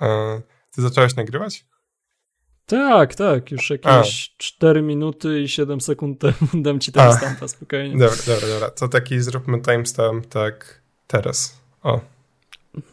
E, 0.00 0.40
ty 0.70 0.82
zacząłeś 0.82 1.16
nagrywać? 1.16 1.64
Tak, 2.66 3.14
tak, 3.14 3.50
już 3.50 3.70
jakieś 3.70 4.34
A. 4.34 4.42
4 4.42 4.82
minuty 4.82 5.40
i 5.40 5.48
7 5.48 5.80
sekund 5.80 6.20
temu 6.20 6.34
dam 6.64 6.80
ci 6.80 6.92
timestampa 6.92 7.48
spokojnie. 7.48 7.98
Dobra, 7.98 8.16
dobra, 8.26 8.48
dobra. 8.48 8.70
To 8.70 8.88
taki 8.88 9.20
zróbmy 9.20 9.60
timestamp 9.60 10.26
tak 10.26 10.82
teraz. 11.06 11.60
O. 11.82 12.00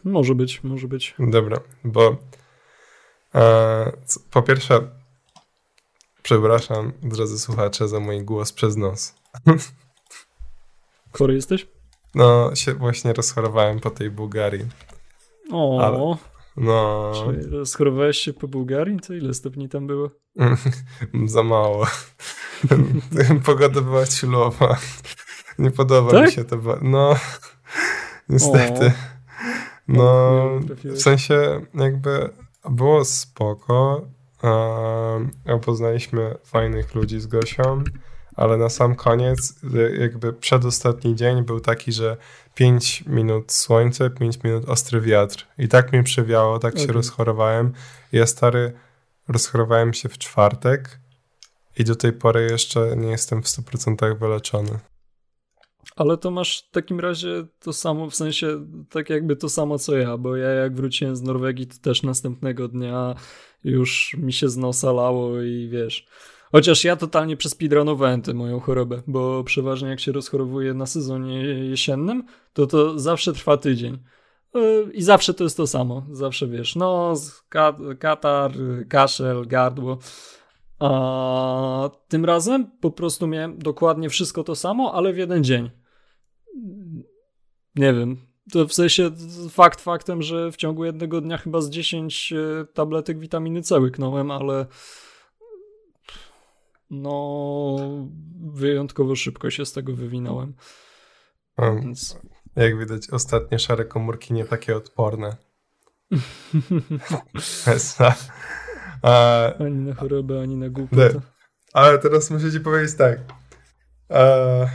Może 0.04 0.34
być, 0.34 0.62
może 0.64 0.88
być. 0.88 1.14
Dobra, 1.18 1.56
bo 1.84 2.16
e, 3.34 3.92
po 4.30 4.42
pierwsze 4.42 4.80
przepraszam, 6.22 6.92
drodzy 7.02 7.38
słuchacze, 7.38 7.88
za 7.88 8.00
mój 8.00 8.24
głos 8.24 8.52
przez 8.52 8.76
nos. 8.76 9.14
Chory 11.12 11.34
jesteś? 11.34 11.66
No, 12.14 12.54
się 12.54 12.74
właśnie 12.74 13.12
rozchorowałem 13.12 13.80
po 13.80 13.90
tej 13.90 14.10
Bułgarii. 14.10 14.66
O, 15.52 15.84
Ale, 15.84 16.16
no. 16.56 17.12
Czy 17.14 17.50
rozchorowałeś 17.50 18.18
się 18.18 18.32
po 18.32 18.48
Bułgarii? 18.48 19.00
To 19.00 19.14
ile 19.14 19.34
stopni 19.34 19.68
tam 19.68 19.86
było? 19.86 20.10
za 21.26 21.42
mało. 21.42 21.86
Pogoda 23.46 23.80
była 23.80 24.06
ciulowa. 24.06 24.78
Nie 25.58 25.70
podoba 25.70 26.10
tak? 26.10 26.26
mi 26.26 26.32
się 26.32 26.44
to. 26.44 26.56
No, 26.82 27.16
niestety. 28.28 28.86
O. 28.86 28.92
No, 29.88 30.44
w 30.84 31.02
sensie 31.02 31.60
jakby 31.74 32.30
było 32.70 33.04
spoko. 33.04 34.06
Um, 34.42 35.60
poznaliśmy 35.60 36.34
fajnych 36.44 36.94
ludzi 36.94 37.20
z 37.20 37.26
Gosią 37.26 37.84
ale 38.36 38.56
na 38.56 38.68
sam 38.68 38.94
koniec, 38.94 39.54
jakby 39.98 40.32
przedostatni 40.32 41.14
dzień 41.14 41.42
był 41.42 41.60
taki, 41.60 41.92
że 41.92 42.16
5 42.54 43.04
minut 43.06 43.52
słońce, 43.52 44.10
5 44.10 44.44
minut 44.44 44.68
ostry 44.68 45.00
wiatr. 45.00 45.46
I 45.58 45.68
tak 45.68 45.92
mnie 45.92 46.02
przewiało, 46.02 46.58
tak 46.58 46.74
okay. 46.74 46.86
się 46.86 46.92
rozchorowałem. 46.92 47.72
Ja 48.12 48.26
stary, 48.26 48.72
rozchorowałem 49.28 49.94
się 49.94 50.08
w 50.08 50.18
czwartek 50.18 51.00
i 51.78 51.84
do 51.84 51.96
tej 51.96 52.12
pory 52.12 52.48
jeszcze 52.50 52.96
nie 52.96 53.08
jestem 53.08 53.42
w 53.42 53.46
100% 53.46 54.18
wyleczony. 54.18 54.78
Ale 55.96 56.18
to 56.18 56.30
masz 56.30 56.62
w 56.68 56.70
takim 56.70 57.00
razie 57.00 57.46
to 57.60 57.72
samo, 57.72 58.10
w 58.10 58.14
sensie 58.14 58.66
tak 58.90 59.10
jakby 59.10 59.36
to 59.36 59.48
samo 59.48 59.78
co 59.78 59.96
ja, 59.96 60.16
bo 60.16 60.36
ja 60.36 60.48
jak 60.48 60.74
wróciłem 60.74 61.16
z 61.16 61.22
Norwegii, 61.22 61.66
to 61.66 61.76
też 61.82 62.02
następnego 62.02 62.68
dnia 62.68 63.14
już 63.64 64.16
mi 64.18 64.32
się 64.32 64.48
z 64.48 64.56
nosa 64.56 64.92
lało 64.92 65.40
i 65.40 65.68
wiesz 65.68 66.06
Chociaż 66.52 66.84
ja 66.84 66.96
totalnie 66.96 67.36
przespeedrunowałem 67.36 68.22
tę 68.22 68.34
moją 68.34 68.60
chorobę, 68.60 69.02
bo 69.06 69.44
przeważnie 69.44 69.88
jak 69.88 70.00
się 70.00 70.12
rozchorowuję 70.12 70.74
na 70.74 70.86
sezonie 70.86 71.38
jesiennym, 71.44 72.24
to 72.52 72.66
to 72.66 72.98
zawsze 72.98 73.32
trwa 73.32 73.56
tydzień. 73.56 73.98
E, 74.54 74.60
I 74.92 75.02
zawsze 75.02 75.34
to 75.34 75.44
jest 75.44 75.56
to 75.56 75.66
samo. 75.66 76.06
Zawsze 76.10 76.46
wiesz, 76.46 76.76
no, 76.76 77.14
katar, 77.98 78.52
kaszel, 78.88 79.46
gardło. 79.46 79.98
A 80.78 81.90
tym 82.08 82.24
razem 82.24 82.70
po 82.80 82.90
prostu 82.90 83.26
miałem 83.26 83.58
dokładnie 83.58 84.08
wszystko 84.08 84.44
to 84.44 84.56
samo, 84.56 84.94
ale 84.94 85.12
w 85.12 85.18
jeden 85.18 85.44
dzień. 85.44 85.70
Nie 87.76 87.94
wiem. 87.94 88.16
To 88.52 88.66
w 88.66 88.74
sensie 88.74 89.10
fakt 89.50 89.80
faktem, 89.80 90.22
że 90.22 90.52
w 90.52 90.56
ciągu 90.56 90.84
jednego 90.84 91.20
dnia 91.20 91.38
chyba 91.38 91.60
z 91.60 91.70
10 91.70 92.32
e, 92.32 92.64
tabletek 92.74 93.18
witaminy 93.18 93.62
C 93.62 93.80
łyknąłem, 93.80 94.30
ale 94.30 94.66
no 96.92 97.76
wyjątkowo 98.40 99.16
szybko 99.16 99.50
się 99.50 99.66
z 99.66 99.72
tego 99.72 99.94
wywinąłem. 99.94 100.54
Um, 101.58 101.80
Więc... 101.80 102.18
Jak 102.56 102.78
widać, 102.78 103.10
ostatnie 103.10 103.58
szare 103.58 103.84
komórki 103.84 104.34
nie 104.34 104.44
takie 104.44 104.76
odporne. 104.76 105.36
A, 109.02 109.46
ani 109.58 109.76
na 109.76 109.94
chorobę, 109.94 110.42
ani 110.42 110.56
na 110.56 110.68
głupotę. 110.68 111.20
Ale 111.72 111.98
teraz 111.98 112.30
muszę 112.30 112.52
ci 112.52 112.60
powiedzieć 112.60 112.96
tak. 112.96 113.18
E, 114.10 114.68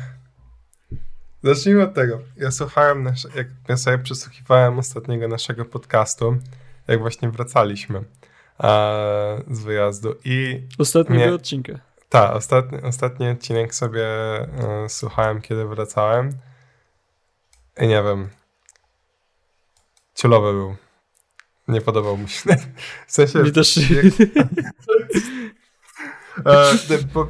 zacznijmy 1.44 1.84
od 1.84 1.94
tego. 1.94 2.20
Ja 2.38 2.52
słuchałem, 2.52 3.03
nasze, 3.03 3.30
jak 3.36 3.47
ja 3.70 3.78
sobie 3.78 3.97
przesłuchiwałem 3.97 4.80
ostatniego 4.80 5.28
naszego 5.28 5.66
podcastu, 5.66 6.38
jak 6.88 7.00
właśnie 7.00 7.30
wracaliśmy 7.30 8.03
e, 8.59 9.44
z 9.52 9.64
wyjazdu 9.64 10.16
i... 10.25 10.68
Ostatniego 10.78 11.25
mnie, 11.25 11.34
odcinka. 11.34 11.87
Tak, 12.09 12.35
ostatni, 12.35 12.81
ostatni 12.81 13.29
odcinek 13.29 13.75
sobie 13.75 14.07
y, 14.85 14.90
słuchałem, 14.90 15.41
kiedy 15.41 15.66
wracałem. 15.66 16.31
I 17.81 17.88
nie 17.88 18.03
wiem. 18.03 18.29
Ciulowy 20.16 20.53
był. 20.53 20.75
Nie 21.67 21.81
podobał 21.81 22.17
mi 22.17 22.29
się. 22.29 22.56
W 23.07 23.12
sensie... 23.12 23.40
Mi 23.40 23.51
też 23.51 23.78
jak, 23.90 24.06
e, 26.46 26.73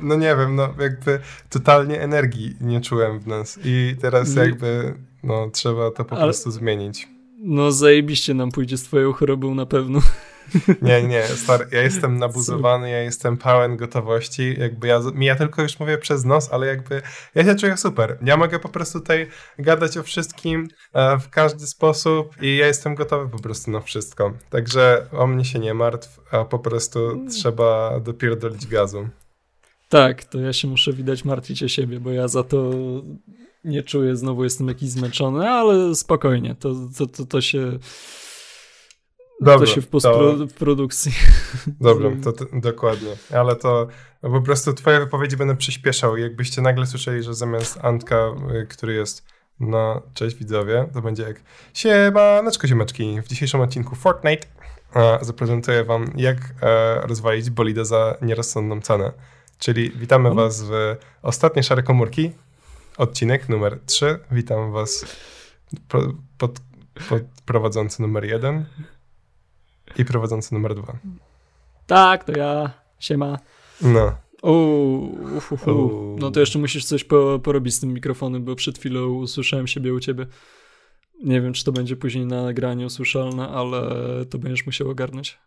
no 0.01 0.15
nie 0.15 0.35
wiem, 0.35 0.55
no 0.55 0.73
jakby 0.79 1.19
totalnie 1.49 2.01
energii 2.01 2.55
nie 2.61 2.81
czułem 2.81 3.19
w 3.19 3.27
nas 3.27 3.59
i 3.63 3.95
teraz 4.01 4.35
jakby 4.35 4.95
no 5.23 5.49
trzeba 5.49 5.91
to 5.91 6.05
po 6.05 6.15
Ale, 6.15 6.25
prostu 6.25 6.51
zmienić. 6.51 7.07
No 7.39 7.71
zajebiście 7.71 8.33
nam 8.33 8.51
pójdzie 8.51 8.77
z 8.77 8.83
twoją 8.83 9.13
chorobą 9.13 9.55
na 9.55 9.65
pewno. 9.65 9.99
Nie, 10.81 11.03
nie, 11.03 11.23
stary, 11.23 11.67
ja 11.71 11.81
jestem 11.81 12.17
nabuzowany, 12.17 12.89
ja 12.89 13.01
jestem 13.01 13.37
pełen 13.37 13.77
gotowości, 13.77 14.55
jakby 14.59 14.87
ja, 14.87 15.01
ja 15.19 15.35
tylko 15.35 15.61
już 15.61 15.79
mówię 15.79 15.97
przez 15.97 16.25
nos, 16.25 16.49
ale 16.51 16.67
jakby 16.67 17.01
ja 17.35 17.43
się 17.43 17.55
czuję 17.55 17.77
super. 17.77 18.17
Ja 18.21 18.37
mogę 18.37 18.59
po 18.59 18.69
prostu 18.69 18.99
tutaj 18.99 19.27
gadać 19.59 19.97
o 19.97 20.03
wszystkim 20.03 20.67
e, 20.93 21.19
w 21.19 21.29
każdy 21.29 21.67
sposób 21.67 22.41
i 22.41 22.57
ja 22.57 22.67
jestem 22.67 22.95
gotowy 22.95 23.29
po 23.29 23.39
prostu 23.39 23.71
na 23.71 23.81
wszystko. 23.81 24.33
Także 24.49 25.05
o 25.11 25.27
mnie 25.27 25.45
się 25.45 25.59
nie 25.59 25.73
martw, 25.73 26.19
a 26.31 26.45
po 26.45 26.59
prostu 26.59 27.25
trzeba 27.31 27.99
dopierdolić 27.99 28.67
gazu. 28.67 29.09
Tak, 29.89 30.23
to 30.23 30.39
ja 30.39 30.53
się 30.53 30.67
muszę 30.67 30.93
widać 30.93 31.25
martwić 31.25 31.63
o 31.63 31.67
siebie, 31.67 31.99
bo 31.99 32.11
ja 32.11 32.27
za 32.27 32.43
to 32.43 32.71
nie 33.63 33.83
czuję, 33.83 34.15
znowu 34.15 34.43
jestem 34.43 34.67
jakiś 34.67 34.89
zmęczony, 34.89 35.49
ale 35.49 35.95
spokojnie, 35.95 36.55
to, 36.59 36.75
to, 36.97 37.07
to, 37.07 37.25
to 37.25 37.41
się 37.41 37.79
Dobrze, 39.41 39.65
to 39.65 39.71
się 39.73 39.81
w 39.81 39.87
postprodukcji. 39.87 41.11
To, 42.23 42.31
to, 42.33 42.45
dokładnie. 42.53 43.15
Ale 43.33 43.55
to 43.55 43.87
no 44.23 44.29
po 44.29 44.41
prostu 44.41 44.73
twoje 44.73 44.99
wypowiedzi 44.99 45.37
będę 45.37 45.55
przyspieszał. 45.55 46.17
Jakbyście 46.17 46.61
nagle 46.61 46.85
słyszeli, 46.85 47.23
że 47.23 47.33
zamiast 47.33 47.79
Antka, 47.81 48.31
y, 48.61 48.67
który 48.67 48.93
jest 48.93 49.25
na 49.59 50.01
cześć 50.13 50.35
widzowie, 50.35 50.89
to 50.93 51.01
będzie 51.01 51.23
jak 51.23 51.41
siemaneczko 51.73 52.67
ziomeczki. 52.67 53.21
W 53.21 53.27
dzisiejszym 53.27 53.61
odcinku 53.61 53.95
Fortnite 53.95 54.47
zaprezentuję 55.21 55.83
wam, 55.83 56.11
jak 56.15 56.37
e, 56.61 57.01
rozwalić 57.07 57.49
bolidę 57.49 57.85
za 57.85 58.17
nierozsądną 58.21 58.81
cenę. 58.81 59.11
Czyli 59.59 59.91
witamy 59.91 60.29
mhm. 60.29 60.47
was 60.47 60.63
w 60.63 60.95
ostatniej 61.21 61.63
szare 61.63 61.83
komórki, 61.83 62.31
odcinek 62.97 63.49
numer 63.49 63.79
3. 63.85 64.19
Witam 64.31 64.71
was 64.71 65.05
pod, 65.87 66.05
pod, 66.37 66.59
pod 67.09 67.23
prowadzący 67.45 68.01
numer 68.01 68.25
1. 68.25 68.65
I 69.97 70.05
prowadzący 70.05 70.53
numer 70.53 70.75
dwa. 70.75 70.97
Tak, 71.87 72.23
to 72.23 72.37
ja. 72.37 72.71
Siema. 72.99 73.39
No. 73.81 74.15
Uuu, 74.43 76.17
No 76.19 76.31
to 76.31 76.39
jeszcze 76.39 76.59
musisz 76.59 76.85
coś 76.85 77.03
po, 77.03 77.39
porobić 77.39 77.73
z 77.73 77.79
tym 77.79 77.93
mikrofonem, 77.93 78.43
bo 78.43 78.55
przed 78.55 78.77
chwilą 78.77 79.07
usłyszałem 79.07 79.67
siebie 79.67 79.93
u 79.93 79.99
ciebie. 79.99 80.25
Nie 81.23 81.41
wiem, 81.41 81.53
czy 81.53 81.65
to 81.65 81.71
będzie 81.71 81.95
później 81.95 82.25
na 82.25 82.43
nagraniu 82.43 82.89
słyszalne, 82.89 83.49
ale 83.49 83.81
to 84.25 84.37
będziesz 84.37 84.65
musiał 84.65 84.89
ogarnąć. 84.89 85.39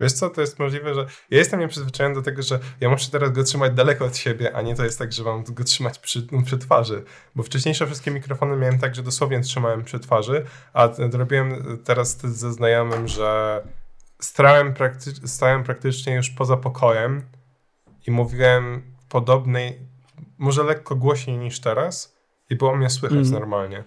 Wiesz 0.00 0.12
co, 0.12 0.30
to 0.30 0.40
jest 0.40 0.58
możliwe, 0.58 0.94
że 0.94 1.06
ja 1.30 1.38
jestem 1.38 1.60
nieprzyzwyczajony 1.60 2.14
do 2.14 2.22
tego, 2.22 2.42
że 2.42 2.58
ja 2.80 2.88
muszę 2.88 3.10
teraz 3.10 3.32
go 3.32 3.44
trzymać 3.44 3.72
daleko 3.72 4.04
od 4.04 4.16
siebie, 4.16 4.56
a 4.56 4.62
nie 4.62 4.74
to 4.74 4.84
jest 4.84 4.98
tak, 4.98 5.12
że 5.12 5.24
mam 5.24 5.44
go 5.44 5.64
trzymać 5.64 5.98
przy, 5.98 6.26
no, 6.32 6.42
przy 6.42 6.58
twarzy. 6.58 7.04
Bo 7.34 7.42
wcześniejsze 7.42 7.86
wszystkie 7.86 8.10
mikrofony 8.10 8.56
miałem 8.56 8.78
tak, 8.78 8.94
że 8.94 9.02
dosłownie 9.02 9.40
trzymałem 9.40 9.84
przy 9.84 10.00
twarzy, 10.00 10.44
a 10.72 10.88
robiłem 11.12 11.78
teraz 11.84 12.18
ze 12.20 12.52
znajomym, 12.52 13.08
że 13.08 13.62
stałem, 14.20 14.74
prakty 14.74 15.28
stałem 15.28 15.64
praktycznie 15.64 16.14
już 16.14 16.30
poza 16.30 16.56
pokojem 16.56 17.22
i 18.06 18.10
mówiłem 18.10 18.82
podobnej, 19.08 19.78
może 20.38 20.62
lekko 20.62 20.96
głośniej 20.96 21.38
niż 21.38 21.60
teraz 21.60 22.16
i 22.50 22.56
było 22.56 22.76
mnie 22.76 22.90
słychać 22.90 23.18
mm. 23.18 23.30
normalnie. 23.30 23.84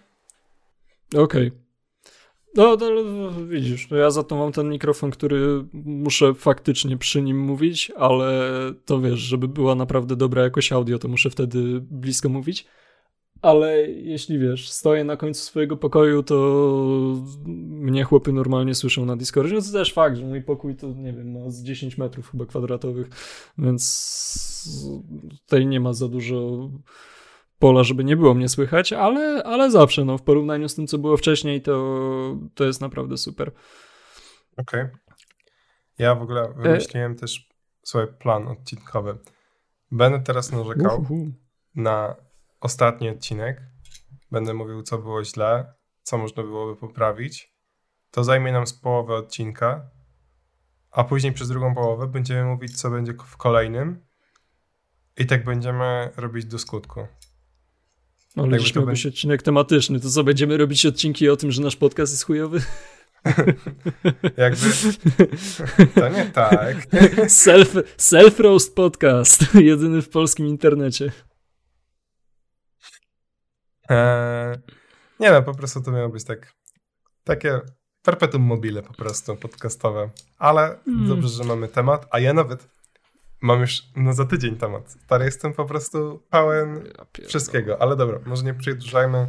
Okej. 1.15 1.47
Okay. 1.47 1.62
No, 2.55 2.77
no, 2.79 3.31
widzisz, 3.47 3.89
no 3.89 3.97
ja 3.97 4.11
za 4.11 4.23
to 4.23 4.35
mam 4.35 4.51
ten 4.51 4.69
mikrofon, 4.69 5.11
który 5.11 5.65
muszę 5.73 6.33
faktycznie 6.33 6.97
przy 6.97 7.21
nim 7.21 7.39
mówić, 7.39 7.91
ale 7.97 8.50
to 8.85 9.01
wiesz, 9.01 9.19
żeby 9.19 9.47
była 9.47 9.75
naprawdę 9.75 10.15
dobra 10.15 10.44
jakość 10.44 10.71
audio, 10.71 11.00
to 11.00 11.07
muszę 11.07 11.29
wtedy 11.29 11.81
blisko 11.81 12.29
mówić. 12.29 12.65
Ale 13.41 13.88
jeśli 13.88 14.39
wiesz, 14.39 14.69
stoję 14.69 15.03
na 15.03 15.17
końcu 15.17 15.41
swojego 15.41 15.77
pokoju, 15.77 16.23
to 16.23 16.35
mnie 17.45 18.03
chłopy 18.03 18.33
normalnie 18.33 18.75
słyszą 18.75 19.05
na 19.05 19.15
Discordzie. 19.15 19.55
No 19.55 19.61
to 19.61 19.71
też 19.71 19.94
fakt, 19.94 20.17
że 20.17 20.25
mój 20.25 20.41
pokój 20.41 20.75
to 20.75 20.88
nie 20.88 21.13
wiem, 21.13 21.31
ma 21.31 21.50
z 21.50 21.63
10 21.63 21.97
metrów 21.97 22.31
chyba 22.31 22.45
kwadratowych, 22.45 23.09
więc 23.57 24.94
tutaj 25.45 25.65
nie 25.65 25.79
ma 25.79 25.94
za 25.94 26.07
dużo 26.07 26.69
pola, 27.63 27.83
żeby 27.83 28.04
nie 28.04 28.18
było 28.18 28.33
mnie 28.33 28.50
słychać, 28.50 28.94
ale, 28.94 29.44
ale 29.44 29.71
zawsze, 29.71 30.06
no, 30.06 30.18
w 30.18 30.21
porównaniu 30.21 30.69
z 30.69 30.75
tym, 30.75 30.88
co 30.88 30.98
było 30.98 31.18
wcześniej, 31.18 31.62
to, 31.62 32.36
to 32.56 32.63
jest 32.63 32.81
naprawdę 32.81 33.18
super. 33.18 33.51
Okej. 34.57 34.81
Okay. 34.81 34.98
Ja 35.98 36.15
w 36.15 36.21
ogóle 36.21 36.54
wymyśliłem 36.56 37.12
e... 37.12 37.15
też 37.15 37.50
swój 37.83 38.07
plan 38.19 38.48
odcinkowy. 38.48 39.18
Będę 39.92 40.19
teraz 40.19 40.51
narzekał 40.51 41.01
Uhuhu. 41.01 41.31
na 41.75 42.15
ostatni 42.62 43.10
odcinek. 43.10 43.62
Będę 44.31 44.54
mówił, 44.54 44.81
co 44.81 44.98
było 44.98 45.24
źle, 45.24 45.74
co 46.01 46.18
można 46.18 46.44
byłoby 46.44 46.75
poprawić. 46.75 47.54
To 48.12 48.24
zajmie 48.24 48.51
nam 48.51 48.68
z 48.68 48.74
połowy 48.74 49.13
odcinka, 49.13 49.89
a 50.92 51.04
później 51.04 51.33
przez 51.33 51.48
drugą 51.48 51.75
połowę 51.75 52.07
będziemy 52.07 52.44
mówić, 52.45 52.81
co 52.81 52.89
będzie 52.89 53.13
w 53.13 53.38
kolejnym. 53.38 54.06
I 55.18 55.25
tak 55.25 55.44
będziemy 55.44 56.12
robić 56.18 56.45
do 56.45 56.60
skutku. 56.60 57.07
Ale 58.35 58.57
jeśli 58.57 58.80
miał 58.80 58.88
być 58.88 59.06
odcinek 59.06 59.41
tematyczny, 59.41 60.00
to 60.00 60.09
co, 60.09 60.24
będziemy 60.24 60.57
robić 60.57 60.85
odcinki 60.85 61.30
o 61.30 61.35
tym, 61.35 61.51
że 61.51 61.62
nasz 61.62 61.75
podcast 61.75 62.13
jest 62.13 62.25
chujowy? 62.25 62.62
Jakby. 64.38 64.68
To 65.95 66.09
nie 66.09 66.25
tak. 66.25 66.77
Self, 67.27 67.74
self-roast 67.97 68.75
podcast. 68.75 69.56
Jedyny 69.56 70.01
w 70.01 70.09
polskim 70.09 70.47
internecie. 70.47 71.12
Eee, 73.89 74.57
nie 75.19 75.31
no, 75.31 75.44
po 75.44 75.56
prostu 75.56 75.81
to 75.81 75.91
miało 75.91 76.09
być 76.09 76.24
tak. 76.24 76.53
Takie 77.24 77.62
perpetuum 78.01 78.44
mobile 78.44 78.81
po 78.81 78.94
prostu 78.94 79.36
podcastowe. 79.36 80.09
Ale 80.38 80.79
mm. 80.88 81.07
dobrze, 81.07 81.29
że 81.29 81.44
mamy 81.44 81.68
temat, 81.68 82.07
a 82.12 82.19
ja 82.19 82.33
nawet 82.33 82.68
mam 83.43 83.61
już 83.61 83.83
no 83.95 84.13
za 84.13 84.25
tydzień 84.25 84.55
temat. 84.55 84.91
Stary 84.91 85.25
jestem 85.25 85.53
po 85.53 85.65
prostu 85.65 86.23
pełen 86.29 86.83
ja 87.21 87.27
wszystkiego. 87.27 87.81
Ale 87.81 87.95
dobra, 87.95 88.19
może 88.25 88.43
nie 88.43 88.53
przedłużajmy 88.53 89.27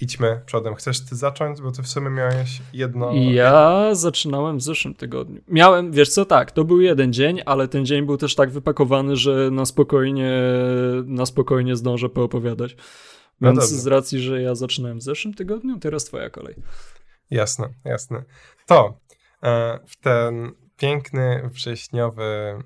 idźmy 0.00 0.40
przodem. 0.46 0.74
Chcesz 0.74 1.00
ty 1.00 1.16
zacząć, 1.16 1.60
bo 1.60 1.72
ty 1.72 1.82
w 1.82 1.88
sumie 1.88 2.10
miałeś 2.10 2.62
jedno... 2.72 3.12
Ja 3.14 3.90
zaczynałem 3.94 4.58
w 4.58 4.62
zeszłym 4.62 4.94
tygodniu. 4.94 5.40
Miałem, 5.48 5.92
wiesz 5.92 6.08
co, 6.08 6.24
tak, 6.24 6.50
to 6.50 6.64
był 6.64 6.80
jeden 6.80 7.12
dzień, 7.12 7.40
ale 7.46 7.68
ten 7.68 7.86
dzień 7.86 8.06
był 8.06 8.16
też 8.16 8.34
tak 8.34 8.50
wypakowany, 8.50 9.16
że 9.16 9.50
na 9.50 9.66
spokojnie, 9.66 10.32
na 11.04 11.26
spokojnie 11.26 11.76
zdążę 11.76 12.08
poopowiadać. 12.08 12.76
No 13.40 13.48
Więc 13.48 13.72
no 13.72 13.78
z 13.78 13.86
racji, 13.86 14.20
że 14.20 14.42
ja 14.42 14.54
zaczynałem 14.54 14.98
w 14.98 15.02
zeszłym 15.02 15.34
tygodniu, 15.34 15.78
teraz 15.78 16.04
twoja 16.04 16.30
kolej. 16.30 16.54
Jasne, 17.30 17.68
jasne. 17.84 18.24
To 18.66 18.98
e, 19.42 19.78
w 19.86 19.96
ten 19.96 20.52
piękny 20.76 21.50
wrześniowy, 21.52 22.58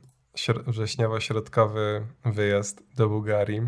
wrześniowo-środkowy 0.67 2.06
wyjazd 2.25 2.82
do 2.96 3.08
Bułgarii 3.08 3.61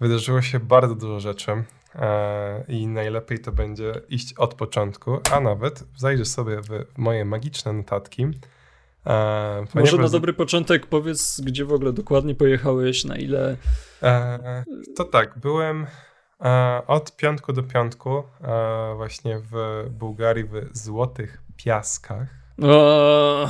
wydarzyło 0.00 0.42
się 0.42 0.60
bardzo 0.60 0.94
dużo 0.94 1.20
rzeczy. 1.20 1.64
E, 1.94 2.64
i 2.68 2.86
najlepiej 2.86 3.38
to 3.38 3.52
będzie 3.52 3.92
iść 4.08 4.34
od 4.34 4.54
początku, 4.54 5.20
a 5.32 5.40
nawet 5.40 5.84
zajrzysz 5.96 6.28
sobie 6.28 6.60
w 6.62 6.68
moje 6.96 7.24
magiczne 7.24 7.72
notatki. 7.72 8.26
E, 9.06 9.64
Może 9.74 9.96
na 9.96 10.08
dobry 10.08 10.32
początek 10.32 10.86
powiedz, 10.86 11.40
gdzie 11.40 11.64
w 11.64 11.72
ogóle 11.72 11.92
dokładnie 11.92 12.34
pojechałeś, 12.34 13.04
na 13.04 13.16
ile... 13.16 13.56
E, 14.02 14.64
to 14.96 15.04
tak, 15.04 15.38
byłem 15.38 15.86
od 16.86 17.16
piątku 17.16 17.52
do 17.52 17.62
piątku 17.62 18.22
właśnie 18.96 19.40
w 19.52 19.84
Bułgarii 19.90 20.44
w 20.44 20.68
Złotych 20.72 21.42
Piaskach. 21.56 22.37
O, 22.62 23.48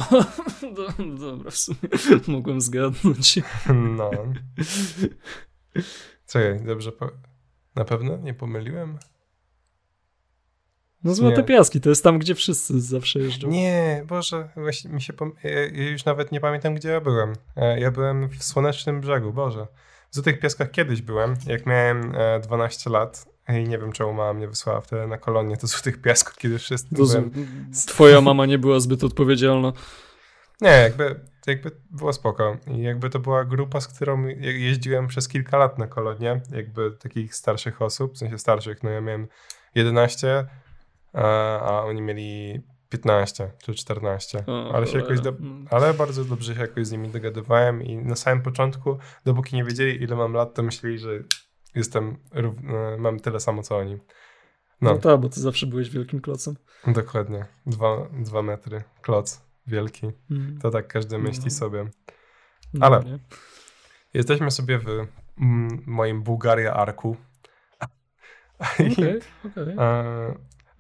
dobra, 1.21 1.51
w 1.51 1.57
sumie 1.57 1.79
mogłem 2.29 2.61
zgadnąć. 2.61 3.39
No. 3.75 4.11
Czekaj, 6.27 6.61
dobrze, 6.65 6.93
na 7.75 7.85
pewno? 7.85 8.17
Nie 8.17 8.35
pomyliłem? 8.35 8.99
No 11.05 11.15
Złote 11.15 11.37
nie. 11.37 11.45
Piaski, 11.45 11.81
to 11.81 11.89
jest 11.89 12.05
tam, 12.05 12.19
gdzie 12.19 12.35
wszyscy 12.35 12.81
zawsze 12.81 13.19
jeżdżą. 13.19 13.49
Nie, 13.49 14.05
Boże, 14.07 14.49
właśnie 14.57 14.91
mi 14.91 15.03
się 15.03 15.13
pom... 15.13 15.33
ja 15.75 15.91
już 15.91 16.05
nawet 16.05 16.33
nie 16.33 16.41
pamiętam, 16.41 16.75
gdzie 16.75 16.89
ja 16.89 17.01
byłem. 17.01 17.33
E, 17.57 17.81
ja 17.81 17.91
byłem 17.91 18.29
w 18.29 18.45
Słonecznym 18.45 19.01
Brzegu, 19.01 19.33
Boże. 19.33 19.67
W 20.11 20.15
Złotych 20.15 20.41
Piaskach 20.41 20.71
kiedyś 20.71 21.03
byłem, 21.03 21.35
jak 21.47 21.67
miałem 21.67 22.13
12 22.43 22.91
e, 22.91 22.93
lat 22.93 23.27
i 23.49 23.69
nie 23.69 23.79
wiem, 23.79 23.93
czemu 23.93 24.13
mama 24.13 24.33
mnie 24.33 24.49
wysłała 24.49 24.81
wtedy 24.81 25.07
na 25.07 25.19
kolonię 25.19 25.57
do 25.57 25.67
Złotych 25.67 26.01
Piasków, 26.01 26.37
kiedy 26.37 26.59
wszyscy 26.59 26.95
byłem... 26.95 27.31
Twoja 27.87 28.21
mama 28.21 28.47
nie 28.47 28.59
była 28.59 28.81
zbyt 28.81 29.05
odpowiedzialna. 29.05 29.73
Nie, 30.61 30.71
jakby, 30.71 31.21
jakby 31.47 31.71
było 31.91 32.13
spoko. 32.13 32.57
I 32.67 32.83
jakby 32.83 33.11
to 33.11 33.19
była 33.19 33.45
grupa, 33.45 33.81
z 33.81 33.89
którą 33.89 34.27
jeździłem 34.41 35.07
przez 35.07 35.29
kilka 35.29 35.59
lat 35.59 35.79
na 35.79 35.87
kolonie, 35.87 36.41
jakby 36.51 36.91
takich 36.91 37.35
starszych 37.35 37.83
osób, 37.83 38.15
w 38.15 38.19
sensie 38.19 38.39
starszych, 38.39 38.83
no 38.83 38.91
ja 38.91 39.01
miałem 39.01 39.29
11, 39.75 40.47
a 41.13 41.83
oni 41.85 42.03
mieli 42.03 42.61
15 42.89 43.53
czy 43.63 43.75
14, 43.75 44.45
o, 44.47 44.75
ale 44.75 44.87
się 44.87 44.99
jakoś 44.99 45.21
do... 45.21 45.33
ale 45.71 45.95
bardzo 45.95 46.25
dobrze 46.25 46.55
się 46.55 46.61
jakoś 46.61 46.87
z 46.87 46.93
nimi 46.93 47.09
dogadywałem 47.09 47.83
i 47.83 47.97
na 47.97 48.17
samym 48.17 48.43
początku, 48.43 48.99
dopóki 49.25 49.57
nie 49.57 49.65
wiedzieli 49.65 50.03
ile 50.03 50.17
mam 50.17 50.33
lat, 50.33 50.55
to 50.55 50.63
myśleli, 50.63 50.99
że 50.99 51.11
jestem, 51.75 52.17
e, 52.33 52.97
mam 52.99 53.21
tyle 53.21 53.41
samo 53.41 53.63
co 53.63 53.77
oni. 53.77 53.99
No, 54.81 54.93
no 54.93 54.99
tak, 54.99 55.21
bo 55.21 55.29
ty 55.29 55.41
zawsze 55.41 55.67
byłeś 55.67 55.91
wielkim 55.91 56.21
klocem. 56.21 56.57
Dokładnie, 56.87 57.47
dwa, 57.67 58.09
dwa 58.13 58.43
metry, 58.43 58.83
kloc 59.03 59.49
wielki. 59.67 60.11
Mm. 60.31 60.59
To 60.59 60.71
tak 60.71 60.89
każdy 60.89 61.19
myśli 61.19 61.45
no. 61.45 61.51
sobie. 61.51 61.87
No, 62.75 62.87
Ale 62.87 63.01
no, 63.01 63.19
jesteśmy 64.15 64.51
sobie 64.51 64.79
w 64.79 64.89
mm, 65.39 65.83
moim 65.87 66.23
Bułgaria 66.23 66.75
Arku. 66.75 67.17
Okay, 68.93 69.21
okay. 69.45 69.75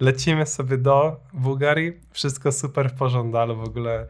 lecimy 0.00 0.46
sobie 0.46 0.78
do 0.78 1.20
Bułgarii. 1.32 2.00
Wszystko 2.10 2.52
super 2.52 2.90
w 2.90 2.94
porządku, 2.94 3.56
w 3.56 3.68
ogóle 3.68 4.08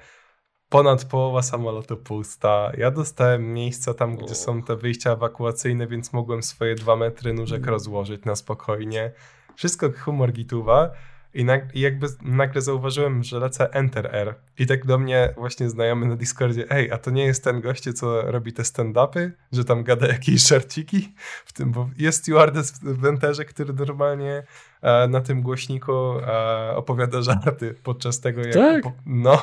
ponad 0.68 1.04
połowa 1.04 1.42
samolotu 1.42 1.96
pusta. 1.96 2.72
Ja 2.78 2.90
dostałem 2.90 3.52
miejsca 3.52 3.94
tam, 3.94 4.16
gdzie 4.16 4.34
są 4.34 4.62
te 4.62 4.76
wyjścia 4.76 5.12
ewakuacyjne, 5.12 5.86
więc 5.86 6.12
mogłem 6.12 6.42
swoje 6.42 6.74
dwa 6.74 6.96
metry 6.96 7.34
nóżek 7.34 7.58
mm. 7.58 7.70
rozłożyć 7.70 8.24
na 8.24 8.36
spokojnie. 8.36 9.12
Wszystko 9.56 9.90
humor 10.04 10.32
gituwa. 10.32 10.90
I, 11.34 11.44
nag 11.44 11.74
I 11.74 11.80
jakby 11.80 12.06
nagle 12.22 12.60
zauważyłem, 12.60 13.22
że 13.22 13.38
lecę 13.38 13.72
Enter 13.72 14.08
R. 14.12 14.34
I 14.58 14.66
tak 14.66 14.86
do 14.86 14.98
mnie 14.98 15.34
właśnie 15.36 15.70
znajomy 15.70 16.06
na 16.06 16.16
Discordzie, 16.16 16.70
ej, 16.70 16.92
a 16.92 16.98
to 16.98 17.10
nie 17.10 17.24
jest 17.24 17.44
ten 17.44 17.60
goście, 17.60 17.92
co 17.92 18.22
robi 18.22 18.52
te 18.52 18.62
stand-upy, 18.62 19.30
że 19.52 19.64
tam 19.64 19.84
gada 19.84 20.06
jakieś 20.06 20.48
żarciki 20.48 21.14
w 21.44 21.52
tym, 21.52 21.72
bo 21.72 21.88
jest 21.98 22.18
stewardess 22.18 22.80
w 22.82 23.04
Enterze, 23.04 23.44
który 23.44 23.72
normalnie 23.72 24.42
e, 24.82 25.08
na 25.08 25.20
tym 25.20 25.42
głośniku 25.42 25.92
e, 25.92 26.76
opowiada 26.76 27.22
żarty 27.22 27.74
podczas 27.82 28.20
tego, 28.20 28.40
jak... 28.40 28.54
Tak? 28.54 28.82
No. 29.06 29.38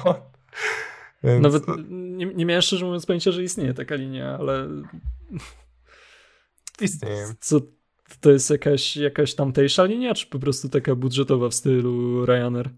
Nawet 1.42 1.64
nie, 1.90 2.26
nie 2.26 2.46
miałem 2.46 2.62
szczerze 2.62 2.86
mówiąc 2.86 3.06
pojęcia, 3.06 3.32
że 3.32 3.44
istnieje 3.44 3.74
taka 3.74 3.96
linia, 3.96 4.38
ale... 4.40 4.68
Istnieje. 6.82 7.34
Co, 7.40 7.60
to 8.22 8.32
jest 8.32 8.50
jakaś, 8.50 8.98
jakaś 8.98 9.36
tamtejsza 9.36 9.84
linia, 9.84 10.14
czy 10.14 10.28
po 10.28 10.40
prostu 10.40 10.70
taka 10.70 10.96
budżetowa 10.96 11.50
w 11.50 11.54
stylu 11.54 12.26
Ryanair? 12.26 12.70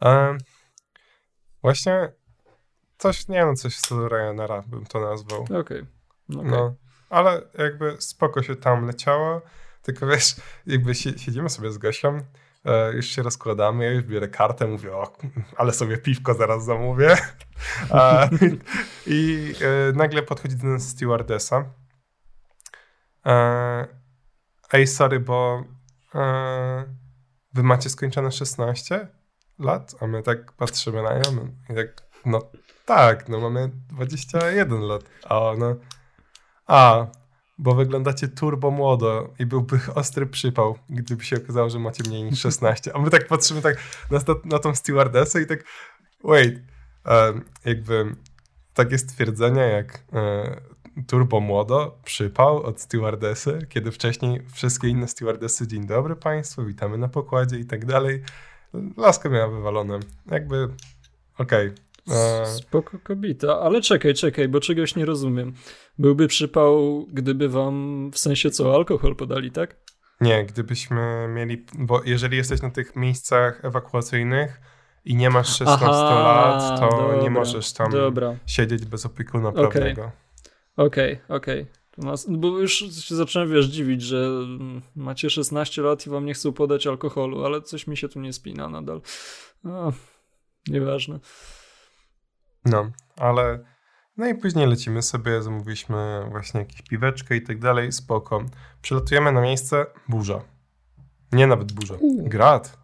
Um, 0.00 0.38
właśnie 1.62 2.12
coś, 2.98 3.28
nie 3.28 3.36
wiem, 3.36 3.56
coś 3.56 3.74
w 3.74 3.78
stylu 3.78 4.08
Ryanaira 4.08 4.62
bym 4.66 4.86
to 4.86 5.00
nazwał. 5.00 5.42
Okej. 5.42 5.56
Okay. 5.58 5.86
Okay. 6.28 6.50
No, 6.50 6.74
ale 7.10 7.42
jakby 7.58 7.96
spoko 7.98 8.42
się 8.42 8.56
tam 8.56 8.86
leciało, 8.86 9.42
tylko 9.82 10.06
wiesz, 10.06 10.36
jakby 10.66 10.94
siedzimy 10.94 11.48
sobie 11.48 11.72
z 11.72 11.78
Gosią, 11.78 12.20
już 12.94 13.06
się 13.06 13.22
rozkładamy, 13.22 13.84
ja 13.84 13.90
już 13.90 14.04
biorę 14.04 14.28
kartę, 14.28 14.66
mówię, 14.66 14.96
o, 14.96 15.12
ale 15.56 15.72
sobie 15.72 15.98
piwko 15.98 16.34
zaraz 16.34 16.64
zamówię. 16.64 17.16
I 19.06 19.52
e, 19.60 19.92
nagle 19.92 20.22
podchodzi 20.22 20.58
ten 20.58 20.80
stewardessa 20.80 21.64
E, 23.26 23.86
ej, 24.72 24.86
sorry, 24.86 25.20
bo 25.20 25.64
e, 26.14 26.84
wy 27.54 27.62
macie 27.62 27.90
skończone 27.90 28.32
16 28.32 29.08
lat? 29.58 29.94
A 30.00 30.06
my 30.06 30.22
tak 30.22 30.52
patrzymy 30.52 31.02
na 31.02 31.14
nią 31.14 31.48
i 31.70 31.74
tak, 31.74 32.02
no 32.26 32.50
tak, 32.84 33.28
no 33.28 33.40
mamy 33.40 33.70
21 33.88 34.80
lat. 34.80 35.02
A 35.24 35.40
ona, 35.40 35.74
a, 36.66 37.06
bo 37.62 37.74
wyglądacie 37.74 38.28
turbo 38.28 38.70
młodo 38.70 39.34
i 39.38 39.46
byłby 39.46 39.80
ostry 39.94 40.26
przypał, 40.26 40.78
gdyby 40.88 41.24
się 41.24 41.36
okazało, 41.36 41.70
że 41.70 41.78
macie 41.78 42.04
mniej 42.08 42.22
niż 42.22 42.40
16. 42.40 42.96
A 42.96 42.98
my 42.98 43.10
tak 43.10 43.26
patrzymy 43.26 43.62
tak 43.62 43.76
na, 44.10 44.18
na 44.44 44.58
tą 44.58 44.74
stewardessę 44.74 45.42
i 45.42 45.46
tak, 45.46 45.64
wait, 46.24 46.60
jakby 47.64 48.16
takie 48.74 48.98
stwierdzenia 48.98 49.62
jak 49.62 50.04
e, 50.12 50.60
turbo 51.06 51.40
młodo, 51.40 51.98
przypał 52.04 52.62
od 52.62 52.80
stewardesy, 52.80 53.66
kiedy 53.68 53.90
wcześniej 53.90 54.42
wszystkie 54.52 54.88
inne 54.88 55.08
stewardesy, 55.08 55.66
dzień 55.66 55.86
dobry 55.86 56.16
państwu, 56.16 56.64
witamy 56.64 56.98
na 56.98 57.08
pokładzie 57.08 57.58
i 57.58 57.64
tak 57.64 57.86
dalej. 57.86 58.22
Laska 58.96 59.28
miała 59.28 59.48
wywalone. 59.48 60.00
Jakby, 60.30 60.68
okej. 61.38 61.68
Okay. 61.68 61.91
E, 62.10 62.46
Spoko 62.46 62.98
kobieta, 62.98 63.60
ale 63.60 63.80
czekaj, 63.80 64.14
czekaj, 64.14 64.48
bo 64.48 64.60
czegoś 64.60 64.96
nie 64.96 65.04
rozumiem. 65.04 65.52
Byłby 65.98 66.28
przypał, 66.28 67.06
gdyby 67.12 67.48
wam 67.48 68.10
w 68.12 68.18
sensie 68.18 68.50
co, 68.50 68.74
alkohol 68.74 69.16
podali, 69.16 69.50
tak? 69.50 69.76
Nie, 70.20 70.44
gdybyśmy 70.44 71.28
mieli, 71.28 71.66
bo 71.78 72.02
jeżeli 72.04 72.36
jesteś 72.36 72.62
na 72.62 72.70
tych 72.70 72.96
miejscach 72.96 73.64
ewakuacyjnych, 73.64 74.60
i 75.04 75.16
nie 75.16 75.30
masz 75.30 75.56
16 75.56 75.86
Aha, 75.86 76.14
lat, 76.14 76.80
to 76.80 76.96
dobra, 76.96 77.22
nie 77.22 77.30
możesz 77.30 77.72
tam 77.72 77.92
dobra. 77.92 78.36
siedzieć 78.46 78.84
bez 78.84 79.06
opiekuna 79.06 79.52
prawnego. 79.52 80.12
Okej, 80.76 81.12
okay, 81.26 81.36
okej. 81.36 81.60
Okay. 81.62 81.82
Bo 82.28 82.58
już 82.58 82.78
się 82.78 83.14
zacząłem, 83.14 83.50
wiesz, 83.50 83.66
dziwić, 83.66 84.02
że 84.02 84.28
macie 84.96 85.30
16 85.30 85.82
lat 85.82 86.06
i 86.06 86.10
wam 86.10 86.26
nie 86.26 86.34
chcą 86.34 86.52
podać 86.52 86.86
alkoholu, 86.86 87.44
ale 87.44 87.62
coś 87.62 87.86
mi 87.86 87.96
się 87.96 88.08
tu 88.08 88.20
nie 88.20 88.32
spina 88.32 88.68
nadal. 88.68 89.00
No, 89.64 89.92
nieważne. 90.68 91.20
No, 92.64 92.90
ale 93.16 93.58
no 94.16 94.26
i 94.26 94.34
później 94.34 94.66
lecimy 94.66 95.02
sobie, 95.02 95.42
zamówiliśmy 95.42 96.26
właśnie 96.30 96.60
jakieś 96.60 96.82
piweczkę 96.82 97.36
i 97.36 97.42
tak 97.42 97.58
dalej, 97.58 97.92
spoko. 97.92 98.44
Przylatujemy 98.82 99.32
na 99.32 99.40
miejsce, 99.40 99.86
burza. 100.08 100.40
Nie 101.32 101.46
nawet 101.46 101.72
burza, 101.72 101.94
grad. 102.18 102.78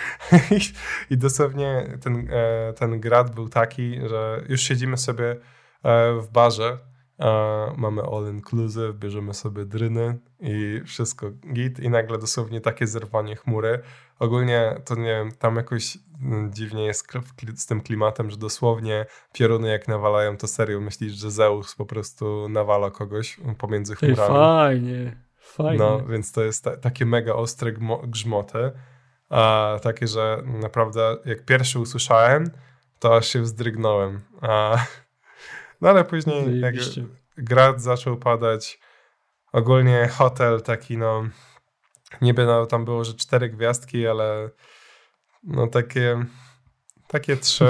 I, 1.10 1.16
dosłownie 1.16 1.98
ten, 2.00 2.28
e, 2.30 2.72
ten 2.72 3.00
grad 3.00 3.34
był 3.34 3.48
taki, 3.48 4.08
że 4.08 4.44
już 4.48 4.60
siedzimy 4.60 4.96
sobie 4.96 5.30
e, 5.30 5.36
w 6.20 6.28
barze, 6.32 6.78
mamy 7.76 8.02
all 8.02 8.26
inclusive, 8.32 8.94
bierzemy 8.94 9.34
sobie 9.34 9.64
dryny 9.64 10.18
i 10.40 10.80
wszystko 10.86 11.30
git 11.52 11.78
i 11.80 11.90
nagle 11.90 12.18
dosłownie 12.18 12.60
takie 12.60 12.86
zerwanie 12.86 13.36
chmury. 13.36 13.80
Ogólnie 14.18 14.80
to 14.84 14.94
nie 14.94 15.04
wiem, 15.04 15.32
tam 15.32 15.56
jakoś 15.56 15.98
mm, 16.22 16.52
dziwnie 16.52 16.84
jest 16.84 17.12
z 17.56 17.66
tym 17.66 17.80
klimatem, 17.80 18.30
że 18.30 18.36
dosłownie 18.36 19.06
pioruny 19.32 19.68
jak 19.68 19.88
nawalają, 19.88 20.36
to 20.36 20.46
serio 20.46 20.80
myślisz, 20.80 21.12
że 21.12 21.30
Zeus 21.30 21.74
po 21.74 21.86
prostu 21.86 22.48
nawala 22.48 22.90
kogoś 22.90 23.40
pomiędzy 23.58 23.96
chmurami. 23.96 24.20
Ej, 24.20 24.26
fajnie, 24.26 25.16
fajnie. 25.38 25.78
No, 25.78 26.06
więc 26.06 26.32
to 26.32 26.42
jest 26.42 26.64
ta, 26.64 26.76
takie 26.76 27.06
mega 27.06 27.32
ostre 27.32 27.72
grzmoty. 28.06 28.72
A, 29.28 29.76
takie, 29.82 30.06
że 30.06 30.42
naprawdę 30.44 31.16
jak 31.24 31.44
pierwszy 31.44 31.78
usłyszałem, 31.78 32.50
to 32.98 33.16
aż 33.16 33.28
się 33.28 33.40
wzdrygnąłem. 33.40 34.20
A, 34.40 34.78
no 35.82 35.88
ale 35.88 36.04
później 36.04 36.60
jak 36.60 36.74
grad 37.36 37.82
zaczął 37.82 38.16
padać, 38.16 38.80
ogólnie 39.52 40.08
hotel 40.08 40.62
taki 40.62 40.98
no, 40.98 41.22
niby 42.20 42.46
no, 42.46 42.66
tam 42.66 42.84
było, 42.84 43.04
że 43.04 43.14
cztery 43.14 43.48
gwiazdki, 43.50 44.06
ale 44.06 44.50
no 45.42 45.66
takie 45.66 46.24
takie 47.08 47.36
trzy. 47.36 47.66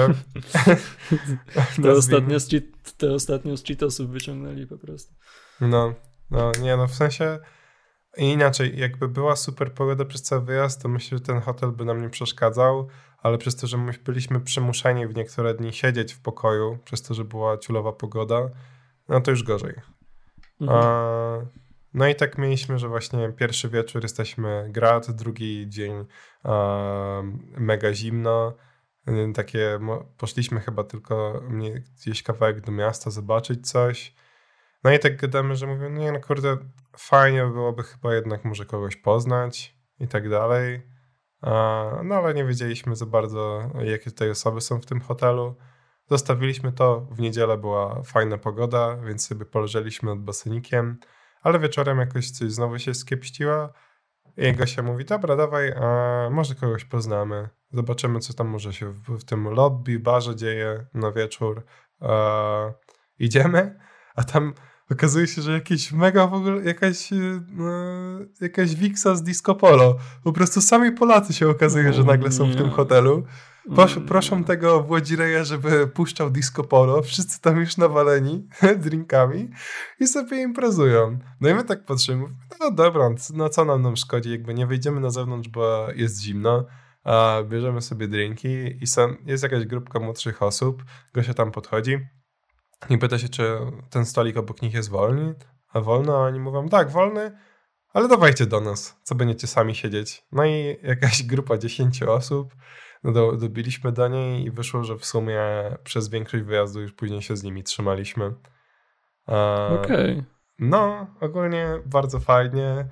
te, 1.83 1.91
ostatnio 1.91 2.39
z, 2.39 2.49
te 2.97 3.13
ostatnio 3.13 3.57
z 3.57 3.63
Cheetosów 3.63 4.09
wyciągnęli 4.09 4.67
po 4.67 4.77
prostu. 4.77 5.13
No, 5.61 5.93
no 6.31 6.51
nie 6.61 6.77
no, 6.77 6.87
w 6.87 6.95
sensie 6.95 7.39
inaczej, 8.17 8.79
jakby 8.79 9.07
była 9.07 9.35
super 9.35 9.73
pogoda 9.73 10.05
przez 10.05 10.21
cały 10.21 10.45
wyjazd, 10.45 10.81
to 10.81 10.89
myślę, 10.89 11.17
że 11.17 11.23
ten 11.23 11.41
hotel 11.41 11.71
by 11.71 11.85
nam 11.85 12.01
nie 12.01 12.09
przeszkadzał, 12.09 12.87
ale 13.23 13.37
przez 13.37 13.55
to, 13.55 13.67
że 13.67 13.77
my 13.77 13.93
byliśmy 14.05 14.39
przymuszeni 14.39 15.07
w 15.07 15.15
niektóre 15.15 15.53
dni 15.53 15.73
siedzieć 15.73 16.13
w 16.13 16.21
pokoju, 16.21 16.77
przez 16.85 17.01
to, 17.01 17.13
że 17.13 17.25
była 17.25 17.57
ciulowa 17.57 17.91
pogoda, 17.91 18.49
no 19.09 19.21
to 19.21 19.31
już 19.31 19.43
gorzej. 19.43 19.73
Mhm. 20.61 20.79
A, 20.79 21.45
no 21.93 22.07
i 22.07 22.15
tak 22.15 22.37
mieliśmy, 22.37 22.79
że 22.79 22.87
właśnie 22.87 23.33
pierwszy 23.33 23.69
wieczór 23.69 24.03
jesteśmy 24.03 24.67
grad, 24.69 25.11
drugi 25.11 25.65
dzień 25.69 26.05
a, 26.43 27.21
mega 27.57 27.93
zimno. 27.93 28.53
Takie, 29.33 29.79
poszliśmy 30.17 30.59
chyba 30.59 30.83
tylko 30.83 31.43
gdzieś 31.97 32.23
kawałek 32.23 32.61
do 32.61 32.71
miasta 32.71 33.11
zobaczyć 33.11 33.69
coś. 33.71 34.15
No 34.83 34.91
i 34.91 34.99
tak 34.99 35.17
gadamy, 35.17 35.55
że 35.55 35.67
mówię, 35.67 35.89
nie 35.89 36.11
no 36.11 36.19
kurde, 36.19 36.57
fajnie 36.97 37.45
byłoby 37.45 37.83
chyba 37.83 38.15
jednak 38.15 38.45
może 38.45 38.65
kogoś 38.65 38.95
poznać 38.95 39.77
i 39.99 40.07
tak 40.07 40.29
dalej. 40.29 40.92
No 42.03 42.15
ale 42.15 42.33
nie 42.33 42.45
wiedzieliśmy 42.45 42.95
za 42.95 43.05
bardzo, 43.05 43.69
jakie 43.83 44.11
tutaj 44.11 44.29
osoby 44.29 44.61
są 44.61 44.81
w 44.81 44.85
tym 44.85 45.01
hotelu. 45.01 45.55
Zostawiliśmy 46.09 46.71
to, 46.71 47.01
w 47.11 47.19
niedzielę 47.19 47.57
była 47.57 48.03
fajna 48.03 48.37
pogoda, 48.37 48.97
więc 48.97 49.27
sobie 49.27 49.45
poleżeliśmy 49.45 50.09
nad 50.15 50.23
basenikiem, 50.23 50.99
ale 51.41 51.59
wieczorem 51.59 51.99
jakoś 51.99 52.31
coś 52.31 52.51
znowu 52.51 52.79
się 52.79 52.93
skiepściła 52.93 53.73
i 54.37 54.53
Gosia 54.53 54.83
mówi, 54.83 55.05
dobra, 55.05 55.35
dawaj, 55.35 55.73
może 56.31 56.55
kogoś 56.55 56.85
poznamy, 56.85 57.49
zobaczymy, 57.71 58.19
co 58.19 58.33
tam 58.33 58.47
może 58.47 58.73
się 58.73 58.91
w, 58.91 59.17
w 59.19 59.23
tym 59.23 59.49
lobby, 59.49 59.99
barze 59.99 60.35
dzieje 60.35 60.85
na 60.93 61.11
wieczór. 61.11 61.65
E, 62.01 62.73
idziemy, 63.19 63.79
a 64.15 64.23
tam 64.23 64.53
okazuje 64.93 65.27
się, 65.27 65.41
że 65.41 65.51
jakieś 65.51 65.91
mega 65.91 66.27
w 66.27 66.33
ogóle, 66.33 66.63
jakaś, 66.63 67.13
e, 67.13 67.17
jakaś 68.41 68.75
wiksa 68.75 69.15
z 69.15 69.23
disco 69.23 69.55
polo. 69.55 69.97
Po 70.23 70.33
prostu 70.33 70.61
sami 70.61 70.91
Polacy 70.91 71.33
się 71.33 71.49
okazuje, 71.49 71.93
że 71.93 72.03
nagle 72.03 72.31
są 72.31 72.51
w 72.51 72.55
tym 72.55 72.69
hotelu. 72.69 73.23
Proszę, 73.75 74.01
proszę 74.01 74.43
tego 74.43 74.83
Włodzireja, 74.83 75.43
żeby 75.43 75.87
puszczał 75.87 76.29
disco 76.29 76.63
polo. 76.63 77.01
Wszyscy 77.01 77.41
tam 77.41 77.59
już 77.59 77.77
nawaleni 77.77 78.47
drinkami 78.85 79.49
i 79.99 80.07
sobie 80.07 80.41
imprezują. 80.41 81.19
No 81.41 81.49
i 81.49 81.53
my 81.53 81.63
tak 81.63 81.85
patrzymy, 81.85 82.25
no 82.59 82.71
dobra, 82.71 83.09
no 83.33 83.49
co 83.49 83.65
nam 83.65 83.81
nam 83.81 83.95
szkodzi, 83.95 84.31
jakby 84.31 84.53
nie 84.53 84.67
wyjdziemy 84.67 84.99
na 84.99 85.09
zewnątrz, 85.09 85.49
bo 85.49 85.87
jest 85.95 86.21
zimno, 86.21 86.65
a 87.03 87.37
bierzemy 87.49 87.81
sobie 87.81 88.07
drinki 88.07 88.83
i 88.83 88.87
są, 88.87 89.15
jest 89.25 89.43
jakaś 89.43 89.65
grupka 89.65 89.99
młodszych 89.99 90.43
osób, 90.43 90.83
Gosia 91.13 91.33
tam 91.33 91.51
podchodzi 91.51 91.99
i 92.89 92.97
pyta 92.97 93.17
się, 93.17 93.29
czy 93.29 93.57
ten 93.89 94.05
stolik 94.05 94.37
obok 94.37 94.61
nich 94.61 94.73
jest 94.73 94.89
wolny, 94.89 95.35
a 95.73 95.81
wolno, 95.81 96.17
a 96.17 96.27
oni 96.27 96.39
mówią, 96.39 96.69
tak, 96.69 96.91
wolny, 96.91 97.31
ale 97.93 98.07
dawajcie 98.07 98.45
do 98.45 98.61
nas, 98.61 98.99
co 99.03 99.15
będziecie 99.15 99.47
sami 99.47 99.75
siedzieć. 99.75 100.25
No 100.31 100.45
i 100.45 100.77
jakaś 100.83 101.23
grupa 101.23 101.57
dziesięciu 101.57 102.11
osób 102.11 102.55
no 103.03 103.11
do, 103.11 103.31
dobiliśmy 103.31 103.91
do 103.91 104.07
niej 104.07 104.45
i 104.45 104.51
wyszło, 104.51 104.83
że 104.83 104.97
w 104.97 105.05
sumie 105.05 105.41
przez 105.83 106.09
większość 106.09 106.43
wyjazdu 106.43 106.81
już 106.81 106.93
później 106.93 107.21
się 107.21 107.37
z 107.37 107.43
nimi 107.43 107.63
trzymaliśmy. 107.63 108.33
Okej. 109.25 110.11
Okay. 110.11 110.23
No, 110.59 111.07
ogólnie 111.21 111.67
bardzo 111.85 112.19
fajnie. 112.19 112.85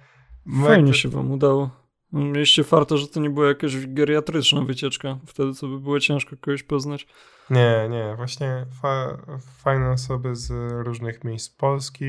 Fajnie 0.66 0.94
się 0.94 1.10
wam 1.10 1.32
udało. 1.32 1.81
Mieliście 2.14 2.64
farto, 2.64 2.98
że 2.98 3.08
to 3.08 3.20
nie 3.20 3.30
była 3.30 3.48
jakaś 3.48 3.88
geriatryczna 3.88 4.62
wycieczka. 4.62 5.18
Wtedy 5.26 5.52
to 5.60 5.68
by 5.68 5.80
było 5.80 6.00
ciężko 6.00 6.38
kogoś 6.42 6.64
poznać. 6.64 7.08
Nie, 7.50 7.88
nie. 7.90 8.14
Właśnie 8.16 8.66
fa 8.82 9.18
fajne 9.64 9.92
osoby 9.92 10.36
z 10.36 10.52
różnych 10.86 11.24
miejsc 11.24 11.50
Polski. 11.50 12.06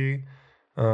Yy, 0.76 0.84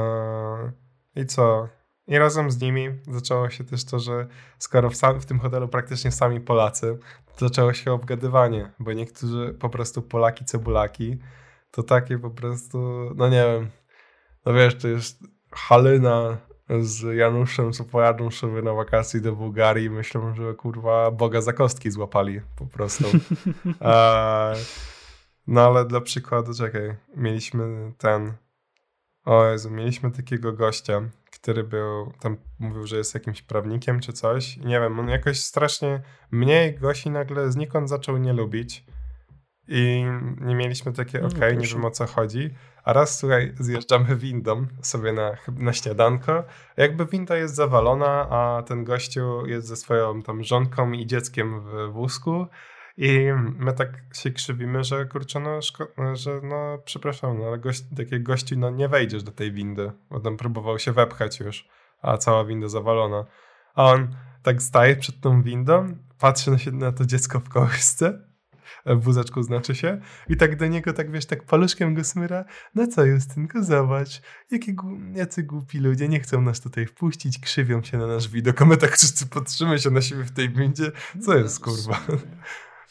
I 1.16 1.26
co? 1.26 1.68
I 2.06 2.18
razem 2.18 2.50
z 2.50 2.60
nimi 2.60 2.88
zaczęło 3.10 3.50
się 3.50 3.64
też 3.64 3.84
to, 3.84 3.98
że 3.98 4.26
skoro 4.58 4.90
w, 4.90 4.94
w 5.20 5.26
tym 5.26 5.38
hotelu 5.38 5.68
praktycznie 5.68 6.12
sami 6.12 6.40
Polacy, 6.40 6.98
zaczęło 7.36 7.72
się 7.72 7.92
obgadywanie, 7.92 8.72
bo 8.78 8.92
niektórzy 8.92 9.56
po 9.60 9.68
prostu 9.68 10.02
Polaki, 10.02 10.44
cebulaki, 10.44 11.18
to 11.70 11.82
takie 11.82 12.18
po 12.18 12.30
prostu, 12.30 12.78
no 13.16 13.28
nie 13.28 13.44
wiem, 13.44 13.70
no 14.46 14.52
wiesz, 14.52 14.74
to 14.74 14.88
jest 14.88 15.22
Halina 15.50 16.36
z 16.80 17.16
Januszem, 17.16 17.70
pojadą 17.90 18.30
sobie 18.30 18.62
na 18.62 18.72
wakacje 18.72 19.20
do 19.20 19.32
Bułgarii 19.32 19.86
i 19.86 19.90
myślą, 19.90 20.34
że 20.34 20.54
kurwa 20.54 21.10
Boga 21.10 21.40
za 21.40 21.52
kostki 21.52 21.90
złapali 21.90 22.40
po 22.56 22.66
prostu. 22.66 23.04
no 25.46 25.60
ale 25.60 25.84
dla 25.84 26.00
przykładu, 26.00 26.54
czekaj, 26.54 26.96
mieliśmy 27.16 27.92
ten, 27.98 28.32
o 29.24 29.44
Jezu, 29.44 29.70
mieliśmy 29.70 30.10
takiego 30.10 30.52
gościa, 30.52 31.10
który 31.30 31.64
był, 31.64 32.12
tam 32.20 32.36
mówił, 32.58 32.86
że 32.86 32.96
jest 32.96 33.14
jakimś 33.14 33.42
prawnikiem 33.42 34.00
czy 34.00 34.12
coś. 34.12 34.56
Nie 34.56 34.80
wiem, 34.80 35.00
on 35.00 35.08
jakoś 35.08 35.40
strasznie 35.40 36.02
mnie 36.30 36.68
i 36.68 36.78
Gosi 36.78 37.10
nagle 37.10 37.52
znikąd 37.52 37.88
zaczął 37.88 38.16
nie 38.16 38.32
lubić. 38.32 38.84
I 39.68 40.04
nie 40.40 40.54
mieliśmy 40.54 40.92
takie, 40.92 41.18
okej, 41.18 41.38
okay, 41.38 41.54
no, 41.54 41.60
nie 41.60 41.66
wiem 41.66 41.84
o 41.84 41.90
co 41.90 42.06
chodzi. 42.06 42.50
A 42.84 42.92
raz, 42.92 43.18
słuchaj, 43.18 43.52
zjeżdżamy 43.60 44.16
windą 44.16 44.66
sobie 44.82 45.12
na, 45.12 45.36
na 45.48 45.72
śniadanko. 45.72 46.44
Jakby 46.76 47.06
winda 47.06 47.36
jest 47.36 47.54
zawalona, 47.54 48.28
a 48.30 48.62
ten 48.62 48.84
gościu 48.84 49.46
jest 49.46 49.66
ze 49.66 49.76
swoją 49.76 50.22
tam 50.22 50.44
żonką 50.44 50.92
i 50.92 51.06
dzieckiem 51.06 51.60
w 51.60 51.92
wózku. 51.92 52.46
I 52.96 53.28
my 53.58 53.72
tak 53.72 53.88
się 54.14 54.30
krzywimy, 54.30 54.84
że 54.84 55.06
kurczę, 55.06 55.40
no, 55.40 55.60
że 56.16 56.40
no 56.42 56.78
przepraszam, 56.84 57.38
no, 57.38 57.46
ale 57.46 57.58
gość, 57.58 57.84
takie 57.96 58.20
gości, 58.20 58.58
no 58.58 58.70
nie 58.70 58.88
wejdziesz 58.88 59.22
do 59.22 59.32
tej 59.32 59.52
windy, 59.52 59.92
bo 60.10 60.20
tam 60.20 60.36
próbował 60.36 60.78
się 60.78 60.92
wepchać 60.92 61.40
już, 61.40 61.68
a 62.02 62.16
cała 62.16 62.44
winda 62.44 62.68
zawalona. 62.68 63.24
A 63.74 63.84
on 63.84 64.08
tak 64.42 64.62
staje 64.62 64.96
przed 64.96 65.20
tą 65.20 65.42
windą, 65.42 65.96
patrzy 66.18 66.50
na, 66.50 66.58
się, 66.58 66.72
na 66.72 66.92
to 66.92 67.04
dziecko 67.04 67.40
w 67.40 67.48
kołysce, 67.48 68.27
wózeczku 68.86 69.42
znaczy 69.42 69.74
się, 69.74 70.00
i 70.28 70.36
tak 70.36 70.56
do 70.56 70.66
niego, 70.66 70.92
tak 70.92 71.10
wiesz, 71.10 71.26
tak 71.26 71.44
paluszkiem 71.44 71.94
go 71.94 72.04
smyra, 72.04 72.44
no 72.74 72.86
co 72.86 73.04
Justynko, 73.04 73.64
zobacz, 73.64 74.20
jakie, 74.50 74.74
jacy 75.14 75.42
głupi 75.42 75.78
ludzie, 75.78 76.08
nie 76.08 76.20
chcą 76.20 76.42
nas 76.42 76.60
tutaj 76.60 76.86
wpuścić, 76.86 77.38
krzywią 77.38 77.82
się 77.82 77.98
na 77.98 78.06
nasz 78.06 78.28
widok, 78.28 78.62
a 78.62 78.64
my 78.64 78.76
tak 78.76 78.96
wszyscy 78.96 79.26
patrzymy 79.26 79.78
się 79.78 79.90
na 79.90 80.00
siebie 80.00 80.24
w 80.24 80.30
tej 80.30 80.50
windzie, 80.50 80.92
co 81.20 81.38
jest 81.38 81.60
kurwa? 81.60 82.00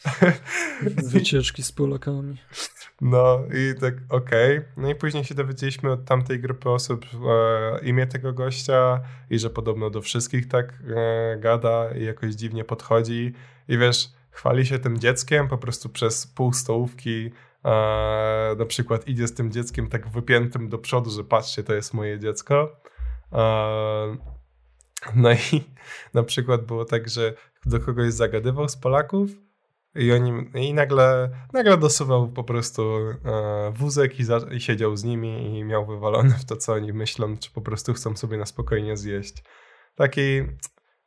Wycieczki 1.12 1.62
z 1.62 1.72
Polakami. 1.72 2.36
No 3.00 3.40
i 3.54 3.80
tak 3.80 3.94
okej. 4.08 4.58
Okay. 4.58 4.72
No 4.76 4.90
i 4.90 4.94
później 4.94 5.24
się 5.24 5.34
dowiedzieliśmy 5.34 5.92
od 5.92 6.04
tamtej 6.04 6.40
grupy 6.40 6.70
osób 6.70 7.06
e, 7.14 7.86
imię 7.86 8.06
tego 8.06 8.32
gościa 8.32 9.00
i 9.30 9.38
że 9.38 9.50
podobno 9.50 9.90
do 9.90 10.02
wszystkich 10.02 10.48
tak 10.48 10.82
e, 10.96 11.38
gada 11.40 11.90
i 11.90 12.04
jakoś 12.04 12.34
dziwnie 12.34 12.64
podchodzi. 12.64 13.32
I 13.68 13.78
wiesz, 13.78 14.12
chwali 14.38 14.66
się 14.66 14.78
tym 14.78 14.98
dzieckiem, 14.98 15.48
po 15.48 15.58
prostu 15.58 15.88
przez 15.88 16.26
pół 16.26 16.52
stołówki 16.52 17.30
e, 17.64 17.70
na 18.58 18.66
przykład 18.66 19.08
idzie 19.08 19.28
z 19.28 19.34
tym 19.34 19.52
dzieckiem 19.52 19.88
tak 19.88 20.08
wypiętym 20.08 20.68
do 20.68 20.78
przodu, 20.78 21.10
że 21.10 21.24
patrzcie, 21.24 21.62
to 21.62 21.74
jest 21.74 21.94
moje 21.94 22.18
dziecko. 22.18 22.80
E, 23.32 24.16
no 25.14 25.32
i 25.32 25.64
na 26.14 26.22
przykład 26.22 26.66
było 26.66 26.84
tak, 26.84 27.08
że 27.08 27.34
do 27.66 27.80
kogoś 27.80 28.12
zagadywał 28.12 28.68
z 28.68 28.76
Polaków 28.76 29.30
i, 29.94 30.12
oni, 30.12 30.50
i 30.54 30.74
nagle, 30.74 31.30
nagle 31.52 31.76
dosuwał 31.76 32.28
po 32.28 32.44
prostu 32.44 32.82
e, 33.24 33.72
wózek 33.74 34.20
i, 34.20 34.24
za, 34.24 34.38
i 34.50 34.60
siedział 34.60 34.96
z 34.96 35.04
nimi 35.04 35.58
i 35.58 35.64
miał 35.64 35.86
wywalone 35.86 36.34
w 36.38 36.44
to, 36.44 36.56
co 36.56 36.72
oni 36.72 36.92
myślą, 36.92 37.36
czy 37.38 37.50
po 37.50 37.60
prostu 37.60 37.94
chcą 37.94 38.16
sobie 38.16 38.38
na 38.38 38.46
spokojnie 38.46 38.96
zjeść. 38.96 39.44
Taki 39.94 40.42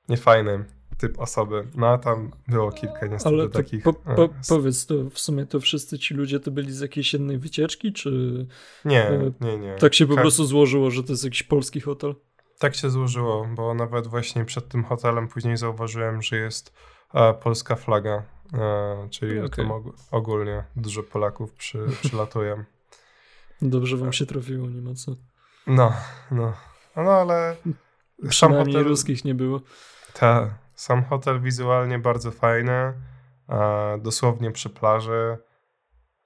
niefajny 0.09 0.80
typ 1.01 1.19
osoby. 1.19 1.67
No 1.75 1.87
a 1.87 1.97
tam 1.97 2.31
było 2.47 2.71
kilka 2.71 3.07
niestety 3.07 3.35
Ale 3.35 3.49
takich. 3.49 3.83
Po, 3.83 3.93
po, 3.93 4.29
powiedz, 4.49 4.85
to 4.85 5.09
w 5.09 5.19
sumie 5.19 5.45
to 5.45 5.59
wszyscy 5.59 5.99
ci 5.99 6.13
ludzie 6.13 6.39
to 6.39 6.51
byli 6.51 6.73
z 6.73 6.79
jakiejś 6.79 7.13
jednej 7.13 7.37
wycieczki, 7.37 7.93
czy. 7.93 8.11
Nie, 8.85 9.07
e, 9.07 9.31
nie, 9.41 9.57
nie. 9.57 9.75
Tak 9.75 9.93
się 9.93 10.07
po 10.07 10.15
prostu 10.15 10.45
złożyło, 10.45 10.91
że 10.91 11.03
to 11.03 11.13
jest 11.13 11.23
jakiś 11.23 11.43
polski 11.43 11.81
hotel? 11.81 12.15
Tak 12.59 12.75
się 12.75 12.89
złożyło, 12.89 13.47
bo 13.55 13.73
nawet 13.73 14.07
właśnie 14.07 14.45
przed 14.45 14.67
tym 14.67 14.83
hotelem 14.83 15.27
później 15.27 15.57
zauważyłem, 15.57 16.21
że 16.21 16.37
jest 16.37 16.73
e, 17.13 17.33
polska 17.33 17.75
flaga, 17.75 18.23
e, 18.53 19.07
czyli 19.09 19.39
okay. 19.39 19.65
tam 19.67 19.83
ogólnie 20.11 20.63
dużo 20.75 21.03
Polaków 21.03 21.53
przy, 21.53 21.79
przylatuje. 22.01 22.65
Dobrze 23.61 23.97
wam 23.97 24.13
się 24.13 24.25
trafiło, 24.25 24.69
nie 24.69 24.81
ma 24.81 24.93
co. 24.93 25.15
No, 25.67 25.93
no. 26.31 26.53
No 26.95 27.11
ale. 27.11 27.55
Przynajmniej 28.29 28.75
hotel... 28.75 28.89
ruskich 28.89 29.25
nie 29.25 29.35
było. 29.35 29.61
Tak. 30.13 30.49
Sam 30.81 31.03
hotel 31.03 31.41
wizualnie 31.41 31.99
bardzo 31.99 32.31
fajny, 32.31 32.71
e, 32.73 32.93
dosłownie 34.01 34.51
przy 34.51 34.69
plaży. 34.69 35.37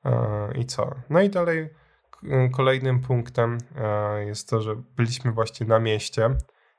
E, 0.06 0.58
I 0.58 0.66
co? 0.66 0.96
No 1.10 1.22
i 1.22 1.30
dalej 1.30 1.70
kolejnym 2.52 3.02
punktem 3.02 3.58
e, 3.76 4.26
jest 4.26 4.50
to, 4.50 4.62
że 4.62 4.76
byliśmy 4.76 5.32
właśnie 5.32 5.68
na 5.68 5.80
mieście 5.80 6.30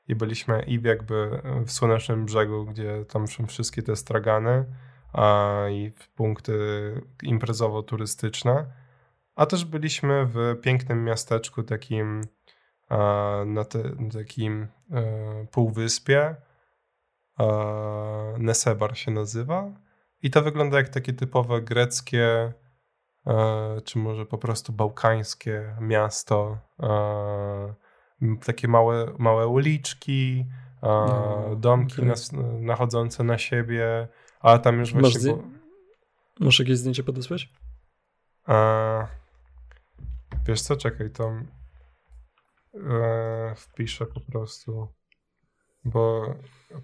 i 0.07 0.15
byliśmy 0.15 0.63
i 0.63 0.81
jakby 0.83 1.41
w 1.65 1.71
Słonecznym 1.71 2.25
Brzegu, 2.25 2.65
gdzie 2.65 3.05
tam 3.05 3.27
są 3.27 3.47
wszystkie 3.47 3.83
te 3.83 3.95
stragany 3.95 4.65
i 5.71 5.91
punkty 6.15 6.53
imprezowo-turystyczne, 7.23 8.65
a 9.35 9.45
też 9.45 9.65
byliśmy 9.65 10.25
w 10.25 10.55
pięknym 10.61 11.03
miasteczku 11.03 11.63
takim 11.63 12.21
na 13.45 13.65
te, 13.65 13.83
takim 14.13 14.67
półwyspie, 15.51 16.35
Nesebar 18.37 18.97
się 18.97 19.11
nazywa. 19.11 19.71
I 20.21 20.31
to 20.31 20.41
wygląda 20.41 20.77
jak 20.77 20.89
takie 20.89 21.13
typowe 21.13 21.61
greckie, 21.61 22.53
e, 23.27 23.81
czy 23.81 23.99
może 23.99 24.25
po 24.25 24.37
prostu 24.37 24.73
bałkańskie 24.73 25.75
miasto. 25.81 26.57
E, 26.79 27.73
takie 28.45 28.67
małe, 28.67 29.13
małe 29.17 29.47
uliczki, 29.47 30.45
no, 30.81 31.55
domki 31.55 32.01
okay. 32.01 32.13
nachodzące 32.59 33.23
na 33.23 33.37
siebie, 33.37 34.07
a 34.39 34.57
tam 34.57 34.79
już 34.79 34.93
właśnie... 34.93 35.11
Masz, 35.11 35.23
było... 35.23 35.43
Masz 36.39 36.59
jakieś 36.59 36.77
zdjęcie 36.77 37.03
podesłać? 37.03 37.53
E, 38.47 39.07
wiesz 40.45 40.61
co, 40.61 40.75
czekaj, 40.75 41.09
tam 41.09 41.47
wpiszę 43.55 44.05
po 44.05 44.19
prostu, 44.19 44.87
bo 45.87 46.35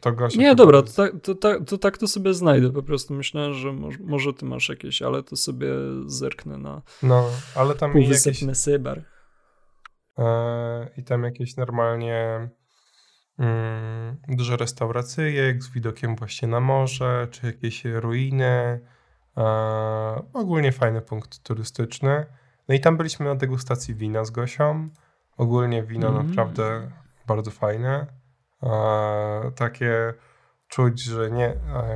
to 0.01 0.11
Gosia 0.11 0.41
Nie, 0.41 0.55
dobra, 0.55 0.81
to, 0.81 0.91
tak, 0.93 1.11
to, 1.23 1.35
to, 1.35 1.61
to, 1.61 1.77
tak 1.77 1.97
to 1.97 2.07
sobie 2.07 2.33
znajdę. 2.33 2.69
Po 2.69 2.83
prostu 2.83 3.13
myślałem, 3.13 3.53
że 3.53 3.73
może, 3.73 3.97
może 3.99 4.33
ty 4.33 4.45
masz 4.45 4.69
jakieś, 4.69 5.01
ale 5.01 5.23
to 5.23 5.35
sobie 5.35 5.69
zerknę 6.05 6.57
na. 6.57 6.81
No, 7.03 7.29
ale 7.55 7.75
tam 7.75 7.97
jakieś. 7.97 8.43
Sybar. 8.53 9.03
E, 10.17 10.89
I 10.97 11.03
tam 11.03 11.23
jakieś 11.23 11.57
normalnie 11.57 12.49
mm, 13.39 14.17
duże 14.27 14.57
restauracyjek 14.57 15.63
z 15.63 15.69
widokiem 15.69 16.15
właśnie 16.15 16.47
na 16.47 16.59
morze, 16.59 17.27
czy 17.31 17.45
jakieś 17.45 17.85
ruiny. 17.85 18.79
E, 19.37 19.43
ogólnie 20.33 20.71
fajny 20.71 21.01
punkt 21.01 21.43
turystyczny. 21.43 22.25
No 22.69 22.75
i 22.75 22.79
tam 22.79 22.97
byliśmy 22.97 23.25
na 23.25 23.35
degustacji 23.35 23.95
wina 23.95 24.25
z 24.25 24.31
Gosią. 24.31 24.89
Ogólnie 25.37 25.83
wino 25.83 26.07
mm. 26.07 26.27
naprawdę 26.27 26.91
bardzo 27.27 27.51
fajne 27.51 28.22
takie 29.55 30.13
czuć, 30.67 31.01
że 31.01 31.31
nie, 31.31 31.55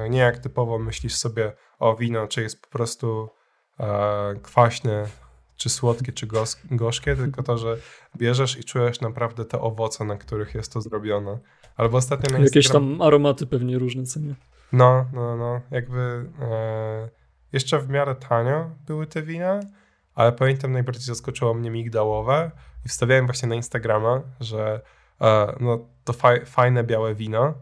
nie 0.10 0.20
jak 0.20 0.38
typowo 0.38 0.80
myślisz 0.80 1.16
sobie 1.16 1.54
o 1.80 1.96
wino, 1.96 2.28
czy 2.28 2.42
jest 2.42 2.62
po 2.62 2.68
prostu 2.68 3.30
kwaśne, 4.42 5.08
czy 5.58 5.70
słodkie, 5.70 6.12
czy 6.12 6.28
gorzkie, 6.72 7.16
tylko 7.16 7.44
to, 7.44 7.58
że 7.58 7.78
bierzesz 8.18 8.60
i 8.60 8.64
czujesz 8.64 9.02
naprawdę 9.02 9.46
te 9.46 9.62
owoce, 9.62 10.06
na 10.06 10.18
których 10.18 10.56
jest 10.56 10.74
to 10.74 10.82
zrobione. 10.82 11.40
Albo 11.76 11.98
ostatnio 11.98 12.38
na 12.38 12.44
Jakieś 12.44 12.70
tam 12.70 13.02
aromaty 13.02 13.48
pewnie 13.48 13.80
różne, 13.80 14.04
nie? 14.22 14.36
No, 14.72 15.06
no, 15.14 15.38
no. 15.38 15.62
Jakby 15.72 16.30
e, 16.42 17.10
jeszcze 17.54 17.80
w 17.80 17.90
miarę 17.90 18.16
tanio 18.16 18.70
były 18.88 19.08
te 19.08 19.22
wina, 19.22 19.60
ale 20.16 20.32
pamiętam 20.32 20.72
najbardziej 20.72 21.04
zaskoczyło 21.04 21.54
mnie 21.54 21.72
migdałowe 21.72 22.52
i 22.86 22.90
wstawiałem 22.90 23.26
właśnie 23.26 23.50
na 23.50 23.56
Instagrama, 23.56 24.22
że 24.40 24.82
no 25.60 25.88
to 26.04 26.14
faj, 26.14 26.46
fajne 26.46 26.84
białe 26.84 27.16
wino, 27.16 27.54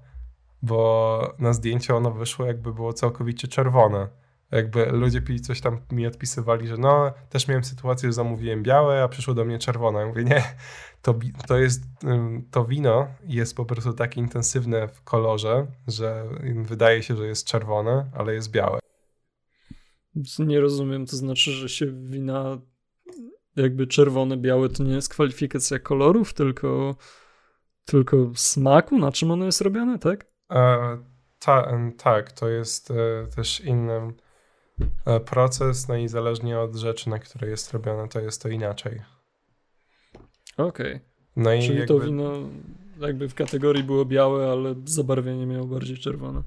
bo 0.61 1.35
na 1.39 1.53
zdjęciu 1.53 1.95
ono 1.95 2.11
wyszło 2.11 2.45
jakby 2.45 2.73
było 2.73 2.93
całkowicie 2.93 3.47
czerwone. 3.47 4.07
Jakby 4.51 4.85
ludzie 4.85 5.21
pili 5.21 5.41
coś 5.41 5.61
tam 5.61 5.81
mi 5.91 6.07
odpisywali, 6.07 6.67
że 6.67 6.77
no, 6.77 7.13
też 7.29 7.47
miałem 7.47 7.63
sytuację, 7.63 8.09
że 8.09 8.13
zamówiłem 8.13 8.63
białe, 8.63 9.03
a 9.03 9.07
przyszło 9.07 9.33
do 9.33 9.45
mnie 9.45 9.59
czerwone. 9.59 9.99
Ja 9.99 10.05
mówię, 10.05 10.23
nie, 10.23 10.43
to, 11.01 11.15
to 11.47 11.57
jest, 11.57 11.83
to 12.51 12.65
wino 12.65 13.07
jest 13.27 13.55
po 13.55 13.65
prostu 13.65 13.93
tak 13.93 14.17
intensywne 14.17 14.87
w 14.87 15.03
kolorze, 15.03 15.67
że 15.87 16.25
wydaje 16.63 17.03
się, 17.03 17.15
że 17.15 17.27
jest 17.27 17.47
czerwone, 17.47 18.09
ale 18.13 18.33
jest 18.33 18.51
białe. 18.51 18.79
Nie 20.39 20.59
rozumiem, 20.59 21.05
to 21.05 21.15
znaczy, 21.15 21.51
że 21.51 21.69
się 21.69 21.85
wina 21.85 22.57
jakby 23.55 23.87
czerwone, 23.87 24.37
białe 24.37 24.69
to 24.69 24.83
nie 24.83 24.93
jest 24.93 25.09
kwalifikacja 25.09 25.79
kolorów, 25.79 26.33
tylko 26.33 26.95
tylko 27.85 28.17
smaku? 28.35 28.97
Na 28.97 29.11
czym 29.11 29.31
ono 29.31 29.45
jest 29.45 29.61
robione, 29.61 29.99
tak? 29.99 30.25
E, 30.51 30.97
ta, 31.39 31.71
tak, 31.97 32.31
to 32.31 32.49
jest 32.49 32.91
e, 32.91 33.27
też 33.35 33.59
inny 33.59 34.13
e, 35.05 35.19
proces, 35.19 35.87
no 35.87 35.95
i 35.95 36.07
zależnie 36.07 36.59
od 36.59 36.75
rzeczy, 36.75 37.09
na 37.09 37.19
które 37.19 37.47
jest 37.47 37.73
robione, 37.73 38.07
to 38.07 38.19
jest 38.19 38.41
to 38.41 38.49
inaczej. 38.49 39.01
Okej. 40.57 40.95
Okay. 40.95 40.99
No 41.35 41.53
i 41.53 41.61
Czyli 41.61 41.79
jakby... 41.79 41.93
to 41.93 41.99
wino 41.99 42.31
jakby 42.99 43.29
w 43.29 43.35
kategorii 43.35 43.83
było 43.83 44.05
białe, 44.05 44.51
ale 44.51 44.75
zabarwienie 44.85 45.45
miało 45.45 45.65
bardziej 45.65 45.97
czerwone. 45.97 46.43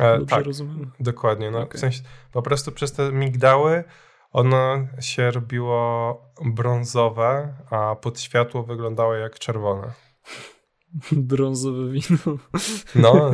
E, 0.00 0.26
tak, 0.26 0.44
rozumiem? 0.44 0.90
dokładnie. 1.00 1.50
No, 1.50 1.58
okay. 1.58 1.78
w 1.78 1.80
sensie, 1.80 2.02
po 2.32 2.42
prostu 2.42 2.72
przez 2.72 2.92
te 2.92 3.12
migdały 3.12 3.84
ono 4.32 4.86
się 5.00 5.30
robiło 5.30 6.20
brązowe, 6.44 7.54
a 7.70 7.96
pod 7.96 8.20
światło 8.20 8.62
wyglądało 8.62 9.14
jak 9.14 9.38
czerwone. 9.38 9.92
Brązowe 11.12 11.88
wino. 11.90 12.38
No, 12.94 13.30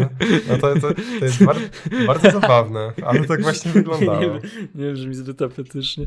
no 0.48 0.58
to, 0.60 0.74
to, 0.74 0.94
to 1.18 1.24
jest 1.24 1.44
bardzo, 1.44 1.66
bardzo 2.06 2.30
zabawne, 2.30 2.92
ale 3.06 3.24
tak 3.24 3.42
właśnie 3.42 3.72
wyglądało. 3.82 4.20
Nie, 4.20 4.40
nie 4.74 4.92
brzmi 4.92 5.14
zbyt 5.14 5.42
apetycznie. 5.42 6.06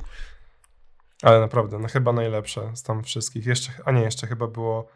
Ale 1.21 1.39
naprawdę, 1.39 1.79
no 1.79 1.87
chyba 1.87 2.13
najlepsze 2.13 2.71
z 2.75 2.83
tam 2.83 3.03
wszystkich. 3.03 3.45
Jeszcze, 3.45 3.71
a 3.85 3.91
nie, 3.91 4.01
jeszcze 4.01 4.27
chyba 4.27 4.47
było 4.47 4.87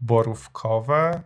borówkowe. 0.00 1.22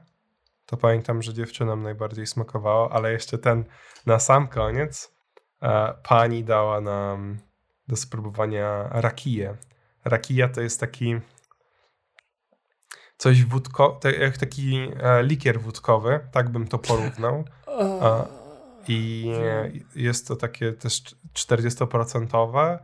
To 0.66 0.76
pamiętam, 0.76 1.22
że 1.22 1.34
dziewczynom 1.34 1.82
najbardziej 1.82 2.26
smakowało, 2.26 2.92
ale 2.92 3.12
jeszcze 3.12 3.38
ten 3.38 3.64
na 4.06 4.18
sam 4.18 4.48
koniec 4.48 5.14
e, 5.62 5.94
pani 6.02 6.44
dała 6.44 6.80
nam 6.80 7.38
do 7.88 7.96
spróbowania 7.96 8.88
rakiję. 8.90 9.56
Rakija 10.04 10.48
to 10.48 10.60
jest 10.60 10.80
taki 10.80 11.20
coś 13.18 13.44
wódko, 13.44 14.00
jak 14.20 14.38
taki 14.38 14.88
e, 15.00 15.22
likier 15.22 15.60
wódkowy, 15.60 16.20
tak 16.32 16.48
bym 16.48 16.68
to 16.68 16.78
porównał. 16.78 17.44
I 18.88 19.32
jest 19.94 20.28
to 20.28 20.36
takie 20.36 20.72
też 20.72 21.02
40% 21.34 22.78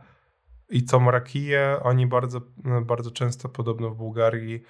i 0.69 0.83
tą 0.83 1.11
rakiję 1.11 1.79
oni 1.83 2.07
bardzo, 2.07 2.41
bardzo 2.81 3.11
często, 3.11 3.49
podobno 3.49 3.89
w 3.89 3.95
Bułgarii, 3.95 4.63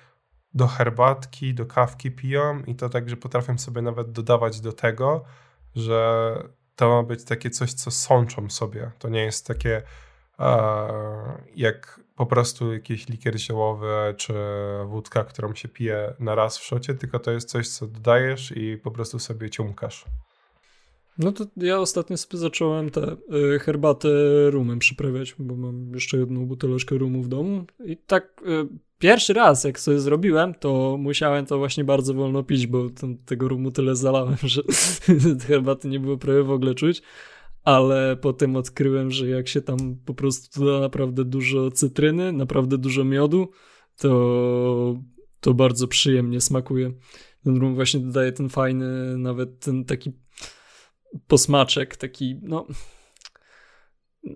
do 0.54 0.68
herbatki, 0.68 1.54
do 1.54 1.66
kawki 1.66 2.12
piją 2.12 2.60
i 2.68 2.76
to 2.76 2.90
tak, 2.90 3.10
że 3.10 3.18
potrafią 3.18 3.58
sobie 3.58 3.82
nawet 3.82 4.12
dodawać 4.12 4.62
do 4.62 4.74
tego, 4.74 5.24
że 5.76 6.36
to 6.76 6.90
ma 6.90 7.04
być 7.04 7.24
takie 7.24 7.50
coś, 7.50 7.74
co 7.74 7.92
sączą 7.92 8.50
sobie. 8.50 8.92
To 9.00 9.10
nie 9.10 9.22
jest 9.22 9.48
takie 9.48 9.82
jak 11.56 12.00
po 12.16 12.26
prostu 12.26 12.74
jakiś 12.74 13.10
likier 13.10 13.40
ziołowy 13.40 14.14
czy 14.18 14.34
wódka, 14.88 15.24
którą 15.24 15.56
się 15.56 15.68
pije 15.68 16.14
na 16.20 16.36
raz 16.36 16.58
w 16.58 16.64
szocie, 16.64 16.94
tylko 16.94 17.20
to 17.20 17.32
jest 17.32 17.50
coś, 17.50 17.68
co 17.68 17.88
dodajesz 17.88 18.54
i 18.56 18.78
po 18.78 18.92
prostu 18.92 19.20
sobie 19.20 19.50
ciumkasz. 19.50 20.06
No 21.18 21.32
to 21.32 21.46
ja 21.58 21.80
ostatnio 21.80 22.18
sobie 22.18 22.38
zacząłem 22.38 22.90
tę 22.90 23.16
y, 23.56 23.60
herbatę 23.60 24.10
rumem 24.50 24.80
przyprawiać, 24.80 25.36
bo 25.40 25.56
mam 25.56 25.94
jeszcze 25.94 26.18
jedną 26.18 26.46
buteleczkę 26.46 26.98
rumu 26.98 27.22
w 27.22 27.28
domu 27.28 27.66
i 27.86 27.98
tak 27.98 28.42
y, 28.42 28.68
pierwszy 29.00 29.34
raz 29.34 29.64
jak 29.64 29.80
sobie 29.80 30.00
zrobiłem, 30.00 30.54
to 30.54 30.98
musiałem 31.00 31.46
to 31.46 31.58
właśnie 31.58 31.84
bardzo 31.84 32.14
wolno 32.14 32.44
pić, 32.44 32.68
bo 32.68 32.90
tam, 32.90 33.18
tego 33.18 33.48
rumu 33.48 33.72
tyle 33.72 33.96
zalałem, 33.96 34.38
że 34.54 34.62
herbaty 35.48 35.88
nie 35.88 36.00
było 36.00 36.18
prawie 36.18 36.44
w 36.44 36.52
ogóle 36.52 36.76
czuć, 36.76 37.02
ale 37.66 38.18
potem 38.18 38.56
odkryłem, 38.56 39.12
że 39.12 39.30
jak 39.30 39.48
się 39.48 39.62
tam 39.62 39.78
po 40.06 40.14
prostu 40.14 40.60
doda 40.60 40.80
naprawdę 40.80 41.26
dużo 41.26 41.72
cytryny, 41.72 42.32
naprawdę 42.32 42.78
dużo 42.78 43.04
miodu, 43.04 43.50
to, 43.98 45.02
to 45.40 45.54
bardzo 45.54 45.88
przyjemnie 45.88 46.42
smakuje. 46.42 46.92
Ten 47.44 47.58
rum 47.58 47.76
właśnie 47.76 48.00
dodaje 48.00 48.32
ten 48.32 48.50
fajny, 48.50 49.18
nawet 49.18 49.60
ten 49.60 49.86
taki 49.86 50.12
posmaczek, 51.28 51.98
taki, 51.98 52.40
no. 52.42 52.66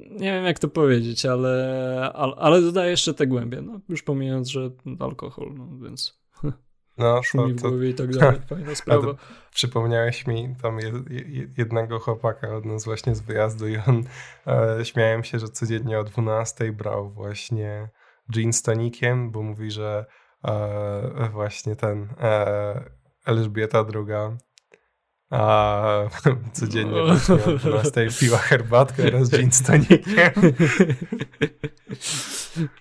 Nie 0.09 0.31
wiem, 0.31 0.45
jak 0.45 0.59
to 0.59 0.67
powiedzieć, 0.67 1.25
ale, 1.25 2.11
ale, 2.13 2.35
ale 2.35 2.61
dodaje 2.61 2.91
jeszcze 2.91 3.13
te 3.13 3.27
głębie. 3.27 3.61
No, 3.61 3.81
już 3.89 4.03
pomijając, 4.03 4.47
że 4.47 4.71
alkohol, 4.99 5.53
no 5.57 5.79
więc. 5.83 6.18
No, 6.99 7.23
szumi 7.23 7.53
w 7.53 7.61
głowie 7.61 7.89
i 7.89 7.93
tak 7.93 8.17
dalej. 8.17 8.39
Fajna 8.49 8.75
sprawa. 8.75 9.13
Przypomniałeś 9.53 10.27
mi 10.27 10.55
tam 10.61 10.77
jednego 11.57 11.99
chłopaka 11.99 12.55
od 12.55 12.65
nas 12.65 12.85
właśnie 12.85 13.15
z 13.15 13.21
wyjazdu 13.21 13.67
i 13.67 13.77
on 13.77 14.03
e, 14.47 14.85
śmiałem 14.85 15.23
się, 15.23 15.39
że 15.39 15.47
codziennie 15.47 15.99
o 15.99 16.03
12 16.03 16.71
brał 16.71 17.09
właśnie 17.09 17.89
gin 18.31 18.53
z 18.53 18.61
tonikiem, 18.61 19.31
bo 19.31 19.41
mówi, 19.41 19.71
że 19.71 20.05
e, 20.47 21.29
właśnie 21.31 21.75
ten 21.75 22.07
e, 22.21 22.99
Elżbieta 23.25 23.83
druga 23.83 24.37
a 25.29 25.83
codziennie 26.53 27.03
właśnie 27.03 27.35
o 27.35 27.57
12 27.57 28.07
piła 28.19 28.37
herbatkę 28.37 29.07
oraz 29.07 29.29
gin 29.29 29.51
z 29.51 29.63
tonikiem. 29.63 29.99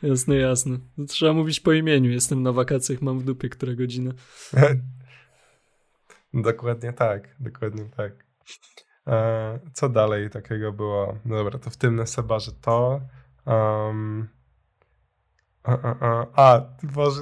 Jasne, 0.02 0.36
jasne. 0.36 0.78
To 0.96 1.04
trzeba 1.04 1.32
mówić 1.32 1.60
po 1.60 1.72
imieniu. 1.72 2.10
Jestem 2.10 2.42
na 2.42 2.52
wakacjach, 2.52 3.02
mam 3.02 3.18
w 3.18 3.24
dupie 3.24 3.48
która 3.48 3.74
godzina. 3.74 4.12
dokładnie 6.34 6.92
tak, 6.92 7.36
dokładnie 7.40 7.84
tak. 7.96 8.12
E, 9.06 9.58
co 9.72 9.88
dalej 9.88 10.30
takiego 10.30 10.72
było? 10.72 11.18
No 11.24 11.36
dobra, 11.36 11.58
to 11.58 11.70
w 11.70 11.76
tym 11.76 11.96
Nesebarze 11.96 12.52
to. 12.60 13.00
Um, 13.46 14.28
a, 15.62 15.72
a, 15.72 15.96
a, 16.00 16.26
a, 16.36 16.62
Boże, 16.82 17.20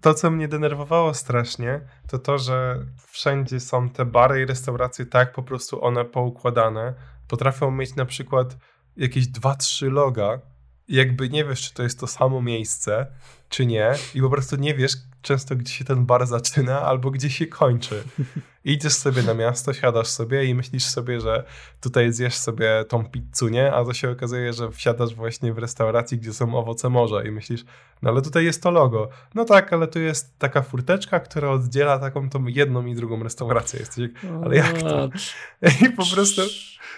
to, 0.00 0.14
co 0.14 0.30
mnie 0.30 0.48
denerwowało 0.48 1.14
strasznie, 1.14 1.80
to 2.08 2.18
to, 2.18 2.38
że 2.38 2.86
wszędzie 3.06 3.60
są 3.60 3.90
te 3.90 4.04
bary 4.04 4.42
i 4.42 4.46
restauracje 4.46 5.06
tak 5.06 5.32
po 5.32 5.42
prostu 5.42 5.84
one 5.84 6.04
poukładane. 6.04 6.94
Potrafią 7.28 7.70
mieć 7.70 7.96
na 7.96 8.04
przykład 8.04 8.56
jakieś 8.96 9.26
dwa, 9.26 9.54
trzy 9.54 9.90
loga 9.90 10.40
jakby 10.88 11.28
nie 11.28 11.44
wiesz, 11.44 11.62
czy 11.62 11.74
to 11.74 11.82
jest 11.82 12.00
to 12.00 12.06
samo 12.06 12.42
miejsce, 12.42 13.06
czy 13.48 13.66
nie 13.66 13.92
i 14.14 14.20
po 14.20 14.30
prostu 14.30 14.56
nie 14.56 14.74
wiesz 14.74 14.96
często, 15.24 15.56
gdzie 15.56 15.72
się 15.72 15.84
ten 15.84 16.06
bar 16.06 16.26
zaczyna 16.26 16.82
albo 16.82 17.10
gdzie 17.10 17.30
się 17.30 17.46
kończy. 17.46 18.04
Idziesz 18.64 18.92
sobie 18.92 19.22
na 19.22 19.34
miasto, 19.34 19.72
siadasz 19.72 20.06
sobie 20.06 20.44
i 20.44 20.54
myślisz 20.54 20.84
sobie, 20.84 21.20
że 21.20 21.44
tutaj 21.80 22.12
zjesz 22.12 22.34
sobie 22.34 22.84
tą 22.88 23.04
pizzunię, 23.04 23.72
a 23.72 23.84
to 23.84 23.94
się 23.94 24.10
okazuje, 24.10 24.52
że 24.52 24.70
wsiadasz 24.70 25.14
właśnie 25.14 25.52
w 25.52 25.58
restauracji, 25.58 26.18
gdzie 26.18 26.32
są 26.32 26.54
owoce 26.54 26.88
morza 26.90 27.22
i 27.22 27.30
myślisz, 27.30 27.64
no 28.02 28.10
ale 28.10 28.22
tutaj 28.22 28.44
jest 28.44 28.62
to 28.62 28.70
logo. 28.70 29.08
No 29.34 29.44
tak, 29.44 29.72
ale 29.72 29.88
tu 29.88 29.98
jest 29.98 30.38
taka 30.38 30.62
furteczka, 30.62 31.20
która 31.20 31.50
oddziela 31.50 31.98
taką 31.98 32.30
tą 32.30 32.46
jedną 32.46 32.86
i 32.86 32.94
drugą 32.94 33.22
restaurację. 33.22 33.80
Jesteś 33.80 33.98
jak, 33.98 34.32
ale 34.44 34.56
jak 34.56 34.82
to? 34.82 35.08
I 35.86 35.90
po 35.90 36.06
prostu 36.14 36.42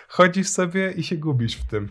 chodzisz 0.09 0.49
sobie 0.49 0.93
i 0.93 1.03
się 1.03 1.17
gubisz 1.17 1.57
w 1.57 1.67
tym. 1.67 1.89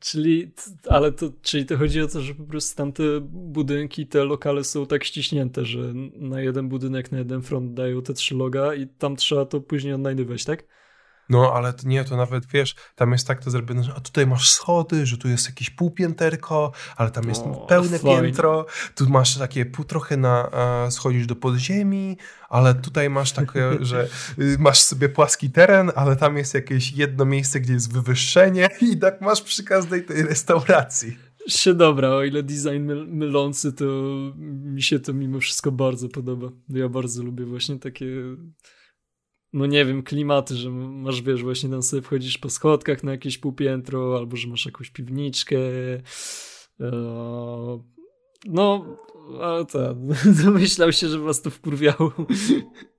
Czyli, 0.00 0.52
ale 0.88 1.12
to, 1.12 1.32
czyli 1.42 1.66
to 1.66 1.78
chodzi 1.78 2.00
o 2.00 2.08
to, 2.08 2.20
że 2.20 2.34
po 2.34 2.44
prostu 2.44 2.76
tamte 2.76 3.02
budynki, 3.30 4.06
te 4.06 4.24
lokale 4.24 4.64
są 4.64 4.86
tak 4.86 5.04
ściśnięte, 5.04 5.64
że 5.64 5.78
na 6.14 6.40
jeden 6.40 6.68
budynek, 6.68 7.12
na 7.12 7.18
jeden 7.18 7.42
front 7.42 7.74
dają 7.74 8.02
te 8.02 8.14
trzy 8.14 8.34
loga 8.34 8.74
i 8.74 8.86
tam 8.86 9.16
trzeba 9.16 9.44
to 9.44 9.60
później 9.60 9.94
odnajdywać, 9.94 10.44
tak? 10.44 10.64
No, 11.28 11.52
ale 11.54 11.72
nie, 11.84 12.04
to 12.04 12.16
nawet 12.16 12.46
wiesz, 12.46 12.74
tam 12.94 13.12
jest 13.12 13.26
tak 13.26 13.44
to 13.44 13.50
zrobione, 13.50 13.84
że 13.84 13.94
a 13.96 14.00
tutaj 14.00 14.26
masz 14.26 14.50
schody, 14.50 15.06
że 15.06 15.16
tu 15.18 15.28
jest 15.28 15.46
jakieś 15.46 15.70
półpięterko, 15.70 16.72
ale 16.96 17.10
tam 17.10 17.28
jest 17.28 17.42
o, 17.42 17.66
pełne 17.68 17.98
fajnie. 17.98 18.22
piętro, 18.22 18.66
tu 18.94 19.08
masz 19.08 19.38
takie 19.38 19.66
pół 19.66 19.84
trochę 19.84 20.16
na, 20.16 20.50
a, 20.50 20.90
schodzisz 20.90 21.26
do 21.26 21.36
podziemi, 21.36 22.16
ale 22.48 22.74
tutaj 22.74 23.10
masz 23.10 23.32
takie, 23.32 23.70
że 23.80 24.08
y, 24.38 24.56
masz 24.58 24.80
sobie 24.80 25.08
płaski 25.08 25.50
teren, 25.50 25.92
ale 25.94 26.16
tam 26.16 26.36
jest 26.36 26.54
jakieś 26.54 26.92
jedno 26.92 27.24
miejsce, 27.24 27.60
gdzie 27.60 27.72
jest 27.72 27.92
wywyższenie 27.92 28.68
i 28.92 28.98
tak 28.98 29.20
masz 29.20 29.42
przy 29.42 29.64
każdej 29.64 30.04
tej 30.04 30.22
restauracji. 30.22 31.18
Się 31.48 31.74
dobra, 31.74 32.08
o 32.08 32.24
ile 32.24 32.42
design 32.42 32.80
myl 32.80 33.06
mylący, 33.08 33.72
to 33.72 33.84
mi 34.36 34.82
się 34.82 35.00
to 35.00 35.12
mimo 35.12 35.40
wszystko 35.40 35.72
bardzo 35.72 36.08
podoba. 36.08 36.48
Ja 36.68 36.88
bardzo 36.88 37.22
lubię 37.22 37.44
właśnie 37.44 37.78
takie 37.78 38.06
no 39.52 39.66
nie 39.66 39.84
wiem, 39.84 40.02
klimaty, 40.02 40.54
że 40.56 40.70
masz, 40.70 41.22
wiesz, 41.22 41.42
właśnie 41.42 41.70
tam 41.70 41.82
sobie 41.82 42.02
wchodzisz 42.02 42.38
po 42.38 42.50
schodkach 42.50 43.02
na 43.02 43.12
jakieś 43.12 43.38
półpiętro, 43.38 44.16
albo 44.16 44.36
że 44.36 44.48
masz 44.48 44.66
jakąś 44.66 44.90
piwniczkę. 44.90 45.56
E, 46.80 46.92
no, 48.44 48.96
ale 49.40 49.64
to, 49.64 49.94
domyślał 50.44 50.92
się, 50.92 51.08
że 51.08 51.18
was 51.18 51.42
to 51.42 51.50
wkurwiało. 51.50 52.12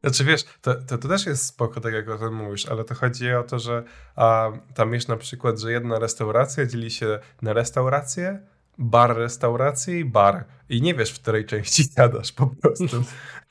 Znaczy 0.02 0.24
wiesz, 0.24 0.44
to, 0.62 0.76
to, 0.76 0.98
to 0.98 1.08
też 1.08 1.26
jest 1.26 1.46
spoko, 1.46 1.82
tak 1.82 1.94
jak 1.94 2.10
o 2.10 2.18
tym 2.18 2.36
mówisz, 2.36 2.66
ale 2.66 2.84
to 2.84 2.96
chodzi 2.96 3.34
o 3.34 3.44
to, 3.44 3.60
że 3.60 3.84
a, 4.16 4.52
tam 4.76 4.94
jest 4.94 5.10
na 5.10 5.18
przykład, 5.18 5.60
że 5.60 5.72
jedna 5.72 6.00
restauracja 6.00 6.66
dzieli 6.66 6.92
się 6.92 7.20
na 7.42 7.54
restaurację, 7.54 8.48
bar 8.78 9.18
restauracji 9.18 10.00
i 10.00 10.06
bar. 10.06 10.46
I 10.70 10.82
nie 10.82 10.96
wiesz, 10.96 11.12
w 11.12 11.22
której 11.22 11.46
części 11.46 11.84
siadasz 11.96 12.32
po 12.32 12.48
prostu. 12.48 13.04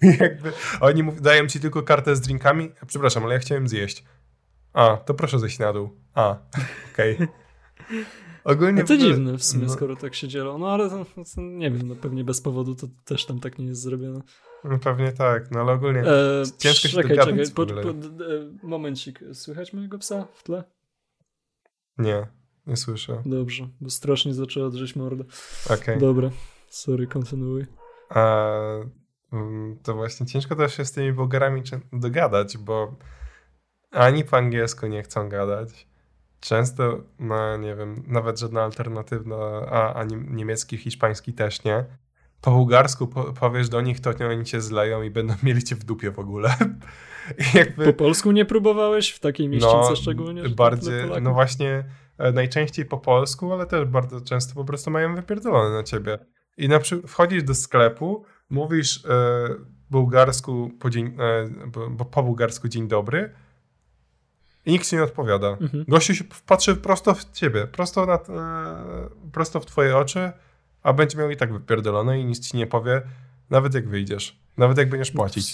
jakby 0.20 0.52
oni 0.80 1.02
mów, 1.02 1.22
dają 1.22 1.46
ci 1.46 1.60
tylko 1.60 1.82
kartę 1.82 2.16
z 2.16 2.20
drinkami. 2.20 2.70
Przepraszam, 2.86 3.24
ale 3.24 3.34
ja 3.34 3.40
chciałem 3.40 3.68
zjeść. 3.68 4.04
A, 4.72 4.96
to 4.96 5.14
proszę 5.14 5.38
zejść 5.38 5.58
na 5.58 5.72
dół. 5.72 5.90
A, 6.14 6.36
okej. 6.92 7.14
Okay. 7.14 7.28
Ogólnie 8.44 8.82
no 8.82 8.88
to 8.88 8.94
ogóle... 8.94 9.08
dziwne 9.08 9.38
w 9.38 9.44
sumie, 9.44 9.66
no. 9.66 9.72
skoro 9.72 9.96
tak 9.96 10.14
się 10.14 10.28
dzielą. 10.28 10.58
No 10.58 10.72
ale 10.72 10.90
to, 10.90 11.04
to, 11.04 11.40
nie 11.40 11.70
wiem, 11.70 11.88
no 11.88 11.94
pewnie 11.94 12.24
bez 12.24 12.40
powodu 12.40 12.74
to 12.74 12.86
też 13.04 13.26
tam 13.26 13.40
tak 13.40 13.58
nie 13.58 13.66
jest 13.66 13.82
zrobione. 13.82 14.20
No 14.64 14.78
pewnie 14.78 15.12
tak, 15.12 15.50
no 15.50 15.60
ale 15.60 15.72
ogólnie 15.72 16.00
e, 16.00 16.42
ciężko 16.58 16.88
się 16.88 17.02
czekaj, 17.02 17.18
czekaj, 17.18 17.50
po, 17.54 17.66
po, 17.66 17.90
e, 17.90 17.94
momencik, 18.62 19.20
słychać 19.32 19.72
mojego 19.72 19.98
psa 19.98 20.28
w 20.34 20.42
tle? 20.42 20.64
Nie. 21.98 22.26
Nie 22.66 22.76
słyszę. 22.76 23.22
Dobrze, 23.26 23.68
bo 23.80 23.90
strasznie 23.90 24.34
zaczęła 24.34 24.70
drzeć 24.70 24.96
mordę. 24.96 25.24
Okay. 25.70 25.98
Dobra, 25.98 26.30
sorry, 26.68 27.06
kontynuuj. 27.06 27.66
A, 28.08 28.46
mm, 29.32 29.78
to 29.82 29.94
właśnie 29.94 30.26
ciężko 30.26 30.56
też 30.56 30.76
się 30.76 30.84
z 30.84 30.92
tymi 30.92 31.12
Bułgarami 31.12 31.62
dogadać, 31.92 32.58
bo 32.58 32.96
ani 33.90 34.24
po 34.24 34.36
angielsku 34.36 34.86
nie 34.86 35.02
chcą 35.02 35.28
gadać. 35.28 35.86
Często, 36.40 37.04
no 37.18 37.56
nie 37.56 37.76
wiem, 37.76 38.04
nawet 38.06 38.38
żadna 38.38 38.62
alternatywna, 38.62 39.36
a, 39.70 39.94
ani 39.94 40.16
niemiecki, 40.16 40.76
hiszpański 40.76 41.32
też 41.32 41.64
nie. 41.64 41.84
Po 42.40 42.50
bułgarsku 42.50 43.06
po, 43.06 43.32
powiesz 43.32 43.68
do 43.68 43.80
nich, 43.80 44.00
to 44.00 44.10
oni 44.30 44.44
cię 44.44 44.60
zleją 44.60 45.02
i 45.02 45.10
będą 45.10 45.34
mieli 45.42 45.62
cię 45.62 45.76
w 45.76 45.84
dupie 45.84 46.10
w 46.10 46.18
ogóle. 46.18 46.54
Jakby, 47.54 47.84
po 47.84 47.92
polsku 47.92 48.32
nie 48.32 48.44
próbowałeś 48.44 49.10
w 49.10 49.20
takiej 49.20 49.48
mieścice 49.48 49.76
no, 49.90 49.96
szczególnie? 49.96 50.48
Bardziej, 50.48 51.22
no 51.22 51.32
właśnie 51.32 51.84
najczęściej 52.32 52.84
po 52.84 52.98
polsku, 52.98 53.52
ale 53.52 53.66
też 53.66 53.84
bardzo 53.84 54.20
często 54.20 54.54
po 54.54 54.64
prostu 54.64 54.90
mają 54.90 55.14
wypierdolone 55.14 55.76
na 55.76 55.82
ciebie. 55.82 56.18
I 56.56 56.68
na 56.68 56.78
przykład 56.78 57.10
wchodzisz 57.10 57.42
do 57.42 57.54
sklepu, 57.54 58.24
mówisz 58.50 59.04
e, 59.06 59.48
bułgarsku 59.90 60.70
po, 60.80 60.90
dzień, 60.90 61.16
e, 61.18 61.70
po, 61.98 62.04
po 62.04 62.22
bułgarsku 62.22 62.68
dzień 62.68 62.88
dobry 62.88 63.32
i 64.66 64.72
nikt 64.72 64.88
ci 64.88 64.96
nie 64.96 65.02
odpowiada. 65.02 65.48
Mhm. 65.48 65.84
Gościu 65.88 66.14
się 66.14 66.24
patrzy 66.46 66.76
prosto 66.76 67.14
w 67.14 67.30
ciebie, 67.30 67.66
prosto, 67.66 68.06
na, 68.06 68.14
e, 68.14 69.08
prosto 69.32 69.60
w 69.60 69.66
twoje 69.66 69.96
oczy, 69.96 70.32
a 70.82 70.92
będzie 70.92 71.18
miał 71.18 71.30
i 71.30 71.36
tak 71.36 71.52
wypierdolone 71.52 72.20
i 72.20 72.24
nic 72.24 72.48
ci 72.48 72.56
nie 72.56 72.66
powie, 72.66 73.02
nawet 73.50 73.74
jak 73.74 73.88
wyjdziesz, 73.88 74.40
nawet 74.56 74.78
jak 74.78 74.88
będziesz 74.88 75.10
płacić. 75.10 75.52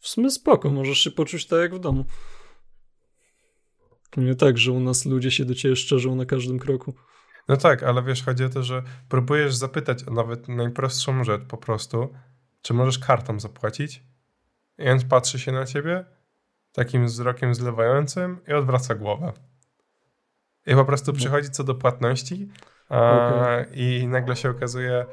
W 0.00 0.08
sumie 0.08 0.30
spoko, 0.30 0.70
możesz 0.70 0.98
się 0.98 1.10
poczuć 1.10 1.46
tak 1.46 1.60
jak 1.60 1.74
w 1.74 1.78
domu. 1.78 2.04
To 4.10 4.20
nie 4.20 4.34
tak, 4.34 4.58
że 4.58 4.72
u 4.72 4.80
nas 4.80 5.06
ludzie 5.06 5.30
się 5.30 5.44
do 5.44 5.54
ciebie 5.54 5.76
szczerzą 5.76 6.14
na 6.14 6.24
każdym 6.24 6.58
kroku. 6.58 6.94
No 7.48 7.56
tak, 7.56 7.82
ale 7.82 8.02
wiesz, 8.02 8.24
chodzi 8.24 8.44
o 8.44 8.48
to, 8.48 8.62
że 8.62 8.82
próbujesz 9.08 9.54
zapytać 9.54 10.08
o 10.08 10.10
nawet 10.10 10.48
najprostszą 10.48 11.24
rzecz 11.24 11.42
po 11.48 11.56
prostu, 11.56 12.08
czy 12.62 12.74
możesz 12.74 12.98
kartą 12.98 13.40
zapłacić? 13.40 14.02
I 14.78 14.88
on 14.88 15.00
patrzy 15.08 15.38
się 15.38 15.52
na 15.52 15.66
ciebie 15.66 16.04
takim 16.72 17.06
wzrokiem 17.06 17.54
zlewającym 17.54 18.40
i 18.48 18.52
odwraca 18.52 18.94
głowę. 18.94 19.32
I 20.66 20.74
po 20.74 20.84
prostu 20.84 21.12
no. 21.12 21.18
przychodzi 21.18 21.50
co 21.50 21.64
do 21.64 21.74
płatności 21.74 22.48
a, 22.88 23.28
okay. 23.28 23.66
i 23.74 24.06
nagle 24.06 24.36
się 24.36 24.50
okazuje, 24.50 25.06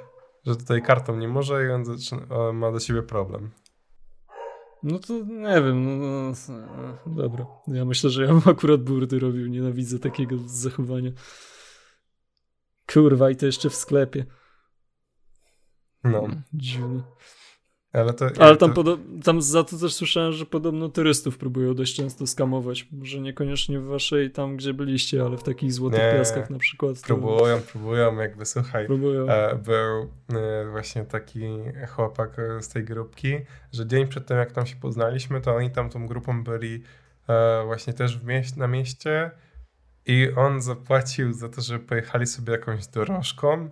że 0.45 0.55
tutaj 0.55 0.81
kartą 0.81 1.17
nie 1.17 1.27
może 1.27 1.65
i 1.65 1.69
on 1.69 1.85
zaczyna, 1.85 2.51
ma 2.53 2.71
do 2.71 2.79
ciebie 2.79 3.03
problem. 3.03 3.51
No 4.85 4.99
to 4.99 5.13
nie 5.13 5.61
wiem, 5.61 5.85
no, 5.85 5.95
no, 5.95 6.33
no, 7.05 7.15
dobra. 7.15 7.45
Ja 7.67 7.85
myślę, 7.85 8.09
że 8.09 8.23
ja 8.23 8.27
bym 8.27 8.41
akurat 8.45 8.83
burdy 8.83 9.19
robił, 9.19 9.47
nienawidzę 9.47 9.99
takiego 9.99 10.35
zachowania. 10.45 11.11
Kurwa, 12.93 13.29
i 13.29 13.35
to 13.35 13.45
jeszcze 13.45 13.69
w 13.69 13.75
sklepie. 13.75 14.25
No. 16.03 16.27
Dziwne. 16.53 17.03
Ale, 17.95 18.13
to, 18.13 18.25
Ale 18.39 18.57
tam, 18.57 18.73
to... 18.73 18.97
tam 19.23 19.41
za 19.41 19.63
to 19.63 19.77
też 19.77 19.93
słyszałem, 19.93 20.33
że 20.33 20.45
podobno 20.45 20.89
turystów 20.89 21.37
próbują 21.37 21.73
dość 21.73 21.95
często 21.95 22.27
skamować. 22.27 22.87
Może 22.91 23.19
niekoniecznie 23.19 23.79
w 23.79 23.85
waszej 23.85 24.31
tam, 24.31 24.57
gdzie 24.57 24.73
byliście, 24.73 25.21
ale 25.21 25.37
w 25.37 25.43
takich 25.43 25.73
złotych 25.73 25.99
nie, 25.99 26.13
piaskach 26.17 26.49
na 26.49 26.57
przykład. 26.57 27.01
To... 27.01 27.07
Próbują, 27.07 27.61
próbują, 27.61 28.17
jakby 28.17 28.45
słuchaj. 28.45 28.85
Próbują. 28.85 29.27
E, 29.29 29.55
był 29.55 30.09
e, 30.39 30.69
właśnie 30.71 31.05
taki 31.05 31.41
chłopak 31.89 32.37
z 32.59 32.67
tej 32.67 32.83
grupki, 32.83 33.37
że 33.71 33.87
dzień 33.87 34.07
przed 34.07 34.25
tym, 34.25 34.37
jak 34.37 34.51
tam 34.51 34.65
się 34.65 34.75
poznaliśmy, 34.75 35.41
to 35.41 35.55
oni 35.55 35.71
tam 35.71 35.89
tą 35.89 36.07
grupą 36.07 36.43
byli 36.43 36.83
e, 37.29 37.63
właśnie 37.65 37.93
też 37.93 38.17
w 38.17 38.25
mieś 38.25 38.55
na 38.55 38.67
mieście 38.67 39.31
i 40.05 40.29
on 40.35 40.61
zapłacił 40.61 41.33
za 41.33 41.49
to, 41.49 41.61
że 41.61 41.79
pojechali 41.79 42.27
sobie 42.27 42.51
jakąś 42.51 42.87
dorożką 42.87 43.69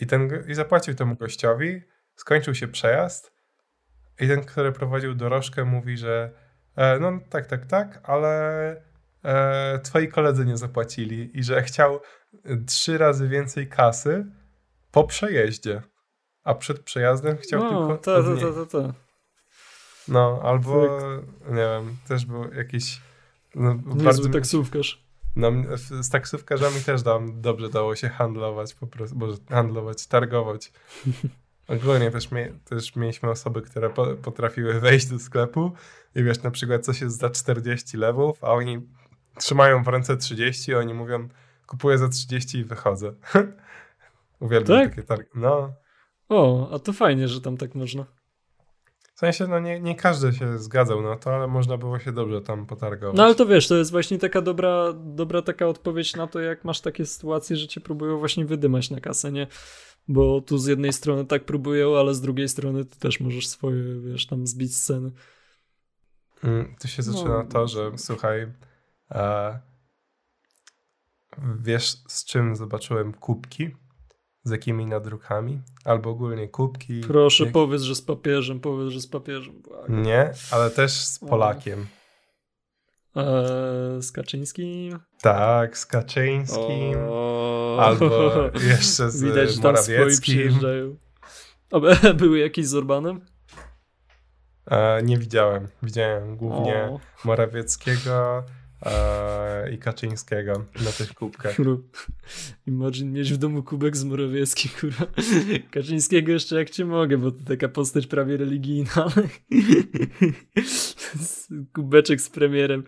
i, 0.00 0.06
ten, 0.06 0.30
i 0.48 0.54
zapłacił 0.54 0.94
temu 0.94 1.14
gościowi 1.14 1.91
skończył 2.22 2.54
się 2.54 2.68
przejazd 2.68 3.32
i 4.20 4.28
ten, 4.28 4.44
który 4.44 4.72
prowadził 4.72 5.14
dorożkę, 5.14 5.64
mówi, 5.64 5.96
że 5.96 6.30
e, 6.76 6.98
no 6.98 7.20
tak, 7.30 7.46
tak, 7.46 7.66
tak, 7.66 8.00
ale 8.02 8.32
e, 9.24 9.78
twoi 9.78 10.08
koledzy 10.08 10.44
nie 10.44 10.56
zapłacili 10.56 11.38
i 11.38 11.42
że 11.42 11.62
chciał 11.62 12.00
trzy 12.66 12.98
razy 12.98 13.28
więcej 13.28 13.68
kasy 13.68 14.26
po 14.90 15.04
przejeździe, 15.04 15.82
a 16.44 16.54
przed 16.54 16.80
przejazdem 16.80 17.36
chciał 17.36 17.62
no, 17.62 17.68
tylko 17.68 17.96
to, 17.96 18.22
to, 18.22 18.36
to, 18.36 18.52
to, 18.52 18.66
to. 18.66 18.92
No, 20.08 20.40
albo 20.42 20.98
nie 21.48 21.54
wiem, 21.54 21.96
też 22.08 22.26
był 22.26 22.54
jakiś 22.54 23.00
no, 23.54 23.74
bardzo 23.84 24.28
taksówkarz. 24.28 25.02
No, 25.36 25.52
z 25.76 26.10
taksówkarzami 26.10 26.80
też 26.80 27.02
dam, 27.02 27.40
dobrze 27.40 27.68
dało 27.68 27.96
się 27.96 28.08
handlować 28.08 28.74
po 28.74 28.86
prostu, 28.86 29.18
może 29.18 29.36
handlować, 29.50 30.06
targować. 30.06 30.72
Ogólnie 31.72 32.10
też, 32.10 32.30
mie 32.30 32.52
też 32.64 32.96
mieliśmy 32.96 33.30
osoby, 33.30 33.62
które 33.62 33.90
po 33.90 34.06
potrafiły 34.06 34.80
wejść 34.80 35.06
do 35.06 35.18
sklepu 35.18 35.72
i 36.14 36.22
wiesz, 36.22 36.42
na 36.42 36.50
przykład 36.50 36.84
coś 36.84 37.00
jest 37.00 37.18
za 37.18 37.30
40 37.30 37.96
lewów, 37.96 38.44
a 38.44 38.52
oni 38.52 38.80
trzymają 39.38 39.82
w 39.82 39.88
ręce 39.88 40.16
30 40.16 40.70
i 40.70 40.74
oni 40.74 40.94
mówią, 40.94 41.28
kupuję 41.66 41.98
za 41.98 42.08
30 42.08 42.58
i 42.58 42.64
wychodzę. 42.64 43.12
Uwielbiam 44.40 44.78
tak? 44.78 44.90
takie 44.90 45.02
targi. 45.02 45.30
No. 45.34 45.72
O, 46.28 46.70
a 46.74 46.78
to 46.78 46.92
fajnie, 46.92 47.28
że 47.28 47.40
tam 47.40 47.56
tak 47.56 47.74
można. 47.74 48.04
W 49.14 49.18
sensie, 49.18 49.46
no 49.46 49.58
nie, 49.58 49.80
nie 49.80 49.94
każdy 49.94 50.32
się 50.32 50.58
zgadzał 50.58 51.02
na 51.02 51.16
to, 51.16 51.34
ale 51.34 51.46
można 51.46 51.76
było 51.76 51.98
się 51.98 52.12
dobrze 52.12 52.40
tam 52.40 52.66
potargować. 52.66 53.16
No 53.16 53.24
ale 53.24 53.34
to 53.34 53.46
wiesz, 53.46 53.68
to 53.68 53.76
jest 53.76 53.90
właśnie 53.90 54.18
taka 54.18 54.42
dobra, 54.42 54.92
dobra 54.92 55.42
taka 55.42 55.66
odpowiedź 55.66 56.16
na 56.16 56.26
to, 56.26 56.40
jak 56.40 56.64
masz 56.64 56.80
takie 56.80 57.06
sytuacje, 57.06 57.56
że 57.56 57.68
cię 57.68 57.80
próbują 57.80 58.18
właśnie 58.18 58.44
wydymać 58.44 58.90
na 58.90 59.00
kasę, 59.00 59.32
nie? 59.32 59.46
Bo 60.08 60.40
tu 60.40 60.58
z 60.58 60.66
jednej 60.66 60.92
strony 60.92 61.26
tak 61.26 61.44
próbują, 61.44 61.96
ale 61.96 62.14
z 62.14 62.20
drugiej 62.20 62.48
strony 62.48 62.84
ty 62.84 62.98
też 62.98 63.20
możesz 63.20 63.48
swoje, 63.48 64.00
wiesz, 64.00 64.26
tam 64.26 64.46
zbić 64.46 64.76
sceny. 64.76 65.10
Mm, 66.44 66.74
tu 66.80 66.88
się 66.88 67.02
zaczyna 67.02 67.42
no. 67.42 67.44
to, 67.44 67.68
że 67.68 67.92
słuchaj, 67.96 68.52
e, 69.10 69.60
wiesz 71.60 71.96
z 72.08 72.24
czym 72.24 72.56
zobaczyłem 72.56 73.12
kubki? 73.12 73.70
Z 74.44 74.50
jakimi 74.50 74.86
nadrukami? 74.86 75.60
Albo 75.84 76.10
ogólnie 76.10 76.48
kubki? 76.48 77.00
Proszę, 77.00 77.44
jak... 77.44 77.52
powiedz, 77.52 77.82
że 77.82 77.94
z 77.94 78.02
papieżem, 78.02 78.60
powiedz, 78.60 78.92
że 78.92 79.00
z 79.00 79.06
papieżem. 79.06 79.62
Błagam. 79.62 80.02
Nie, 80.02 80.32
ale 80.50 80.70
też 80.70 80.92
z 80.92 81.18
Polakiem. 81.18 81.86
Eee, 83.16 84.02
z 84.02 84.12
Kaczyńskim? 84.12 84.98
Tak, 85.20 85.78
z 85.78 85.86
Kaczyńskim. 85.86 86.94
O... 87.08 87.51
Albo 87.80 88.50
jeszcze 88.70 89.10
z 89.10 89.22
Widać, 89.22 89.54
że 89.54 89.60
tam 89.60 89.74
Morawieckim. 89.74 90.60
A 91.70 92.12
były 92.14 92.38
jakieś 92.38 92.66
z 92.66 92.74
Orbanem? 92.74 93.20
E, 94.66 95.02
nie 95.02 95.18
widziałem. 95.18 95.68
Widziałem 95.82 96.36
głównie 96.36 96.74
o... 96.74 97.00
Morawieckiego 97.24 98.44
e, 98.82 99.72
i 99.72 99.78
Kaczyńskiego 99.78 100.64
na 100.84 100.92
tych 100.92 101.14
kubkach. 101.14 101.56
Imagine 102.66 103.10
mieć 103.10 103.32
w 103.32 103.36
domu 103.36 103.62
kubek 103.62 103.96
z 103.96 104.04
Morawieckim, 104.04 104.70
kurwa. 104.80 105.06
Kaczyńskiego 105.70 106.32
jeszcze 106.32 106.56
jak 106.56 106.70
cię 106.70 106.84
mogę, 106.84 107.18
bo 107.18 107.30
to 107.30 107.44
taka 107.44 107.68
postać 107.68 108.06
prawie 108.06 108.36
religijna, 108.36 109.06
kubeczek 111.74 112.20
z 112.20 112.30
premierem. 112.30 112.84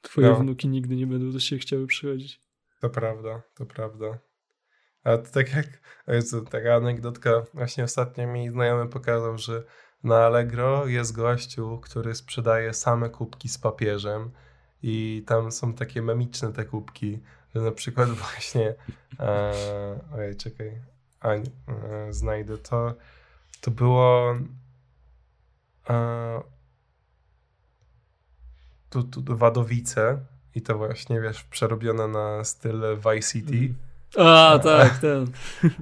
Twoje 0.00 0.28
no. 0.28 0.36
wnuki 0.36 0.68
nigdy 0.68 0.96
nie 0.96 1.06
będą 1.06 1.32
do 1.32 1.40
siebie 1.40 1.60
chciały 1.60 1.86
przychodzić. 1.86 2.43
To 2.84 2.90
prawda, 2.90 3.42
to 3.54 3.66
prawda. 3.66 4.18
A 5.04 5.18
to 5.18 5.30
tak 5.30 5.54
jak, 5.56 5.66
jest 6.08 6.34
taka 6.50 6.74
anegdotka, 6.74 7.30
właśnie 7.54 7.84
ostatnio 7.84 8.26
mi 8.26 8.50
znajomy 8.50 8.88
pokazał, 8.90 9.38
że 9.38 9.64
na 10.02 10.26
Allegro 10.26 10.86
jest 10.86 11.12
gościu, 11.12 11.80
który 11.82 12.14
sprzedaje 12.14 12.74
same 12.74 13.10
kubki 13.10 13.48
z 13.48 13.58
papieżem 13.58 14.30
i 14.82 15.24
tam 15.26 15.52
są 15.52 15.74
takie 15.74 16.02
memiczne 16.02 16.52
te 16.52 16.64
kubki, 16.64 17.22
że 17.54 17.60
na 17.60 17.72
przykład 17.72 18.08
właśnie 18.24 18.74
e, 19.20 19.54
ojej, 20.14 20.36
czekaj, 20.36 20.82
a, 21.20 21.28
e, 21.32 21.42
znajdę 22.10 22.58
to, 22.58 22.94
to 23.60 23.70
było 23.70 24.36
e, 25.90 26.42
tu, 28.90 29.02
tu 29.02 29.36
Wadowice 29.36 30.33
i 30.54 30.62
to 30.62 30.78
właśnie, 30.78 31.20
wiesz, 31.20 31.44
przerobione 31.44 32.08
na 32.08 32.44
styl 32.44 32.82
Vice 32.96 33.32
City. 33.32 33.74
A, 34.18 34.58
tak, 34.62 34.98
ten. 34.98 35.26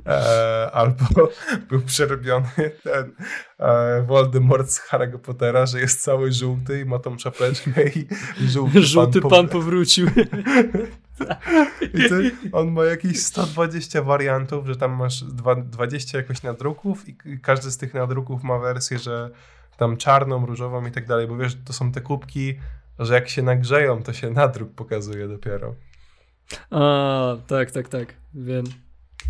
E, 0.07 0.71
albo 0.73 1.05
był 1.69 1.81
przerobiony 1.81 2.47
ten 2.83 3.13
e, 3.59 4.03
Voldemort 4.03 4.71
z 4.71 4.91
Harry'ego 4.91 5.19
Pottera, 5.19 5.67
że 5.67 5.81
jest 5.81 6.03
cały 6.03 6.33
żółty 6.33 6.81
i 6.81 6.85
ma 6.85 6.99
tą 6.99 7.17
czapeczkę 7.17 7.89
i, 7.89 8.07
żółty, 8.49 8.83
żółty 8.83 9.21
pan, 9.21 9.31
pan 9.31 9.49
powrócił. 9.49 10.09
I 11.95 12.09
ty, 12.09 12.31
on 12.53 12.71
ma 12.71 12.85
jakieś 12.85 13.23
120 13.23 14.03
wariantów, 14.03 14.67
że 14.67 14.77
tam 14.77 14.93
masz 14.93 15.25
20 15.65 16.19
jakoś 16.19 16.43
nadruków 16.43 17.09
i 17.09 17.17
każdy 17.43 17.71
z 17.71 17.77
tych 17.77 17.95
nadruków 17.95 18.43
ma 18.43 18.59
wersję, 18.59 18.99
że 18.99 19.31
tam 19.77 19.97
czarną, 19.97 20.47
różową 20.47 20.87
i 20.87 20.91
tak 20.91 21.07
dalej, 21.07 21.27
bo 21.27 21.37
wiesz, 21.37 21.57
to 21.65 21.73
są 21.73 21.93
te 21.93 22.01
kubki, 22.01 22.59
że 22.99 23.15
jak 23.15 23.29
się 23.29 23.43
nagrzeją, 23.43 24.03
to 24.03 24.13
się 24.13 24.31
nadruk 24.31 24.75
pokazuje 24.75 25.29
dopiero. 25.29 25.75
A, 26.71 27.37
tak, 27.47 27.71
tak, 27.71 27.89
tak. 27.89 28.15
Wiem. 28.35 28.65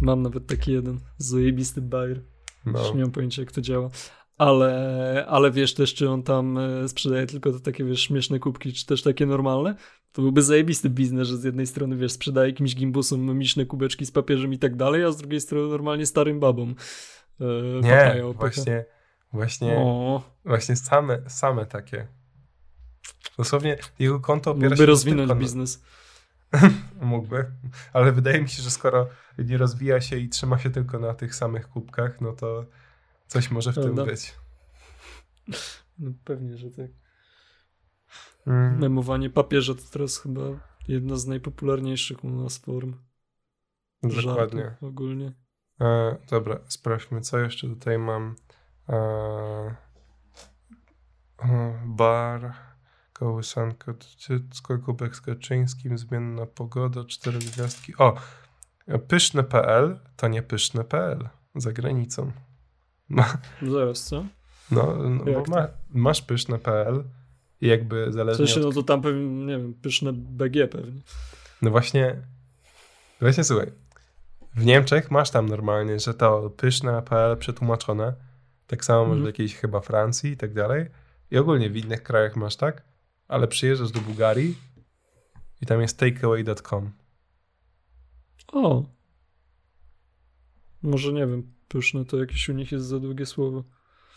Mam 0.01 0.23
nawet 0.23 0.47
taki 0.47 0.73
jeden 0.73 1.01
zajebisty 1.19 1.83
bajer. 1.83 2.21
No. 2.67 2.79
Już 2.79 2.95
nie 2.95 3.03
mam 3.03 3.11
pojęcia, 3.11 3.43
jak 3.43 3.53
to 3.53 3.61
działa. 3.61 3.91
Ale, 4.39 5.27
ale 5.29 5.51
wiesz 5.51 5.75
też, 5.75 5.95
czy 5.95 6.11
on 6.11 6.23
tam 6.23 6.59
e, 6.59 6.89
sprzedaje 6.89 7.27
tylko 7.27 7.53
te 7.53 7.61
takie, 7.61 7.85
wiesz, 7.85 8.01
śmieszne 8.01 8.39
kubki, 8.39 8.73
czy 8.73 8.87
też 8.87 9.03
takie 9.03 9.27
normalne? 9.27 9.75
To 10.13 10.23
byłby 10.23 10.43
zajebisty 10.43 10.91
biznes, 10.91 11.29
że 11.29 11.37
z 11.37 11.45
jednej 11.45 11.67
strony, 11.67 11.97
wiesz, 11.97 12.13
sprzedaje 12.13 12.51
jakimś 12.51 12.75
gimbusom 12.75 13.25
memiczne 13.25 13.67
kubeczki 13.67 14.07
z 14.07 14.11
papieżem 14.11 14.53
i 14.53 14.59
tak 14.59 14.77
dalej, 14.77 15.05
a 15.05 15.13
z 15.13 15.17
drugiej 15.17 15.41
strony 15.41 15.69
normalnie 15.69 16.07
starym 16.07 16.41
babom. 16.41 16.75
E, 17.41 17.45
nie, 17.81 18.23
właśnie, 18.33 18.85
właśnie, 19.33 19.77
o. 19.77 20.23
właśnie 20.45 20.77
same, 20.77 21.19
same 21.31 21.67
takie. 21.67 22.07
Dosłownie 23.37 23.79
jego 23.99 24.21
konto 24.21 24.51
opiera 24.51 24.65
Mógłby 24.65 24.83
się 24.83 24.87
rozwinąć 24.87 25.33
biznes. 25.33 25.85
Mógłby, 27.01 27.51
ale 27.93 28.13
wydaje 28.13 28.41
mi 28.41 28.49
się, 28.49 28.63
że 28.63 28.71
skoro 28.71 29.09
nie 29.39 29.59
rozwija 29.59 30.01
się 30.01 30.17
i 30.17 30.29
trzyma 30.29 30.59
się 30.59 30.71
tylko 30.71 30.99
na 30.99 31.15
tych 31.15 31.35
samych 31.35 31.69
kubkach, 31.69 32.21
no 32.21 32.33
to 32.33 32.67
coś 33.27 33.51
może 33.51 33.73
w 33.73 33.75
tym 33.75 33.95
być. 33.95 34.35
No 35.99 36.13
pewnie, 36.25 36.57
że 36.57 36.71
tak. 36.71 36.91
Mm. 38.47 38.79
Memowanie 38.79 39.31
papieża 39.31 39.75
to 39.75 39.81
teraz 39.93 40.19
chyba 40.19 40.43
jedna 40.89 41.17
z 41.17 41.27
najpopularniejszych 41.27 42.25
u 42.25 42.31
nas 42.31 42.59
form. 42.59 42.95
Dokładnie. 44.03 44.77
ogólnie. 44.81 45.33
E, 45.81 46.17
dobra, 46.31 46.61
sprawdźmy, 46.67 47.21
co 47.21 47.39
jeszcze 47.39 47.69
tutaj 47.69 47.99
mam. 47.99 48.35
E 48.89 49.93
bar. 51.87 52.72
Kołysanka, 53.23 53.95
Cycko, 54.19 54.79
Kubek 54.79 55.17
z 55.17 55.21
Kaczyńskim, 55.21 55.99
zmienna 55.99 56.47
pogoda, 56.47 57.05
cztery 57.05 57.39
gwiazdki. 57.39 57.97
O, 57.99 58.15
pyszne.pl 59.09 59.99
to 60.17 60.29
nie 60.29 60.43
pyszne.pl 60.43 61.29
za 61.55 61.73
granicą. 61.73 62.33
Ma, 63.09 63.39
Zaraz, 63.71 64.05
co? 64.05 64.25
No, 64.71 64.97
no 64.97 65.25
bo 65.25 65.45
ma, 65.49 65.69
masz 65.91 66.23
pyszne.pl 66.23 67.05
i 67.61 67.67
jakby 67.67 68.13
zależy. 68.13 68.45
W 68.45 68.49
sensie, 68.49 68.61
od... 68.61 68.67
no 68.67 68.73
to 68.73 68.83
tam 68.83 69.03
pewnie, 69.03 69.47
nie 69.47 69.59
wiem, 69.59 69.75
pyszne 69.75 70.13
BG 70.13 70.69
pewnie. 70.69 71.01
No 71.63 71.71
właśnie, 71.71 72.17
właśnie 73.21 73.45
słuchaj, 73.45 73.73
w 74.55 74.65
Niemczech 74.65 75.11
masz 75.11 75.31
tam 75.31 75.49
normalnie, 75.49 75.99
że 75.99 76.15
to 76.15 76.51
pyszne.pl 76.51 77.37
przetłumaczone, 77.37 78.15
Tak 78.67 78.85
samo 78.85 79.07
masz 79.07 79.23
w 79.23 79.27
jakiejś 79.27 79.57
chyba 79.57 79.81
Francji 79.81 80.31
i 80.31 80.37
tak 80.37 80.55
dalej. 80.55 80.87
I 81.31 81.39
ogólnie 81.39 81.71
w 81.71 81.77
innych 81.77 82.03
krajach 82.03 82.37
masz 82.37 82.57
tak, 82.57 82.92
ale 83.33 83.49
przyjeżdżasz 83.49 83.91
do 83.91 84.01
Bułgarii 84.01 84.59
i 85.61 85.67
tam 85.67 85.81
jest 85.81 85.99
takeaway.com. 85.99 86.91
O. 88.53 88.85
Może 90.83 91.13
nie 91.13 91.27
wiem, 91.27 91.53
pyszne 91.69 92.05
to 92.05 92.19
jakieś 92.19 92.49
u 92.49 92.53
nich 92.53 92.73
jest 92.73 92.87
za 92.87 93.01
długie 93.01 93.27
słowo. 93.27 93.65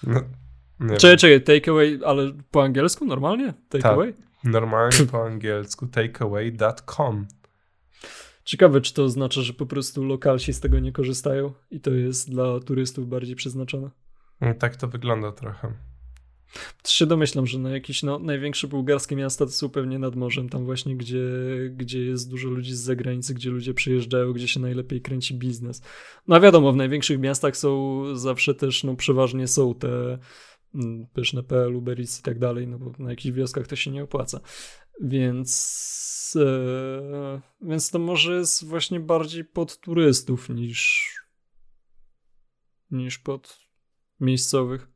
No, 0.04 0.21
nie 0.80 0.97
czekaj, 0.97 1.17
czekaj, 1.17 1.43
takeaway, 1.43 1.99
ale 2.06 2.32
po 2.51 2.63
angielsku 2.63 3.06
normalnie? 3.06 3.54
Takeaway? 3.69 4.13
Tak, 4.13 4.23
normalnie 4.43 5.06
po 5.12 5.25
angielsku 5.25 5.88
takeaway.com. 5.88 7.28
Ciekawe, 8.43 8.82
czy 8.82 8.93
to 8.93 9.04
oznacza, 9.04 9.41
że 9.41 9.54
po 9.54 9.65
prostu 9.65 10.04
lokalsi 10.04 10.54
z 10.54 10.60
tego 10.60 10.80
nie 10.80 10.91
korzystają 10.91 11.54
i 11.71 11.80
to 11.80 11.91
jest 11.91 12.30
dla 12.30 12.60
turystów 12.60 13.10
bardziej 13.10 13.36
przeznaczone. 13.36 13.89
No, 14.41 14.54
tak 14.54 14.75
to 14.75 14.88
wygląda 14.88 15.32
trochę. 15.32 15.73
Się 16.88 17.06
domyślam, 17.06 17.48
że 17.48 17.60
na 17.60 17.70
jakieś 17.70 18.04
no, 18.04 18.20
największe 18.20 18.68
bułgarskie 18.68 19.15
miasta 19.15 19.46
to 19.46 19.52
są 19.52 19.70
pewnie 19.70 20.00
nad 20.00 20.15
morzem, 20.15 20.50
tam 20.50 20.65
właśnie, 20.65 20.98
gdzie, 20.98 21.24
gdzie 21.72 22.06
jest 22.06 22.30
dużo 22.30 22.50
ludzi 22.50 22.76
z 22.76 22.80
zagranicy, 22.80 23.34
gdzie 23.34 23.50
ludzie 23.50 23.74
przyjeżdżają, 23.74 24.34
gdzie 24.34 24.48
się 24.48 24.60
najlepiej 24.60 25.02
kręci 25.02 25.34
biznes. 25.34 25.82
No 26.28 26.36
a 26.36 26.39
wiadomo, 26.39 26.74
w 26.74 26.76
największych 26.76 27.20
miastach 27.20 27.58
są 27.58 28.04
zawsze 28.15 28.56
też, 28.56 28.84
no 28.84 28.96
przeważnie 28.96 29.48
są 29.48 29.76
te 29.76 30.18
mm, 30.76 31.08
pyszne 31.13 31.44
PL, 31.44 31.76
Uber 31.76 32.00
i 32.00 32.06
tak 32.24 32.39
dalej, 32.39 32.68
no 32.68 32.80
bo 32.80 32.91
na 33.00 33.10
jakichś 33.10 33.36
wioskach 33.36 33.68
to 33.68 33.76
się 33.76 33.91
nie 33.91 34.04
opłaca. 34.04 34.39
Więc, 35.02 36.38
e, 36.41 37.41
więc 37.62 37.89
to 37.89 38.00
może 38.00 38.36
jest 38.36 38.65
właśnie 38.65 39.00
bardziej 39.00 39.46
pod 39.46 39.80
turystów 39.80 40.50
niż, 40.50 41.13
niż 42.91 43.20
pod 43.20 43.60
miejscowych. 44.20 44.95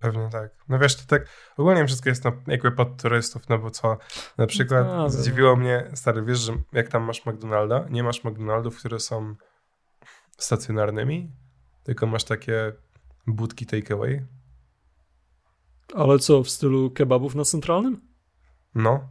Pewnie 0.00 0.28
tak. 0.32 0.50
No 0.68 0.78
wiesz, 0.78 0.96
to 0.96 1.02
tak 1.06 1.28
ogólnie 1.56 1.86
wszystko 1.86 2.08
jest 2.08 2.24
no, 2.24 2.32
jakby 2.46 2.72
pod 2.72 3.02
turystów, 3.02 3.48
no 3.48 3.58
bo 3.58 3.70
co, 3.70 3.98
na 4.38 4.46
przykład 4.46 4.86
no, 4.86 5.10
zdziwiło 5.10 5.56
mnie, 5.56 5.90
stary, 5.94 6.22
wiesz, 6.22 6.38
że 6.38 6.52
jak 6.72 6.88
tam 6.88 7.02
masz 7.02 7.26
McDonalda, 7.26 7.86
nie 7.90 8.02
masz 8.02 8.24
McDonaldów, 8.24 8.78
które 8.78 9.00
są 9.00 9.34
stacjonarnymi, 10.38 11.30
tylko 11.84 12.06
masz 12.06 12.24
takie 12.24 12.72
budki 13.26 13.66
takeaway. 13.66 14.26
Ale 15.94 16.18
co, 16.18 16.42
w 16.42 16.50
stylu 16.50 16.90
kebabów 16.90 17.34
na 17.34 17.44
centralnym? 17.44 18.00
No. 18.74 19.08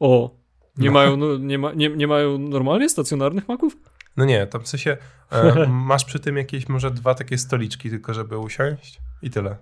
O, 0.00 0.36
nie, 0.76 0.86
no. 0.86 0.92
Mają, 0.92 1.16
no, 1.16 1.36
nie, 1.36 1.58
ma, 1.58 1.72
nie, 1.72 1.88
nie 1.88 2.06
mają 2.06 2.38
normalnie 2.38 2.88
stacjonarnych 2.88 3.48
maków? 3.48 3.76
No 4.16 4.24
nie, 4.24 4.46
tam 4.46 4.62
w 4.62 4.68
sensie 4.68 4.96
e, 5.30 5.66
masz 5.90 6.04
przy 6.04 6.20
tym 6.20 6.36
jakieś 6.36 6.68
może 6.68 6.90
dwa 6.90 7.14
takie 7.14 7.38
stoliczki 7.38 7.90
tylko, 7.90 8.14
żeby 8.14 8.38
usiąść 8.38 9.00
i 9.22 9.30
tyle. 9.30 9.56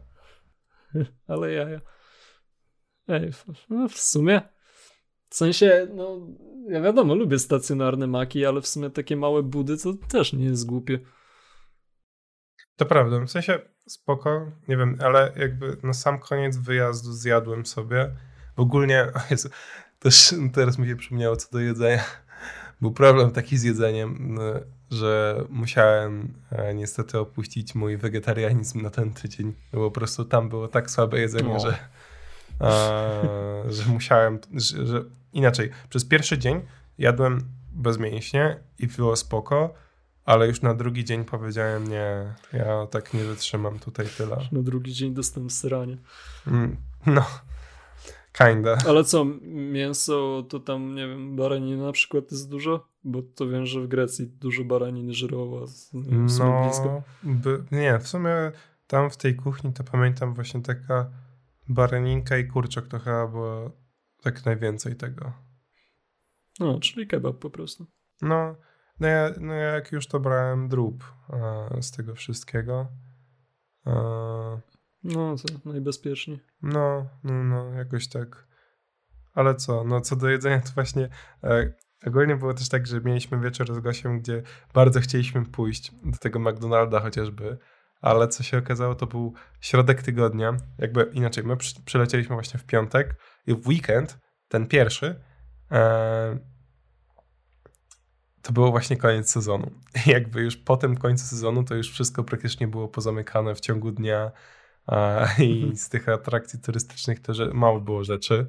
Ale 1.28 1.52
ja, 1.52 1.68
ja. 1.68 1.80
Ej, 3.08 3.30
no 3.70 3.88
w 3.88 3.98
sumie 3.98 4.42
w 5.32 5.34
sensie, 5.34 5.88
no 5.94 6.20
ja 6.68 6.80
wiadomo, 6.80 7.14
lubię 7.14 7.38
stacjonarne 7.38 8.06
maki, 8.06 8.46
ale 8.46 8.60
w 8.60 8.66
sumie 8.66 8.90
takie 8.90 9.16
małe 9.16 9.42
budy 9.42 9.76
to 9.76 9.94
też 10.08 10.32
nie 10.32 10.44
jest 10.44 10.66
głupie. 10.66 10.98
To 12.76 12.86
prawda, 12.86 13.20
w 13.20 13.30
sensie 13.30 13.58
spoko, 13.86 14.52
nie 14.68 14.76
wiem, 14.76 14.98
ale 15.04 15.32
jakby 15.36 15.76
na 15.82 15.92
sam 15.92 16.18
koniec 16.18 16.56
wyjazdu 16.56 17.12
zjadłem 17.12 17.66
sobie, 17.66 18.16
w 18.56 18.60
ogólnie, 18.60 19.06
Jezu, 19.30 19.48
też 19.98 20.34
teraz 20.52 20.78
mi 20.78 20.88
się 20.88 20.96
przypomniało 20.96 21.36
co 21.36 21.52
do 21.52 21.60
jedzenia, 21.60 22.04
był 22.82 22.92
problem 22.92 23.30
taki 23.30 23.58
z 23.58 23.62
jedzeniem, 23.62 24.38
że 24.90 25.44
musiałem 25.48 26.34
e, 26.50 26.74
niestety 26.74 27.18
opuścić 27.18 27.74
mój 27.74 27.96
wegetarianizm 27.96 28.82
na 28.82 28.90
ten 28.90 29.12
tydzień. 29.12 29.52
Po 29.70 29.90
prostu 29.90 30.24
tam 30.24 30.48
było 30.48 30.68
tak 30.68 30.90
słabe 30.90 31.20
jedzenie, 31.20 31.60
że, 31.60 31.78
że 33.74 33.84
musiałem, 33.88 34.38
że, 34.54 34.86
że, 34.86 35.04
inaczej. 35.32 35.70
Przez 35.88 36.04
pierwszy 36.04 36.38
dzień 36.38 36.60
jadłem 36.98 37.40
bezmięśnie 37.72 38.56
i 38.78 38.86
było 38.86 39.16
spoko, 39.16 39.74
ale 40.24 40.46
już 40.46 40.62
na 40.62 40.74
drugi 40.74 41.04
dzień 41.04 41.24
powiedziałem 41.24 41.88
nie, 41.88 42.34
ja 42.52 42.86
tak 42.86 43.14
nie 43.14 43.24
wytrzymam 43.24 43.78
tutaj 43.78 44.06
tyle. 44.16 44.36
Na 44.52 44.62
drugi 44.62 44.92
dzień 44.92 45.14
dostałem 45.14 45.50
syranie. 45.50 45.96
Mm, 46.46 46.76
no, 47.06 47.24
Kinda. 48.32 48.78
Ale 48.88 49.04
co, 49.04 49.26
mięso 49.72 50.46
to 50.48 50.60
tam, 50.60 50.94
nie 50.94 51.08
wiem, 51.08 51.36
baraniny 51.36 51.82
na 51.82 51.92
przykład 51.92 52.32
jest 52.32 52.50
dużo? 52.50 52.88
Bo 53.04 53.22
to 53.22 53.48
wiem, 53.48 53.66
że 53.66 53.80
w 53.80 53.88
Grecji 53.88 54.26
dużo 54.26 54.64
baraniny 54.64 55.14
żeroła. 55.14 55.66
No, 55.92 56.62
blisko. 56.62 57.02
By, 57.22 57.64
nie, 57.72 57.98
w 57.98 58.08
sumie 58.08 58.52
tam 58.86 59.10
w 59.10 59.16
tej 59.16 59.36
kuchni 59.36 59.72
to 59.72 59.84
pamiętam 59.84 60.34
właśnie 60.34 60.62
taka 60.62 61.10
baraninka 61.68 62.38
i 62.38 62.46
kurczak 62.46 62.86
to 62.86 62.98
chyba 62.98 63.26
było 63.28 63.70
tak 64.22 64.44
najwięcej 64.44 64.96
tego. 64.96 65.32
No, 66.60 66.80
czyli 66.80 67.06
kebab 67.06 67.38
po 67.38 67.50
prostu. 67.50 67.86
No, 68.22 68.54
no, 69.00 69.08
ja, 69.08 69.30
no 69.40 69.54
jak 69.54 69.92
już 69.92 70.06
to 70.06 70.20
brałem 70.20 70.68
drób 70.68 71.04
z 71.80 71.90
tego 71.90 72.14
wszystkiego. 72.14 72.86
No, 75.04 75.36
to 75.36 75.70
najbezpieczniej. 75.70 76.40
No, 76.62 77.06
no, 77.24 77.44
no, 77.44 77.72
jakoś 77.72 78.08
tak. 78.08 78.46
Ale 79.34 79.54
co, 79.54 79.84
no 79.84 80.00
co 80.00 80.16
do 80.16 80.28
jedzenia, 80.28 80.60
to 80.60 80.70
właśnie 80.74 81.08
e, 81.44 81.72
ogólnie 82.06 82.36
było 82.36 82.54
też 82.54 82.68
tak, 82.68 82.86
że 82.86 83.00
mieliśmy 83.00 83.40
wieczór 83.40 83.74
z 83.74 83.78
Gosiem, 83.78 84.20
gdzie 84.20 84.42
bardzo 84.74 85.00
chcieliśmy 85.00 85.46
pójść 85.46 85.92
do 86.04 86.18
tego 86.18 86.38
McDonalda 86.38 87.00
chociażby, 87.00 87.58
ale 88.00 88.28
co 88.28 88.42
się 88.42 88.58
okazało, 88.58 88.94
to 88.94 89.06
był 89.06 89.34
środek 89.60 90.02
tygodnia, 90.02 90.56
jakby 90.78 91.10
inaczej, 91.12 91.44
my 91.44 91.56
przy, 91.56 91.82
przylecieliśmy 91.84 92.36
właśnie 92.36 92.60
w 92.60 92.64
piątek 92.64 93.14
i 93.46 93.54
w 93.54 93.66
weekend, 93.66 94.18
ten 94.48 94.66
pierwszy, 94.66 95.20
e, 95.70 96.38
to 98.42 98.52
było 98.52 98.70
właśnie 98.70 98.96
koniec 98.96 99.30
sezonu. 99.30 99.70
Jakby 100.06 100.42
już 100.42 100.56
po 100.56 100.76
tym 100.76 100.96
końcu 100.96 101.26
sezonu 101.26 101.64
to 101.64 101.74
już 101.74 101.90
wszystko 101.90 102.24
praktycznie 102.24 102.68
było 102.68 102.88
pozamykane 102.88 103.54
w 103.54 103.60
ciągu 103.60 103.90
dnia, 103.90 104.32
i 105.38 105.52
mhm. 105.58 105.76
z 105.76 105.88
tych 105.88 106.08
atrakcji 106.08 106.58
turystycznych 106.58 107.20
to 107.20 107.34
że 107.34 107.50
mało 107.54 107.80
było 107.80 108.04
rzeczy. 108.04 108.46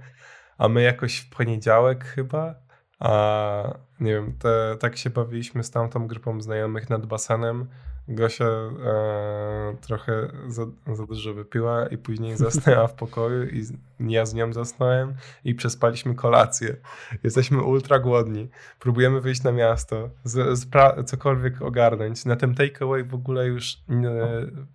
A 0.57 0.69
my 0.69 0.81
jakoś 0.81 1.17
w 1.17 1.29
poniedziałek 1.29 2.05
chyba, 2.05 2.55
a 2.99 3.77
nie 3.99 4.13
wiem, 4.13 4.33
te, 4.39 4.77
tak 4.79 4.97
się 4.97 5.09
bawiliśmy 5.09 5.63
z 5.63 5.71
tamtą 5.71 6.07
grupą 6.07 6.41
znajomych 6.41 6.89
nad 6.89 7.05
basenem. 7.05 7.67
Gosia 8.07 8.45
e, 8.45 9.75
trochę 9.81 10.31
za, 10.47 10.65
za, 10.93 11.05
dużo 11.05 11.33
wypiła 11.33 11.87
i 11.87 11.97
później 11.97 12.37
zasnęła 12.37 12.87
w 12.87 12.93
pokoju 12.93 13.43
i 13.43 13.65
ja 13.99 14.25
z 14.25 14.33
nią 14.33 14.53
zasnąłem 14.53 15.15
i 15.43 15.55
przespaliśmy 15.55 16.15
kolację. 16.15 16.75
Jesteśmy 17.23 17.61
ultra 17.61 17.99
głodni. 17.99 18.49
Próbujemy 18.79 19.21
wyjść 19.21 19.43
na 19.43 19.51
miasto, 19.51 20.09
z, 20.23 20.59
z 20.59 20.69
cokolwiek 21.05 21.61
ogarnąć. 21.61 22.25
Na 22.25 22.35
tym 22.35 22.55
takeaway 22.55 23.03
w 23.03 23.13
ogóle 23.13 23.47
już 23.47 23.73
e, 23.89 24.73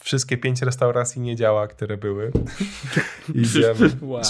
wszystkie 0.00 0.36
pięć 0.36 0.62
restauracji 0.62 1.22
nie 1.22 1.36
działa, 1.36 1.66
które 1.66 1.96
były. 1.96 2.32
Idziemy, 3.34 3.90
wow. 4.00 4.22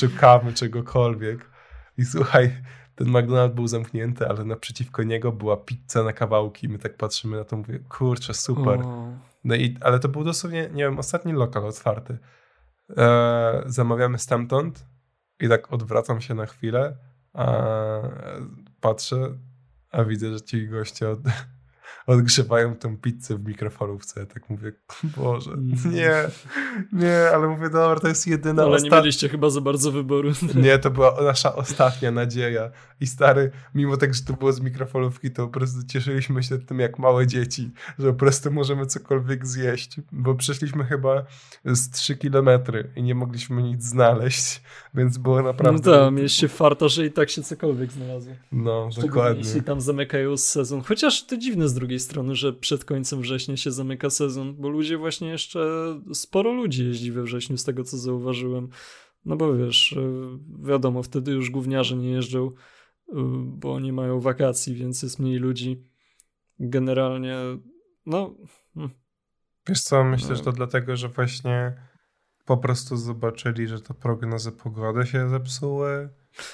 szukamy 0.00 0.52
czegokolwiek. 0.52 1.50
I 1.98 2.04
słuchaj, 2.04 2.56
ten 2.94 3.08
McDonald's 3.08 3.54
był 3.54 3.66
zamknięty, 3.66 4.28
ale 4.28 4.44
naprzeciwko 4.44 5.02
niego 5.02 5.32
była 5.32 5.56
pizza 5.56 6.02
na 6.02 6.12
kawałki. 6.12 6.68
My 6.68 6.78
tak 6.78 6.96
patrzymy 6.96 7.36
na 7.36 7.44
to, 7.44 7.56
mówię, 7.56 7.78
kurczę, 7.78 8.34
super. 8.34 8.80
No 9.44 9.54
i, 9.54 9.76
ale 9.80 9.98
to 9.98 10.08
był 10.08 10.24
dosłownie, 10.24 10.70
nie 10.72 10.84
wiem, 10.84 10.98
ostatni 10.98 11.32
lokal 11.32 11.66
otwarty. 11.66 12.18
E, 12.96 13.62
zamawiamy 13.66 14.18
stamtąd 14.18 14.86
i 15.40 15.48
tak 15.48 15.72
odwracam 15.72 16.20
się 16.20 16.34
na 16.34 16.46
chwilę, 16.46 16.96
a 17.32 17.56
patrzę, 18.80 19.16
a 19.90 20.04
widzę, 20.04 20.32
że 20.32 20.40
ci 20.40 20.68
goście 20.68 21.08
od, 21.10 21.18
odgrzewają 22.06 22.76
tą 22.76 22.96
pizzę 22.96 23.36
w 23.36 23.44
mikrofalówce. 23.44 24.26
Tak 24.26 24.50
mówię, 24.50 24.72
Boże, 25.16 25.52
mm. 25.52 25.76
nie, 25.84 26.14
nie, 26.92 27.30
ale 27.34 27.48
mówię, 27.48 27.70
dobra, 27.70 28.00
to 28.00 28.08
jest 28.08 28.26
jedyna... 28.26 28.62
Ale 28.62 28.80
nie 28.80 28.90
mieliście 28.90 29.28
chyba 29.28 29.50
za 29.50 29.60
bardzo 29.60 29.92
wyboru. 29.92 30.30
Nie, 30.54 30.78
to 30.78 30.90
była 30.90 31.22
nasza 31.22 31.54
ostatnia 31.54 32.10
nadzieja. 32.10 32.70
I 33.00 33.06
stary, 33.06 33.50
mimo 33.74 33.96
tego, 33.96 34.14
że 34.14 34.22
to 34.22 34.32
było 34.32 34.52
z 34.52 34.60
mikrofalówki, 34.60 35.30
to 35.30 35.46
po 35.46 35.52
prostu 35.52 35.86
cieszyliśmy 35.86 36.42
się 36.42 36.58
tym 36.58 36.80
jak 36.80 36.98
małe 36.98 37.26
dzieci, 37.26 37.70
że 37.98 38.12
po 38.12 38.18
prostu 38.18 38.50
możemy 38.50 38.86
cokolwiek 38.86 39.46
zjeść, 39.46 40.00
bo 40.12 40.34
przeszliśmy 40.34 40.84
chyba 40.84 41.24
z 41.64 41.90
3 41.90 42.16
kilometry 42.16 42.90
i 42.96 43.02
nie 43.02 43.14
mogliśmy 43.14 43.62
nic 43.62 43.84
znaleźć, 43.84 44.62
więc 44.94 45.18
było 45.18 45.42
naprawdę... 45.42 45.90
No 45.90 46.04
tak, 46.04 46.14
mieliście 46.14 46.48
farta, 46.48 46.88
że 46.88 47.06
i 47.06 47.12
tak 47.12 47.30
się 47.30 47.42
cokolwiek 47.42 47.92
znalazło. 47.92 48.34
No, 48.52 48.88
dokładnie. 49.02 49.42
Jeśli 49.42 49.62
tam 49.62 49.80
zamykają 49.80 50.36
sezon. 50.36 50.82
Chociaż 50.82 51.26
to 51.26 51.36
dziwne 51.36 51.68
z 51.68 51.74
drugiej 51.80 52.00
strony, 52.00 52.34
że 52.34 52.52
przed 52.52 52.84
końcem 52.84 53.20
września 53.20 53.56
się 53.56 53.70
zamyka 53.70 54.10
sezon, 54.10 54.56
bo 54.56 54.68
ludzie 54.68 54.98
właśnie 54.98 55.28
jeszcze, 55.28 55.60
sporo 56.14 56.52
ludzi 56.52 56.86
jeździ 56.86 57.12
we 57.12 57.22
wrześniu, 57.22 57.56
z 57.56 57.64
tego 57.64 57.84
co 57.84 57.98
zauważyłem. 57.98 58.68
No 59.24 59.36
bo 59.36 59.56
wiesz, 59.56 59.92
e, 59.92 60.02
wiadomo, 60.66 61.02
wtedy 61.02 61.32
już 61.32 61.50
gówniarze 61.50 61.96
nie 61.96 62.10
jeżdżą, 62.10 62.46
e, 62.46 62.52
bo 63.44 63.80
nie 63.80 63.92
mają 63.92 64.20
wakacji, 64.20 64.74
więc 64.74 65.02
jest 65.02 65.18
mniej 65.18 65.38
ludzi. 65.38 65.84
Generalnie, 66.58 67.36
no, 68.06 68.34
hmm. 68.74 68.90
Wiesz 69.68 69.82
co, 69.82 70.04
myślę, 70.04 70.28
no. 70.28 70.36
że 70.36 70.42
to 70.42 70.52
dlatego, 70.52 70.96
że 70.96 71.08
właśnie 71.08 71.74
po 72.44 72.56
prostu 72.56 72.96
zobaczyli, 72.96 73.66
że 73.66 73.80
to 73.80 73.94
prognozy 73.94 74.52
pogody 74.52 75.06
się 75.06 75.28
zepsuły. 75.28 76.08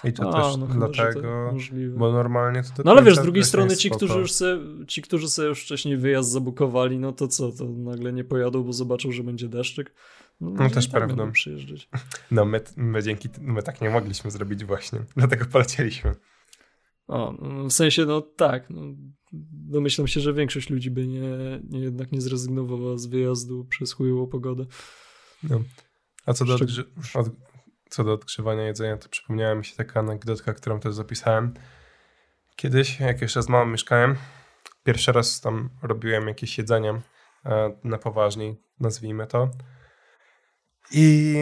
I 0.04 0.12
to 0.12 0.34
A, 0.34 0.42
też 0.42 0.56
no 0.56 0.66
dlatego, 0.66 1.54
bo 1.96 2.12
normalnie 2.12 2.62
to 2.62 2.82
No 2.84 2.90
ale 2.90 3.02
wiesz, 3.02 3.16
z 3.16 3.22
drugiej 3.22 3.44
strony 3.44 3.76
ci 3.76 3.90
którzy, 3.90 4.18
już 4.18 4.32
se, 4.32 4.58
ci, 4.86 5.02
którzy 5.02 5.28
sobie 5.28 5.48
już 5.48 5.62
wcześniej 5.62 5.96
wyjazd 5.96 6.30
zabukowali, 6.30 6.98
no 6.98 7.12
to 7.12 7.28
co, 7.28 7.52
to 7.52 7.64
nagle 7.64 8.12
nie 8.12 8.24
pojadą, 8.24 8.62
bo 8.62 8.72
zobaczą, 8.72 9.12
że 9.12 9.22
będzie 9.22 9.48
deszczyk. 9.48 9.94
No, 10.40 10.50
no 10.50 10.70
też 10.70 10.88
tak 10.88 11.08
pewno. 11.08 11.32
przyjeżdżać. 11.32 11.88
No 12.30 12.44
my, 12.44 12.60
my 12.76 13.02
dzięki, 13.02 13.28
my 13.40 13.62
tak 13.62 13.80
nie 13.80 13.90
mogliśmy 13.90 14.30
zrobić 14.30 14.64
właśnie, 14.64 14.98
dlatego 15.16 15.44
polecieliśmy. 15.44 16.14
O, 17.08 17.34
w 17.68 17.72
sensie, 17.72 18.04
no 18.04 18.20
tak, 18.20 18.70
no, 18.70 18.82
domyślam 19.52 20.06
się, 20.06 20.20
że 20.20 20.32
większość 20.32 20.70
ludzi 20.70 20.90
by 20.90 21.06
nie, 21.06 21.60
nie 21.68 21.80
jednak 21.80 22.12
nie 22.12 22.20
zrezygnowała 22.20 22.98
z 22.98 23.06
wyjazdu 23.06 23.64
przez 23.64 23.92
chujową 23.92 24.26
pogodę. 24.26 24.66
No. 25.42 25.62
A 26.26 26.32
co 26.32 26.44
do, 26.44 26.54
od, 27.14 27.30
co 27.96 28.04
do 28.04 28.12
odgrzewania 28.12 28.62
jedzenia, 28.62 28.96
to 28.96 29.08
przypomniała 29.08 29.54
mi 29.54 29.64
się 29.64 29.76
taka 29.76 30.00
anegdotka, 30.00 30.54
którą 30.54 30.80
też 30.80 30.94
zapisałem. 30.94 31.54
Kiedyś, 32.56 33.00
jak 33.00 33.22
jeszcze 33.22 33.42
z 33.42 33.48
mamą 33.48 33.70
mieszkałem, 33.70 34.16
pierwszy 34.84 35.12
raz 35.12 35.40
tam 35.40 35.70
robiłem 35.82 36.28
jakieś 36.28 36.58
jedzenie 36.58 37.00
e, 37.44 37.72
na 37.84 37.98
poważniej, 37.98 38.62
nazwijmy 38.80 39.26
to. 39.26 39.50
I 40.92 41.34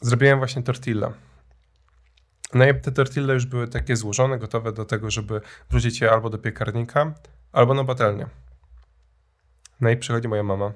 zrobiłem 0.00 0.38
właśnie 0.38 0.62
tortilla. 0.62 1.12
No 2.54 2.66
i 2.66 2.80
te 2.80 2.92
tortille 2.92 3.34
już 3.34 3.46
były 3.46 3.68
takie 3.68 3.96
złożone, 3.96 4.38
gotowe 4.38 4.72
do 4.72 4.84
tego, 4.84 5.10
żeby 5.10 5.40
wrzucić 5.70 6.00
je 6.00 6.10
albo 6.10 6.30
do 6.30 6.38
piekarnika, 6.38 7.14
albo 7.52 7.74
na 7.74 7.84
patelnię. 7.84 8.26
No 9.80 9.90
i 9.90 9.96
przychodzi 9.96 10.28
moja 10.28 10.42
mama, 10.42 10.72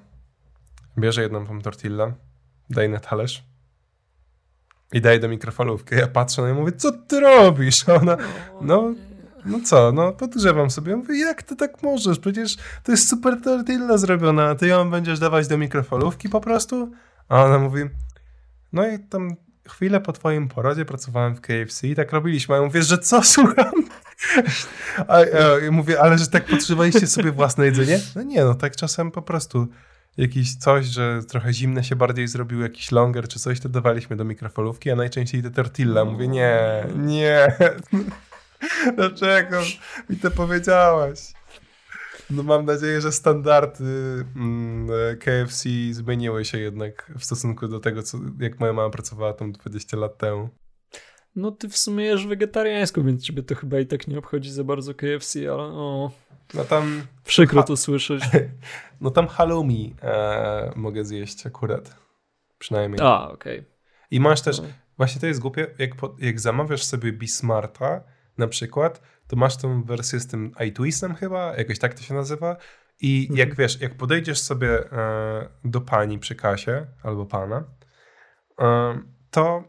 bierze 0.99 1.23
jedną 1.23 1.47
tą 1.47 1.63
tortillę, 1.63 2.15
daje 2.71 2.89
na 2.89 3.01
talerz 3.01 3.48
i 4.93 5.01
daje 5.01 5.19
do 5.19 5.29
mikrofalówki. 5.29 5.95
Ja 5.95 6.07
patrzę 6.07 6.43
na 6.43 6.49
nią 6.49 6.55
i 6.55 6.59
mówię, 6.59 6.73
co 6.73 6.93
ty 6.93 7.21
robisz? 7.21 7.89
A 7.89 7.95
ona, 7.95 8.17
no, 8.61 8.95
no 9.45 9.61
co, 9.65 9.93
no 9.93 10.13
podgrzewam 10.13 10.71
sobie. 10.71 10.97
Mówię, 10.97 11.19
jak 11.19 11.43
ty 11.43 11.57
tak 11.57 11.83
możesz? 11.83 12.19
Przecież 12.19 12.57
to 12.83 12.93
jest 12.93 13.09
super 13.09 13.41
tortilla 13.45 13.99
zrobiona, 13.99 14.45
a 14.45 14.55
ty 14.55 14.67
ją 14.67 14.91
będziesz 14.91 15.19
dawać 15.19 15.49
do 15.49 15.59
mikrofalówki 15.59 16.29
po 16.29 16.41
prostu? 16.41 16.93
A 17.29 17.45
ona 17.45 17.59
mówi, 17.59 17.83
no 18.73 18.89
i 18.89 18.99
tam 18.99 19.37
chwilę 19.69 20.01
po 20.01 20.13
twoim 20.13 20.49
porodzie 20.49 20.85
pracowałem 20.85 21.37
w 21.37 21.41
KFC 21.41 21.89
i 21.89 21.95
tak 21.95 22.13
robiliśmy. 22.13 22.55
A 22.55 22.59
ja 22.59 22.65
mówię, 22.65 22.83
że 22.83 22.99
co, 22.99 23.23
słucham? 23.35 23.73
A, 25.09 25.15
a 25.17 25.21
ja 25.65 25.71
mówię, 25.71 26.01
ale 26.01 26.19
że 26.19 26.27
tak 26.27 26.45
potrzebowaliście 26.45 27.07
sobie 27.07 27.33
własne 27.33 27.65
jedzenie? 27.65 28.01
No 28.17 28.23
nie, 28.23 28.45
no 28.45 28.55
tak 28.55 28.77
czasem 28.77 29.11
po 29.11 29.23
prostu 29.23 29.69
jakiś 30.19 30.57
coś, 30.57 30.87
że 30.87 31.21
trochę 31.29 31.53
zimne 31.53 31.85
się 31.85 31.97
bardziej 31.97 32.29
zrobił, 32.29 32.61
jakiś 32.61 32.93
longer 32.93 33.29
czy 33.29 33.39
coś, 33.39 33.61
to 33.61 33.69
dawaliśmy 33.69 34.17
do 34.17 34.25
mikrofalówki, 34.25 34.91
a 34.91 34.97
najczęściej 34.97 35.43
te 35.43 35.51
tortilla. 35.51 36.05
Mówię, 36.05 36.29
nie, 36.29 36.87
nie. 36.97 37.57
Dlaczego 38.97 39.61
mi 40.11 40.17
to 40.17 40.31
powiedziałaś? 40.31 41.33
No 42.31 42.43
mam 42.43 42.65
nadzieję, 42.65 43.01
że 43.01 43.13
standardy 43.13 44.25
mm, 44.37 44.89
KFC 45.19 45.69
zmieniły 45.91 46.45
się 46.45 46.59
jednak 46.59 47.13
w 47.19 47.25
stosunku 47.25 47.69
do 47.69 47.81
tego, 47.81 48.03
co, 48.03 48.19
jak 48.41 48.61
moja 48.61 48.73
mama 48.73 48.91
pracowała 48.91 49.33
tam 49.33 49.53
20 49.53 49.97
lat 49.97 50.19
temu. 50.19 50.49
No 51.37 51.51
ty 51.51 51.69
w 51.69 51.77
sumie 51.77 52.05
jesz 52.05 52.27
wegetariańsko, 52.27 53.03
więc 53.03 53.25
ciebie 53.25 53.43
to 53.43 53.55
chyba 53.55 53.81
i 53.81 53.87
tak 53.87 54.09
nie 54.09 54.19
obchodzi 54.19 54.51
za 54.51 54.65
bardzo 54.65 54.95
KFC, 54.95 55.53
ale 55.53 55.63
o... 55.63 56.11
No 56.55 56.65
tam... 56.65 57.03
Przykro 57.25 57.63
to 57.63 57.77
słyszeć. 57.77 58.25
No 59.01 59.11
tam 59.11 59.29
halloumi 59.29 59.97
e, 60.03 60.73
mogę 60.77 61.05
zjeść 61.05 61.47
akurat. 61.47 61.97
Przynajmniej. 62.59 63.01
A, 63.03 63.31
okej. 63.31 63.59
Okay. 63.59 63.71
I 64.11 64.21
masz 64.21 64.41
też... 64.41 64.61
No. 64.61 64.69
Właśnie 64.97 65.21
to 65.21 65.27
jest 65.27 65.41
głupie, 65.41 65.67
jak, 65.79 65.91
jak 66.19 66.41
zamawiasz 66.41 66.85
sobie 66.85 67.13
Bismarta 67.13 68.05
na 68.39 68.49
przykład, 68.49 69.03
to 69.27 69.37
masz 69.37 69.57
tą 69.57 69.83
wersję 69.83 70.21
z 70.21 70.27
tym 70.27 70.53
iTwistem 70.67 71.15
chyba, 71.15 71.57
jakoś 71.57 71.79
tak 71.79 71.95
to 71.95 72.03
się 72.03 72.15
nazywa. 72.15 72.57
I 73.01 73.21
mhm. 73.21 73.39
jak 73.39 73.57
wiesz, 73.57 73.81
jak 73.81 73.95
podejdziesz 73.95 74.41
sobie 74.41 74.93
e, 74.93 75.49
do 75.65 75.81
pani 75.81 76.19
przy 76.19 76.35
kasie 76.35 76.87
albo 77.03 77.27
pana, 77.27 77.65
e, 78.61 78.99
to 79.31 79.65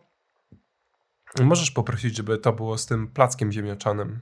możesz 1.42 1.72
poprosić, 1.72 2.18
żeby 2.18 2.38
to 2.38 2.54
było 2.54 2.78
z 2.78 2.86
tym 2.86 3.08
plackiem 3.08 3.52
ziemniaczanym. 3.52 4.22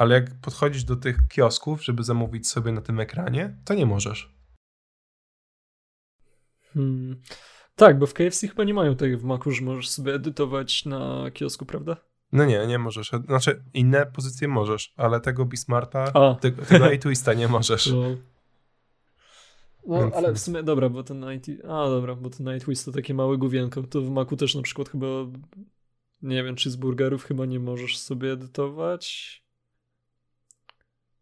Ale 0.00 0.14
jak 0.14 0.40
podchodzisz 0.40 0.84
do 0.84 0.96
tych 0.96 1.28
kiosków, 1.28 1.84
żeby 1.84 2.02
zamówić 2.02 2.48
sobie 2.48 2.72
na 2.72 2.80
tym 2.80 3.00
ekranie, 3.00 3.56
to 3.64 3.74
nie 3.74 3.86
możesz. 3.86 4.34
Hmm. 6.74 7.20
Tak, 7.74 7.98
bo 7.98 8.06
w 8.06 8.14
KFC 8.14 8.48
chyba 8.48 8.64
nie 8.64 8.74
mają 8.74 8.96
tego 8.96 9.18
w 9.18 9.24
Macu, 9.24 9.50
że 9.50 9.62
możesz 9.62 9.88
sobie 9.88 10.14
edytować 10.14 10.84
na 10.84 11.30
kiosku, 11.30 11.66
prawda? 11.66 11.96
No 12.32 12.44
nie, 12.44 12.66
nie 12.66 12.78
możesz. 12.78 13.10
Znaczy, 13.26 13.62
inne 13.74 14.06
pozycje 14.06 14.48
możesz, 14.48 14.94
ale 14.96 15.20
tego 15.20 15.44
Bismarta, 15.44 16.12
A. 16.14 16.34
tego, 16.34 16.62
tego 16.66 16.98
twista 17.00 17.34
nie 17.34 17.48
możesz. 17.48 17.86
No. 17.86 18.02
No, 19.86 20.00
Więc... 20.00 20.14
ale 20.14 20.32
w 20.32 20.38
sumie, 20.38 20.62
dobra, 20.62 20.88
bo 20.88 21.02
ten 21.02 21.20
Night... 21.20 21.50
A, 21.68 21.88
dobra, 21.88 22.14
bo 22.14 22.30
ten 22.30 22.46
Nightwist 22.46 22.84
to 22.84 22.92
takie 22.92 23.14
małe 23.14 23.38
główienko. 23.38 23.82
To 23.82 24.00
w 24.00 24.10
Macu 24.10 24.36
też 24.36 24.54
na 24.54 24.62
przykład 24.62 24.88
chyba, 24.88 25.06
nie 26.22 26.44
wiem, 26.44 26.56
czy 26.56 26.70
z 26.70 26.76
burgerów 26.76 27.24
chyba 27.24 27.46
nie 27.46 27.60
możesz 27.60 27.98
sobie 27.98 28.32
edytować, 28.32 29.40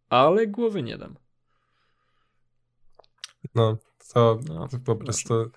ale 0.09 0.47
głowy 0.47 0.83
nie 0.83 0.99
dam. 0.99 1.17
No, 3.55 3.77
to, 4.15 4.39
no, 4.49 4.69
to 4.69 4.79
po 4.79 4.97
prostu 4.97 5.51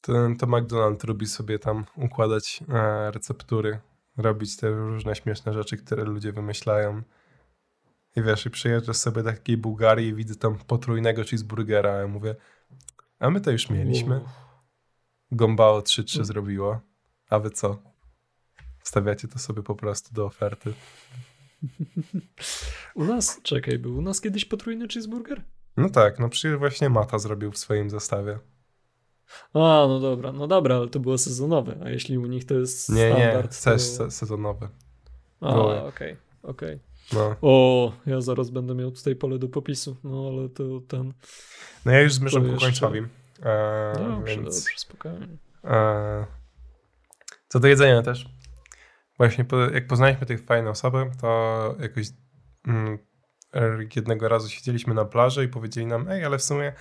to, 0.00 0.12
to 0.38 0.46
McDonald's 0.46 1.08
lubi 1.08 1.26
sobie 1.26 1.58
tam 1.58 1.84
układać 1.96 2.60
e, 2.68 3.10
receptury 3.10 3.80
robić 4.16 4.56
te 4.56 4.70
różne 4.70 5.16
śmieszne 5.16 5.52
rzeczy, 5.52 5.76
które 5.76 6.04
ludzie 6.04 6.32
wymyślają. 6.32 7.02
I 8.16 8.22
wiesz, 8.22 8.46
i 8.46 8.50
przyjeżdżasz 8.50 8.96
sobie 8.96 9.22
do 9.22 9.30
takiej 9.30 9.56
Bułgarii 9.56 10.08
i 10.08 10.14
widzę 10.14 10.34
tam 10.34 10.58
potrójnego 10.58 11.24
cheeseburgera, 11.24 11.92
a 11.92 11.96
ja 11.96 12.06
mówię, 12.06 12.34
a 13.18 13.30
my 13.30 13.40
to 13.40 13.50
już 13.50 13.70
mieliśmy. 13.70 14.20
Gombao 15.32 15.80
3-3 15.80 16.24
zrobiło. 16.24 16.80
A 17.30 17.38
wy 17.38 17.50
co? 17.50 17.78
Stawiacie 18.82 19.28
to 19.28 19.38
sobie 19.38 19.62
po 19.62 19.74
prostu 19.74 20.14
do 20.14 20.26
oferty. 20.26 20.74
U 22.94 23.04
nas, 23.04 23.40
czekaj, 23.42 23.78
był 23.78 23.96
u 23.96 24.02
nas 24.02 24.20
kiedyś 24.20 24.44
potrójny 24.44 24.88
cheeseburger? 24.88 25.42
No 25.76 25.90
tak, 25.90 26.18
no 26.18 26.28
przecież 26.28 26.56
właśnie 26.56 26.90
Mata 26.90 27.18
zrobił 27.18 27.52
w 27.52 27.58
swoim 27.58 27.90
zestawie. 27.90 28.38
A, 29.54 29.84
no 29.88 30.00
dobra, 30.00 30.32
no 30.32 30.46
dobra, 30.46 30.76
ale 30.76 30.88
to 30.88 31.00
było 31.00 31.18
sezonowe, 31.18 31.76
a 31.84 31.90
jeśli 31.90 32.18
u 32.18 32.26
nich 32.26 32.44
to 32.44 32.54
jest 32.54 32.88
nie, 32.88 33.10
standard, 33.10 33.66
Nie, 33.66 33.72
też 33.72 33.96
to... 33.98 34.10
sezonowe. 34.10 34.68
A, 35.40 35.56
okej, 35.56 35.78
okej. 35.82 36.16
Okay, 36.42 36.42
okay. 36.42 36.80
no. 37.12 37.36
O, 37.42 37.92
ja 38.06 38.20
zaraz 38.20 38.50
będę 38.50 38.74
miał 38.74 38.90
tutaj 38.90 39.16
pole 39.16 39.38
do 39.38 39.48
popisu, 39.48 39.96
no 40.04 40.28
ale 40.28 40.48
to 40.48 40.80
ten... 40.88 41.12
No 41.84 41.92
ja 41.92 42.00
już 42.00 42.14
zmierzam 42.14 42.54
ku 42.54 42.60
końcowi. 42.60 42.98
E, 43.42 43.92
dobrze, 43.98 44.36
więc, 44.36 44.44
dobrze, 44.44 44.78
spokojnie. 44.78 45.28
E, 45.64 46.26
co 47.48 47.60
do 47.60 47.68
jedzenia 47.68 48.02
też. 48.02 48.37
Właśnie 49.18 49.44
jak 49.74 49.86
poznaliśmy 49.86 50.26
tych 50.26 50.44
fajne 50.44 50.70
osoby, 50.70 51.10
to 51.20 51.74
jakoś 51.80 52.06
mm, 52.66 52.98
jednego 53.96 54.28
razu 54.28 54.48
siedzieliśmy 54.48 54.94
na 54.94 55.04
plaży 55.04 55.44
i 55.44 55.48
powiedzieli 55.48 55.86
nam, 55.86 56.08
ej, 56.08 56.24
ale 56.24 56.38
w 56.38 56.42
sumie 56.42 56.72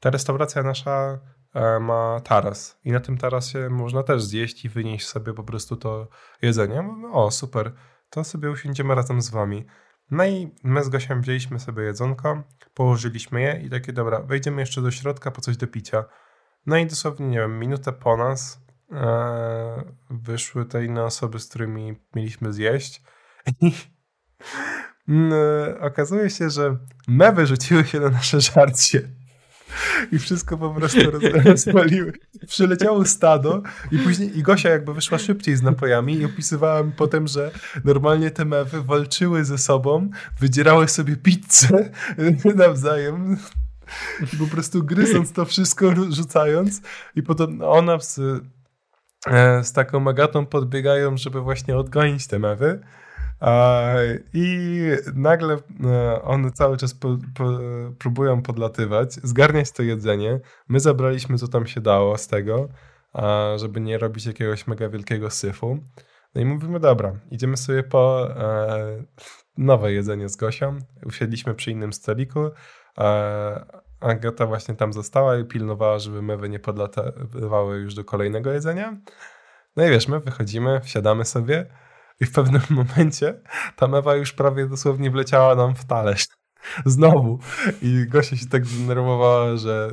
ta 0.00 0.10
restauracja 0.10 0.62
nasza 0.62 1.18
E, 1.56 1.80
ma 1.80 2.20
taras 2.20 2.80
i 2.84 2.92
na 2.92 3.00
tym 3.00 3.18
tarasie 3.18 3.70
można 3.70 4.02
też 4.02 4.22
zjeść 4.22 4.64
i 4.64 4.68
wynieść 4.68 5.06
sobie 5.06 5.32
po 5.32 5.44
prostu 5.44 5.76
to 5.76 6.08
jedzenie. 6.42 6.84
O, 7.12 7.30
super, 7.30 7.72
to 8.10 8.24
sobie 8.24 8.50
usiądziemy 8.50 8.94
razem 8.94 9.22
z 9.22 9.30
wami. 9.30 9.66
No 10.10 10.24
i 10.24 10.54
my 10.62 10.84
z 10.84 10.88
Gosiem 10.88 11.20
wzięliśmy 11.20 11.60
sobie 11.60 11.82
jedzonko, 11.82 12.42
położyliśmy 12.74 13.40
je 13.40 13.60
i 13.64 13.70
takie, 13.70 13.92
dobra, 13.92 14.20
wejdziemy 14.20 14.62
jeszcze 14.62 14.82
do 14.82 14.90
środka 14.90 15.30
po 15.30 15.40
coś 15.40 15.56
do 15.56 15.66
picia. 15.66 16.04
No 16.66 16.76
i 16.76 16.86
dosłownie, 16.86 17.26
nie 17.26 17.38
wiem, 17.38 17.58
minutę 17.58 17.92
po 17.92 18.16
nas 18.16 18.65
wyszły 20.10 20.66
te 20.66 20.84
inne 20.84 21.04
osoby, 21.04 21.38
z 21.38 21.48
którymi 21.48 21.94
mieliśmy 22.14 22.52
zjeść. 22.52 23.02
I 23.60 23.72
mm, 25.08 25.32
okazuje 25.80 26.30
się, 26.30 26.50
że 26.50 26.76
mewy 27.08 27.46
rzuciły 27.46 27.84
się 27.84 28.00
na 28.00 28.10
nasze 28.10 28.40
żarcie. 28.40 29.08
I 30.12 30.18
wszystko 30.18 30.58
po 30.58 30.70
prostu 30.70 30.98
rozwaliły. 31.44 32.12
Przyleciało 32.46 33.04
stado 33.04 33.62
i 33.92 33.98
później 33.98 34.38
i 34.38 34.42
Gosia 34.42 34.68
jakby 34.68 34.94
wyszła 34.94 35.18
szybciej 35.18 35.56
z 35.56 35.62
napojami 35.62 36.14
i 36.14 36.24
opisywałem 36.24 36.92
potem, 36.92 37.26
że 37.26 37.50
normalnie 37.84 38.30
te 38.30 38.44
mewy 38.44 38.82
walczyły 38.82 39.44
ze 39.44 39.58
sobą, 39.58 40.10
wydzierały 40.40 40.88
sobie 40.88 41.16
pizzę 41.16 41.90
nawzajem 42.54 43.36
i 44.32 44.36
po 44.36 44.46
prostu 44.46 44.84
gryząc 44.84 45.32
to 45.32 45.44
wszystko, 45.44 45.94
rzucając 46.10 46.80
i 47.14 47.22
potem 47.22 47.62
ona 47.62 47.94
e, 47.94 47.98
z 49.62 49.72
taką 49.72 50.08
Agatą 50.08 50.46
podbiegają, 50.46 51.16
żeby 51.16 51.40
właśnie 51.40 51.76
odgonić 51.76 52.26
te 52.26 52.38
mewy. 52.38 52.80
I 54.32 54.78
nagle 55.14 55.58
e, 55.84 56.22
one 56.22 56.50
cały 56.50 56.76
czas 56.76 56.94
po, 56.94 57.18
po, 57.34 57.58
próbują 57.98 58.42
podlatywać, 58.42 59.14
zgarniać 59.14 59.72
to 59.72 59.82
jedzenie. 59.82 60.40
My 60.68 60.80
zabraliśmy, 60.80 61.38
co 61.38 61.48
tam 61.48 61.66
się 61.66 61.80
dało 61.80 62.18
z 62.18 62.28
tego, 62.28 62.68
żeby 63.56 63.80
nie 63.80 63.98
robić 63.98 64.26
jakiegoś 64.26 64.66
mega 64.66 64.88
wielkiego 64.88 65.30
syfu. 65.30 65.78
No 66.34 66.40
i 66.40 66.44
mówimy, 66.44 66.80
dobra, 66.80 67.12
idziemy 67.30 67.56
sobie 67.56 67.82
po 67.82 68.28
e, 68.30 69.04
nowe 69.58 69.92
jedzenie 69.92 70.28
z 70.28 70.36
Gosią. 70.36 70.78
Usiedliśmy 71.06 71.54
przy 71.54 71.70
innym 71.70 71.92
stoliku. 71.92 72.40
Agata 74.00 74.46
właśnie 74.46 74.74
tam 74.74 74.92
została 74.92 75.36
i 75.36 75.44
pilnowała, 75.44 75.98
żeby 75.98 76.22
mewy 76.22 76.48
nie 76.48 76.58
podlatywały 76.58 77.78
już 77.78 77.94
do 77.94 78.04
kolejnego 78.04 78.52
jedzenia. 78.52 78.96
No 79.76 79.86
i 79.86 79.90
wiesz, 79.90 80.08
my 80.08 80.20
wychodzimy, 80.20 80.80
wsiadamy 80.80 81.24
sobie 81.24 81.66
i 82.20 82.26
w 82.26 82.32
pewnym 82.32 82.62
momencie 82.84 83.40
ta 83.76 83.88
mewa 83.88 84.14
już 84.14 84.32
prawie 84.32 84.66
dosłownie 84.66 85.10
wleciała 85.10 85.54
nam 85.54 85.74
w 85.74 85.84
talerz. 85.84 86.26
Znowu. 86.86 87.38
I 87.82 88.06
Gosia 88.08 88.36
się 88.36 88.46
tak 88.46 88.66
zdenerwowała, 88.66 89.56
że 89.56 89.90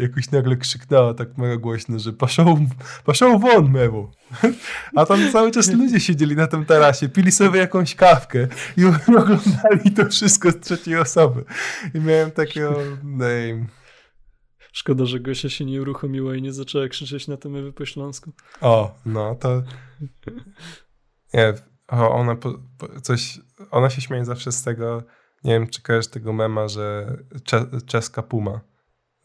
jakoś 0.00 0.30
nagle 0.30 0.56
krzyknęła 0.56 1.14
tak 1.14 1.38
mega 1.38 1.56
głośno, 1.56 1.98
że 1.98 2.12
poszło, 2.12 2.58
poszło 3.04 3.38
won 3.38 3.70
mewu. 3.70 4.10
A 4.96 5.06
tam 5.06 5.32
cały 5.32 5.50
czas 5.50 5.72
ludzie 5.72 6.00
siedzieli 6.00 6.36
na 6.36 6.46
tym 6.46 6.64
tarasie, 6.64 7.08
pili 7.08 7.32
sobie 7.32 7.60
jakąś 7.60 7.94
kawkę 7.94 8.48
i 8.76 8.84
oglądali 9.18 9.92
to 9.96 10.06
wszystko 10.06 10.50
z 10.50 10.60
trzeciej 10.60 10.96
osoby. 10.96 11.44
I 11.94 12.00
miałem 12.00 12.30
takiego... 12.30 12.74
Name. 13.04 13.66
Szkoda, 14.72 15.04
że 15.04 15.20
Gosia 15.20 15.48
się 15.48 15.64
nie 15.64 15.82
uruchomiła 15.82 16.36
i 16.36 16.42
nie 16.42 16.52
zaczęła 16.52 16.88
krzyczeć 16.88 17.28
na 17.28 17.36
tym 17.36 17.56
ewy 17.56 17.72
po 17.72 17.86
śląsku. 17.86 18.32
O, 18.60 18.94
no 19.06 19.34
to... 19.34 19.62
Nie, 21.34 21.54
ona 21.88 22.36
po, 22.36 22.58
po, 22.78 23.00
coś... 23.00 23.40
Ona 23.70 23.90
się 23.90 24.00
śmieje 24.00 24.24
zawsze 24.24 24.52
z 24.52 24.62
tego 24.62 25.02
nie 25.44 25.52
wiem, 25.52 25.66
czy 25.66 25.82
kojarzysz 25.82 26.10
tego 26.10 26.32
mema, 26.32 26.68
że 26.68 27.16
cze, 27.44 27.66
czeska 27.86 28.22
puma, 28.22 28.60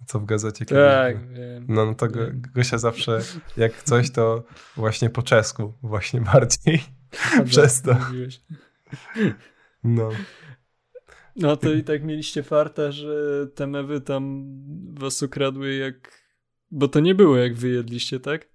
co 0.06 0.20
w 0.20 0.26
gazecie 0.26 0.66
kiedyś. 0.66 0.84
Tak, 0.84 1.34
wiem. 1.34 1.66
No, 1.68 1.86
no 1.86 1.96
to 1.96 2.10
wiem. 2.10 2.42
Gosia 2.56 2.78
zawsze, 2.78 3.20
jak 3.58 3.84
coś, 3.84 4.12
to 4.12 4.44
właśnie 4.76 5.10
po 5.10 5.22
czesku, 5.22 5.74
właśnie 5.82 6.22
bardziej. 6.22 6.84
Przez 7.46 7.82
to. 7.82 7.98
No. 9.84 10.10
No 11.36 11.58
to 11.58 11.74
i 11.74 11.84
tak 11.84 12.04
mieliście 12.04 12.44
farta, 12.44 12.92
że 12.92 13.48
te 13.56 13.68
mewy 13.68 14.02
tam 14.02 14.46
was 14.94 15.24
ukradły 15.24 15.76
jak... 15.76 16.26
Bo 16.72 16.88
to 16.88 17.00
nie 17.00 17.16
było 17.16 17.38
jak 17.38 17.56
wyjedliście, 17.56 18.20
tak? 18.20 18.48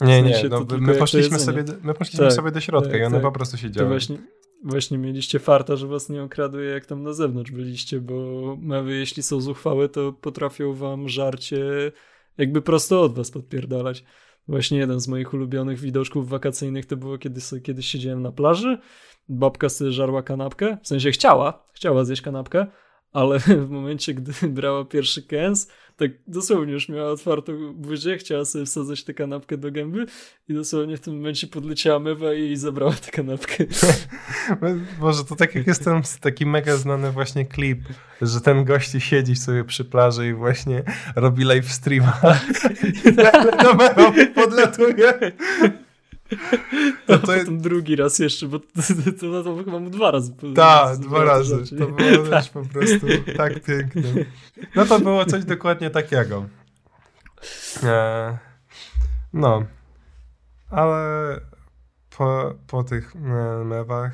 Nie, 0.00 0.22
nie, 0.22 0.42
no, 0.50 0.66
my, 0.78 0.94
poszliśmy 0.94 1.38
sobie, 1.38 1.64
my 1.82 1.94
poszliśmy 1.94 2.24
tak, 2.24 2.34
sobie 2.34 2.50
do 2.50 2.60
środka 2.60 2.90
tak, 2.90 3.00
i 3.00 3.04
one 3.04 3.16
tak. 3.16 3.22
po 3.22 3.32
prostu 3.32 3.56
siedziały. 3.56 3.86
To 3.86 3.90
właśnie, 3.90 4.18
właśnie 4.64 4.98
mieliście 4.98 5.38
farta, 5.38 5.76
że 5.76 5.86
was 5.86 6.08
nie 6.08 6.22
okradły 6.22 6.64
jak 6.64 6.86
tam 6.86 7.02
na 7.02 7.12
zewnątrz 7.12 7.50
byliście, 7.50 8.00
bo 8.00 8.56
mewy 8.60 8.96
jeśli 8.96 9.22
są 9.22 9.40
zuchwałe, 9.40 9.88
to 9.88 10.12
potrafią 10.12 10.74
wam 10.74 11.08
żarcie 11.08 11.92
jakby 12.38 12.62
prosto 12.62 13.02
od 13.02 13.14
was 13.14 13.30
podpierdalać. 13.30 14.04
Właśnie 14.48 14.78
jeden 14.78 15.00
z 15.00 15.08
moich 15.08 15.34
ulubionych 15.34 15.80
widoczków 15.80 16.28
wakacyjnych 16.28 16.86
to 16.86 16.96
było, 16.96 17.18
kiedy 17.18 17.40
sobie 17.40 17.62
kiedyś 17.62 17.86
siedziałem 17.86 18.22
na 18.22 18.32
plaży, 18.32 18.78
babka 19.28 19.68
sobie 19.68 19.92
żarła 19.92 20.22
kanapkę, 20.22 20.78
w 20.82 20.88
sensie 20.88 21.10
chciała, 21.10 21.64
chciała 21.72 22.04
zjeść 22.04 22.22
kanapkę, 22.22 22.66
ale 23.12 23.38
w 23.68 23.70
momencie, 23.70 24.14
gdy 24.14 24.32
brała 24.48 24.84
pierwszy 24.84 25.22
kęs, 25.22 25.68
tak 25.96 26.10
dosłownie 26.26 26.72
już 26.72 26.88
miała 26.88 27.10
otwartą 27.10 27.72
buzię, 27.74 28.18
chciała 28.18 28.44
sobie 28.44 28.66
wsadzać 28.66 29.04
tę 29.04 29.14
kanapkę 29.14 29.56
do 29.56 29.72
gęby 29.72 30.06
i 30.48 30.54
dosłownie 30.54 30.96
w 30.96 31.00
tym 31.00 31.16
momencie 31.16 31.46
podleciała 31.46 31.98
mewa 31.98 32.34
i 32.34 32.56
zabrała 32.56 32.92
tę 32.92 33.10
kanapkę. 33.10 33.64
Może 35.00 35.24
to 35.24 35.36
tak 35.36 35.54
jak 35.54 35.66
jest 35.66 35.84
ten 35.84 36.02
taki 36.20 36.46
mega 36.46 36.76
znany 36.76 37.12
właśnie 37.12 37.46
klip, 37.46 37.80
że 38.22 38.40
ten 38.40 38.64
gości 38.64 39.00
siedzi 39.00 39.36
sobie 39.36 39.64
przy 39.64 39.84
plaży 39.84 40.28
i 40.28 40.34
właśnie 40.34 40.82
robi 41.16 41.44
live 41.44 41.72
streama. 41.72 42.20
I 43.04 43.12
nagle 43.12 44.34
podlatuje. 44.34 45.32
To, 47.06 47.18
to 47.18 47.26
potem 47.26 47.60
drugi 47.60 47.96
raz 47.96 48.18
jeszcze, 48.18 48.46
bo 48.46 48.58
to, 48.60 48.66
to, 49.20 49.44
to 49.44 49.64
chyba 49.64 49.78
mu 49.78 49.90
dwa 49.90 50.10
razy. 50.10 50.32
Tak, 50.54 50.98
dwa 50.98 51.24
razy. 51.24 51.78
To 51.78 51.86
było 51.86 52.26
też 52.30 52.50
po 52.50 52.62
prostu 52.62 53.06
tak 53.36 53.62
piękne. 53.62 54.02
No 54.76 54.84
to 54.84 55.00
było 55.00 55.24
coś 55.24 55.44
dokładnie 55.44 55.90
takiego. 55.90 56.46
E, 57.82 58.38
no. 59.32 59.64
Ale 60.70 61.40
po, 62.18 62.54
po 62.66 62.84
tych 62.84 63.16
e, 63.16 63.64
mewach 63.64 64.12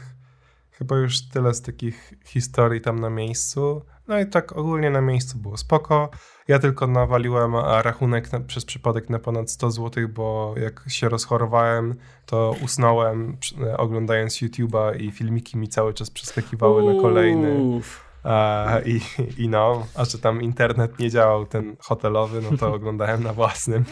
chyba 0.71 0.97
już 0.97 1.29
tyle 1.29 1.55
z 1.55 1.63
takich 1.63 2.15
historii 2.25 2.81
tam 2.81 3.01
na 3.01 3.11
miejscu. 3.11 3.83
No 4.09 4.21
i 4.21 4.27
tak 4.27 4.53
ogólnie 4.53 4.91
na 4.91 5.01
miejscu 5.01 5.39
było 5.39 5.57
spoko. 5.57 6.11
Ja 6.49 6.59
tylko 6.59 6.87
nawaliłem 6.87 7.57
rachunek 7.57 8.33
na, 8.33 8.41
przez 8.41 8.65
przypadek 8.65 9.11
na 9.11 9.19
ponad 9.19 9.51
100 9.51 9.71
zł, 9.71 10.09
bo 10.09 10.55
jak 10.57 10.85
się 10.89 11.09
rozchorowałem, 11.09 11.95
to 12.27 12.57
usnąłem 12.65 13.37
oglądając 13.77 14.35
YouTube'a 14.35 15.01
i 15.01 15.11
filmiki 15.11 15.59
mi 15.59 15.69
cały 15.69 15.95
czas 15.95 16.11
przeskakiwały 16.11 16.95
na 16.95 17.03
kolejny. 17.03 17.81
A, 18.25 18.79
i, 18.87 19.01
I 19.43 19.49
no, 19.49 19.87
a 19.95 20.05
że 20.05 20.19
tam 20.19 20.43
internet 20.43 20.99
nie 20.99 21.11
działał, 21.11 21.47
ten 21.47 21.77
hotelowy, 21.81 22.43
no 22.51 22.57
to 22.59 22.73
oglądałem 22.75 23.23
na 23.23 23.33
własnym. 23.33 23.85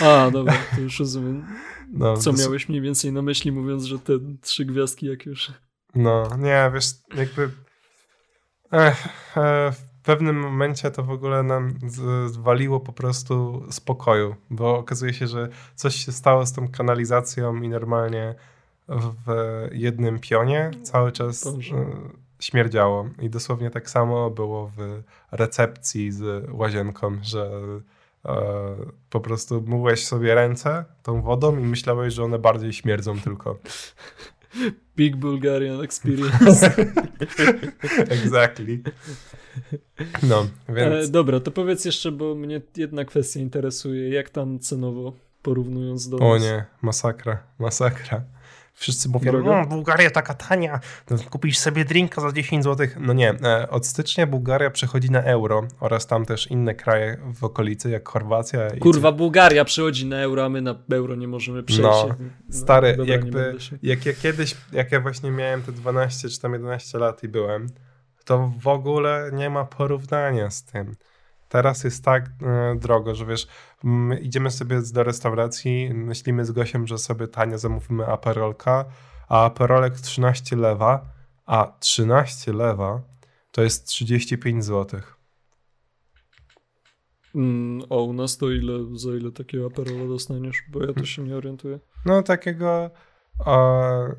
A, 0.00 0.30
dobra, 0.30 0.54
to 0.74 0.80
już 0.80 0.98
rozumiem. 0.98 1.46
No, 1.92 2.16
Co 2.16 2.32
miałeś 2.32 2.68
mniej 2.68 2.80
więcej 2.80 3.12
na 3.12 3.22
myśli, 3.22 3.52
mówiąc, 3.52 3.84
że 3.84 3.98
te 3.98 4.12
trzy 4.40 4.64
gwiazdki 4.64 5.06
jak 5.06 5.26
już... 5.26 5.52
No, 5.94 6.28
nie, 6.38 6.70
wiesz, 6.74 6.86
jakby... 7.14 7.50
Ech, 8.72 9.06
e, 9.36 9.72
w 9.72 9.93
pewnym 10.04 10.40
momencie 10.40 10.90
to 10.90 11.02
w 11.02 11.10
ogóle 11.10 11.42
nam 11.42 11.74
zwaliło 12.26 12.80
po 12.80 12.92
prostu 12.92 13.64
spokoju, 13.70 14.34
bo 14.50 14.78
okazuje 14.78 15.14
się, 15.14 15.26
że 15.26 15.48
coś 15.74 15.94
się 15.94 16.12
stało 16.12 16.46
z 16.46 16.52
tą 16.52 16.68
kanalizacją 16.68 17.62
i 17.62 17.68
normalnie 17.68 18.34
w 18.88 19.68
jednym 19.72 20.18
pionie 20.18 20.70
cały 20.82 21.12
czas 21.12 21.44
Boże. 21.44 21.76
E, 21.76 21.86
śmierdziało. 22.40 23.08
I 23.20 23.30
dosłownie 23.30 23.70
tak 23.70 23.90
samo 23.90 24.30
było 24.30 24.70
w 24.76 25.02
recepcji 25.32 26.12
z 26.12 26.50
łazienką, 26.50 27.18
że 27.22 27.50
e, 28.24 28.36
po 29.10 29.20
prostu 29.20 29.62
myłeś 29.66 30.06
sobie 30.06 30.34
ręce 30.34 30.84
tą 31.02 31.22
wodą 31.22 31.58
i 31.58 31.62
myślałeś, 31.62 32.14
że 32.14 32.24
one 32.24 32.38
bardziej 32.38 32.72
śmierdzą 32.72 33.20
tylko. 33.20 33.56
Big 34.96 35.16
Bulgarian 35.16 35.80
Experience. 35.80 36.70
exactly. 38.22 38.82
No, 40.22 40.46
więc... 40.68 41.08
E, 41.08 41.10
dobra, 41.10 41.40
to 41.40 41.50
powiedz 41.50 41.84
jeszcze, 41.84 42.12
bo 42.12 42.34
mnie 42.34 42.60
jedna 42.76 43.04
kwestia 43.04 43.40
interesuje. 43.40 44.08
Jak 44.10 44.30
tam 44.30 44.58
cenowo 44.58 45.12
porównując 45.42 46.08
do 46.08 46.16
O 46.16 46.38
nie, 46.38 46.64
masakra, 46.82 47.42
masakra. 47.58 48.24
Wszyscy 48.74 49.08
mówią, 49.08 49.42
no 49.44 49.66
Bułgaria 49.66 50.10
taka 50.10 50.34
tania, 50.34 50.80
no, 51.10 51.16
kupisz 51.30 51.58
sobie 51.58 51.84
drinka 51.84 52.20
za 52.20 52.32
10 52.32 52.64
zł. 52.64 52.86
No 53.00 53.12
nie, 53.12 53.30
e, 53.30 53.70
od 53.70 53.86
stycznia 53.86 54.26
Bułgaria 54.26 54.70
przechodzi 54.70 55.10
na 55.10 55.22
euro 55.22 55.62
oraz 55.80 56.06
tam 56.06 56.24
też 56.26 56.46
inne 56.46 56.74
kraje 56.74 57.18
w 57.34 57.44
okolicy, 57.44 57.90
jak 57.90 58.08
Chorwacja. 58.08 58.60
Kurwa, 58.80 59.12
Bułgaria 59.12 59.64
przechodzi 59.64 60.06
na 60.06 60.20
euro, 60.20 60.44
a 60.44 60.48
my 60.48 60.62
na 60.62 60.74
euro 60.92 61.14
nie 61.14 61.28
możemy 61.28 61.62
przejść. 61.62 61.82
No, 61.82 62.16
stary, 62.50 62.94
no, 62.98 63.04
jakby, 63.04 63.56
jak 63.82 64.06
ja 64.06 64.12
kiedyś, 64.12 64.56
jak 64.72 64.92
ja 64.92 65.00
właśnie 65.00 65.30
miałem 65.30 65.62
te 65.62 65.72
12 65.72 66.28
czy 66.28 66.40
tam 66.40 66.52
11 66.52 66.98
lat 66.98 67.22
i 67.22 67.28
byłem, 67.28 67.66
to 68.24 68.52
w 68.60 68.68
ogóle 68.68 69.30
nie 69.32 69.50
ma 69.50 69.64
porównania 69.64 70.50
z 70.50 70.64
tym. 70.64 70.94
Teraz 71.54 71.84
jest 71.84 72.04
tak 72.04 72.26
e, 72.42 72.76
drogo, 72.76 73.14
że 73.14 73.26
wiesz, 73.26 73.46
idziemy 74.20 74.50
sobie 74.50 74.80
do 74.92 75.02
restauracji, 75.02 75.90
myślimy 75.94 76.44
z 76.44 76.52
Gosiem, 76.52 76.86
że 76.86 76.98
sobie 76.98 77.28
tanio 77.28 77.58
zamówimy 77.58 78.06
aperolka, 78.06 78.84
a 79.28 79.44
aperolek 79.44 80.00
13 80.00 80.56
lewa, 80.56 81.06
a 81.46 81.76
13 81.80 82.52
lewa 82.52 83.02
to 83.50 83.62
jest 83.62 83.86
35 83.86 84.64
zł. 84.64 85.00
Mm, 87.34 87.82
a 87.90 87.94
u 87.94 88.12
nas 88.12 88.36
to 88.36 88.50
ile, 88.50 88.72
za 88.94 89.10
ile 89.10 89.32
takiego 89.32 89.66
aperola 89.66 90.06
dostaniesz? 90.08 90.62
Bo 90.68 90.82
ja 90.84 90.92
też 90.92 91.08
się 91.08 91.22
nie 91.22 91.36
orientuję. 91.36 91.78
No 92.06 92.22
takiego, 92.22 92.90
e, 93.46 94.14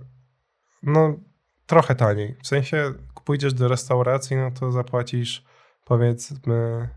no 0.84 1.20
trochę 1.66 1.96
taniej. 1.96 2.36
W 2.44 2.48
sensie 2.48 2.94
pójdziesz 3.26 3.54
do 3.54 3.68
restauracji, 3.68 4.38
no 4.38 4.52
to 4.52 4.72
zapłacisz 4.72 5.44
powiedzmy 5.86 6.90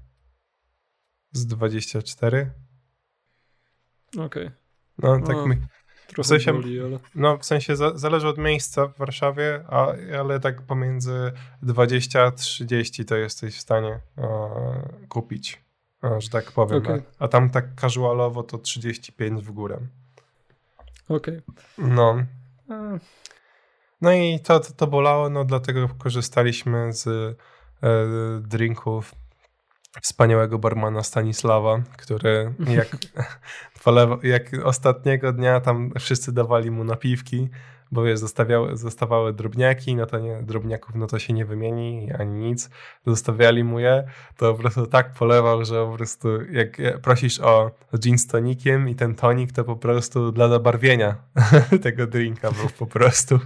z 1.32 1.46
24. 1.46 2.50
Okej. 4.12 4.26
Okay. 4.26 4.50
No, 4.98 5.20
tak 5.20 5.36
no, 5.36 5.46
mi... 5.46 5.56
W 6.18 6.26
sensie, 6.26 6.52
boli, 6.52 6.80
ale... 6.80 6.98
No, 7.14 7.38
w 7.38 7.44
sensie 7.44 7.76
za, 7.76 7.98
zależy 7.98 8.28
od 8.28 8.38
miejsca 8.38 8.86
w 8.86 8.98
Warszawie, 8.98 9.64
a, 9.68 9.92
ale 10.20 10.40
tak 10.40 10.62
pomiędzy 10.62 11.32
20 11.62 12.22
a 12.22 12.30
30 12.30 13.04
to 13.04 13.16
jesteś 13.16 13.56
w 13.56 13.60
stanie 13.60 14.00
e, 14.18 14.28
kupić, 15.08 15.62
e, 16.04 16.20
że 16.20 16.28
tak 16.28 16.52
powiem. 16.52 16.78
Okay. 16.78 17.02
A, 17.18 17.24
a, 17.24 17.28
tam 17.28 17.50
tak 17.50 17.80
casualowo 17.80 18.42
to 18.42 18.58
35 18.58 19.44
w 19.44 19.52
górę. 19.52 19.78
Okej. 21.08 21.38
Okay. 21.38 21.88
No. 21.88 22.24
No 24.00 24.12
i 24.12 24.40
to, 24.40 24.60
to, 24.60 24.72
to 24.72 24.86
bolało, 24.86 25.30
no 25.30 25.44
dlatego 25.44 25.88
korzystaliśmy 25.98 26.92
z 26.92 27.06
e, 27.06 27.34
drinków 28.40 29.14
wspaniałego 30.02 30.58
barmana 30.58 31.02
Stanisława, 31.02 31.82
który 31.96 32.54
jak, 32.68 32.88
jak 34.22 34.64
ostatniego 34.64 35.32
dnia 35.32 35.60
tam 35.60 35.90
wszyscy 35.98 36.32
dawali 36.32 36.70
mu 36.70 36.84
napiwki, 36.84 37.48
bo 37.92 38.02
wiesz, 38.02 38.18
zostawiały, 38.18 38.76
zostawały 38.76 39.32
drobniaki, 39.32 39.96
no 39.96 40.06
to 40.06 40.18
nie, 40.18 40.42
drobniaków 40.42 40.94
no 40.94 41.06
to 41.06 41.18
się 41.18 41.32
nie 41.32 41.44
wymieni 41.44 42.12
ani 42.18 42.48
nic, 42.48 42.70
zostawiali 43.06 43.64
mu 43.64 43.80
je, 43.80 44.08
to 44.36 44.54
po 44.54 44.60
prostu 44.60 44.86
tak 44.86 45.12
polewał, 45.12 45.64
że 45.64 45.86
po 45.86 45.96
prostu 45.96 46.42
jak 46.42 47.00
prosisz 47.02 47.40
o 47.40 47.70
gin 47.98 48.18
z 48.18 48.26
tonikiem 48.26 48.88
i 48.88 48.94
ten 48.94 49.14
tonik 49.14 49.52
to 49.52 49.64
po 49.64 49.76
prostu 49.76 50.32
dla 50.32 50.48
zabarwienia 50.48 51.16
tego 51.82 52.06
drinka 52.06 52.50
był 52.50 52.68
po 52.78 52.86
prostu. 52.86 53.40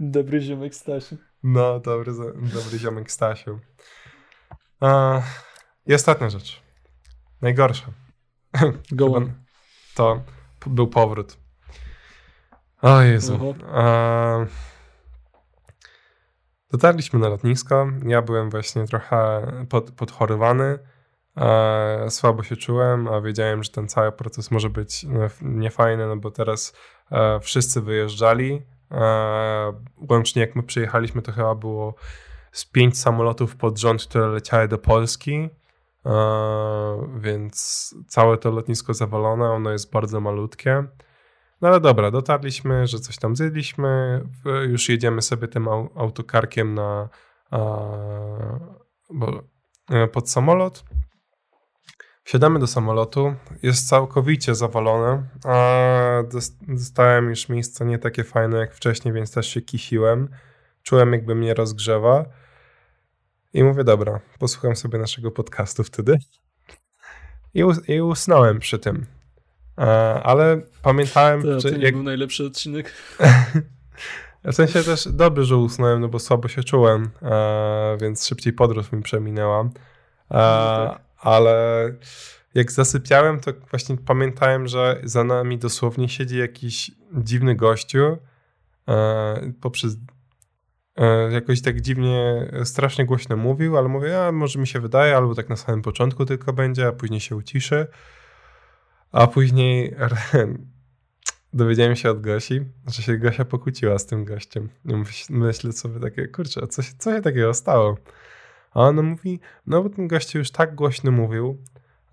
Dobry 0.00 0.40
ziomek 0.40 0.74
Stasiu. 0.74 1.16
No, 1.42 1.80
dobry, 1.80 2.12
dobry 2.54 2.78
ziomek 2.78 3.10
Stasiu. 3.10 3.58
A, 4.80 5.22
I 5.86 5.94
ostatnia 5.94 6.30
rzecz. 6.30 6.62
Najgorsza. 7.42 7.86
Go 8.92 9.06
on. 9.06 9.32
To 9.94 10.22
był 10.66 10.88
powrót. 10.88 11.38
O 12.82 13.00
Jezu. 13.00 13.54
A, 13.72 14.38
dotarliśmy 16.70 17.18
na 17.18 17.28
lotnisko. 17.28 17.86
Ja 18.06 18.22
byłem 18.22 18.50
właśnie 18.50 18.86
trochę 18.86 19.46
pod, 19.68 19.90
podchorowany. 19.90 20.78
E, 21.36 22.10
słabo 22.10 22.42
się 22.42 22.56
czułem, 22.56 23.08
a 23.08 23.20
wiedziałem, 23.20 23.62
że 23.62 23.70
ten 23.70 23.88
cały 23.88 24.12
proces 24.12 24.50
może 24.50 24.70
być 24.70 25.04
no, 25.04 25.20
niefajny, 25.42 26.06
no 26.06 26.16
bo 26.16 26.30
teraz 26.30 26.72
e, 27.10 27.40
wszyscy 27.40 27.80
wyjeżdżali. 27.80 28.62
E, 28.90 29.72
łącznie 30.10 30.42
jak 30.42 30.56
my 30.56 30.62
przyjechaliśmy, 30.62 31.22
to 31.22 31.32
chyba 31.32 31.54
było 31.54 31.94
z 32.56 32.64
pięć 32.64 32.98
samolotów 32.98 33.56
pod 33.56 33.78
rząd, 33.78 34.02
które 34.02 34.26
leciały 34.26 34.68
do 34.68 34.78
Polski. 34.78 35.48
Więc 37.16 37.94
całe 38.08 38.38
to 38.38 38.50
lotnisko 38.50 38.94
zawalone, 38.94 39.50
ono 39.50 39.70
jest 39.70 39.92
bardzo 39.92 40.20
malutkie. 40.20 40.84
No 41.60 41.68
ale 41.68 41.80
dobra, 41.80 42.10
dotarliśmy, 42.10 42.86
że 42.86 42.98
coś 42.98 43.18
tam 43.18 43.36
zjedliśmy, 43.36 44.20
już 44.68 44.88
jedziemy 44.88 45.22
sobie 45.22 45.48
tym 45.48 45.68
autokarkiem 45.94 46.74
na 46.74 47.08
e, 47.52 48.58
pod 50.12 50.30
samolot. 50.30 50.84
Wsiadamy 52.24 52.58
do 52.58 52.66
samolotu, 52.66 53.34
jest 53.62 53.88
całkowicie 53.88 54.54
zawalone, 54.54 55.28
a 55.44 56.22
dostałem 56.68 57.28
już 57.28 57.48
miejsce 57.48 57.84
nie 57.84 57.98
takie 57.98 58.24
fajne 58.24 58.58
jak 58.58 58.74
wcześniej, 58.74 59.14
więc 59.14 59.32
też 59.32 59.46
się 59.46 59.60
kisiłem. 59.60 60.28
Czułem 60.82 61.12
jakby 61.12 61.34
mnie 61.34 61.54
rozgrzewa. 61.54 62.24
I 63.56 63.64
mówię, 63.64 63.84
dobra, 63.84 64.20
posłucham 64.38 64.76
sobie 64.76 64.98
naszego 64.98 65.30
podcastu 65.30 65.84
wtedy. 65.84 66.18
I, 67.54 67.64
us 67.64 67.88
i 67.88 68.00
usnąłem 68.00 68.58
przy 68.58 68.78
tym. 68.78 69.06
E, 69.78 69.82
ale 70.22 70.60
pamiętałem... 70.82 71.42
To, 71.42 71.60
to 71.60 71.70
nie 71.70 71.84
jak... 71.84 71.94
był 71.94 72.02
najlepszy 72.02 72.46
odcinek. 72.46 72.92
w 74.44 74.54
sensie 74.54 74.82
też 74.82 75.08
dobrze, 75.12 75.44
że 75.44 75.56
usnąłem, 75.56 76.00
no 76.00 76.08
bo 76.08 76.18
słabo 76.18 76.48
się 76.48 76.64
czułem, 76.64 77.10
e, 77.22 77.96
więc 78.00 78.26
szybciej 78.26 78.52
podróż 78.52 78.92
mi 78.92 79.02
przeminęła. 79.02 79.60
E, 79.60 79.68
no 80.30 80.88
tak. 80.88 81.00
Ale 81.18 81.92
jak 82.54 82.72
zasypiałem, 82.72 83.40
to 83.40 83.52
właśnie 83.70 83.96
pamiętałem, 83.96 84.66
że 84.68 85.00
za 85.04 85.24
nami 85.24 85.58
dosłownie 85.58 86.08
siedzi 86.08 86.38
jakiś 86.38 86.90
dziwny 87.14 87.54
gościu 87.54 88.18
poprzez 89.60 89.96
jakoś 91.30 91.62
tak 91.62 91.80
dziwnie, 91.80 92.48
strasznie 92.64 93.06
głośno 93.06 93.36
mówił, 93.36 93.78
ale 93.78 93.88
mówię, 93.88 94.26
a 94.26 94.32
może 94.32 94.58
mi 94.58 94.66
się 94.66 94.80
wydaje, 94.80 95.16
albo 95.16 95.34
tak 95.34 95.48
na 95.48 95.56
samym 95.56 95.82
początku 95.82 96.24
tylko 96.24 96.52
będzie, 96.52 96.86
a 96.86 96.92
później 96.92 97.20
się 97.20 97.36
uciszy. 97.36 97.86
A 99.12 99.26
później 99.26 99.96
dowiedziałem 101.52 101.96
się 101.96 102.10
od 102.10 102.20
Gosi, 102.20 102.60
że 102.86 103.02
się 103.02 103.18
Gosia 103.18 103.44
pokłóciła 103.44 103.98
z 103.98 104.06
tym 104.06 104.24
gościem. 104.24 104.68
Myślę 105.30 105.72
sobie 105.72 106.00
takie, 106.00 106.28
kurczę, 106.28 106.66
co 106.66 106.82
się, 106.82 106.92
co 106.98 107.16
się 107.16 107.22
takiego 107.22 107.54
stało? 107.54 107.96
A 108.74 108.80
ona 108.80 109.02
mówi, 109.02 109.40
no 109.66 109.82
bo 109.82 109.88
ten 109.88 110.08
gościu 110.08 110.38
już 110.38 110.50
tak 110.50 110.74
głośno 110.74 111.10
mówił, 111.10 111.58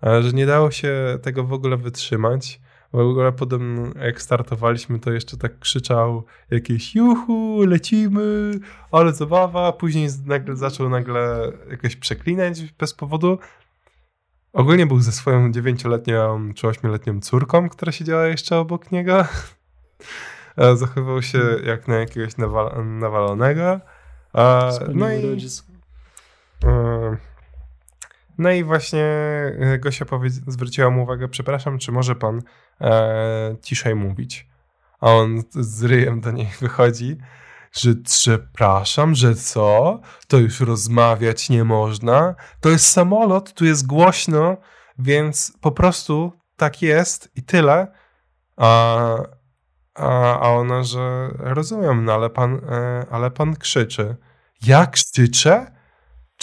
że 0.02 0.32
nie 0.32 0.46
dało 0.46 0.70
się 0.70 1.18
tego 1.22 1.44
w 1.44 1.52
ogóle 1.52 1.76
wytrzymać. 1.76 2.60
W 2.94 2.98
ogóle 2.98 3.32
potem 3.32 3.92
jak 4.00 4.22
startowaliśmy, 4.22 4.98
to 4.98 5.12
jeszcze 5.12 5.36
tak 5.36 5.58
krzyczał 5.58 6.24
jakieś 6.50 6.94
juhu, 6.94 7.62
lecimy, 7.66 8.52
ale 8.92 9.12
zabawa. 9.12 9.72
Później 9.72 10.08
nagle 10.26 10.56
zaczął 10.56 10.88
nagle 10.88 11.52
jakoś 11.70 11.96
przeklinać 11.96 12.72
bez 12.78 12.94
powodu. 12.94 13.38
Ogólnie 14.52 14.86
był 14.86 15.00
ze 15.00 15.12
swoją 15.12 15.52
dziewięcioletnią 15.52 16.54
czy 16.54 16.68
ośmioletnią 16.68 17.20
córką, 17.20 17.68
która 17.68 17.92
siedziała 17.92 18.26
jeszcze 18.26 18.58
obok 18.58 18.92
niego. 18.92 19.24
Zachowywał 20.74 21.22
się 21.22 21.38
jak 21.64 21.88
na 21.88 21.94
jakiegoś 21.94 22.36
nawal 22.36 22.86
nawalonego. 22.98 23.80
no 24.94 25.12
i, 25.12 25.26
e, 25.26 25.36
no 28.38 28.50
i 28.50 28.64
właśnie 28.64 29.04
e, 29.58 29.78
Gosia 29.78 30.04
zwróciła 30.46 30.90
mu 30.90 31.02
uwagę, 31.02 31.28
przepraszam, 31.28 31.78
czy 31.78 31.92
może 31.92 32.14
pan 32.14 32.42
e, 32.80 33.56
ciszej 33.62 33.94
mówić? 33.94 34.48
A 35.00 35.10
on 35.10 35.42
z 35.50 35.84
ryjem 35.84 36.20
do 36.20 36.30
niej 36.30 36.48
wychodzi 36.60 37.18
że 37.74 37.94
przepraszam, 37.94 39.14
że 39.14 39.34
co? 39.34 40.00
To 40.28 40.38
już 40.38 40.60
rozmawiać 40.60 41.50
nie 41.50 41.64
można. 41.64 42.34
To 42.60 42.68
jest 42.68 42.90
samolot, 42.90 43.52
tu 43.52 43.64
jest 43.64 43.86
głośno, 43.86 44.56
więc 44.98 45.52
po 45.60 45.72
prostu 45.72 46.32
tak 46.56 46.82
jest 46.82 47.30
i 47.36 47.42
tyle. 47.42 47.86
A, 48.56 49.16
a, 49.94 50.40
a 50.40 50.48
ona, 50.48 50.82
że 50.82 51.28
rozumiem, 51.38 52.04
no 52.04 52.12
ale 52.12 52.30
pan, 52.30 52.54
e, 52.54 53.06
ale 53.10 53.30
pan 53.30 53.56
krzyczy. 53.56 54.16
Ja 54.66 54.86
krzyczę? 54.86 55.74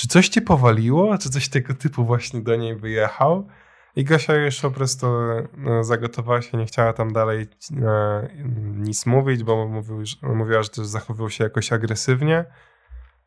Czy 0.02 0.08
coś 0.08 0.30
cię 0.30 0.42
powaliło? 0.42 1.18
Czy 1.18 1.30
coś 1.30 1.50
tego 1.50 1.74
typu 1.74 2.06
właśnie 2.06 2.42
do 2.42 2.56
niej 2.56 2.76
wyjechał? 2.76 3.48
I 3.96 4.04
Gosia 4.04 4.36
już 4.36 4.62
po 4.62 4.72
prostu 4.72 5.08
no, 5.58 5.84
zagotowała 5.84 6.42
się, 6.42 6.58
nie 6.58 6.66
chciała 6.66 6.94
tam 6.94 7.14
dalej 7.14 7.48
e, 7.82 8.30
nic 8.76 9.06
mówić, 9.06 9.44
bo 9.44 9.68
mówił, 9.68 10.06
że, 10.06 10.16
mówiła, 10.22 10.64
że 10.64 10.70
też 10.70 10.86
zachowywał 10.86 11.30
się 11.30 11.44
jakoś 11.44 11.74
agresywnie. 11.74 12.46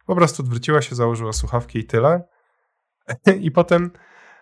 Po 0.06 0.14
prostu 0.14 0.42
odwróciła 0.42 0.82
się, 0.82 0.94
założyła 0.94 1.32
słuchawki 1.32 1.78
i 1.78 1.84
tyle. 1.84 2.22
I 3.40 3.50
potem 3.50 3.90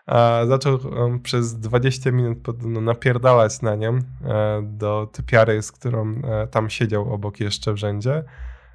e, 0.08 0.46
zaczął 0.46 0.78
um, 0.84 1.20
przez 1.20 1.60
20 1.60 2.12
minut 2.12 2.38
pod, 2.42 2.62
no, 2.62 2.80
napierdalać 2.80 3.62
na 3.62 3.74
nią 3.74 3.98
e, 4.24 4.62
do 4.62 5.08
typiary, 5.12 5.62
z 5.62 5.72
którą 5.72 6.22
e, 6.24 6.46
tam 6.46 6.70
siedział 6.70 7.14
obok 7.14 7.40
jeszcze 7.40 7.72
w 7.72 7.76
rzędzie. 7.76 8.24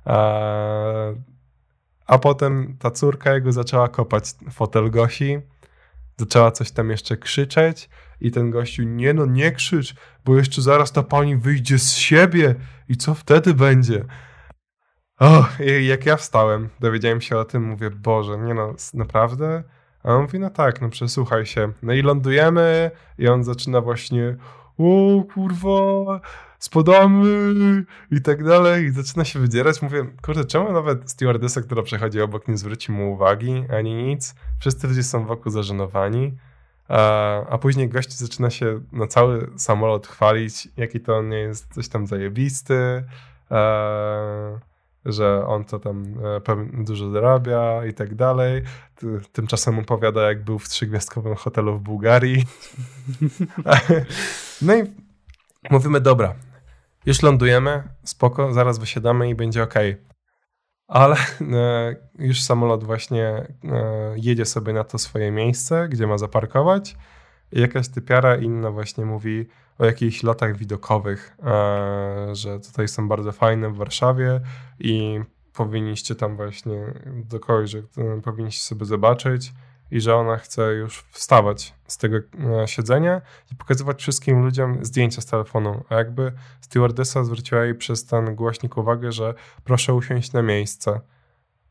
E, 0.08 1.37
a 2.08 2.18
potem 2.18 2.78
ta 2.80 2.92
córka 2.92 3.34
jego 3.34 3.52
zaczęła 3.52 3.88
kopać 3.88 4.24
fotel 4.52 4.92
Gosi 4.92 5.42
zaczęła 6.18 6.52
coś 6.52 6.72
tam 6.72 6.90
jeszcze 6.90 7.18
krzyczeć 7.18 7.90
i 8.22 8.32
ten 8.32 8.52
gościu, 8.52 8.84
nie 8.84 9.14
no, 9.14 9.26
nie 9.26 9.52
krzycz, 9.52 9.96
bo 10.26 10.38
jeszcze 10.38 10.62
zaraz 10.62 10.92
ta 10.92 11.04
pani 11.04 11.38
wyjdzie 11.38 11.80
z 11.80 11.96
siebie 11.96 12.56
i 12.90 12.98
co 12.98 13.14
wtedy 13.14 13.54
będzie? 13.54 14.06
O, 15.20 15.46
jak 15.82 16.06
ja 16.06 16.18
wstałem, 16.18 16.70
dowiedziałem 16.80 17.22
się 17.22 17.38
o 17.38 17.46
tym, 17.46 17.64
mówię, 17.64 17.90
Boże, 17.90 18.38
nie 18.38 18.54
no, 18.54 18.74
naprawdę? 18.94 19.64
A 20.04 20.14
on 20.14 20.22
mówi, 20.22 20.40
no 20.40 20.50
tak, 20.50 20.82
no 20.82 20.90
przesłuchaj 20.90 21.46
się. 21.46 21.72
No 21.84 21.94
i 21.94 22.02
lądujemy 22.02 22.92
i 23.18 23.28
on 23.28 23.44
zaczyna 23.44 23.82
właśnie, 23.82 24.36
o 24.78 25.24
kurwa, 25.34 26.22
spadamy 26.60 27.86
i 28.12 28.22
tak 28.22 28.44
dalej 28.44 28.86
i 28.86 28.92
zaczyna 28.92 29.26
się 29.26 29.40
wydzierać. 29.40 29.82
Mówię, 29.82 30.06
kurde, 30.22 30.46
czemu 30.46 30.72
nawet 30.72 31.12
stewardessa, 31.12 31.62
która 31.62 31.84
przechodzi 31.84 32.22
obok, 32.22 32.48
nie 32.48 32.58
zwróci 32.58 32.92
mu 32.92 33.14
uwagi, 33.14 33.64
ani 33.78 33.94
nic. 33.94 34.36
Wszyscy 34.60 34.88
ludzie 34.88 35.04
są 35.04 35.26
wokół 35.26 35.52
zażenowani. 35.52 36.38
A, 36.88 37.46
a 37.50 37.58
później 37.58 37.90
gość 37.90 38.14
zaczyna 38.14 38.50
się 38.50 38.82
na 38.92 39.08
cały 39.08 39.52
samolot 39.56 40.08
chwalić, 40.08 40.68
jaki 40.78 41.00
to 41.00 41.18
on 41.18 41.30
nie 41.30 41.38
jest 41.38 41.74
coś 41.74 41.88
tam 41.88 42.08
zajebisty, 42.08 43.04
e, 43.52 44.60
że 45.06 45.48
on 45.48 45.66
to 45.66 45.80
tam 45.80 46.04
e, 46.48 46.84
dużo 46.84 47.12
zarabia 47.12 47.86
i 47.86 47.94
tak 47.94 48.16
dalej. 48.16 48.62
Tymczasem 49.32 49.80
opowiada, 49.80 50.22
jak 50.22 50.44
był 50.44 50.60
w 50.60 50.70
trzygwiazdkowym 50.70 51.36
hotelu 51.36 51.78
w 51.78 51.82
Bułgarii. 51.82 52.46
no 54.62 54.76
i 54.76 54.84
mówimy, 55.70 56.02
dobra, 56.02 56.36
już 57.08 57.22
lądujemy, 57.22 57.84
spoko, 58.04 58.54
zaraz 58.54 58.80
wysiadamy 58.80 59.30
i 59.30 59.36
będzie 59.36 59.64
ok. 59.64 59.74
Ale 60.88 61.16
e, 61.54 61.96
już 62.20 62.42
samolot 62.42 62.84
właśnie 62.84 63.26
e, 63.26 63.48
jedzie 64.16 64.46
sobie 64.46 64.74
na 64.74 64.84
to 64.84 64.98
swoje 64.98 65.32
miejsce, 65.32 65.88
gdzie 65.90 66.08
ma 66.08 66.18
zaparkować. 66.18 66.98
I 67.52 67.62
jakaś 67.62 67.88
typiara 67.88 68.36
inna 68.36 68.72
właśnie 68.72 69.06
mówi: 69.06 69.46
o 69.80 69.86
jakichś 69.86 70.24
lotach 70.24 70.58
widokowych, 70.58 71.38
e, 71.44 72.36
że 72.36 72.60
tutaj 72.60 72.88
są 72.88 73.08
bardzo 73.08 73.32
fajne 73.32 73.70
w 73.70 73.76
Warszawie 73.76 74.42
i 74.80 75.20
powinniście 75.54 76.16
tam 76.16 76.36
właśnie 76.36 76.94
do 77.08 77.40
kogoś, 77.40 77.70
że 77.70 77.82
powinniście 78.24 78.64
sobie 78.64 78.86
zobaczyć 78.86 79.54
i 79.92 80.02
że 80.02 80.16
ona 80.16 80.38
chce 80.38 80.74
już 80.74 81.00
wstawać 81.12 81.74
z 81.88 81.98
tego 81.98 82.18
e, 82.18 82.68
siedzenia 82.68 83.22
i 83.52 83.56
pokazywać 83.56 84.02
wszystkim 84.02 84.44
ludziom 84.44 84.86
zdjęcia 84.86 85.22
z 85.22 85.26
telefonu. 85.26 85.84
A 85.90 85.96
jakby 85.96 86.32
stewardessa 86.62 87.24
zwróciła 87.24 87.64
jej 87.64 87.76
przez 87.76 88.06
ten 88.06 88.36
głośnik 88.36 88.78
uwagę, 88.78 89.12
że 89.12 89.34
proszę 89.64 89.94
usiąść 89.94 90.34
na 90.34 90.42
miejsce. 90.42 91.02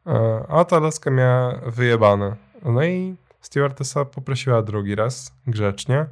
E, 0.07 0.45
a 0.49 0.65
ta 0.65 0.81
laska 0.81 1.11
miała 1.11 1.61
wyjebane. 1.67 2.37
No 2.65 2.85
i 2.85 3.17
stewardessa 3.41 4.05
poprosiła 4.05 4.63
drugi 4.63 4.95
raz, 4.95 5.35
grzecznie. 5.47 6.07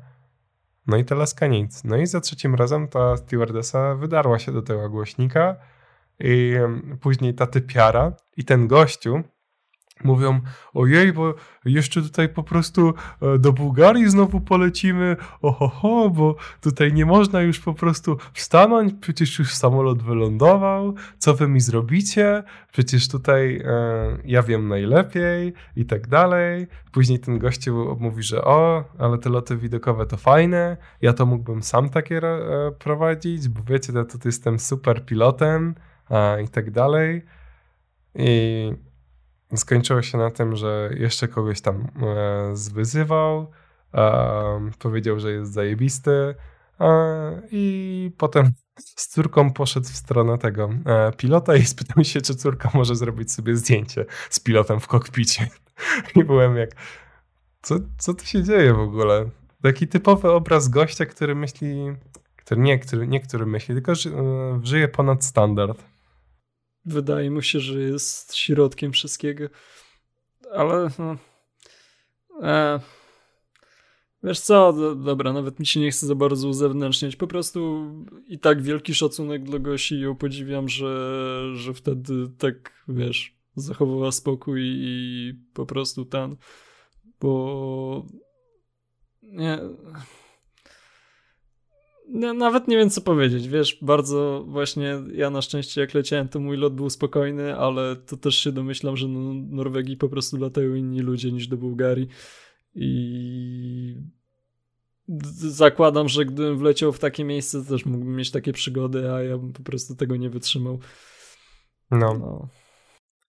No 0.86 0.96
i 0.96 1.05
ta 1.05 1.14
laska 1.14 1.46
nic. 1.46 1.84
No 1.84 1.96
i 1.96 2.07
za 2.07 2.20
trzecim 2.20 2.55
razem 2.55 2.88
ta 2.88 3.16
stewardessa 3.16 3.94
wydarła 3.94 4.38
się 4.38 4.52
do 4.52 4.62
tego 4.62 4.90
głośnika 4.90 5.57
i 6.20 6.57
później 7.00 7.34
ta 7.34 7.46
typiara 7.46 8.12
i 8.36 8.44
ten 8.44 8.68
gościu, 8.68 9.22
mówią, 10.05 10.40
ojej, 10.74 11.12
bo 11.12 11.34
jeszcze 11.64 12.03
tutaj 12.03 12.28
po 12.28 12.42
prostu 12.42 12.95
e, 13.22 13.38
do 13.38 13.53
Bułgarii 13.53 14.11
znowu 14.11 14.40
polecimy, 14.40 15.16
ohoho, 15.42 16.11
bo 16.11 16.36
tutaj 16.61 16.92
nie 16.92 17.07
można 17.07 17.40
już 17.40 17.61
po 17.61 17.74
prostu 17.74 18.16
wstanąć, 18.32 18.95
przecież 19.01 19.38
już 19.38 19.55
samolot 19.55 20.03
wylądował, 20.03 20.95
co 21.18 21.34
wy 21.34 21.49
mi 21.49 21.61
zrobicie, 21.61 22.42
przecież 22.72 23.09
tutaj 23.09 23.57
e, 23.64 24.18
ja 24.24 24.42
wiem 24.42 24.68
najlepiej 24.68 25.53
i 25.76 25.86
tak 25.86 26.09
dalej. 26.09 26.66
Później 26.92 27.18
ten 27.18 27.38
gościu 27.38 27.97
mówi, 28.01 28.22
że 28.22 28.45
o, 28.45 28.84
ale 28.99 29.18
te 29.18 29.30
loty 29.30 29.57
widokowe 29.57 30.07
to 30.07 30.16
fajne, 30.16 30.76
ja 31.03 31.12
to 31.12 31.26
mógłbym 31.26 31.62
sam 31.62 31.90
takie 31.90 32.18
e, 32.18 32.72
prowadzić, 32.78 33.49
bo 33.49 33.62
wiecie, 33.62 33.92
ja 33.97 34.05
tutaj 34.05 34.20
jestem 34.24 34.59
super 34.59 35.07
pilotem 35.07 35.74
a, 36.09 36.36
i 36.45 36.49
tak 36.49 36.70
dalej. 36.70 37.22
I 38.14 38.72
skończyło 39.57 40.02
się 40.02 40.18
na 40.18 40.30
tym, 40.30 40.57
że 40.57 40.90
jeszcze 40.96 41.28
kogoś 41.28 41.61
tam 41.61 41.88
e, 42.02 42.57
zwyzywał, 42.57 43.50
e, 43.94 44.70
powiedział, 44.78 45.20
że 45.20 45.32
jest 45.32 45.52
zajebisty 45.52 46.34
e, 46.80 47.42
i 47.50 48.11
potem 48.18 48.52
z 48.96 49.09
córką 49.09 49.52
poszedł 49.52 49.86
w 49.86 49.96
stronę 49.96 50.38
tego 50.38 50.70
pilota 51.16 51.57
i 51.57 51.62
spytał 51.62 52.05
się, 52.05 52.20
czy 52.20 52.34
córka 52.34 52.70
może 52.74 52.96
zrobić 52.96 53.32
sobie 53.32 53.57
zdjęcie 53.57 54.05
z 54.30 54.40
pilotem 54.40 54.80
w 54.80 54.86
kokpicie. 54.86 55.48
I 56.16 56.24
byłem 56.24 56.57
jak, 56.57 56.70
co, 57.62 57.74
co 57.98 58.14
tu 58.14 58.26
się 58.26 58.42
dzieje 58.42 58.74
w 58.74 58.80
ogóle? 58.80 59.28
Taki 59.62 59.88
typowy 59.88 60.30
obraz 60.30 60.68
gościa, 60.68 61.07
który 61.07 61.34
myśli, 61.34 61.92
który 62.36 62.61
nie, 62.61 62.78
który, 62.78 63.09
nie 63.09 63.20
który 63.20 63.46
myśli, 63.46 63.74
tylko 63.74 63.92
e, 63.92 63.96
żyje 64.62 64.88
ponad 64.88 65.24
standard 65.24 65.93
wydaje 66.87 67.30
mu 67.30 67.43
się, 67.43 67.61
że 67.61 67.80
jest 67.80 68.37
środkiem 68.37 68.93
wszystkiego. 68.93 69.49
Ale 70.53 70.91
no, 70.99 71.16
e, 72.43 72.80
wiesz 74.22 74.41
co, 74.41 74.72
do, 74.72 74.95
dobra, 74.95 75.32
nawet 75.32 75.61
mi 75.61 75.66
się 75.66 75.80
nie 75.80 75.91
chce 75.91 76.07
za 76.07 76.14
bardzo 76.14 76.49
uzewnętrzniać. 76.49 77.16
Po 77.16 77.26
prostu 77.26 77.91
i 78.26 78.39
tak 78.39 78.62
wielki 78.62 78.95
szacunek 78.95 79.43
dla 79.43 79.59
Gosi 79.59 79.95
i 79.95 80.01
ją 80.01 80.16
podziwiam, 80.16 80.68
że, 80.68 81.41
że 81.55 81.74
wtedy 81.74 82.28
tak, 82.39 82.85
wiesz, 82.89 83.37
zachowała 83.57 84.12
spokój 84.12 84.61
i 84.64 85.35
po 85.55 85.66
prostu 85.66 86.05
ten, 86.05 86.37
bo 87.20 88.07
nie 89.22 89.59
nawet 92.12 92.68
nie 92.68 92.76
wiem 92.76 92.90
co 92.90 93.00
powiedzieć, 93.00 93.48
wiesz, 93.48 93.78
bardzo 93.82 94.44
właśnie 94.48 95.02
ja 95.12 95.30
na 95.30 95.42
szczęście 95.42 95.80
jak 95.80 95.94
leciałem 95.94 96.28
to 96.28 96.40
mój 96.40 96.57
lot 96.57 96.74
był 96.74 96.90
spokojny, 96.90 97.57
ale 97.57 97.96
to 97.96 98.16
też 98.16 98.38
się 98.38 98.52
domyślam, 98.52 98.96
że 98.96 99.09
no, 99.09 99.34
Norwegii 99.34 99.96
po 99.96 100.09
prostu 100.09 100.36
latają 100.36 100.74
inni 100.74 101.00
ludzie 101.00 101.32
niż 101.32 101.48
do 101.48 101.57
Bułgarii 101.57 102.09
i 102.74 103.96
zakładam, 105.36 106.09
że 106.09 106.24
gdybym 106.24 106.59
wleciał 106.59 106.92
w 106.92 106.98
takie 106.98 107.24
miejsce 107.24 107.62
to 107.62 107.68
też 107.68 107.86
mógłbym 107.86 108.16
mieć 108.16 108.30
takie 108.30 108.52
przygody, 108.52 109.12
a 109.12 109.22
ja 109.22 109.38
bym 109.38 109.52
po 109.52 109.62
prostu 109.62 109.96
tego 109.96 110.16
nie 110.16 110.30
wytrzymał. 110.30 110.78
No, 111.90 112.14
no. 112.14 112.48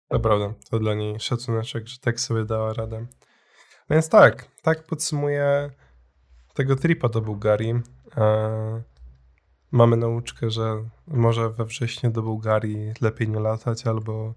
to 0.10 0.20
prawda, 0.20 0.54
to 0.70 0.80
dla 0.80 0.94
niej 0.94 1.20
szacuneczek, 1.20 1.88
że 1.88 1.98
tak 2.00 2.20
sobie 2.20 2.46
dała 2.46 2.74
radę. 2.74 3.06
Więc 3.90 4.10
tak, 4.10 4.52
tak 4.62 4.84
podsumuję 4.84 5.72
tego 6.54 6.76
tripa 6.76 7.10
do 7.10 7.22
Bułgarii. 7.22 7.74
Mamy 9.72 9.98
nauczkę, 9.98 10.50
że 10.50 10.84
może 11.08 11.50
we 11.50 11.66
wrześniu 11.66 12.12
do 12.12 12.22
Bułgarii 12.22 12.92
lepiej 13.02 13.30
nie 13.30 13.40
latać, 13.40 13.88
albo. 13.88 14.34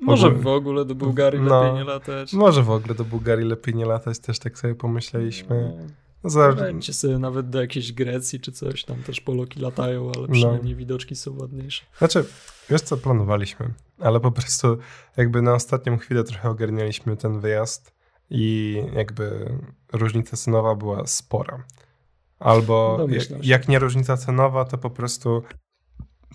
Może 0.00 0.30
w 0.30 0.46
ogóle 0.46 0.84
do 0.84 0.94
Bułgarii 0.94 1.40
no, 1.40 1.62
lepiej 1.62 1.78
nie 1.78 1.84
latać. 1.84 2.32
Może 2.32 2.62
w 2.62 2.70
ogóle 2.70 2.94
do 2.94 3.04
Bułgarii 3.04 3.44
lepiej 3.44 3.74
nie 3.74 3.86
latać, 3.86 4.18
też 4.18 4.38
tak 4.38 4.58
sobie 4.58 4.74
pomyśleliśmy. 4.74 5.78
No, 6.24 6.30
Zależy... 6.30 6.92
sobie 6.92 7.18
nawet 7.18 7.50
do 7.50 7.60
jakiejś 7.60 7.92
Grecji 7.92 8.40
czy 8.40 8.52
coś, 8.52 8.84
tam 8.84 9.02
też 9.02 9.20
poloki 9.20 9.60
latają, 9.60 10.12
ale 10.14 10.26
no. 10.26 10.32
przynajmniej 10.32 10.72
no. 10.72 10.78
widoczki 10.78 11.16
są 11.16 11.38
ładniejsze. 11.38 11.84
Znaczy, 11.98 12.24
wiesz 12.70 12.80
co 12.80 12.96
planowaliśmy, 12.96 13.74
ale 14.00 14.20
po 14.20 14.32
prostu 14.32 14.78
jakby 15.16 15.42
na 15.42 15.54
ostatnią 15.54 15.98
chwilę 15.98 16.24
trochę 16.24 16.50
ogarnialiśmy 16.50 17.16
ten 17.16 17.40
wyjazd 17.40 17.94
i 18.30 18.76
jakby 18.92 19.52
różnica 19.92 20.36
cenowa 20.36 20.74
była 20.74 21.06
spora. 21.06 21.64
Albo 22.38 23.06
jak, 23.08 23.44
jak 23.44 23.68
nie 23.68 23.78
różnica 23.78 24.16
cenowa, 24.16 24.64
to 24.64 24.78
po 24.78 24.90
prostu 24.90 25.42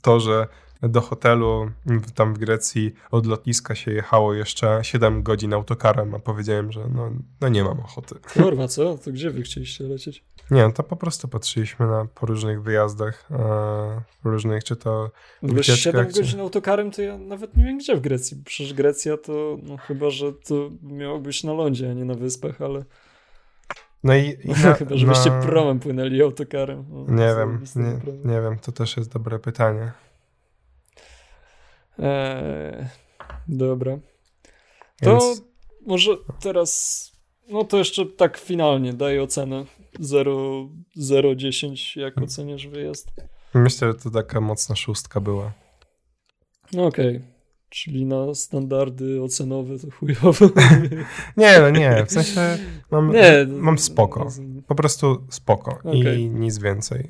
to, 0.02 0.20
że 0.20 0.48
do 0.90 1.02
hotelu 1.02 1.72
tam 2.16 2.34
w 2.34 2.38
Grecji 2.38 2.94
od 3.12 3.26
lotniska 3.26 3.76
się 3.76 3.92
jechało 3.92 4.34
jeszcze 4.34 4.80
7 4.82 5.24
godzin 5.24 5.54
autokarem, 5.54 6.16
a 6.16 6.20
powiedziałem, 6.20 6.72
że 6.72 6.90
no, 6.96 7.12
no 7.42 7.50
nie 7.50 7.64
mam 7.64 7.80
ochoty. 7.80 8.16
Kurwa, 8.34 8.68
co? 8.68 8.98
To 8.98 9.12
gdzie 9.12 9.32
wy 9.32 9.42
chcieliście 9.42 9.84
lecieć? 9.84 10.24
Nie, 10.52 10.72
to 10.72 10.84
po 10.84 10.96
prostu 10.96 11.28
patrzyliśmy 11.28 11.88
na 11.88 12.08
po 12.16 12.26
różnych 12.26 12.64
wyjazdach, 12.64 13.28
e, 13.32 14.02
różnych, 14.24 14.64
czy 14.64 14.76
to 14.76 15.12
Wiesz, 15.44 15.80
7 15.80 16.08
godzin 16.08 16.40
autokarem 16.40 16.92
to 16.92 17.02
ja 17.02 17.18
nawet 17.18 17.58
nie 17.58 17.64
wiem 17.64 17.78
gdzie 17.78 17.96
w 17.96 18.02
Grecji. 18.02 18.38
Przecież 18.46 18.74
Grecja 18.74 19.18
to, 19.18 19.58
no 19.64 19.78
chyba, 19.78 20.10
że 20.10 20.34
to 20.34 20.70
miało 20.82 21.20
być 21.20 21.44
na 21.44 21.54
lądzie, 21.54 21.92
a 21.92 21.94
nie 21.94 22.06
na 22.06 22.14
wyspach, 22.14 22.62
ale... 22.62 22.86
No 24.04 24.16
i, 24.16 24.38
i 24.44 24.50
na, 24.50 24.74
Chyba, 24.80 24.96
żebyście 24.96 25.30
na... 25.30 25.42
promem 25.42 25.80
płynęli 25.80 26.22
autokarem. 26.22 26.86
nie 27.08 27.36
wiem, 27.38 27.64
nie, 27.76 28.00
nie, 28.34 28.42
wiem, 28.42 28.60
to 28.60 28.72
też 28.72 28.98
jest 28.98 29.14
dobre 29.14 29.40
pytanie. 29.40 29.92
Eee, 32.00 32.88
dobra. 33.48 33.98
To 35.02 35.20
Więc... 35.20 35.44
może 35.88 36.12
teraz, 36.40 37.12
no 37.50 37.64
to 37.64 37.78
jeszcze 37.78 38.06
tak 38.06 38.38
finalnie 38.38 38.94
daję 38.94 39.24
ocenę 39.24 39.66
0-10, 40.00 42.00
jak 42.00 42.18
oceniasz 42.18 42.68
wyjazd? 42.68 43.12
Myślę, 43.54 43.88
że 43.88 43.94
to 43.94 44.10
taka 44.10 44.42
mocna 44.42 44.76
szóstka 44.76 45.20
była. 45.20 45.52
No 46.74 46.86
okej. 46.86 47.18
Okay. 47.18 47.33
Czyli 47.74 48.06
na 48.06 48.36
standardy 48.36 49.22
ocenowe 49.24 49.80
to 49.80 49.92
chujowo. 49.92 50.50
nie, 51.38 51.60
no 51.60 51.70
nie, 51.70 52.06
w 52.06 52.12
sensie 52.12 52.58
mam, 52.92 53.12
nie, 53.12 53.48
mam 53.50 53.80
spoko. 53.80 54.28
Po 54.68 54.76
prostu 54.76 55.24
spoko 55.30 55.78
okay. 55.80 56.16
i 56.16 56.30
nic 56.30 56.58
więcej. 56.58 57.10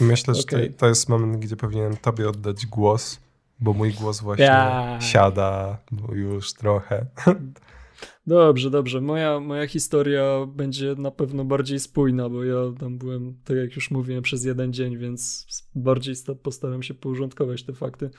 Myślę, 0.00 0.34
że 0.34 0.42
okay. 0.42 0.70
to, 0.70 0.78
to, 0.78 0.88
jest 0.88 1.08
moment, 1.08 1.36
gdzie 1.36 1.56
powinienem 1.56 1.96
tobie 1.96 2.28
oddać 2.28 2.66
głos, 2.66 3.20
bo 3.60 3.72
mój 3.72 3.92
głos 3.92 4.20
właśnie 4.20 4.44
ja. 4.44 4.98
siada 5.00 5.78
już 6.12 6.52
trochę. 6.52 7.06
Dobrze, 8.26 8.70
dobrze. 8.70 9.00
Moja, 9.00 9.40
moja 9.40 9.66
historia 9.66 10.46
będzie 10.46 10.94
na 10.94 11.10
pewno 11.10 11.44
bardziej 11.44 11.80
spójna, 11.80 12.28
bo 12.28 12.44
ja 12.44 12.56
tam 12.80 12.98
byłem, 12.98 13.34
tak 13.44 13.56
jak 13.56 13.76
już 13.76 13.90
mówiłem, 13.90 14.22
przez 14.22 14.44
jeden 14.44 14.72
dzień, 14.72 14.98
więc 14.98 15.46
bardziej 15.74 16.14
postaram 16.42 16.82
się 16.82 16.94
porządkować 16.94 17.62
te 17.62 17.72
fakty 17.72 18.10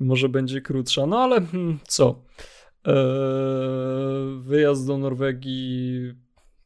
może 0.00 0.28
będzie 0.28 0.60
krótsza, 0.60 1.06
no 1.06 1.18
ale 1.18 1.40
hmm, 1.40 1.78
co? 1.88 2.24
Eee, 2.84 2.94
wyjazd 4.38 4.86
do 4.86 4.98
Norwegii 4.98 6.12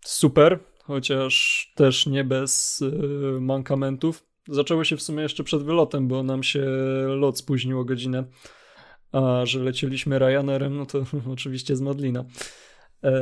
super, 0.05 0.59
chociaż 0.83 1.73
też 1.77 2.07
nie 2.07 2.25
bez 2.25 2.83
e, 2.83 3.41
mankamentów. 3.41 4.27
Zaczęło 4.49 4.85
się 4.85 4.97
w 4.97 5.03
sumie 5.03 5.23
jeszcze 5.23 5.45
przed 5.45 5.63
wylotem, 5.63 6.09
bo 6.09 6.23
nam 6.23 6.43
się 6.43 6.65
lot 7.07 7.39
spóźnił 7.39 7.81
o 7.81 7.85
godzinę, 7.85 8.25
a 9.13 9.47
że 9.47 9.61
lecieliśmy 9.61 10.19
Ryanerem, 10.19 10.77
no 10.77 10.87
to 10.87 11.05
oczywiście 11.33 11.77
z 11.77 11.81
Modlina. 11.81 12.25
Eee, 13.03 13.13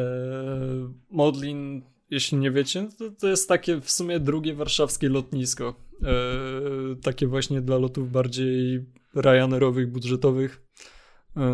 Modlin, 1.11 1.83
jeśli 2.11 2.39
nie 2.39 2.51
wiecie, 2.51 2.89
to, 2.99 3.11
to 3.11 3.29
jest 3.29 3.49
takie 3.49 3.81
w 3.81 3.91
sumie 3.91 4.21
drugie 4.21 4.55
warszawskie 4.55 5.09
lotnisko. 5.09 5.86
Eee, 6.03 6.97
takie 7.03 7.27
właśnie 7.27 7.61
dla 7.61 7.79
lotów 7.79 8.13
bardziej 8.13 8.85
Ryanerowych, 9.15 9.93
budżetowych, 9.93 10.63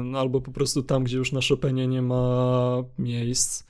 no, 0.02 0.18
albo 0.18 0.40
po 0.40 0.52
prostu 0.52 0.82
tam, 0.82 1.04
gdzie 1.04 1.16
już 1.16 1.32
na 1.32 1.40
Chopinie 1.48 1.86
nie 1.86 2.02
ma 2.02 2.84
miejsc. 2.98 3.66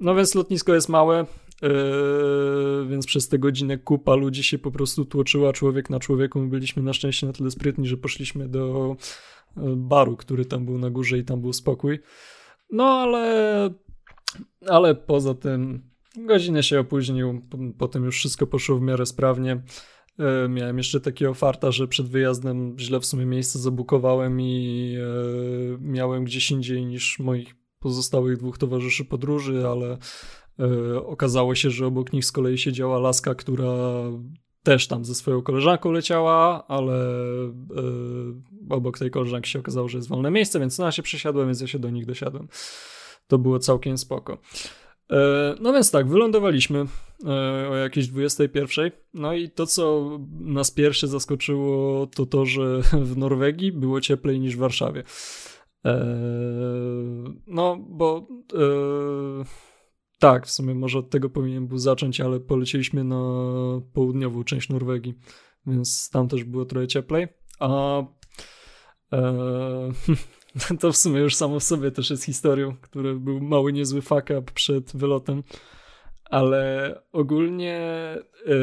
No 0.00 0.14
więc 0.14 0.34
lotnisko 0.34 0.74
jest 0.74 0.88
małe, 0.88 1.26
Yy, 1.62 2.86
więc 2.90 3.06
przez 3.06 3.28
tę 3.28 3.38
godzinę 3.38 3.78
kupa 3.78 4.14
ludzi 4.14 4.44
się 4.44 4.58
po 4.58 4.70
prostu 4.70 5.04
tłoczyła 5.04 5.52
człowiek 5.52 5.90
na 5.90 6.00
człowieku. 6.00 6.40
My 6.40 6.48
byliśmy 6.48 6.82
na 6.82 6.92
szczęście 6.92 7.26
na 7.26 7.32
tyle 7.32 7.50
sprytni, 7.50 7.88
że 7.88 7.96
poszliśmy 7.96 8.48
do 8.48 8.96
baru, 9.76 10.16
który 10.16 10.44
tam 10.44 10.64
był 10.64 10.78
na 10.78 10.90
górze 10.90 11.18
i 11.18 11.24
tam 11.24 11.40
był 11.40 11.52
spokój. 11.52 11.98
No 12.70 12.84
ale, 12.84 13.70
ale 14.68 14.94
poza 14.94 15.34
tym 15.34 15.82
godzinę 16.16 16.62
się 16.62 16.80
opóźnił, 16.80 17.42
potem 17.78 18.04
już 18.04 18.16
wszystko 18.16 18.46
poszło 18.46 18.76
w 18.76 18.82
miarę 18.82 19.06
sprawnie. 19.06 19.62
Yy, 20.18 20.48
miałem 20.48 20.78
jeszcze 20.78 21.00
takiego 21.00 21.34
farta, 21.34 21.72
że 21.72 21.88
przed 21.88 22.08
wyjazdem 22.08 22.76
źle 22.78 23.00
w 23.00 23.06
sumie 23.06 23.26
miejsce 23.26 23.58
zabukowałem 23.58 24.40
i 24.40 24.96
miałem 25.80 26.24
gdzieś 26.24 26.50
indziej 26.50 26.86
niż 26.86 27.18
moich 27.18 27.54
pozostałych 27.78 28.36
dwóch 28.36 28.58
towarzyszy 28.58 29.04
podróży, 29.04 29.68
ale 29.68 29.98
E, 30.60 30.96
okazało 31.06 31.54
się, 31.54 31.70
że 31.70 31.86
obok 31.86 32.12
nich 32.12 32.24
z 32.24 32.32
kolei 32.32 32.58
siedziała 32.58 32.98
laska, 32.98 33.34
która 33.34 33.74
też 34.62 34.86
tam 34.86 35.04
ze 35.04 35.14
swoją 35.14 35.42
koleżanką 35.42 35.90
leciała, 35.90 36.66
ale 36.68 36.94
e, 36.94 37.54
obok 38.70 38.98
tej 38.98 39.10
koleżanki 39.10 39.50
się 39.50 39.58
okazało, 39.58 39.88
że 39.88 39.98
jest 39.98 40.08
wolne 40.08 40.30
miejsce, 40.30 40.60
więc 40.60 40.78
ja 40.78 40.92
się 40.92 41.02
przesiadłem, 41.02 41.46
więc 41.46 41.60
ja 41.60 41.66
się 41.66 41.78
do 41.78 41.90
nich 41.90 42.06
dosiadłem. 42.06 42.48
To 43.26 43.38
było 43.38 43.58
całkiem 43.58 43.98
spoko. 43.98 44.38
E, 45.10 45.54
no 45.60 45.72
więc 45.72 45.90
tak, 45.90 46.08
wylądowaliśmy 46.08 46.84
o 47.70 47.74
jakiejś 47.74 48.08
21. 48.08 48.90
No 49.14 49.34
i 49.34 49.50
to, 49.50 49.66
co 49.66 50.10
nas 50.40 50.70
pierwsze 50.70 51.08
zaskoczyło, 51.08 52.06
to 52.06 52.26
to, 52.26 52.46
że 52.46 52.80
w 52.92 53.16
Norwegii 53.16 53.72
było 53.72 54.00
cieplej 54.00 54.40
niż 54.40 54.56
w 54.56 54.58
Warszawie. 54.58 55.02
No, 57.46 57.76
bo 57.88 58.28
tak, 60.18 60.46
w 60.46 60.50
sumie 60.50 60.74
może 60.74 60.98
od 60.98 61.10
tego 61.10 61.30
powinien 61.30 61.66
był 61.66 61.78
zacząć, 61.78 62.20
ale 62.20 62.40
polecieliśmy 62.40 63.04
na 63.04 63.22
południową 63.92 64.44
część 64.44 64.68
Norwegii, 64.68 65.14
więc 65.66 66.10
tam 66.10 66.28
też 66.28 66.44
było 66.44 66.64
trochę 66.64 66.86
cieplej. 66.86 67.28
A 67.60 68.00
e, 69.12 69.22
to 70.80 70.92
w 70.92 70.96
sumie 70.96 71.20
już 71.20 71.34
samo 71.34 71.60
w 71.60 71.64
sobie 71.64 71.90
też 71.90 72.10
jest 72.10 72.24
historią, 72.24 72.76
który 72.80 73.14
był 73.14 73.40
mały 73.40 73.72
niezły 73.72 74.02
fuck 74.02 74.30
up 74.38 74.52
przed 74.54 74.96
wylotem, 74.96 75.42
ale 76.24 76.94
ogólnie 77.12 77.76
e, 77.76 78.54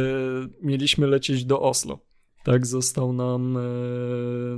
mieliśmy 0.62 1.08
lecieć 1.08 1.46
do 1.46 1.62
Oslo. 1.62 2.00
Tak, 2.44 2.66
został 2.66 3.14
nam 3.14 3.58
e, 3.58 3.62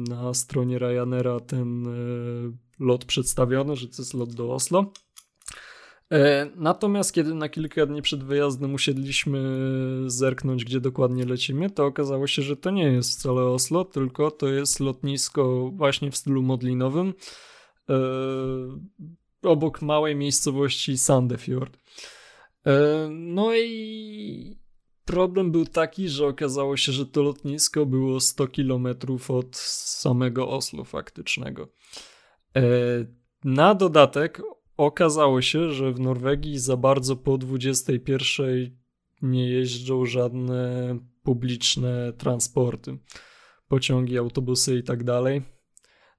na 0.09 0.33
stronie 0.33 0.79
Ryanaira 0.79 1.39
ten 1.39 1.87
e, 1.87 1.91
lot 2.79 3.05
przedstawiony, 3.05 3.75
że 3.75 3.87
to 3.87 3.95
jest 3.99 4.13
lot 4.13 4.33
do 4.33 4.53
Oslo. 4.53 4.91
E, 6.11 6.49
natomiast 6.55 7.13
kiedy 7.13 7.33
na 7.33 7.49
kilka 7.49 7.85
dni 7.85 8.01
przed 8.01 8.23
wyjazdem 8.23 8.73
usiedliśmy 8.73 9.39
zerknąć, 10.07 10.65
gdzie 10.65 10.81
dokładnie 10.81 11.25
lecimy, 11.25 11.69
to 11.69 11.85
okazało 11.85 12.27
się, 12.27 12.41
że 12.41 12.57
to 12.57 12.71
nie 12.71 12.83
jest 12.83 13.19
wcale 13.19 13.41
Oslo, 13.41 13.85
tylko 13.85 14.31
to 14.31 14.47
jest 14.47 14.79
lotnisko 14.79 15.71
właśnie 15.73 16.11
w 16.11 16.17
stylu 16.17 16.41
modlinowym 16.41 17.13
e, 17.89 17.95
obok 19.41 19.81
małej 19.81 20.15
miejscowości 20.15 20.97
Sandefjord. 20.97 21.77
E, 22.65 23.07
no 23.11 23.55
i 23.55 24.59
problem 25.05 25.51
był 25.51 25.65
taki, 25.65 26.09
że 26.09 26.27
okazało 26.27 26.77
się, 26.77 26.91
że 26.91 27.05
to 27.05 27.21
lotnisko 27.21 27.85
było 27.85 28.19
100 28.19 28.47
km 28.47 28.87
od 29.27 29.57
samego 29.57 30.49
Oslo 30.49 30.83
faktycznego. 30.83 31.67
Na 33.43 33.75
dodatek 33.75 34.41
okazało 34.77 35.41
się, 35.41 35.71
że 35.71 35.91
w 35.91 35.99
Norwegii 35.99 36.59
za 36.59 36.77
bardzo 36.77 37.15
po 37.15 37.37
21 37.37 38.77
nie 39.21 39.49
jeżdżą 39.49 40.05
żadne 40.05 40.99
publiczne 41.23 42.13
transporty, 42.13 42.97
pociągi, 43.67 44.17
autobusy 44.17 44.77
i 44.77 44.83
tak 44.83 45.03
dalej. 45.03 45.41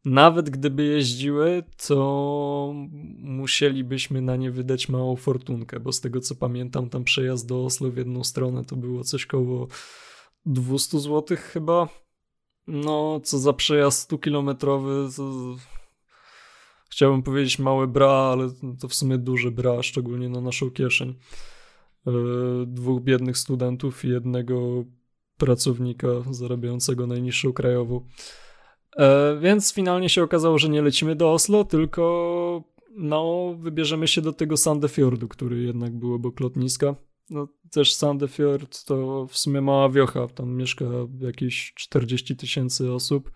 Nawet 0.05 0.51
gdyby 0.51 0.85
jeździły, 0.85 1.63
to 1.87 2.75
musielibyśmy 3.19 4.21
na 4.21 4.37
nie 4.37 4.51
wydać 4.51 4.89
małą 4.89 5.17
fortunkę, 5.17 5.81
bo 5.81 5.93
z 5.93 6.01
tego 6.01 6.21
co 6.21 6.35
pamiętam, 6.35 6.91
tam 6.91 7.05
przejazd 7.05 7.49
do 7.49 7.65
Oslo 7.65 7.91
w 7.91 7.97
jedną 7.97 8.25
stronę 8.25 8.65
to 8.65 8.77
było 8.77 9.05
coś 9.05 9.27
koło 9.27 9.69
200 10.47 11.01
zł 11.01 11.37
chyba. 11.41 11.89
No, 12.67 13.21
co 13.25 13.39
za 13.39 13.53
przejazd 13.53 14.01
100 14.01 14.19
kilometrowy, 14.19 15.09
to 15.17 15.57
chciałbym 16.97 17.23
powiedzieć 17.23 17.59
małe 17.59 17.87
bra, 17.87 18.11
ale 18.11 18.49
to 18.81 18.89
w 18.89 18.95
sumie 18.95 19.19
duże 19.19 19.51
bra, 19.51 19.83
szczególnie 19.83 20.29
na 20.29 20.41
naszą 20.41 20.71
kieszeń. 20.71 21.15
E, 22.07 22.13
dwóch 22.67 23.03
biednych 23.03 23.39
studentów 23.39 24.05
i 24.05 24.09
jednego 24.09 24.85
pracownika 25.37 26.09
zarabiającego 26.31 27.07
najniższą 27.07 27.53
krajową. 27.53 28.07
E, 28.97 29.39
więc 29.41 29.75
finalnie 29.75 30.09
się 30.09 30.23
okazało, 30.23 30.59
że 30.59 30.69
nie 30.69 30.83
lecimy 30.83 31.17
do 31.17 31.33
Oslo, 31.33 31.65
tylko 31.65 32.65
no, 32.91 33.55
wybierzemy 33.59 34.09
się 34.09 34.23
do 34.23 34.33
tego 34.33 34.57
Sandefjordu, 34.57 35.29
który 35.29 35.63
jednak 35.63 35.99
był 35.99 36.15
obok 36.15 36.41
lotniska. 36.41 36.95
No, 37.31 37.49
też 37.71 37.95
Sandefjord 37.95 38.85
to 38.85 39.27
w 39.27 39.39
sumie 39.39 39.61
mała 39.61 39.89
wiocha, 39.89 40.27
tam 40.29 40.55
mieszka 40.55 40.85
jakieś 41.21 41.73
40 41.75 42.37
tysięcy 42.37 42.93
osób. 42.93 43.31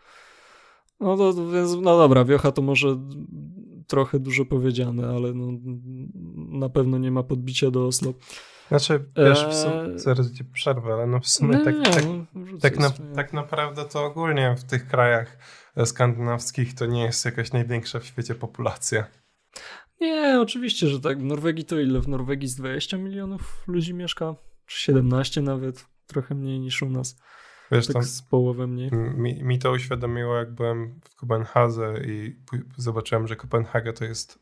No 1.01 1.17
to 1.17 1.51
więc, 1.53 1.75
no 1.75 1.99
dobra, 1.99 2.25
wiocha 2.25 2.53
to 2.53 2.63
może 2.63 2.97
trochę 3.87 4.19
dużo 4.19 4.45
powiedziane, 4.45 5.09
ale 5.09 5.35
no, 5.35 5.47
na 6.59 6.69
pewno 6.69 6.99
nie 6.99 7.11
ma 7.11 7.23
podbicia 7.23 7.71
do 7.71 7.87
Oslo. 7.87 8.15
Znaczy, 8.69 9.05
wiesz, 9.17 9.47
w 9.47 9.55
sumie, 9.55 9.99
zaraz 9.99 10.33
ci 10.33 10.45
przerwę, 10.45 10.93
ale 10.93 11.07
no 11.07 11.21
w 11.21 11.29
sumie 11.29 11.59
nie, 11.59 11.65
tak, 11.65 11.79
nie, 11.79 11.85
tak, 11.85 12.05
no, 12.05 12.59
tak, 12.61 12.79
na, 12.79 12.91
tak 13.15 13.33
naprawdę 13.33 13.85
to 13.85 14.05
ogólnie 14.05 14.55
w 14.59 14.65
tych 14.65 14.89
krajach 14.89 15.39
skandynawskich 15.85 16.75
to 16.75 16.87
nie 16.87 17.03
jest 17.03 17.25
jakaś 17.25 17.53
największa 17.53 18.01
w 18.01 18.07
świecie 18.07 18.35
populacja. 18.35 19.07
Nie, 20.01 20.41
oczywiście, 20.41 20.89
że 20.89 21.01
tak. 21.01 21.19
W 21.19 21.25
Norwegii 21.25 21.65
to 21.65 21.81
ile? 21.81 22.01
W 22.01 22.09
Norwegii 22.09 22.49
z 22.49 22.57
20 22.57 22.97
milionów 22.97 23.65
ludzi 23.67 23.95
mieszka? 23.95 24.35
Czy 24.67 24.79
17 24.79 25.43
nawet? 25.43 25.87
Trochę 26.07 26.35
mniej 26.35 26.61
niż 26.61 26.83
u 26.83 26.91
nas. 26.91 27.17
Wiesz, 27.71 27.87
tak 27.87 28.05
z 28.05 28.23
połowę 28.23 28.67
mniej. 28.67 28.91
Mi, 28.93 29.45
mi 29.45 29.59
to 29.59 29.71
uświadomiło, 29.71 30.37
jak 30.37 30.55
byłem 30.55 31.01
w 31.05 31.15
Kopenhadze 31.15 31.95
i 32.07 32.37
zobaczyłem, 32.77 33.27
że 33.27 33.37
Kopenhaga 33.37 33.93
to 33.93 34.05
jest 34.05 34.39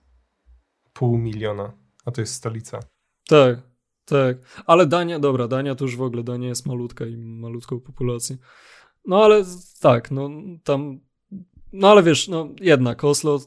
pół 0.93 1.19
miliona, 1.19 1.73
a 2.05 2.11
to 2.11 2.21
jest 2.21 2.35
stolica. 2.35 2.81
Tak, 3.29 3.59
tak. 4.05 4.37
Ale 4.67 4.87
Dania, 4.87 5.19
dobra, 5.19 5.49
Dania 5.49 5.75
to 5.75 5.85
już 5.85 5.97
w 5.97 6.03
ogóle, 6.03 6.23
Dania 6.23 6.49
jest 6.49 6.67
malutka 6.67 7.07
i 7.07 7.17
malutką 7.17 7.81
populację. 7.81 8.37
No 9.05 9.25
ale 9.25 9.45
tak, 9.81 10.11
no 10.11 10.31
tam, 10.65 11.01
no 11.73 11.91
ale 11.91 12.03
wiesz, 12.03 12.29
no 12.29 12.49
jednak 12.61 13.05
Oslo 13.05 13.39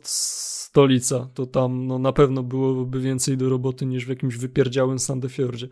stolica, 0.71 1.27
to 1.33 1.45
tam 1.45 1.87
no, 1.87 1.99
na 1.99 2.13
pewno 2.13 2.43
byłoby 2.43 2.99
więcej 2.99 3.37
do 3.37 3.49
roboty 3.49 3.85
niż 3.85 4.05
w 4.05 4.09
jakimś 4.09 4.37
wypierdziałym 4.37 4.99
Sandefjordzie. 4.99 5.67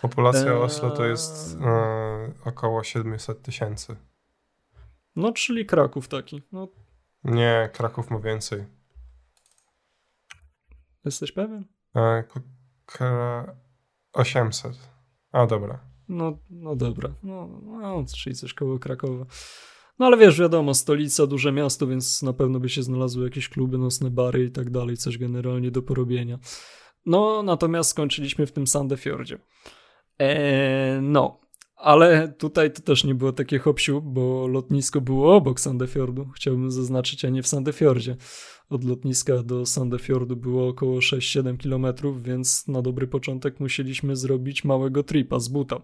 Populacja 0.00 0.58
Oslo 0.58 0.90
to 0.90 1.04
jest 1.04 1.56
e, 1.60 2.32
około 2.44 2.84
700 2.84 3.42
tysięcy. 3.42 3.96
No, 5.16 5.32
czyli 5.32 5.66
Kraków 5.66 6.08
taki. 6.08 6.42
No. 6.52 6.68
Nie, 7.24 7.70
Kraków 7.72 8.10
ma 8.10 8.18
więcej. 8.18 8.64
Jesteś 11.04 11.32
pewien? 11.32 11.64
E, 11.96 12.24
800. 14.12 14.78
A, 15.32 15.46
dobra. 15.46 15.78
No, 16.08 16.38
no 16.50 16.76
dobra. 16.76 17.14
No, 17.22 17.48
no, 17.62 18.04
czyli 18.16 18.36
coś 18.36 18.54
koło 18.54 18.78
Krakowa. 18.78 19.24
No 20.02 20.06
ale 20.06 20.16
wiesz, 20.16 20.40
wiadomo, 20.40 20.74
stolica, 20.74 21.26
duże 21.26 21.52
miasto, 21.52 21.86
więc 21.86 22.22
na 22.22 22.32
pewno 22.32 22.60
by 22.60 22.68
się 22.68 22.82
znalazły 22.82 23.24
jakieś 23.24 23.48
kluby, 23.48 23.78
nocne 23.78 24.10
bary 24.10 24.44
i 24.44 24.50
tak 24.50 24.70
dalej, 24.70 24.96
coś 24.96 25.18
generalnie 25.18 25.70
do 25.70 25.82
porobienia. 25.82 26.38
No, 27.06 27.42
natomiast 27.42 27.90
skończyliśmy 27.90 28.46
w 28.46 28.52
tym 28.52 28.66
Sandefjordzie. 28.66 29.38
Eee, 30.18 31.02
no, 31.02 31.40
ale 31.76 32.34
tutaj 32.38 32.72
to 32.72 32.82
też 32.82 33.04
nie 33.04 33.14
było 33.14 33.32
takie 33.32 33.58
hopsiu, 33.58 34.00
bo 34.02 34.46
lotnisko 34.46 35.00
było 35.00 35.36
obok 35.36 35.60
Sandefjordu. 35.60 36.28
Chciałbym 36.34 36.70
zaznaczyć, 36.70 37.24
a 37.24 37.28
nie 37.28 37.42
w 37.42 37.48
Sandefjordzie. 37.48 38.16
Od 38.70 38.84
lotniska 38.84 39.42
do 39.42 39.66
Sandefjordu 39.66 40.36
było 40.36 40.68
około 40.68 40.98
6-7 40.98 41.56
km, 41.56 42.14
więc 42.22 42.68
na 42.68 42.82
dobry 42.82 43.06
początek 43.06 43.60
musieliśmy 43.60 44.16
zrobić 44.16 44.64
małego 44.64 45.02
tripa 45.02 45.40
z 45.40 45.48
buta. 45.48 45.80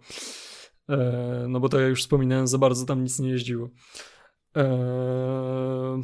Eee, 0.89 1.49
no 1.49 1.61
bo 1.61 1.69
tak 1.69 1.81
jak 1.81 1.91
już 1.91 2.03
wspominałem, 2.03 2.47
za 2.47 2.59
bardzo 2.59 2.87
tam 2.87 3.03
nic 3.03 3.19
nie 3.19 3.29
jeździło. 3.29 3.69
Eee, 4.55 6.03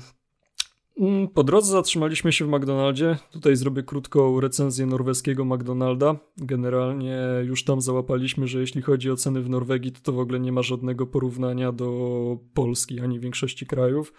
Mm, 1.01 1.28
po 1.28 1.45
drodze 1.45 1.72
zatrzymaliśmy 1.72 2.32
się 2.32 2.45
w 2.45 2.49
McDonaldzie. 2.49 3.16
Tutaj 3.30 3.57
zrobię 3.57 3.82
krótką 3.82 4.41
recenzję 4.41 4.87
norweskiego 4.87 5.45
McDonalda. 5.45 6.16
Generalnie 6.37 7.18
już 7.45 7.64
tam 7.64 7.80
załapaliśmy, 7.80 8.47
że 8.47 8.61
jeśli 8.61 8.82
chodzi 8.82 9.11
o 9.11 9.16
ceny 9.16 9.43
w 9.43 9.51
Norwegii, 9.51 9.93
to 9.93 10.01
to 10.01 10.12
w 10.12 10.18
ogóle 10.18 10.41
nie 10.41 10.53
ma 10.53 10.62
żadnego 10.62 11.07
porównania 11.07 11.72
do 11.72 12.39
Polski 12.55 13.01
ani 13.01 13.20
większości 13.20 13.66
krajów, 13.66 14.12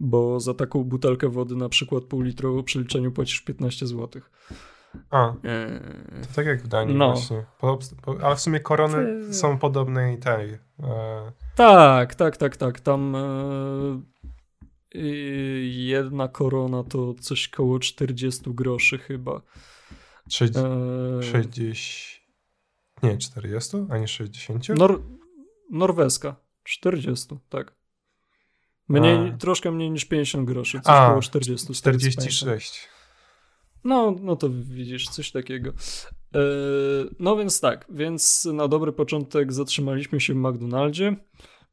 bo 0.00 0.40
za 0.40 0.54
taką 0.54 0.84
butelkę 0.84 1.28
wody, 1.28 1.56
na 1.56 1.68
przykład 1.68 2.04
półlitrową 2.04 2.62
przy 2.62 2.78
liczeniu 2.78 3.12
płacisz 3.12 3.40
15 3.40 3.86
zł. 3.86 4.22
A, 5.10 5.32
to 6.22 6.28
tak 6.36 6.46
jak 6.46 6.62
w 6.62 6.68
Danii 6.68 6.94
no. 6.94 7.12
właśnie. 7.12 7.44
Po, 7.58 7.78
po, 8.02 8.16
ale 8.22 8.36
w 8.36 8.40
sumie 8.40 8.60
korony 8.60 9.34
są 9.34 9.58
podobne 9.58 10.14
i 10.14 10.18
tej. 10.18 10.50
E... 10.82 11.32
Tak, 11.56 12.14
tak, 12.14 12.36
tak, 12.36 12.56
tak. 12.56 12.80
Tam 12.80 13.16
e... 13.16 14.02
jedna 15.64 16.28
korona 16.28 16.84
to 16.84 17.14
coś 17.14 17.48
koło 17.48 17.78
40 17.78 18.42
groszy 18.46 18.98
chyba. 18.98 19.40
60. 20.30 20.66
E... 20.66 21.22
60... 21.22 22.26
Nie, 23.02 23.18
40, 23.18 23.76
a 23.90 23.98
nie 23.98 24.08
60? 24.08 24.68
Nor... 24.68 25.02
Norweska. 25.70 26.36
40, 26.64 27.26
tak. 27.48 27.74
Mniej, 28.88 29.28
a. 29.28 29.36
troszkę 29.36 29.70
mniej 29.70 29.90
niż 29.90 30.04
50 30.04 30.48
groszy, 30.48 30.80
coś 30.80 30.94
a, 30.94 31.06
około 31.06 31.22
40. 31.22 31.74
46. 31.74 32.88
No, 33.86 34.16
no 34.20 34.36
to 34.36 34.48
widzisz, 34.50 35.08
coś 35.08 35.30
takiego. 35.30 35.70
E, 36.34 36.40
no 37.18 37.36
więc 37.36 37.60
tak, 37.60 37.86
więc 37.88 38.44
na 38.44 38.68
dobry 38.68 38.92
początek 38.92 39.52
zatrzymaliśmy 39.52 40.20
się 40.20 40.34
w 40.34 40.36
McDonaldzie. 40.36 41.16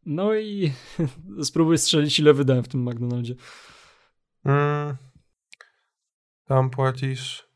No 0.05 0.35
i 0.35 0.73
spróbuj 1.43 1.77
strzelić, 1.77 2.19
ile 2.19 2.33
wydałem 2.33 2.63
w 2.63 2.67
tym 2.67 2.89
McDonaldzie. 2.89 3.35
Mm, 4.45 4.97
tam 6.45 6.69
płacisz. 6.69 7.49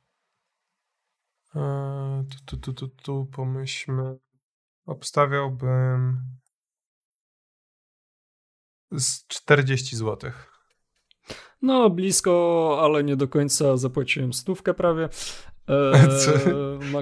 E, 1.55 2.25
tu, 2.45 2.57
tu, 2.57 2.57
tu, 2.57 2.73
tu, 2.73 2.95
tu 3.03 3.25
pomyślmy. 3.25 4.17
Obstawiałbym 4.85 6.17
z 8.91 9.27
40 9.27 9.95
złotych. 9.95 10.56
No, 11.61 11.89
blisko, 11.89 12.77
ale 12.81 13.03
nie 13.03 13.15
do 13.15 13.27
końca 13.27 13.77
zapłaciłem 13.77 14.33
stówkę 14.33 14.73
prawie. 14.73 15.09
Eee, 15.67 16.07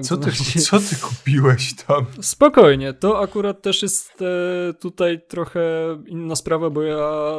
co, 0.02 0.16
ty, 0.16 0.60
co 0.60 0.78
ty 0.78 0.96
kupiłeś 1.02 1.74
tam? 1.74 2.06
Spokojnie, 2.20 2.92
to 2.92 3.20
akurat 3.20 3.62
też 3.62 3.82
jest 3.82 4.22
e, 4.22 4.74
tutaj 4.74 5.20
trochę 5.28 5.62
inna 6.06 6.36
sprawa, 6.36 6.70
bo 6.70 6.82
ja 6.82 7.32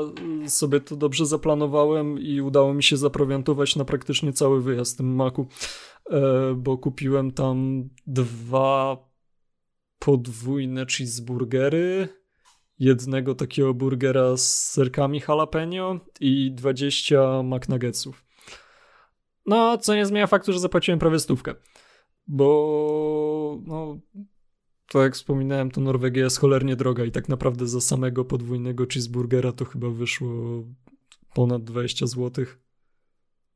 sobie 0.48 0.80
to 0.80 0.96
dobrze 0.96 1.26
zaplanowałem 1.26 2.20
i 2.20 2.42
udało 2.42 2.74
mi 2.74 2.84
się 2.84 2.98
zaprowiantować 2.98 3.76
na 3.76 3.86
praktycznie 3.86 4.34
cały 4.34 4.62
wyjazd 4.62 4.94
w 4.94 4.98
tym 4.98 5.16
maku, 5.16 5.48
e, 6.10 6.22
bo 6.56 6.78
kupiłem 6.78 7.32
tam 7.32 7.90
dwa 8.08 8.98
podwójne 10.00 10.86
cheeseburgery, 10.86 12.10
jednego 12.80 13.36
takiego 13.36 13.74
burgera 13.74 14.38
z 14.38 14.72
serkami 14.72 15.22
jalapeno 15.28 16.00
i 16.20 16.52
20 16.52 17.44
McNuggetsów. 17.44 18.26
No, 19.46 19.78
co 19.78 19.96
nie 19.96 20.06
zmienia 20.06 20.28
faktu, 20.28 20.54
że 20.54 20.60
zapłaciłem 20.60 21.00
prawie 21.00 21.20
stówkę. 21.20 21.56
Bo, 22.28 23.60
no, 23.66 24.00
tak 24.92 25.02
jak 25.02 25.14
wspominałem, 25.14 25.72
to 25.72 25.82
Norwegia 25.82 26.24
jest 26.24 26.40
cholernie 26.40 26.76
droga 26.76 27.06
i 27.06 27.12
tak 27.12 27.30
naprawdę 27.30 27.68
za 27.68 27.82
samego 27.82 28.26
podwójnego 28.26 28.86
cheeseburgera 28.94 29.52
to 29.52 29.66
chyba 29.66 29.90
wyszło 29.90 30.64
ponad 31.34 31.64
20 31.64 32.08
zł. 32.08 32.46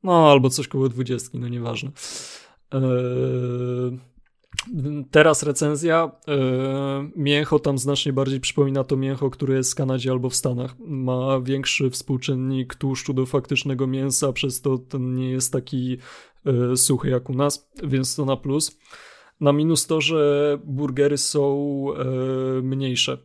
No, 0.03 0.31
albo 0.31 0.49
coś 0.49 0.67
koło 0.67 0.89
20, 0.89 1.29
no 1.33 1.47
nieważne. 1.47 1.91
Eee, 2.71 2.81
Teraz 5.11 5.43
recenzja. 5.43 6.11
Yy, 6.27 6.33
mięcho 7.15 7.59
tam 7.59 7.77
znacznie 7.77 8.13
bardziej 8.13 8.39
przypomina 8.39 8.83
to 8.83 8.97
mięcho, 8.97 9.29
które 9.29 9.55
jest 9.55 9.71
w 9.71 9.75
Kanadzie 9.75 10.11
albo 10.11 10.29
w 10.29 10.35
Stanach. 10.35 10.75
Ma 10.79 11.41
większy 11.41 11.89
współczynnik 11.89 12.75
tłuszczu 12.75 13.13
do 13.13 13.25
faktycznego 13.25 13.87
mięsa, 13.87 14.33
przez 14.33 14.61
to 14.61 14.77
ten 14.77 15.15
nie 15.15 15.31
jest 15.31 15.53
taki 15.53 15.97
yy, 16.45 16.77
suchy 16.77 17.09
jak 17.09 17.29
u 17.29 17.33
nas, 17.33 17.69
więc 17.83 18.15
to 18.15 18.25
na 18.25 18.37
plus. 18.37 18.79
Na 19.39 19.53
minus 19.53 19.87
to, 19.87 20.01
że 20.01 20.59
burgery 20.63 21.17
są 21.17 21.85
yy, 22.55 22.61
mniejsze. 22.63 23.17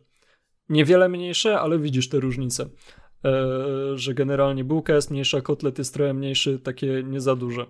Niewiele 0.69 1.09
mniejsze, 1.09 1.59
ale 1.59 1.79
widzisz 1.79 2.09
te 2.09 2.19
różnice. 2.19 2.69
Że 3.95 4.13
generalnie 4.13 4.63
bułka 4.63 4.95
jest 4.95 5.11
mniejsza, 5.11 5.41
kotlet 5.41 5.77
jest 5.77 5.93
trochę 5.93 6.13
mniejszy, 6.13 6.59
takie 6.59 7.03
nie 7.03 7.21
za 7.21 7.35
duże. 7.35 7.65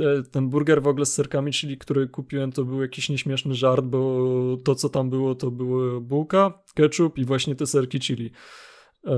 E, 0.00 0.22
ten 0.22 0.50
burger 0.50 0.82
w 0.82 0.86
ogóle 0.86 1.06
z 1.06 1.12
serkami, 1.12 1.52
czyli 1.52 1.78
który 1.78 2.08
kupiłem, 2.08 2.52
to 2.52 2.64
był 2.64 2.82
jakiś 2.82 3.08
nieśmieszny 3.08 3.54
żart, 3.54 3.84
bo 3.84 4.26
to, 4.64 4.74
co 4.74 4.88
tam 4.88 5.10
było, 5.10 5.34
to 5.34 5.50
było 5.50 6.00
bułka, 6.00 6.62
ketchup 6.74 7.18
i 7.18 7.24
właśnie 7.24 7.54
te 7.54 7.66
serki 7.66 8.00
chili. 8.00 8.30
E, 9.06 9.16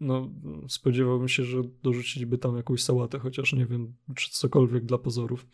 no, 0.00 0.30
spodziewałbym 0.68 1.28
się, 1.28 1.44
że 1.44 1.62
dorzuciliby 1.82 2.38
tam 2.38 2.56
jakąś 2.56 2.82
sałatę, 2.82 3.18
chociaż 3.18 3.52
nie 3.52 3.66
wiem, 3.66 3.94
czy 4.16 4.30
cokolwiek 4.30 4.84
dla 4.84 4.98
pozorów. 4.98 5.46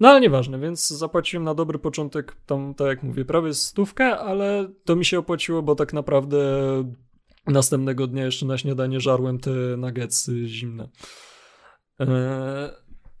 No 0.00 0.08
ale 0.08 0.20
nieważne, 0.20 0.58
więc 0.58 0.88
zapłaciłem 0.88 1.44
na 1.44 1.54
dobry 1.54 1.78
początek 1.78 2.36
tam, 2.46 2.74
tak 2.74 2.86
jak 2.86 3.02
mówię, 3.02 3.24
prawie 3.24 3.54
stówkę, 3.54 4.18
ale 4.18 4.72
to 4.84 4.96
mi 4.96 5.04
się 5.04 5.18
opłaciło, 5.18 5.62
bo 5.62 5.74
tak 5.74 5.92
naprawdę 5.92 6.38
następnego 7.46 8.06
dnia 8.06 8.24
jeszcze 8.24 8.46
na 8.46 8.58
śniadanie 8.58 9.00
żarłem 9.00 9.38
te 9.38 9.50
nuggetsy 9.76 10.48
zimne. 10.48 10.88
Eee, 11.98 12.08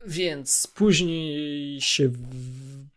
więc 0.06 0.72
później 0.74 1.80
się 1.80 2.10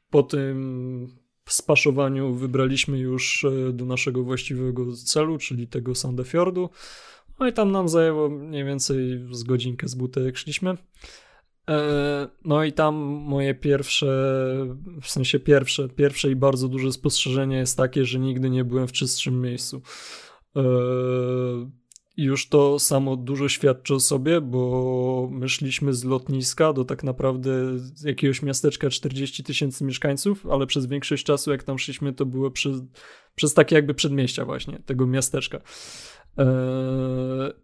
po 0.10 0.24
tym 0.24 1.22
spaszowaniu 1.50 2.34
wybraliśmy 2.34 3.00
już 3.00 3.44
e, 3.44 3.74
do 3.74 3.86
naszego 3.86 4.24
właściwego 4.24 4.96
celu, 4.96 5.38
czyli 5.38 5.68
tego 5.68 5.96
Sandefjordu. 5.96 6.70
No 7.40 7.48
i 7.48 7.54
tam 7.54 7.72
nam 7.72 7.90
zajęło 7.90 8.30
mniej 8.30 8.66
więcej 8.66 9.26
z 9.32 9.44
godzinkę 9.44 9.88
z 9.88 9.96
buty, 9.96 10.22
jak 10.22 10.38
szliśmy. 10.38 10.78
E, 11.70 12.28
no 12.46 12.64
i 12.64 12.74
tam 12.74 12.96
moje 13.26 13.56
pierwsze, 13.56 14.08
w 15.02 15.10
sensie 15.10 15.40
pierwsze, 15.40 15.90
pierwsze 15.90 16.32
i 16.32 16.36
bardzo 16.36 16.68
duże 16.68 16.92
spostrzeżenie 16.92 17.58
jest 17.58 17.78
takie, 17.78 18.06
że 18.06 18.20
nigdy 18.20 18.50
nie 18.50 18.64
byłem 18.64 18.88
w 18.88 18.92
czystszym 18.92 19.42
miejscu. 19.42 19.82
Już 22.18 22.50
to 22.50 22.80
samo 22.80 23.16
dużo 23.16 23.50
świadczy 23.50 23.96
o 23.96 24.00
sobie, 24.00 24.42
bo 24.42 25.30
my 25.32 25.50
szliśmy 25.50 25.94
z 25.94 26.04
lotniska 26.04 26.74
do 26.74 26.86
tak 26.86 27.04
naprawdę 27.04 27.52
jakiegoś 28.04 28.42
miasteczka 28.42 28.90
40 28.90 29.44
tysięcy 29.44 29.84
mieszkańców, 29.84 30.46
ale 30.46 30.68
przez 30.68 30.86
większość 30.86 31.24
czasu, 31.24 31.52
jak 31.52 31.64
tam 31.64 31.80
szliśmy, 31.80 32.14
to 32.14 32.26
było 32.26 32.52
przez, 32.52 32.82
przez 33.36 33.54
takie 33.54 33.76
jakby 33.76 33.94
przedmieścia 33.94 34.46
właśnie 34.46 34.80
tego 34.80 35.08
miasteczka. 35.08 35.62
Eee, 36.38 36.48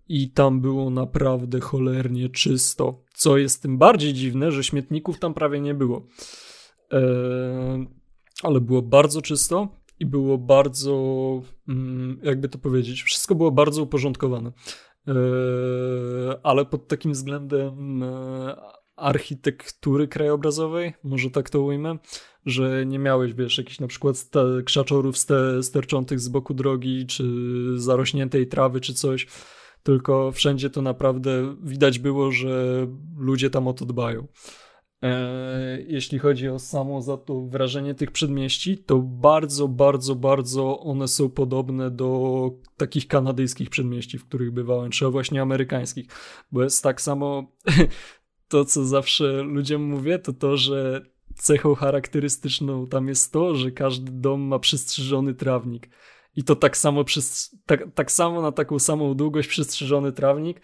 I 0.10 0.30
tam 0.30 0.62
było 0.62 0.90
naprawdę 0.90 1.60
cholernie 1.60 2.30
czysto. 2.30 3.04
Co 3.14 3.38
jest 3.38 3.62
tym 3.62 3.78
bardziej 3.78 4.14
dziwne, 4.14 4.52
że 4.52 4.64
śmietników 4.64 5.20
tam 5.20 5.34
prawie 5.34 5.62
nie 5.62 5.74
było. 5.74 6.06
Eee, 6.92 7.88
ale 8.44 8.62
było 8.62 8.82
bardzo 8.82 9.22
czysto 9.22 9.77
i 10.00 10.06
było 10.06 10.38
bardzo, 10.38 10.94
mm, 11.68 12.20
jakby 12.24 12.50
to 12.50 12.58
powiedzieć, 12.58 13.02
wszystko 13.04 13.36
było 13.36 13.52
bardzo 13.52 13.84
uporządkowane. 13.84 14.52
E, 15.08 15.14
ale 16.44 16.66
pod 16.66 16.88
takim 16.88 17.12
względem 17.12 18.04
e, 18.04 18.56
architektury 18.96 20.08
krajobrazowej, 20.08 20.94
może 21.04 21.32
tak 21.32 21.50
to 21.50 21.62
ujmę, 21.62 21.98
że 22.46 22.86
nie 22.86 23.00
miałeś, 23.00 23.34
wiesz, 23.34 23.58
jakichś 23.58 23.80
na 23.80 23.88
przykład 23.88 24.16
krzaczorów 24.66 25.18
ste, 25.18 25.64
sterczących 25.64 26.20
z 26.20 26.30
boku 26.30 26.54
drogi, 26.54 27.06
czy 27.06 27.24
zarośniętej 27.76 28.48
trawy, 28.48 28.82
czy 28.82 28.94
coś, 28.94 29.28
tylko 29.84 30.32
wszędzie 30.32 30.70
to 30.70 30.82
naprawdę 30.82 31.56
widać 31.64 32.00
było, 32.00 32.32
że 32.32 32.88
ludzie 33.18 33.50
tam 33.50 33.68
o 33.68 33.74
to 33.74 33.86
dbają. 33.86 34.28
E, 35.04 35.82
jeśli 35.88 36.20
chodzi 36.20 36.50
o 36.50 36.60
samo 36.60 37.02
za 37.02 37.18
to 37.18 37.42
wrażenie 37.42 37.96
tych 37.96 38.12
przedmieści, 38.12 38.78
to 38.78 38.98
bardzo, 38.98 39.68
bardzo, 39.68 40.16
bardzo 40.16 40.80
one 40.80 41.08
są 41.08 41.30
podobne 41.30 41.92
do 41.92 42.52
takich 42.78 43.08
kanadyjskich 43.08 43.70
przedmieści, 43.70 44.18
w 44.18 44.26
których 44.26 44.52
bywałem, 44.52 44.92
czy 44.92 45.08
właśnie 45.08 45.42
amerykańskich, 45.42 46.06
bo 46.52 46.64
jest 46.64 46.84
tak 46.84 47.02
samo 47.02 47.52
to, 48.50 48.66
co 48.66 48.86
zawsze 48.86 49.44
ludziom 49.44 49.84
mówię, 49.84 50.20
to 50.20 50.34
to, 50.34 50.58
że 50.58 51.02
cechą 51.36 51.76
charakterystyczną 51.76 52.88
tam 52.88 53.08
jest 53.08 53.34
to, 53.34 53.56
że 53.56 53.72
każdy 53.72 54.12
dom 54.12 54.42
ma 54.42 54.60
przystrzyżony 54.60 55.34
trawnik. 55.34 55.90
I 56.36 56.44
to 56.44 56.56
tak 56.56 56.78
samo, 56.78 57.06
tak, 57.66 57.84
tak 57.96 58.12
samo 58.12 58.42
na 58.42 58.52
taką 58.52 58.80
samą 58.80 59.14
długość 59.14 59.48
przystrzyżony 59.48 60.12
trawnik. 60.12 60.62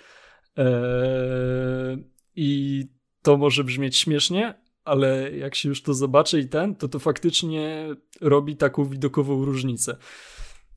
Eee, 0.58 2.04
I 2.36 2.84
to 3.24 3.38
może 3.38 3.64
brzmieć 3.64 3.98
śmiesznie, 3.98 4.54
ale 4.86 5.38
jak 5.38 5.56
się 5.56 5.70
już 5.70 5.82
to 5.82 5.94
zobaczy 5.94 6.40
i 6.40 6.50
ten, 6.50 6.76
to 6.76 6.88
to 6.88 7.00
faktycznie 7.00 7.88
robi 8.22 8.56
taką 8.56 8.86
widokową 8.86 9.46
różnicę. 9.46 9.98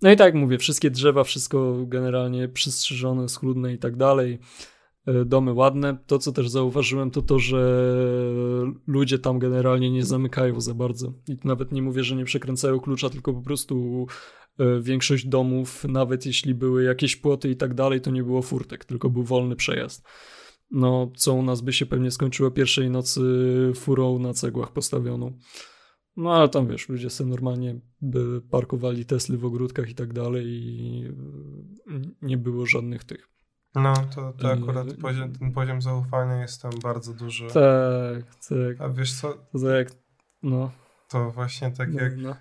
No 0.03 0.11
i 0.11 0.17
tak 0.17 0.27
jak 0.27 0.35
mówię, 0.35 0.59
wszystkie 0.59 0.91
drzewa, 0.91 1.25
wszystko 1.25 1.77
generalnie 1.87 2.49
przystrzyżone, 2.49 3.29
schludne 3.29 3.75
i 3.75 3.79
tak 3.79 3.97
dalej. 3.97 4.39
E, 5.07 5.25
domy 5.25 5.53
ładne. 5.53 5.97
To, 6.07 6.19
co 6.19 6.33
też 6.33 6.49
zauważyłem, 6.49 7.11
to 7.11 7.23
to, 7.23 7.39
że 7.39 7.91
ludzie 8.87 9.19
tam 9.19 9.39
generalnie 9.39 9.91
nie 9.91 10.05
zamykają 10.05 10.61
za 10.61 10.75
bardzo. 10.75 11.13
I 11.29 11.37
nawet 11.45 11.73
nie 11.73 11.83
mówię, 11.83 12.05
że 12.05 12.17
nie 12.17 12.25
przekręcają 12.25 12.81
klucza, 12.81 13.11
tylko 13.11 13.35
po 13.35 13.43
prostu 13.43 14.07
e, 14.59 14.81
większość 14.81 15.27
domów, 15.27 15.85
nawet 15.85 16.27
jeśli 16.27 16.55
były 16.55 16.85
jakieś 16.85 17.17
płoty 17.17 17.51
i 17.51 17.57
tak 17.57 17.75
dalej, 17.75 18.01
to 18.01 18.11
nie 18.11 18.23
było 18.23 18.43
furtek, 18.43 18.85
tylko 18.85 19.11
był 19.11 19.23
wolny 19.23 19.57
przejazd. 19.57 20.07
No 20.71 21.11
co 21.17 21.35
u 21.35 21.43
nas 21.43 21.61
by 21.61 21.73
się 21.73 21.87
pewnie 21.87 22.11
skończyło 22.11 22.51
pierwszej 22.51 22.91
nocy 22.91 23.23
furą 23.75 24.19
na 24.19 24.35
cegłach 24.35 24.73
postawioną. 24.73 25.33
No 26.17 26.35
ale 26.35 26.49
tam 26.49 26.69
wiesz, 26.69 26.89
ludzie 26.89 27.11
sobie 27.11 27.31
normalnie 27.31 27.81
by 28.01 28.43
parkowali 28.43 29.07
Tesly 29.07 29.39
w 29.39 29.45
ogródkach 29.45 29.91
i 29.91 29.95
tak 29.95 30.13
dalej 30.13 30.47
i 30.47 31.05
nie 32.23 32.39
było 32.39 32.67
żadnych 32.67 33.05
tych. 33.05 33.29
No, 33.75 33.95
to, 34.15 34.33
to 34.33 34.53
akurat 34.53 34.87
yy, 34.87 34.95
poziom, 34.95 35.33
ten 35.33 35.53
poziom 35.53 35.83
zaufania 35.83 36.41
jest 36.41 36.63
tam 36.63 36.73
bardzo 36.83 37.15
duży. 37.15 37.47
Tak, 37.47 38.35
tak. 38.49 38.81
A 38.81 38.89
wiesz 38.89 39.13
co? 39.13 39.35
To 39.53 39.71
jak, 39.71 39.89
no. 40.43 40.71
To 41.09 41.31
właśnie 41.31 41.71
tak 41.71 41.93
no, 41.93 42.01
jak 42.01 42.17
no. 42.17 42.37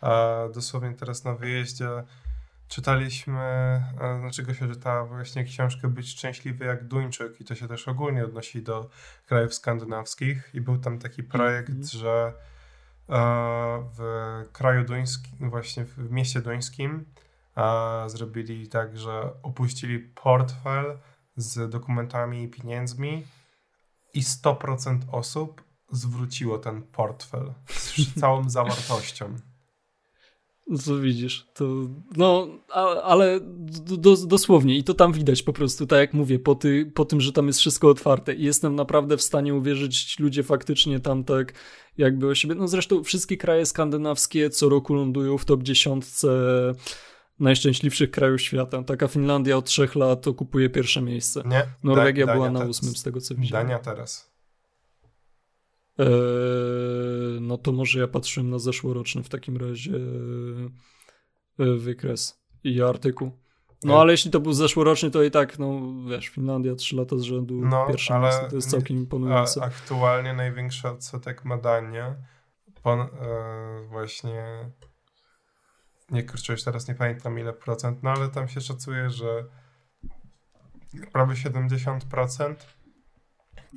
a 0.00 0.38
dosłownie 0.54 0.94
teraz 0.94 1.24
na 1.24 1.34
wyjeździe 1.34 1.88
czytaliśmy, 2.68 3.82
znaczy 4.20 4.42
go 4.42 4.54
się 4.54 4.68
czytała 4.68 5.04
właśnie 5.04 5.44
książkę 5.44 5.88
Być 5.88 6.10
szczęśliwy 6.10 6.64
jak 6.64 6.88
Duńczyk 6.88 7.40
i 7.40 7.44
to 7.44 7.54
się 7.54 7.68
też 7.68 7.88
ogólnie 7.88 8.24
odnosi 8.24 8.62
do 8.62 8.90
krajów 9.26 9.54
skandynawskich 9.54 10.50
i 10.54 10.60
był 10.60 10.78
tam 10.78 10.98
taki 10.98 11.22
projekt, 11.22 11.70
mm 11.70 11.82
-hmm. 11.82 11.96
że 11.96 12.32
w 13.96 14.00
kraju 14.52 14.84
duńskim, 14.84 15.50
właśnie 15.50 15.84
w 15.84 16.10
mieście 16.10 16.40
duńskim 16.40 17.04
zrobili 18.06 18.68
tak, 18.68 18.98
że 18.98 19.42
opuścili 19.42 19.98
portfel 19.98 20.98
z 21.36 21.70
dokumentami 21.70 22.42
i 22.42 22.48
pieniędzmi 22.48 23.26
i 24.14 24.22
100% 24.22 24.98
osób 25.12 25.64
zwróciło 25.90 26.58
ten 26.58 26.82
portfel 26.82 27.54
z 27.68 27.94
całą 28.20 28.50
zawartością. 28.50 29.36
Co 30.84 30.98
widzisz, 30.98 31.46
to 31.54 31.64
no, 32.16 32.48
a, 32.72 33.02
ale 33.02 33.40
do, 33.98 34.16
dosłownie 34.16 34.78
i 34.78 34.84
to 34.84 34.94
tam 34.94 35.12
widać 35.12 35.42
po 35.42 35.52
prostu, 35.52 35.86
tak 35.86 35.98
jak 35.98 36.14
mówię, 36.14 36.38
po, 36.38 36.54
ty, 36.54 36.92
po 36.94 37.04
tym, 37.04 37.20
że 37.20 37.32
tam 37.32 37.46
jest 37.46 37.58
wszystko 37.58 37.88
otwarte 37.88 38.34
i 38.34 38.44
jestem 38.44 38.74
naprawdę 38.74 39.16
w 39.16 39.22
stanie 39.22 39.54
uwierzyć, 39.54 40.18
ludzie 40.18 40.42
faktycznie 40.42 41.00
tam 41.00 41.24
tak 41.24 41.52
jakby 41.98 42.28
o 42.28 42.34
siebie, 42.34 42.54
no 42.54 42.68
zresztą 42.68 43.04
wszystkie 43.04 43.36
kraje 43.36 43.66
skandynawskie 43.66 44.50
co 44.50 44.68
roku 44.68 44.94
lądują 44.94 45.38
w 45.38 45.44
top 45.44 45.62
dziesiątce 45.62 46.28
najszczęśliwszych 47.40 48.10
krajów 48.10 48.40
świata. 48.40 48.82
Taka 48.82 49.08
Finlandia 49.08 49.56
od 49.56 49.64
trzech 49.64 49.94
lat 49.94 50.28
okupuje 50.28 50.70
pierwsze 50.70 51.02
miejsce. 51.02 51.42
Nie. 51.46 51.66
Norwegia 51.82 52.26
da, 52.26 52.34
była 52.34 52.50
na 52.50 52.64
ósmym 52.64 52.96
z 52.96 53.02
tego 53.02 53.20
co 53.20 53.34
widziałem. 53.34 53.66
Dania 53.66 53.78
teraz. 53.78 54.35
Eee, 55.98 57.40
no 57.40 57.58
to 57.58 57.72
może 57.72 58.00
ja 58.00 58.08
patrzyłem 58.08 58.50
na 58.50 58.58
zeszłoroczny 58.58 59.22
w 59.22 59.28
takim 59.28 59.56
razie 59.56 59.96
e, 61.58 61.76
wykres 61.76 62.40
i 62.64 62.82
artykuł. 62.82 63.30
No 63.84 64.00
ale 64.00 64.12
jeśli 64.12 64.30
to 64.30 64.40
był 64.40 64.52
zeszłoroczny, 64.52 65.10
to 65.10 65.22
i 65.22 65.30
tak, 65.30 65.58
no 65.58 65.80
wiesz, 66.10 66.28
Finlandia 66.28 66.74
trzy 66.74 66.96
lata 66.96 67.16
z 67.16 67.22
rzędu 67.22 67.60
no, 67.64 67.86
pierwsze 67.86 68.14
ale 68.14 68.22
miejsce, 68.22 68.50
to 68.50 68.56
jest 68.56 68.70
całkiem 68.70 68.96
imponujące. 68.96 69.62
aktualnie 69.62 70.32
największy 70.32 70.88
odsetek 70.88 71.44
ma 71.44 71.56
Dania. 71.56 72.16
Pon, 72.82 73.00
e, 73.00 73.08
właśnie 73.88 74.44
nie 76.10 76.22
kurczę, 76.22 76.52
już 76.52 76.62
teraz 76.62 76.88
nie 76.88 76.94
pamiętam 76.94 77.38
ile 77.38 77.52
procent, 77.52 78.02
no 78.02 78.10
ale 78.10 78.28
tam 78.28 78.48
się 78.48 78.60
szacuje, 78.60 79.10
że 79.10 79.44
prawie 81.12 81.34
70% 81.34 82.54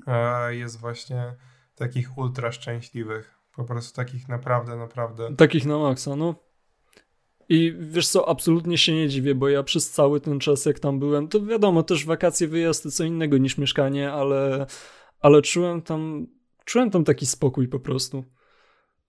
e, 0.07 0.55
jest 0.55 0.80
właśnie 0.80 1.36
takich 1.80 2.17
ultra 2.17 2.51
szczęśliwych. 2.51 3.39
Po 3.55 3.63
prostu 3.63 3.95
takich 3.95 4.30
naprawdę, 4.30 4.75
naprawdę. 4.75 5.36
Takich 5.36 5.65
na 5.65 5.80
maksa, 5.80 6.15
no. 6.15 6.36
I 7.49 7.75
wiesz 7.80 8.07
co, 8.07 8.30
absolutnie 8.30 8.77
się 8.77 8.93
nie 8.93 9.09
dziwię, 9.09 9.36
bo 9.36 9.49
ja 9.49 9.63
przez 9.63 9.91
cały 9.91 10.21
ten 10.21 10.39
czas, 10.39 10.65
jak 10.65 10.80
tam 10.80 10.99
byłem, 10.99 11.27
to 11.27 11.45
wiadomo, 11.45 11.84
też 11.84 12.05
wakacje, 12.05 12.47
wyjazdy, 12.47 12.91
co 12.91 13.03
innego 13.03 13.38
niż 13.38 13.57
mieszkanie, 13.57 14.11
ale, 14.11 14.65
ale 15.19 15.41
czułem 15.41 15.82
tam, 15.82 16.27
czułem 16.65 16.91
tam 16.91 17.03
taki 17.03 17.25
spokój 17.25 17.67
po 17.67 17.80
prostu. 17.80 18.23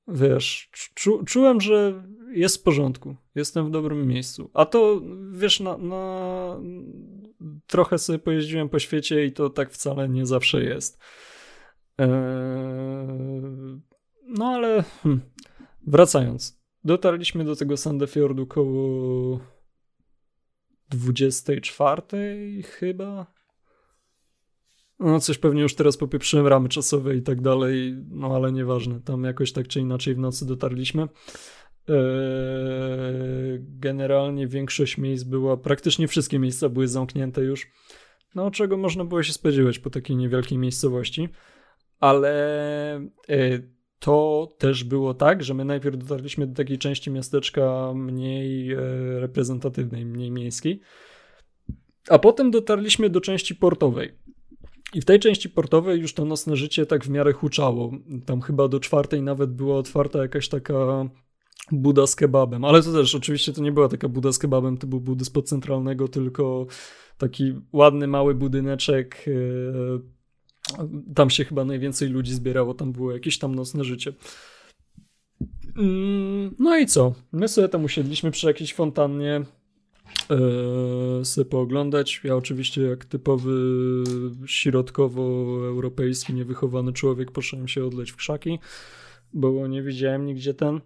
Wiesz, 0.09 0.71
czu, 0.95 1.25
czułem, 1.25 1.61
że 1.61 2.05
jest 2.33 2.57
w 2.57 2.63
porządku, 2.63 3.17
jestem 3.35 3.67
w 3.67 3.71
dobrym 3.71 4.07
miejscu. 4.07 4.51
A 4.55 4.65
to, 4.65 5.01
wiesz, 5.33 5.61
na, 5.61 5.77
na 5.79 6.57
trochę 7.67 7.99
sobie 7.99 8.19
pojeździłem 8.19 8.69
po 8.69 8.79
świecie 8.79 9.25
i 9.25 9.33
to 9.33 9.51
tak 9.51 9.73
wcale 9.73 10.09
nie 10.09 10.27
zawsze 10.27 10.65
jest. 10.65 10.99
Eee, 12.01 13.81
no 14.27 14.47
ale 14.47 14.83
hmm, 15.03 15.21
wracając. 15.87 16.61
Dotarliśmy 16.85 17.45
do 17.45 17.57
tego 17.57 17.77
Sandefjordu 17.77 18.47
koło 18.47 19.41
24 20.89 22.63
chyba. 22.63 23.27
No 25.01 25.21
coś 25.21 25.39
pewnie 25.39 25.63
już 25.63 25.75
teraz 25.75 25.97
popieprzyłem 25.97 26.47
ramy 26.47 26.69
czasowe 26.69 27.17
i 27.17 27.23
tak 27.23 27.41
dalej, 27.41 27.97
no 28.11 28.37
ale 28.37 28.53
nieważne. 28.53 29.01
Tam 29.01 29.25
jakoś 29.25 29.53
tak 29.53 29.69
czy 29.69 29.81
inaczej 29.81 30.15
w 30.15 30.19
nocy 30.19 30.47
dotarliśmy. 30.47 31.03
Eee, 31.03 31.99
generalnie 33.61 34.47
większość 34.47 34.99
miejsc 34.99 35.25
była, 35.25 35.57
praktycznie 35.57 36.09
wszystkie 36.09 36.39
miejsca 36.39 36.69
były 36.69 36.89
zamknięte 36.89 37.43
już. 37.43 37.71
No 38.35 38.51
czego 38.51 38.77
można 38.77 39.05
było 39.05 39.23
się 39.23 39.33
spodziewać 39.33 39.79
po 39.79 39.91
takiej 39.91 40.17
niewielkiej 40.17 40.59
miejscowości. 40.59 41.29
Ale 42.01 42.33
e, 43.29 43.61
to 43.99 44.49
też 44.59 44.85
było 44.85 45.15
tak, 45.15 45.45
że 45.45 45.55
my 45.55 45.65
najpierw 45.65 45.99
dotarliśmy 45.99 46.47
do 46.47 46.55
takiej 46.55 46.79
części 46.79 47.11
miasteczka 47.11 47.93
mniej 47.95 48.73
e, 48.73 48.79
reprezentatywnej, 49.21 50.07
mniej 50.07 50.31
miejskiej, 50.31 50.81
a 52.09 52.19
potem 52.19 52.51
dotarliśmy 52.51 53.11
do 53.11 53.21
części 53.21 53.55
portowej. 53.55 54.13
I 54.95 55.01
w 55.01 55.05
tej 55.05 55.21
części 55.21 55.51
portowej 55.51 56.01
już 56.01 56.15
to 56.15 56.25
nocne 56.25 56.57
życie 56.57 56.87
tak 56.87 57.05
w 57.05 57.11
miarę 57.11 57.33
huczało. 57.33 57.91
Tam 58.27 58.41
chyba 58.41 58.69
do 58.69 58.81
czwartej 58.81 59.23
nawet 59.23 59.51
była 59.51 59.77
otwarta 59.77 60.19
jakaś 60.19 60.49
taka 60.49 61.09
buda 61.73 62.07
z 62.07 62.17
kebabem, 62.17 62.65
ale 62.65 62.83
to 62.83 62.93
też 62.93 63.15
oczywiście 63.15 63.53
to 63.53 63.63
nie 63.63 63.73
była 63.73 63.89
taka 63.89 64.09
buda 64.09 64.33
z 64.33 64.39
kebabem 64.39 64.79
typu 64.79 65.01
budy 65.01 65.25
spod 65.25 65.49
centralnego, 65.49 66.09
tylko 66.09 66.67
taki 67.19 67.55
ładny 67.73 68.07
mały 68.07 68.35
budyneczek 68.35 69.25
e, 69.27 70.20
tam 71.15 71.31
się 71.31 71.45
chyba 71.45 71.65
najwięcej 71.65 72.09
ludzi 72.09 72.35
zbierało, 72.35 72.75
tam 72.75 72.93
było 72.93 73.13
jakieś 73.13 73.39
tam 73.39 73.55
nocne 73.55 73.85
życie. 73.85 74.13
Mm, 75.77 76.55
no 76.59 76.79
i 76.79 76.87
co? 76.87 77.15
My 77.33 77.49
sobie 77.49 77.69
tam 77.69 77.85
usiedliśmy 77.85 78.31
przy 78.31 78.47
jakiejś 78.47 78.75
fontannie 78.75 79.43
yy, 80.31 81.25
sobie 81.25 81.45
pooglądać. 81.45 82.21
Ja 82.25 82.37
oczywiście 82.37 82.83
jak 82.83 83.05
typowy 83.05 83.53
środkowoeuropejski, 84.47 86.35
niewychowany 86.35 86.93
człowiek 86.93 87.31
poszedłem 87.31 87.69
się 87.69 87.85
odleć 87.85 88.11
w 88.11 88.17
krzaki, 88.17 88.59
bo 89.33 89.67
nie 89.67 89.83
widziałem 89.83 90.27
nigdzie 90.27 90.55
ten. 90.55 90.81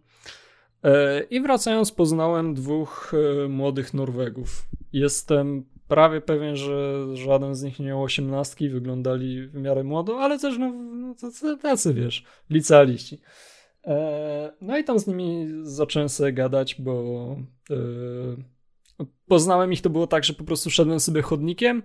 E, 0.85 1.23
I 1.23 1.41
wracając 1.41 1.93
poznałem 1.93 2.55
dwóch 2.55 3.13
e, 3.15 3.49
młodych 3.49 3.95
Norwegów. 3.95 4.69
Jestem 4.93 5.65
prawie 5.89 6.21
pewien, 6.21 6.57
że 6.57 7.07
żaden 7.17 7.55
z 7.55 7.63
nich 7.63 7.79
nie 7.79 7.87
miał 7.87 8.03
osiemnastki, 8.03 8.69
wyglądali 8.69 9.49
w 9.49 9.55
miarę 9.55 9.85
młodo, 9.85 10.21
ale 10.21 10.39
też 10.39 10.59
no, 10.59 10.73
no 10.73 11.15
to, 11.15 11.57
tacy 11.57 11.95
wiesz, 11.95 12.25
licealiści. 12.51 13.21
E, 13.87 14.53
no 14.61 14.79
i 14.79 14.85
tam 14.85 14.99
z 14.99 15.07
nimi 15.07 15.49
zacząłem 15.63 16.09
sobie 16.09 16.33
gadać, 16.33 16.77
bo 16.79 17.37
e, 17.71 17.75
poznałem 19.27 19.73
ich, 19.73 19.81
to 19.81 19.91
było 19.91 20.07
tak, 20.07 20.25
że 20.25 20.33
po 20.33 20.45
prostu 20.45 20.71
szedłem 20.71 21.01
sobie 21.01 21.23
chodnikiem, 21.23 21.83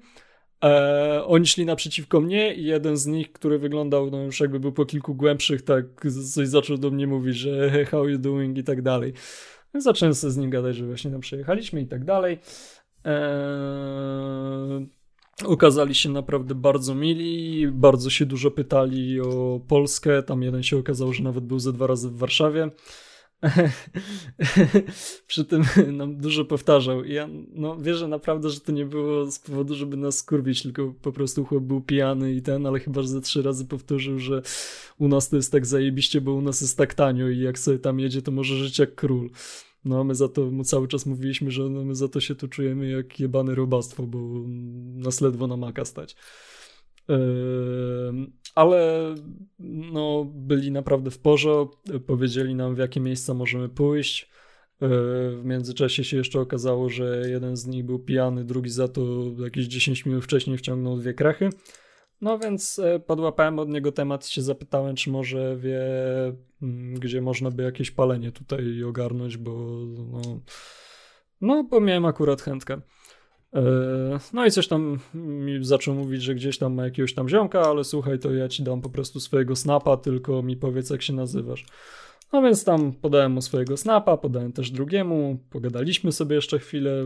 e, 0.64 1.24
oni 1.26 1.48
szli 1.48 1.66
naprzeciwko 1.66 2.22
mnie 2.22 2.54
i 2.56 2.64
jeden 2.64 2.98
z 2.98 3.06
nich, 3.06 3.32
który 3.32 3.60
wyglądał, 3.60 4.12
no 4.12 4.24
już 4.24 4.40
jakby 4.40 4.60
był 4.60 4.72
po 4.72 4.86
kilku 4.86 5.16
głębszych, 5.16 5.62
tak 5.62 5.86
coś 6.34 6.48
zaczął 6.48 6.78
do 6.78 6.92
mnie 6.92 7.08
mówić, 7.08 7.38
że 7.38 7.70
how 7.92 8.08
you 8.08 8.18
doing 8.18 8.58
i 8.58 8.64
tak 8.64 8.82
dalej. 8.82 9.14
Zacząłem 9.74 10.16
sobie 10.16 10.32
z 10.32 10.38
nim 10.38 10.50
gadać, 10.50 10.76
że 10.76 10.86
właśnie 10.86 11.12
tam 11.12 11.20
przejechaliśmy 11.20 11.82
i 11.82 11.88
tak 11.88 12.06
dalej. 12.06 12.40
Eee, 13.06 14.88
okazali 15.46 15.96
się 15.96 16.10
naprawdę 16.10 16.56
bardzo 16.56 16.96
mili, 16.96 17.68
bardzo 17.68 18.10
się 18.10 18.26
dużo 18.26 18.52
pytali 18.52 19.22
o 19.22 19.62
Polskę. 19.68 20.24
Tam 20.24 20.44
jeden 20.44 20.64
się 20.64 20.78
okazał, 20.78 21.14
że 21.14 21.24
nawet 21.24 21.46
był 21.46 21.60
ze 21.60 21.74
dwa 21.74 21.88
razy 21.88 22.10
w 22.10 22.18
Warszawie. 22.18 22.72
Przy 25.28 25.46
tym 25.46 25.64
nam 25.98 26.18
dużo 26.18 26.46
powtarzał. 26.46 27.04
I 27.04 27.14
ja 27.14 27.30
no, 27.54 27.78
wierzę 27.78 28.08
naprawdę, 28.08 28.50
że 28.50 28.60
to 28.60 28.72
nie 28.72 28.86
było 28.86 29.32
z 29.32 29.40
powodu, 29.40 29.76
żeby 29.76 29.98
nas 29.98 30.18
skurwić, 30.18 30.64
tylko 30.64 30.94
po 31.02 31.12
prostu 31.12 31.46
chłop 31.46 31.64
był 31.64 31.82
pijany 31.82 32.34
i 32.34 32.42
ten, 32.42 32.66
ale 32.66 32.80
chyba 32.80 33.02
że 33.02 33.08
ze 33.08 33.22
trzy 33.22 33.42
razy 33.42 33.66
powtórzył, 33.66 34.20
że 34.20 34.42
u 34.98 35.08
nas 35.08 35.30
to 35.30 35.36
jest 35.36 35.52
tak 35.52 35.66
zajebiście, 35.66 36.22
bo 36.22 36.34
u 36.34 36.42
nas 36.42 36.62
jest 36.62 36.78
tak 36.78 36.94
tanio 36.94 37.30
i 37.30 37.40
jak 37.40 37.60
sobie 37.60 37.80
tam 37.80 38.00
jedzie, 38.00 38.22
to 38.22 38.32
może 38.32 38.56
żyć 38.56 38.80
jak 38.80 38.96
król. 38.96 39.30
No, 39.85 40.03
my 40.03 40.15
za 40.15 40.27
to 40.27 40.51
mu 40.51 40.64
cały 40.64 40.88
czas 40.88 41.06
mówiliśmy, 41.06 41.51
że 41.51 41.64
no, 41.64 41.85
my 41.85 41.95
za 41.95 42.07
to 42.07 42.19
się 42.19 42.35
tu 42.35 42.47
czujemy 42.47 42.89
jak 42.89 43.19
jebane 43.19 43.56
robactwo, 43.56 44.03
bo 44.03 44.19
nas 44.95 45.22
ledwo 45.22 45.47
na 45.47 45.57
maka 45.57 45.85
stać. 45.85 46.15
Yy, 47.07 47.15
ale 48.56 49.15
no, 49.60 50.26
byli 50.35 50.72
naprawdę 50.72 51.11
w 51.11 51.19
porządku, 51.19 51.99
powiedzieli 52.07 52.56
nam 52.56 52.76
w 52.76 52.77
jakie 52.77 52.99
miejsca 52.99 53.34
możemy 53.34 53.69
pójść. 53.69 54.30
Yy, 54.81 54.88
w 55.38 55.41
międzyczasie 55.45 56.03
się 56.03 56.18
jeszcze 56.18 56.39
okazało, 56.39 56.89
że 56.89 57.23
jeden 57.30 57.57
z 57.57 57.68
nich 57.68 57.85
był 57.85 57.99
pijany, 57.99 58.43
drugi 58.43 58.69
za 58.69 58.88
to 58.88 59.01
jakieś 59.43 59.65
10 59.65 60.06
minut 60.06 60.23
wcześniej 60.23 60.57
wciągnął 60.57 60.97
dwie 60.97 61.14
krachy. 61.14 61.49
No 62.22 62.40
więc 62.40 62.80
e, 62.80 63.00
podłapałem 63.00 63.60
od 63.60 63.70
niego 63.70 63.91
temat, 63.91 64.28
się 64.28 64.41
zapytałem, 64.41 64.96
czy 64.96 65.10
może 65.10 65.58
wie, 65.58 65.82
mm, 66.62 66.94
gdzie 67.00 67.22
można 67.22 67.52
by 67.52 67.64
jakieś 67.64 67.91
palenie 67.91 68.32
tutaj 68.32 68.84
ogarnąć, 68.84 69.38
bo 69.38 69.52
no, 70.12 70.22
no 71.41 71.64
bo 71.64 71.80
miałem 71.80 72.06
akurat 72.06 72.41
chętkę. 72.41 72.82
E, 73.54 73.62
no 74.34 74.46
i 74.46 74.52
coś 74.52 74.68
tam 74.68 75.00
mi 75.14 75.66
zaczął 75.66 75.96
mówić, 75.96 76.22
że 76.24 76.36
gdzieś 76.36 76.58
tam 76.58 76.74
ma 76.74 76.84
jakiegoś 76.84 77.14
tam 77.14 77.30
ziomka, 77.30 77.62
ale 77.62 77.84
słuchaj, 77.84 78.20
to 78.20 78.34
ja 78.34 78.50
ci 78.50 78.64
dam 78.64 78.82
po 78.82 78.90
prostu 78.90 79.20
swojego 79.20 79.56
snapa, 79.56 79.98
tylko 79.98 80.44
mi 80.44 80.58
powiedz 80.58 80.90
jak 80.90 81.02
się 81.02 81.14
nazywasz. 81.14 81.66
No 82.34 82.41
więc 82.41 82.64
tam 82.64 82.93
podałem 82.93 83.31
mu 83.31 83.41
swojego 83.41 83.77
snapa, 83.77 84.18
podałem 84.18 84.53
też 84.53 84.72
drugiemu, 84.72 85.39
pogadaliśmy 85.49 86.11
sobie 86.11 86.35
jeszcze 86.35 86.60
chwilę, 86.60 87.03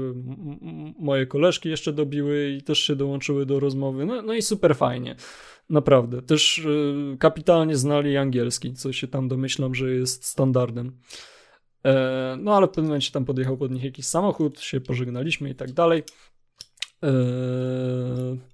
moje 1.00 1.26
koleżki 1.26 1.70
jeszcze 1.70 1.94
dobiły 1.94 2.50
i 2.50 2.62
też 2.62 2.80
się 2.80 2.96
dołączyły 2.96 3.46
do 3.46 3.60
rozmowy, 3.60 4.06
no, 4.06 4.22
no 4.22 4.34
i 4.34 4.42
super 4.42 4.76
fajnie, 4.76 5.16
naprawdę. 5.70 6.22
Też 6.22 6.58
y, 6.58 7.18
kapitalnie 7.20 7.76
znali 7.76 8.18
angielski, 8.18 8.74
co 8.74 8.94
się 8.94 9.08
tam 9.08 9.28
domyślam, 9.28 9.76
że 9.76 9.92
jest 9.92 10.26
standardem. 10.26 11.00
E, 11.86 12.38
no 12.40 12.56
ale 12.56 12.68
w 12.68 12.70
pewnym 12.70 12.86
momencie 12.86 13.12
tam 13.12 13.26
podjechał 13.26 13.58
pod 13.58 13.72
nich 13.72 13.84
jakiś 13.84 14.06
samochód, 14.06 14.60
się 14.60 14.82
pożegnaliśmy 14.82 15.50
i 15.50 15.56
tak 15.56 15.72
dalej. 15.72 16.04
E, 17.04 18.53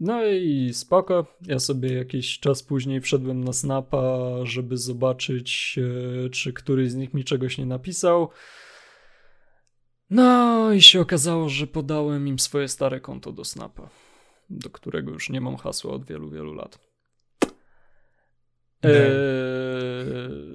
no 0.00 0.24
i 0.24 0.70
spoko. 0.74 1.26
Ja 1.42 1.58
sobie 1.58 1.92
jakiś 1.92 2.38
czas 2.38 2.62
później 2.62 3.00
wszedłem 3.00 3.44
na 3.44 3.52
Snapa, 3.52 4.28
żeby 4.42 4.76
zobaczyć, 4.76 5.78
e, 6.26 6.30
czy 6.30 6.52
któryś 6.52 6.90
z 6.90 6.94
nich 6.94 7.14
mi 7.14 7.24
czegoś 7.24 7.58
nie 7.58 7.66
napisał. 7.66 8.30
No 10.10 10.72
i 10.72 10.82
się 10.82 11.00
okazało, 11.00 11.48
że 11.48 11.66
podałem 11.66 12.28
im 12.28 12.38
swoje 12.38 12.68
stare 12.68 13.00
konto 13.00 13.32
do 13.32 13.44
Snapa, 13.44 13.88
do 14.50 14.70
którego 14.70 15.12
już 15.12 15.30
nie 15.30 15.40
mam 15.40 15.56
hasła 15.56 15.92
od 15.92 16.04
wielu, 16.04 16.30
wielu 16.30 16.54
lat. 16.54 16.78
Eee, 18.82 18.98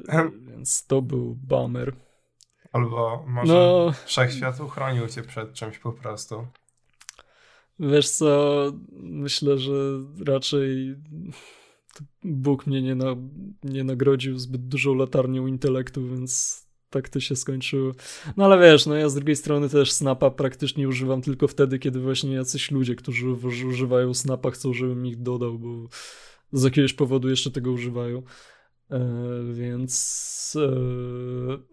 więc 0.48 0.86
to 0.88 1.02
był 1.02 1.36
bummer. 1.36 1.96
Albo 2.72 3.26
może 3.28 3.54
no, 3.54 3.94
wszechświat 4.06 4.60
uchronił 4.60 5.08
cię 5.08 5.24
przed 5.24 5.54
czymś 5.54 5.80
po 5.80 5.92
prostu. 5.92 6.48
Wiesz 7.82 8.10
co, 8.10 8.66
myślę, 8.92 9.58
że 9.58 9.74
raczej 10.26 10.96
Bóg 12.24 12.68
mnie 12.68 12.82
nie, 12.82 12.96
na, 12.96 13.16
nie 13.64 13.84
nagrodził 13.84 14.38
zbyt 14.38 14.68
dużą 14.68 14.96
latarnią 14.96 15.48
intelektu, 15.48 16.08
więc 16.08 16.62
tak 16.90 17.10
to 17.10 17.20
się 17.20 17.36
skończyło. 17.36 17.92
No 18.38 18.46
ale 18.46 18.60
wiesz, 18.60 18.86
no 18.86 18.96
ja 18.96 19.10
z 19.10 19.16
drugiej 19.16 19.36
strony 19.36 19.70
też 19.70 19.92
Snapa 19.92 20.32
praktycznie 20.32 20.88
używam 20.88 21.22
tylko 21.22 21.48
wtedy, 21.48 21.80
kiedy 21.80 22.00
właśnie 22.00 22.34
jacyś 22.34 22.72
ludzie, 22.72 22.96
którzy 22.96 23.30
używają 23.68 24.14
Snapa 24.14 24.52
chcą, 24.52 24.74
żebym 24.74 25.06
ich 25.06 25.22
dodał, 25.22 25.60
bo 25.60 25.88
z 26.52 26.64
jakiegoś 26.64 26.94
powodu 26.94 27.30
jeszcze 27.30 27.52
tego 27.52 27.72
używają. 27.72 28.24
E, 28.92 29.00
więc 29.54 30.58
e, 30.62 30.70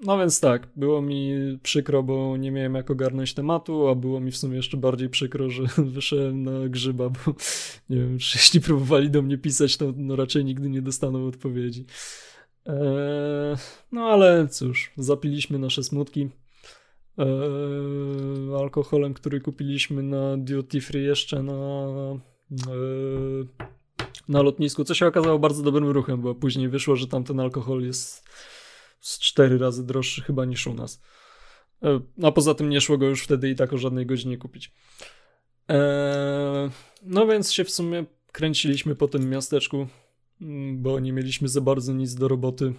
no 0.04 0.18
więc 0.18 0.40
tak, 0.40 0.68
było 0.76 1.02
mi 1.02 1.32
przykro, 1.62 2.02
bo 2.02 2.36
nie 2.36 2.50
miałem 2.50 2.74
jak 2.74 2.90
ogarnąć 2.90 3.34
tematu, 3.34 3.88
a 3.88 3.94
było 3.94 4.20
mi 4.20 4.30
w 4.30 4.36
sumie 4.36 4.56
jeszcze 4.56 4.76
bardziej 4.76 5.08
przykro, 5.08 5.50
że 5.50 5.62
wyszedłem 5.94 6.42
na 6.42 6.68
grzyba, 6.68 7.10
bo 7.10 7.18
nie 7.90 7.96
wiem, 7.96 8.18
czy 8.18 8.38
jeśli 8.38 8.60
próbowali 8.60 9.10
do 9.10 9.22
mnie 9.22 9.38
pisać, 9.38 9.76
to 9.76 9.92
no 9.96 10.16
raczej 10.16 10.44
nigdy 10.44 10.70
nie 10.70 10.82
dostaną 10.82 11.26
odpowiedzi. 11.26 11.84
E, 12.66 13.56
no 13.92 14.02
ale 14.02 14.48
cóż, 14.48 14.92
zapiliśmy 14.96 15.58
nasze 15.58 15.82
smutki 15.82 16.28
alkoholem, 18.60 19.14
który 19.14 19.40
kupiliśmy 19.40 20.02
na 20.02 20.36
duty 20.36 20.80
free 20.80 21.04
jeszcze 21.04 21.42
na 21.42 21.86
na 24.28 24.42
lotnisku, 24.42 24.84
co 24.84 24.94
się 24.94 25.06
okazało 25.06 25.38
bardzo 25.38 25.62
dobrym 25.62 25.88
ruchem, 25.88 26.20
bo 26.20 26.34
później 26.34 26.68
wyszło, 26.68 26.96
że 26.96 27.08
tamten 27.08 27.40
alkohol 27.40 27.82
jest 27.82 28.24
z 29.00 29.18
cztery 29.18 29.58
razy 29.58 29.86
droższy 29.86 30.22
chyba 30.22 30.44
niż 30.44 30.66
u 30.66 30.74
nas. 30.74 31.02
E, 31.82 32.00
a 32.22 32.32
poza 32.32 32.54
tym 32.54 32.68
nie 32.70 32.80
szło 32.80 32.98
go 32.98 33.06
już 33.06 33.22
wtedy 33.22 33.50
i 33.50 33.56
tak 33.56 33.72
o 33.72 33.78
żadnej 33.78 34.06
godzinie 34.06 34.38
kupić. 34.38 34.72
Eee, 35.68 36.70
no 37.02 37.26
więc 37.26 37.52
się 37.52 37.64
w 37.64 37.70
sumie 37.70 38.04
kręciliśmy 38.32 38.94
po 38.94 39.08
tym 39.08 39.30
miasteczku, 39.30 39.86
mm, 40.40 40.82
bo 40.82 41.00
nie 41.00 41.12
mieliśmy 41.12 41.48
za 41.48 41.60
bardzo 41.60 41.92
nic 41.92 42.14
do 42.14 42.28
roboty. 42.28 42.74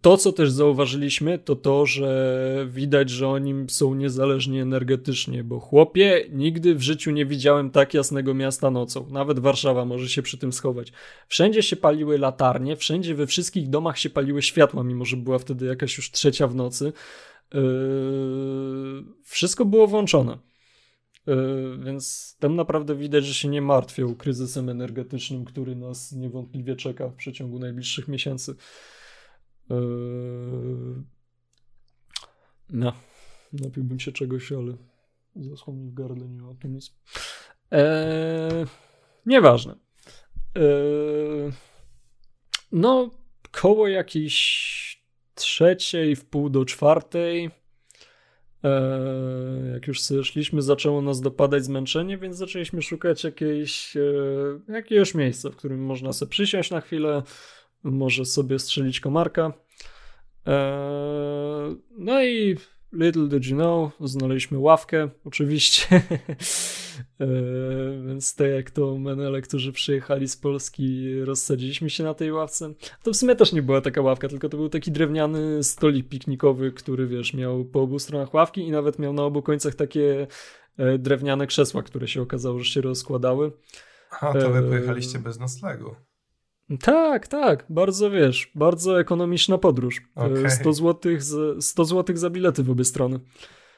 To, 0.00 0.16
co 0.16 0.32
też 0.32 0.50
zauważyliśmy, 0.50 1.38
to 1.38 1.56
to, 1.56 1.86
że 1.86 2.66
widać, 2.70 3.10
że 3.10 3.28
oni 3.28 3.54
są 3.68 3.94
niezależni 3.94 4.60
energetycznie, 4.60 5.44
bo 5.44 5.60
chłopie, 5.60 6.26
nigdy 6.32 6.74
w 6.74 6.82
życiu 6.82 7.10
nie 7.10 7.26
widziałem 7.26 7.70
tak 7.70 7.94
jasnego 7.94 8.34
miasta 8.34 8.70
nocą. 8.70 9.06
Nawet 9.10 9.38
Warszawa 9.38 9.84
może 9.84 10.08
się 10.08 10.22
przy 10.22 10.38
tym 10.38 10.52
schować. 10.52 10.92
Wszędzie 11.28 11.62
się 11.62 11.76
paliły 11.76 12.18
latarnie, 12.18 12.76
wszędzie 12.76 13.14
we 13.14 13.26
wszystkich 13.26 13.68
domach 13.68 13.98
się 13.98 14.10
paliły 14.10 14.42
światła, 14.42 14.84
mimo 14.84 15.04
że 15.04 15.16
była 15.16 15.38
wtedy 15.38 15.66
jakaś 15.66 15.96
już 15.96 16.10
trzecia 16.10 16.46
w 16.46 16.54
nocy. 16.54 16.92
Yy, 17.54 17.60
wszystko 19.24 19.64
było 19.64 19.86
włączone. 19.86 20.38
Yy, 21.26 21.78
więc 21.84 22.36
tam 22.38 22.56
naprawdę 22.56 22.94
widać, 22.94 23.24
że 23.24 23.34
się 23.34 23.48
nie 23.48 23.62
martwią 23.62 24.14
kryzysem 24.14 24.68
energetycznym, 24.68 25.44
który 25.44 25.76
nas 25.76 26.12
niewątpliwie 26.12 26.76
czeka 26.76 27.08
w 27.08 27.14
przeciągu 27.14 27.58
najbliższych 27.58 28.08
miesięcy. 28.08 28.54
Eee, 29.70 31.02
no, 32.70 32.92
napiłbym 33.52 34.00
się 34.00 34.12
czegoś, 34.12 34.52
ale 34.52 34.72
zaschło 35.36 35.74
mi 35.74 35.90
w 35.90 35.94
gardle, 35.94 36.28
nie 36.28 36.42
ma 36.42 36.54
to 36.54 36.68
nic. 36.68 36.94
Eee, 37.70 38.66
nieważne. 39.26 39.74
Eee, 40.54 41.52
no, 42.72 43.10
koło 43.50 43.88
jakiejś 43.88 45.00
trzeciej, 45.34 46.16
w 46.16 46.24
pół 46.24 46.50
do 46.50 46.64
czwartej, 46.64 47.50
eee, 48.62 49.72
jak 49.72 49.86
już 49.86 50.00
sobie 50.02 50.24
szliśmy, 50.24 50.62
zaczęło 50.62 51.02
nas 51.02 51.20
dopadać 51.20 51.64
zmęczenie, 51.64 52.18
więc 52.18 52.36
zaczęliśmy 52.36 52.82
szukać 52.82 53.24
jakiejś, 53.24 53.96
e, 53.96 54.72
jakiegoś 54.72 55.14
miejsca, 55.14 55.50
w 55.50 55.56
którym 55.56 55.84
można 55.84 56.12
sobie 56.12 56.30
przysiąść 56.30 56.70
na 56.70 56.80
chwilę, 56.80 57.22
może 57.82 58.24
sobie 58.24 58.58
strzelić 58.58 59.00
komarka. 59.00 59.52
Eee, 60.46 61.76
no 61.98 62.24
i 62.24 62.56
little 62.92 63.28
did 63.28 63.46
you 63.46 63.56
know, 63.56 63.92
znaleźliśmy 64.00 64.58
ławkę, 64.58 65.08
oczywiście. 65.24 66.02
eee, 67.20 67.28
więc 68.06 68.34
tak 68.34 68.50
jak 68.50 68.70
to 68.70 68.98
menele, 68.98 69.40
którzy 69.40 69.72
przyjechali 69.72 70.28
z 70.28 70.36
Polski, 70.36 71.14
rozsadziliśmy 71.24 71.90
się 71.90 72.04
na 72.04 72.14
tej 72.14 72.32
ławce. 72.32 72.74
To 73.02 73.12
w 73.12 73.16
sumie 73.16 73.36
też 73.36 73.52
nie 73.52 73.62
była 73.62 73.80
taka 73.80 74.00
ławka, 74.00 74.28
tylko 74.28 74.48
to 74.48 74.56
był 74.56 74.68
taki 74.68 74.92
drewniany 74.92 75.64
stolik 75.64 76.08
piknikowy, 76.08 76.72
który 76.72 77.06
wiesz, 77.06 77.34
miał 77.34 77.64
po 77.64 77.82
obu 77.82 77.98
stronach 77.98 78.34
ławki 78.34 78.60
i 78.60 78.70
nawet 78.70 78.98
miał 78.98 79.12
na 79.12 79.22
obu 79.22 79.42
końcach 79.42 79.74
takie 79.74 80.26
e, 80.76 80.98
drewniane 80.98 81.46
krzesła, 81.46 81.82
które 81.82 82.08
się 82.08 82.22
okazało, 82.22 82.58
że 82.58 82.64
się 82.64 82.80
rozkładały. 82.80 83.52
A 84.20 84.32
to 84.32 84.50
wy 84.50 84.58
eee, 84.58 84.68
pojechaliście 84.68 85.18
bez 85.18 85.38
noclegu. 85.38 85.94
Tak, 86.78 87.28
tak, 87.28 87.66
bardzo 87.68 88.10
wiesz, 88.10 88.50
bardzo 88.54 89.00
ekonomiczna 89.00 89.58
podróż. 89.58 90.02
Okay. 90.14 90.50
100 90.50 90.72
zł, 90.72 91.12
100 91.60 91.84
zł 91.84 92.16
za 92.16 92.30
bilety 92.30 92.62
w 92.62 92.70
obie 92.70 92.84
strony. 92.84 93.20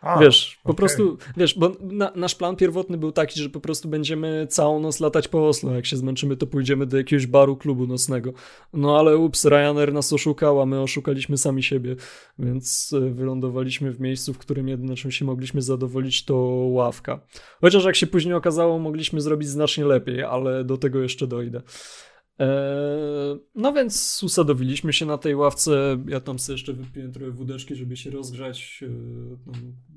A, 0.03 0.19
wiesz, 0.19 0.61
po 0.63 0.71
okay. 0.71 0.77
prostu, 0.77 1.19
wiesz, 1.37 1.59
bo 1.59 1.73
na, 1.81 2.13
nasz 2.17 2.35
plan 2.35 2.57
pierwotny 2.57 2.99
był 2.99 3.13
taki, 3.13 3.41
że 3.41 3.51
po 3.51 3.61
prostu 3.61 3.89
będziemy 3.89 4.47
całą 4.51 4.81
noc 4.81 5.01
latać 5.01 5.29
po 5.29 5.49
Oslo. 5.49 5.75
Jak 5.75 5.87
się 5.87 5.97
zmęczymy, 5.97 6.37
to 6.37 6.47
pójdziemy 6.47 6.87
do 6.87 6.97
jakiegoś 6.97 7.27
baru, 7.27 7.57
klubu 7.57 7.87
nocnego. 7.87 8.33
No 8.73 8.99
ale 8.99 9.17
ups, 9.17 9.45
Ryanair 9.45 9.93
nas 9.93 10.13
oszukał, 10.13 10.61
a 10.61 10.67
my 10.67 10.81
oszukaliśmy 10.81 11.39
sami 11.39 11.63
siebie, 11.63 11.97
więc 12.39 12.95
e, 12.97 13.11
wylądowaliśmy 13.11 13.93
w 13.93 14.01
miejscu, 14.01 14.35
w 14.35 14.39
którym 14.39 14.69
jedyne 14.69 14.95
czym 14.95 15.11
się 15.11 15.25
mogliśmy 15.25 15.63
zadowolić 15.63 16.25
to 16.25 16.37
ławka. 16.71 17.21
Chociaż 17.61 17.85
jak 17.85 17.97
się 17.97 18.07
później 18.07 18.35
okazało, 18.35 18.79
mogliśmy 18.79 19.21
zrobić 19.21 19.49
znacznie 19.49 19.85
lepiej, 19.85 20.23
ale 20.23 20.65
do 20.65 20.77
tego 20.77 21.03
jeszcze 21.03 21.27
dojdę. 21.27 21.63
Eee, 22.39 23.39
no 23.55 23.73
więc 23.73 24.23
usadowiliśmy 24.23 24.93
się 24.93 25.07
na 25.07 25.19
tej 25.19 25.35
ławce. 25.35 25.99
Ja 26.09 26.21
tam 26.21 26.39
sobie 26.39 26.55
jeszcze 26.55 26.73
wypiłem 26.73 27.13
trochę 27.13 27.31
wódeczki, 27.31 27.75
żeby 27.75 27.97
się 27.97 28.11
rozgrzać. 28.11 28.81
Eee, 28.83 28.91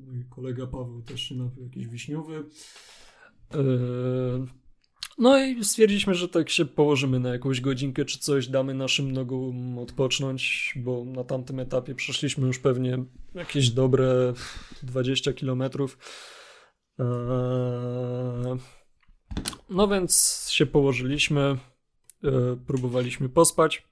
mój 0.06 0.26
kolega 0.30 0.68
Paweł 0.68 1.02
też 1.02 1.22
się 1.22 1.36
napił 1.36 1.64
jakiś 1.64 1.88
wiśniowy. 1.88 2.44
Eee, 3.54 4.46
no 5.18 5.40
i 5.40 5.64
stwierdziliśmy, 5.64 6.14
że 6.16 6.30
tak 6.30 6.50
się 6.50 6.66
położymy 6.66 7.20
na 7.20 7.30
jakąś 7.30 7.62
godzinkę 7.62 8.06
czy 8.06 8.20
coś, 8.20 8.48
damy 8.48 8.74
naszym 8.74 9.12
nogom 9.12 9.80
odpocząć, 9.80 10.74
bo 10.76 11.06
na 11.06 11.24
tamtym 11.24 11.60
etapie 11.60 11.96
przeszliśmy 11.96 12.48
już 12.48 12.60
pewnie 12.60 13.06
jakieś 13.36 13.70
dobre 13.70 14.34
20 14.84 15.34
kilometrów. 15.34 15.98
No 19.70 19.88
więc 19.88 20.46
się 20.52 20.66
położyliśmy. 20.66 21.58
E, 22.26 22.58
próbowaliśmy 22.68 23.30
pospać. 23.30 23.88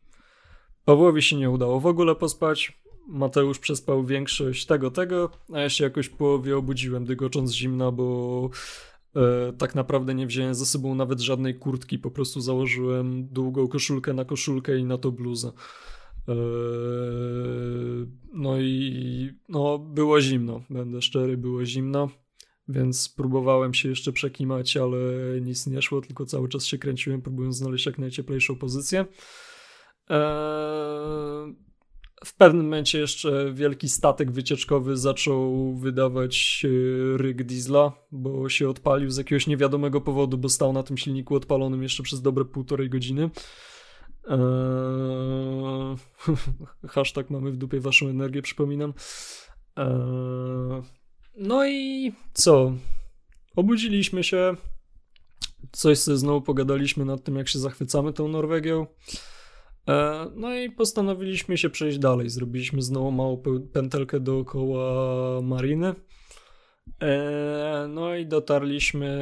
Pawłowi 0.85 1.21
się 1.21 1.35
nie 1.35 1.49
udało 1.49 1.79
w 1.79 1.85
ogóle 1.85 2.15
pospać. 2.15 2.79
Mateusz 3.07 3.59
przespał 3.59 4.05
większość 4.05 4.65
tego, 4.65 4.91
tego, 4.91 5.29
a 5.53 5.59
ja 5.59 5.69
się 5.69 5.83
jakoś 5.83 6.05
w 6.05 6.15
połowie 6.15 6.57
obudziłem, 6.57 7.05
dygocząc 7.05 7.51
zimno, 7.51 7.91
bo 7.91 8.49
E, 9.15 9.53
tak 9.57 9.75
naprawdę 9.75 10.15
nie 10.15 10.27
wziąłem 10.27 10.55
ze 10.55 10.65
sobą 10.65 10.95
nawet 10.95 11.19
żadnej 11.19 11.55
kurtki, 11.55 11.99
po 11.99 12.11
prostu 12.11 12.41
założyłem 12.41 13.27
długą 13.27 13.67
koszulkę 13.67 14.13
na 14.13 14.25
koszulkę 14.25 14.77
i 14.77 14.83
na 14.83 14.97
to 14.97 15.11
bluzę. 15.11 15.51
E, 16.27 16.33
no 18.33 18.59
i 18.59 19.29
no, 19.49 19.79
było 19.79 20.21
zimno, 20.21 20.61
będę 20.69 21.01
szczery, 21.01 21.37
było 21.37 21.65
zimno, 21.65 22.09
więc 22.67 23.09
próbowałem 23.09 23.73
się 23.73 23.89
jeszcze 23.89 24.13
przekimać, 24.13 24.77
ale 24.77 24.97
nic 25.41 25.67
nie 25.67 25.81
szło, 25.81 26.01
tylko 26.01 26.25
cały 26.25 26.49
czas 26.49 26.65
się 26.65 26.77
kręciłem, 26.77 27.21
próbując 27.21 27.57
znaleźć 27.57 27.85
jak 27.85 27.97
najcieplejszą 27.97 28.55
pozycję. 28.55 29.05
Eee, 30.09 31.55
w 32.25 32.35
pewnym 32.35 32.63
momencie 32.63 32.99
jeszcze 32.99 33.53
wielki 33.53 33.89
statek 33.89 34.31
wycieczkowy 34.31 34.97
zaczął 34.97 35.73
wydawać 35.75 36.65
e, 36.65 37.17
ryk 37.17 37.43
diesla, 37.43 37.91
bo 38.11 38.49
się 38.49 38.69
odpalił 38.69 39.09
z 39.09 39.17
jakiegoś 39.17 39.47
niewiadomego 39.47 40.01
powodu, 40.01 40.37
bo 40.37 40.49
stał 40.49 40.73
na 40.73 40.83
tym 40.83 40.97
silniku 40.97 41.35
odpalonym 41.35 41.83
jeszcze 41.83 42.03
przez 42.03 42.21
dobre 42.21 42.45
półtorej 42.45 42.89
godziny. 42.89 43.29
Eee, 44.27 45.95
hashtag 46.93 47.29
mamy 47.29 47.51
w 47.51 47.57
dupie 47.57 47.79
waszą 47.79 48.07
energię, 48.07 48.41
przypominam. 48.41 48.93
Eee, 49.75 50.81
no 51.37 51.67
i 51.67 52.13
co? 52.33 52.73
Obudziliśmy 53.55 54.23
się. 54.23 54.55
Coś 55.71 55.99
sobie 55.99 56.17
znowu 56.17 56.41
pogadaliśmy 56.41 57.05
nad 57.05 57.23
tym, 57.23 57.35
jak 57.35 57.49
się 57.49 57.59
zachwycamy 57.59 58.13
tą 58.13 58.27
Norwegią. 58.27 58.87
E, 59.89 60.27
no 60.35 60.55
i 60.55 60.69
postanowiliśmy 60.69 61.57
się 61.57 61.69
przejść 61.69 61.97
dalej. 61.97 62.29
Zrobiliśmy 62.29 62.81
znowu 62.81 63.11
małą 63.11 63.43
pętelkę 63.73 64.19
dookoła 64.19 65.41
mariny. 65.41 65.95
E, 67.01 67.87
no 67.89 68.15
i 68.15 68.25
dotarliśmy. 68.25 69.17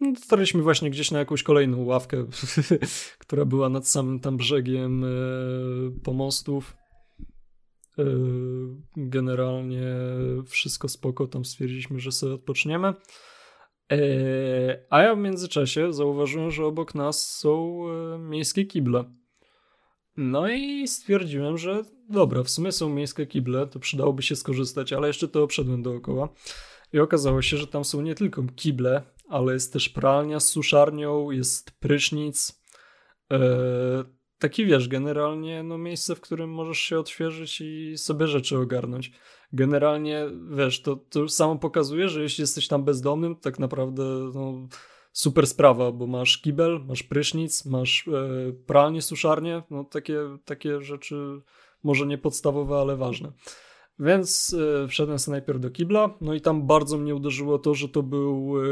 No, 0.00 0.12
dotarliśmy 0.12 0.62
właśnie 0.62 0.90
gdzieś 0.90 1.10
na 1.10 1.18
jakąś 1.18 1.42
kolejną 1.42 1.84
ławkę, 1.84 2.26
która 3.18 3.44
była 3.44 3.68
nad 3.68 3.88
samym 3.88 4.20
tam 4.20 4.36
brzegiem 4.36 5.04
e, 5.04 5.08
pomostów. 6.04 6.76
Generalnie 8.96 9.96
wszystko 10.46 10.88
spoko, 10.88 11.26
tam 11.26 11.44
stwierdziliśmy, 11.44 12.00
że 12.00 12.12
sobie 12.12 12.34
odpoczniemy. 12.34 12.94
E, 13.92 13.98
a 14.90 15.02
ja 15.02 15.14
w 15.14 15.18
międzyczasie 15.18 15.92
zauważyłem, 15.92 16.50
że 16.50 16.64
obok 16.64 16.94
nas 16.94 17.28
są 17.28 17.84
e, 17.88 18.18
miejskie 18.18 18.64
kible. 18.64 19.04
No 20.16 20.48
i 20.48 20.88
stwierdziłem, 20.88 21.58
że 21.58 21.82
dobra, 22.10 22.42
w 22.42 22.50
sumie 22.50 22.72
są 22.72 22.88
miejskie 22.88 23.26
kible, 23.26 23.66
to 23.66 23.78
przydałoby 23.78 24.22
się 24.22 24.36
skorzystać, 24.36 24.92
ale 24.92 25.06
jeszcze 25.06 25.28
to 25.28 25.42
obszedłem 25.42 25.82
dookoła. 25.82 26.28
I 26.92 26.98
okazało 26.98 27.42
się, 27.42 27.56
że 27.56 27.66
tam 27.66 27.84
są 27.84 28.02
nie 28.02 28.14
tylko 28.14 28.42
kible, 28.56 29.02
ale 29.28 29.52
jest 29.52 29.72
też 29.72 29.88
pralnia 29.88 30.40
z 30.40 30.48
suszarnią, 30.48 31.30
jest 31.30 31.70
prysznic. 31.70 32.62
Taki 34.44 34.66
wiesz, 34.66 34.88
generalnie 34.88 35.62
no, 35.62 35.78
miejsce, 35.78 36.14
w 36.14 36.20
którym 36.20 36.50
możesz 36.50 36.78
się 36.78 36.98
odświeżyć 36.98 37.60
i 37.60 37.98
sobie 37.98 38.26
rzeczy 38.26 38.58
ogarnąć 38.58 39.12
generalnie, 39.52 40.26
wiesz, 40.50 40.82
to, 40.82 40.96
to 40.96 41.28
samo 41.28 41.58
pokazuje, 41.58 42.08
że 42.08 42.22
jeśli 42.22 42.42
jesteś 42.42 42.68
tam 42.68 42.84
bezdomnym, 42.84 43.36
tak 43.36 43.58
naprawdę 43.58 44.02
no, 44.34 44.68
super 45.12 45.46
sprawa, 45.46 45.92
bo 45.92 46.06
masz 46.06 46.38
kibel, 46.38 46.80
masz 46.86 47.02
prysznic, 47.02 47.64
masz 47.64 48.08
e, 48.08 48.52
pralnię, 48.66 49.02
suszarnię, 49.02 49.62
no 49.70 49.84
takie, 49.84 50.18
takie 50.44 50.80
rzeczy 50.80 51.40
może 51.84 52.06
nie 52.06 52.18
podstawowe, 52.18 52.76
ale 52.76 52.96
ważne. 52.96 53.32
Więc 53.98 54.56
e, 54.84 54.88
wszedłem 54.88 55.18
sobie 55.18 55.32
najpierw 55.32 55.60
do 55.60 55.70
kibla, 55.70 56.14
no 56.20 56.34
i 56.34 56.40
tam 56.40 56.66
bardzo 56.66 56.98
mnie 56.98 57.14
uderzyło 57.14 57.58
to, 57.58 57.74
że 57.74 57.88
to 57.88 58.02
był. 58.02 58.54
E, 58.62 58.66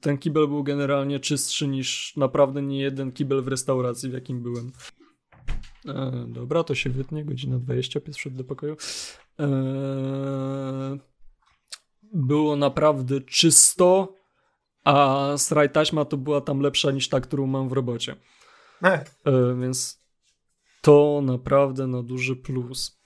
ten 0.00 0.18
kibel 0.18 0.48
był 0.48 0.62
generalnie 0.62 1.20
czystszy 1.20 1.68
niż 1.68 2.16
naprawdę 2.16 2.62
nie 2.62 2.80
jeden 2.80 3.12
kibel 3.12 3.42
w 3.42 3.48
restauracji, 3.48 4.10
w 4.10 4.12
jakim 4.12 4.42
byłem. 4.42 4.72
E, 5.86 6.26
dobra, 6.28 6.64
to 6.64 6.74
się 6.74 6.90
wytnie, 6.90 7.24
godzina 7.24 7.58
20, 7.58 8.00
pies 8.00 8.16
wszedł 8.16 8.36
do 8.36 8.44
pokoju. 8.44 8.76
E, 9.40 10.98
było 12.14 12.56
naprawdę 12.56 13.20
czysto, 13.20 14.14
a 14.84 15.28
straj 15.36 15.70
taśma 15.70 16.04
to 16.04 16.16
była 16.16 16.40
tam 16.40 16.60
lepsza 16.60 16.90
niż 16.90 17.08
ta, 17.08 17.20
którą 17.20 17.46
mam 17.46 17.68
w 17.68 17.72
robocie. 17.72 18.16
E, 19.24 19.54
więc 19.60 20.02
to 20.80 21.20
naprawdę 21.24 21.86
na 21.86 22.02
duży 22.02 22.36
plus. 22.36 22.97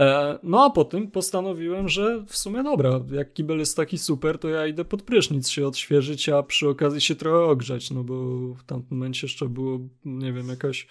E, 0.00 0.38
no 0.42 0.64
a 0.64 0.70
potem 0.70 1.10
postanowiłem, 1.10 1.88
że 1.88 2.24
w 2.26 2.36
sumie 2.36 2.62
dobra, 2.62 3.00
jak 3.12 3.32
kibel 3.32 3.58
jest 3.58 3.76
taki 3.76 3.98
super, 3.98 4.38
to 4.38 4.48
ja 4.48 4.66
idę 4.66 4.84
pod 4.84 5.02
prysznic 5.02 5.48
się 5.48 5.66
odświeżyć, 5.66 6.28
a 6.28 6.42
przy 6.42 6.68
okazji 6.68 7.00
się 7.00 7.14
trochę 7.14 7.44
ogrzać, 7.44 7.90
no 7.90 8.04
bo 8.04 8.14
w 8.54 8.64
tamtym 8.64 8.98
momencie 8.98 9.26
jeszcze 9.26 9.48
było, 9.48 9.78
nie 10.04 10.32
wiem, 10.32 10.48
jakaś 10.48 10.86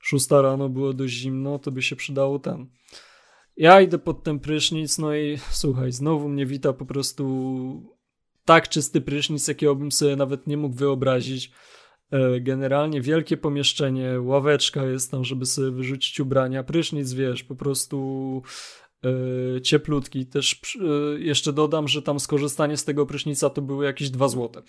szósta 0.00 0.42
rano 0.42 0.68
było 0.68 0.92
dość 0.92 1.14
zimno, 1.14 1.58
to 1.58 1.70
by 1.70 1.82
się 1.82 1.96
przydało 1.96 2.38
ten. 2.38 2.66
Ja 3.56 3.80
idę 3.80 3.98
pod 3.98 4.22
ten 4.22 4.40
prysznic, 4.40 4.98
no 4.98 5.16
i 5.16 5.38
słuchaj, 5.50 5.92
znowu 5.92 6.28
mnie 6.28 6.46
wita 6.46 6.72
po 6.72 6.86
prostu 6.86 7.96
tak 8.44 8.68
czysty 8.68 9.00
prysznic, 9.00 9.48
jakiego 9.48 9.74
bym 9.74 9.92
sobie 9.92 10.16
nawet 10.16 10.46
nie 10.46 10.56
mógł 10.56 10.76
wyobrazić. 10.76 11.50
E, 12.10 12.40
generalnie 12.40 13.00
wielkie 13.00 13.36
pomieszczenie, 13.36 14.20
ławeczka 14.20 14.84
jest 14.84 15.10
tam, 15.10 15.24
żeby 15.24 15.46
sobie 15.46 15.70
wyrzucić 15.70 16.20
ubrania, 16.20 16.62
prysznic, 16.62 17.12
wiesz, 17.12 17.44
po 17.44 17.54
prostu 17.54 18.42
e, 19.04 19.60
cieplutki. 19.60 20.26
Też 20.26 20.60
e, 20.76 21.20
jeszcze 21.20 21.52
dodam, 21.52 21.88
że 21.88 22.02
tam 22.02 22.20
skorzystanie 22.20 22.76
z 22.76 22.84
tego 22.84 23.06
prysznica 23.06 23.50
to 23.50 23.62
były 23.62 23.84
jakieś 23.84 24.10
dwa 24.10 24.28
złote. 24.28 24.62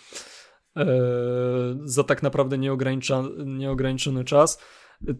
Za 1.84 2.04
tak 2.04 2.24
naprawdę 2.24 2.58
nieograniczony 3.46 4.24
czas. 4.24 4.64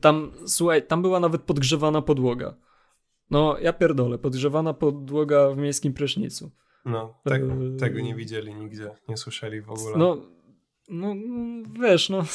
Tam, 0.02 0.32
słuchaj, 0.46 0.88
tam 0.88 1.02
była 1.02 1.20
nawet 1.20 1.42
podgrzewana 1.42 2.02
podłoga. 2.02 2.58
No, 3.30 3.58
ja 3.60 3.74
pierdolę, 3.74 4.18
podgrzewana 4.18 4.74
podłoga 4.74 5.50
w 5.50 5.58
miejskim 5.58 5.94
prysznicu. 5.94 6.52
No, 6.86 7.22
tego, 7.24 7.54
tego 7.80 8.00
nie 8.00 8.16
widzieli 8.16 8.56
nigdzie, 8.56 8.92
nie 9.10 9.18
słyszeli 9.18 9.62
w 9.62 9.72
ogóle. 9.72 9.98
No, 9.98 10.18
no, 10.88 11.16
wiesz, 11.82 12.10
no... 12.10 12.24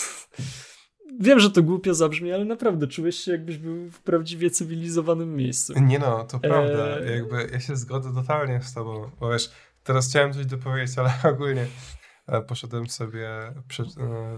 Wiem, 1.20 1.41
że 1.41 1.51
to 1.51 1.62
głupio 1.62 1.95
zabrzmi, 1.95 2.33
ale 2.33 2.45
naprawdę 2.45 2.87
czułeś 2.87 3.16
się, 3.16 3.33
jakbyś 3.33 3.59
był 3.59 3.91
w 3.91 4.01
prawdziwie 4.01 4.51
cywilizowanym 4.51 5.37
miejscu. 5.37 5.73
Nie 5.81 5.99
no, 5.99 6.24
to 6.24 6.39
prawda. 6.39 6.99
E... 6.99 7.16
Jakby 7.16 7.49
ja 7.53 7.61
się 7.61 7.77
zgodzę 7.77 8.15
totalnie 8.15 8.61
z 8.62 8.74
tobą. 8.74 9.11
Bo 9.20 9.31
wiesz, 9.31 9.51
teraz 9.85 10.09
chciałem 10.09 10.33
coś 10.33 10.47
dopowiedzieć, 10.47 10.99
ale 10.99 11.12
ogólnie 11.35 11.66
poszedłem 12.49 12.89
sobie 12.89 13.28
przy, 13.69 13.82
e, 13.82 13.86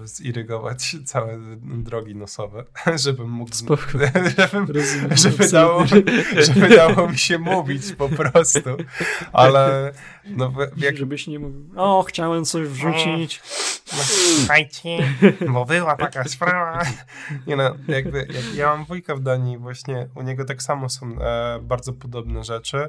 zirygować 0.06 0.96
całe 1.04 1.38
drogi 1.62 2.16
nosowe, 2.16 2.64
żebym 3.04 3.30
mógł, 3.30 3.52
żebym, 4.38 4.66
żeby, 5.16 5.48
dało, 5.48 5.84
żeby 6.36 6.76
dało 6.76 7.08
mi 7.08 7.18
się 7.18 7.38
mówić 7.38 7.92
po 7.92 8.08
prostu, 8.08 8.60
ale 9.32 9.92
no, 10.24 10.52
jak... 10.76 10.96
Żebyś 10.96 11.26
nie 11.26 11.38
mówił, 11.38 11.70
o, 11.76 12.02
chciałem 12.02 12.44
coś 12.44 12.68
wrzucić. 12.68 13.42
No, 13.92 13.98
słuchajcie, 14.38 14.98
bo 15.52 15.64
była 15.64 15.96
taka 15.96 16.24
sprawa. 16.24 16.82
Nie 17.46 17.56
no, 17.56 17.74
jakby, 17.88 18.18
jak 18.18 18.54
ja 18.54 18.66
mam 18.66 18.84
wujka 18.84 19.16
w 19.16 19.20
Danii, 19.20 19.58
właśnie 19.58 20.08
u 20.14 20.22
niego 20.22 20.44
tak 20.44 20.62
samo 20.62 20.88
są 20.88 21.20
e, 21.20 21.58
bardzo 21.62 21.92
podobne 21.92 22.44
rzeczy, 22.44 22.88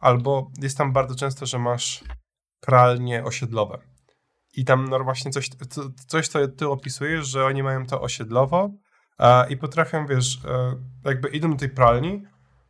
albo 0.00 0.50
jest 0.62 0.78
tam 0.78 0.92
bardzo 0.92 1.14
często, 1.14 1.46
że 1.46 1.58
masz 1.58 2.04
pralnie 2.60 3.24
osiedlowe 3.24 3.93
i 4.56 4.64
tam 4.64 4.88
no 4.88 5.04
właśnie 5.04 5.30
coś, 5.30 5.50
coś, 6.06 6.28
co 6.28 6.48
ty 6.48 6.68
opisujesz, 6.68 7.26
że 7.28 7.44
oni 7.44 7.62
mają 7.62 7.86
to 7.86 8.00
osiedlowo 8.00 8.70
a, 9.18 9.46
i 9.48 9.56
potrafią, 9.56 10.06
wiesz, 10.06 10.44
e, 10.44 10.76
jakby 11.04 11.28
idą 11.28 11.50
do 11.50 11.56
tej 11.56 11.68
pralni, 11.68 12.22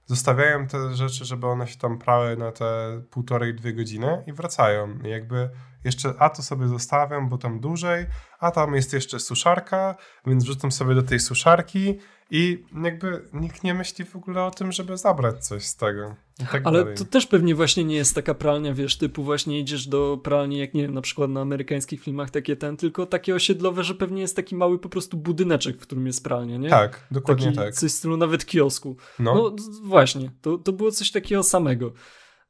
zostawiają 0.07 0.67
te 0.67 0.95
rzeczy, 0.95 1.25
żeby 1.25 1.47
one 1.47 1.67
się 1.67 1.79
tam 1.79 1.99
prały 1.99 2.37
na 2.37 2.53
te 2.53 3.01
półtorej, 3.11 3.55
dwie 3.55 3.73
godziny 3.73 4.25
i 4.27 4.33
wracają. 4.33 4.99
I 5.05 5.09
jakby 5.09 5.51
jeszcze, 5.85 6.15
a 6.19 6.31
to 6.31 6.43
sobie 6.43 6.69
zostawiam, 6.69 7.29
bo 7.29 7.39
tam 7.39 7.61
dłużej, 7.61 8.07
a 8.41 8.51
tam 8.51 8.75
jest 8.75 8.93
jeszcze 8.93 9.21
suszarka, 9.21 9.97
więc 10.27 10.45
wrzucam 10.45 10.73
sobie 10.73 10.95
do 10.95 11.03
tej 11.03 11.21
suszarki 11.21 11.99
i 12.31 12.65
jakby 12.85 13.29
nikt 13.33 13.65
nie 13.65 13.75
myśli 13.75 14.05
w 14.05 14.17
ogóle 14.17 14.45
o 14.45 14.51
tym, 14.51 14.73
żeby 14.73 14.97
zabrać 14.97 15.47
coś 15.47 15.65
z 15.65 15.77
tego. 15.77 16.15
Tak 16.51 16.63
Ale 16.65 16.79
dalej. 16.79 16.97
to 16.97 17.05
też 17.05 17.27
pewnie 17.27 17.55
właśnie 17.55 17.85
nie 17.85 17.97
jest 17.97 18.15
taka 18.15 18.35
pralnia, 18.35 18.75
wiesz, 18.75 18.99
typu 18.99 19.25
właśnie 19.25 19.61
idziesz 19.61 19.89
do 19.89 20.21
pralni, 20.23 20.59
jak 20.59 20.75
nie 20.75 20.83
wiem, 20.83 20.95
na 20.95 21.01
przykład 21.01 21.31
na 21.31 21.41
amerykańskich 21.41 22.03
filmach 22.03 22.31
takie 22.31 22.57
ten, 22.57 22.77
tylko 22.77 23.07
takie 23.07 23.35
osiedlowe, 23.35 23.85
że 23.85 23.95
pewnie 23.95 24.21
jest 24.21 24.37
taki 24.37 24.57
mały 24.57 24.79
po 24.79 24.89
prostu 24.89 25.17
budyneczek, 25.17 25.77
w 25.77 25.81
którym 25.81 26.07
jest 26.07 26.25
pralnia, 26.25 26.57
nie? 26.57 26.69
Tak, 26.69 27.07
dokładnie 27.11 27.47
taki, 27.47 27.57
tak. 27.57 27.75
Coś 27.75 27.91
w 27.91 27.95
stylu 27.95 28.17
nawet 28.17 28.45
kiosku. 28.45 28.97
No, 29.19 29.35
no 29.35 29.57
właśnie, 29.83 30.31
to, 30.43 30.59
to 30.59 30.73
było 30.73 30.91
coś 30.91 31.11
takiego 31.11 31.43
samego. 31.43 31.93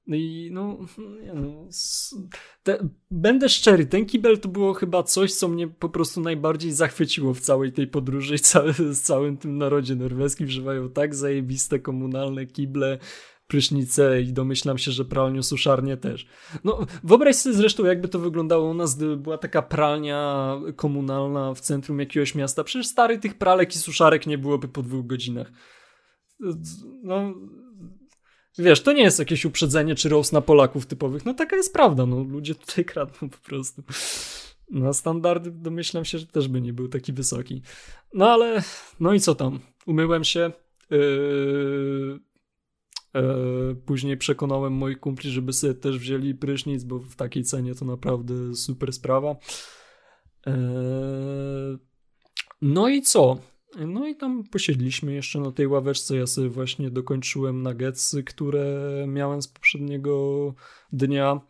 No 0.07 0.17
i 0.17 0.49
no, 0.53 0.79
nie 1.23 1.35
no 1.35 1.69
te, 2.63 2.89
będę 3.11 3.49
szczery, 3.49 3.87
ten 3.87 4.07
kibel 4.07 4.39
to 4.39 4.49
było 4.49 4.75
chyba 4.75 5.03
coś, 5.03 5.35
co 5.35 5.49
mnie 5.49 5.69
po 5.69 5.89
prostu 5.89 6.21
najbardziej 6.21 6.73
zachwyciło 6.73 7.35
w 7.35 7.41
całej 7.41 7.73
tej 7.73 7.87
podróży 7.87 8.35
i 8.35 8.39
z 8.95 9.03
całym 9.03 9.37
tym 9.37 9.59
narodzie 9.59 9.97
norweskim, 9.97 10.49
że 10.49 10.63
mają 10.63 10.91
tak 10.91 11.15
zajebiste 11.15 11.79
komunalne 11.79 12.47
kible, 12.47 12.99
prysznice 13.47 14.23
i 14.23 14.33
domyślam 14.33 14.79
się, 14.79 14.91
że 14.91 15.05
pralniu 15.05 15.43
suszarnie 15.43 15.97
też. 15.97 16.27
No, 16.65 16.87
wyobraź 17.05 17.37
sobie 17.37 17.57
zresztą, 17.57 17.85
jakby 17.85 18.09
to 18.09 18.19
wyglądało 18.19 18.71
u 18.71 18.75
nas, 18.75 18.97
gdyby 18.97 19.17
była 19.17 19.39
taka 19.39 19.63
pralnia 19.63 20.61
komunalna 20.77 21.55
w 21.55 21.61
centrum 21.61 22.01
jakiegoś 22.01 22.35
miasta. 22.35 22.65
Przecież 22.65 22.87
stary 22.87 23.19
tych 23.19 23.39
pralek 23.39 23.75
i 23.75 23.79
suszarek 23.79 24.27
nie 24.27 24.39
byłoby 24.39 24.69
po 24.69 24.83
dwóch 24.83 25.07
godzinach. 25.07 25.53
No, 27.03 27.35
wiesz, 28.59 28.83
to 28.83 28.93
nie 28.93 29.03
jest 29.03 29.19
jakieś 29.19 29.45
uprzedzenie 29.45 29.95
czy 29.95 30.09
roast 30.09 30.33
na 30.33 30.41
Polaków 30.41 30.87
typowych. 30.87 31.25
No 31.25 31.35
taka 31.35 31.57
jest 31.57 31.73
prawda, 31.73 32.07
no 32.07 32.23
ludzie 32.23 32.55
tutaj 32.55 32.85
kradną 32.95 33.29
po 33.31 33.39
prostu. 33.39 33.83
No 34.71 34.95
standardy 34.95 35.51
domyślam 35.51 36.05
się, 36.05 36.19
że 36.19 36.27
też 36.27 36.49
by 36.49 36.61
nie 36.61 36.73
był 36.73 36.89
taki 36.89 37.13
wysoki. 37.13 37.63
No 38.15 38.31
ale, 38.31 38.63
no 39.01 39.13
i 39.13 39.21
co 39.21 39.35
tam? 39.35 39.61
Umyłem 39.87 40.25
się. 40.25 40.53
Yy, 40.91 42.21
yy, 43.15 43.77
później 43.87 44.17
przekonałem 44.17 44.73
moich 44.73 45.01
kumpli, 45.01 45.31
żeby 45.31 45.53
sobie 45.53 45.75
też 45.75 45.99
wzięli 45.99 46.35
prysznic, 46.35 46.85
bo 46.85 46.99
w 46.99 47.17
takiej 47.17 47.45
cenie 47.45 47.75
to 47.75 47.85
naprawdę 47.85 48.55
super 48.55 48.93
sprawa. 48.93 49.37
Yy, 50.47 51.79
no 52.63 52.89
i 52.89 53.03
co? 53.03 53.39
No 53.79 54.07
i 54.07 54.17
tam 54.17 54.45
posiedliśmy 54.45 55.15
jeszcze 55.15 55.41
na 55.41 55.53
tej 55.53 55.67
ławeczce. 55.67 56.17
Ja 56.17 56.27
sobie 56.27 56.49
właśnie 56.49 56.91
dokończyłem 56.91 57.63
nuggetsy, 57.63 58.25
które 58.25 59.05
miałem 59.09 59.43
z 59.43 59.49
poprzedniego 59.49 60.55
dnia. 60.93 61.41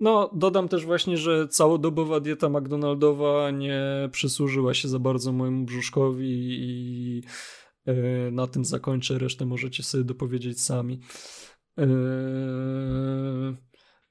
No, 0.00 0.30
dodam 0.34 0.68
też 0.68 0.86
właśnie, 0.86 1.16
że 1.16 1.48
całodobowa 1.48 2.20
dieta 2.20 2.48
McDonaldowa 2.48 3.50
nie 3.50 4.08
przysłużyła 4.12 4.74
się 4.74 4.88
za 4.88 4.98
bardzo 4.98 5.32
mojemu 5.32 5.64
brzuszkowi 5.64 6.46
i 6.60 7.22
e, 7.86 7.94
na 8.30 8.46
tym 8.46 8.64
zakończę. 8.64 9.18
Resztę 9.18 9.46
możecie 9.46 9.82
sobie 9.82 10.04
dopowiedzieć 10.04 10.60
sami. 10.60 11.00
E, 11.78 11.86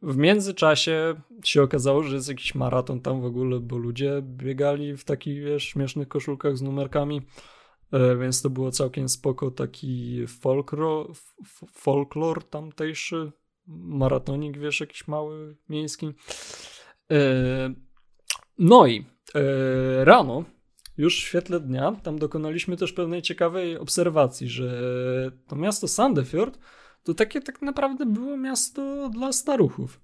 w 0.01 0.17
międzyczasie 0.17 1.15
się 1.43 1.63
okazało, 1.63 2.03
że 2.03 2.15
jest 2.15 2.29
jakiś 2.29 2.55
maraton 2.55 3.01
tam 3.01 3.21
w 3.21 3.25
ogóle, 3.25 3.59
bo 3.59 3.77
ludzie 3.77 4.21
biegali 4.21 4.97
w 4.97 5.03
takich, 5.03 5.43
wiesz, 5.43 5.63
śmiesznych 5.63 6.07
koszulkach 6.07 6.57
z 6.57 6.61
numerkami, 6.61 7.21
e, 7.91 8.15
więc 8.15 8.41
to 8.41 8.49
było 8.49 8.71
całkiem 8.71 9.09
spoko, 9.09 9.51
taki 9.51 10.27
folklor, 10.27 11.13
folklor 11.71 12.43
tamtejszy, 12.43 13.31
maratonik, 13.67 14.57
wiesz, 14.57 14.79
jakiś 14.79 15.07
mały, 15.07 15.55
miejski. 15.69 16.13
E, 17.11 17.73
no 18.57 18.87
i 18.87 19.05
e, 19.35 20.05
rano, 20.05 20.43
już 20.97 21.15
w 21.15 21.27
świetle 21.27 21.59
dnia, 21.59 21.95
tam 22.03 22.19
dokonaliśmy 22.19 22.77
też 22.77 22.93
pewnej 22.93 23.21
ciekawej 23.21 23.77
obserwacji, 23.77 24.49
że 24.49 25.31
to 25.47 25.55
miasto 25.55 25.87
Sandefjord 25.87 26.59
to 27.07 27.13
takie 27.13 27.41
tak 27.41 27.61
naprawdę 27.61 28.05
było 28.05 28.37
miasto 28.37 29.09
dla 29.09 29.31
staruchów. 29.31 30.01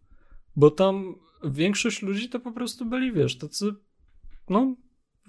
Bo 0.56 0.72
tam 0.72 1.16
większość 1.44 2.02
ludzi 2.02 2.30
to 2.30 2.40
po 2.40 2.52
prostu 2.52 2.86
byli, 2.86 3.12
wiesz, 3.12 3.38
tacy, 3.38 3.66
no, 4.50 4.76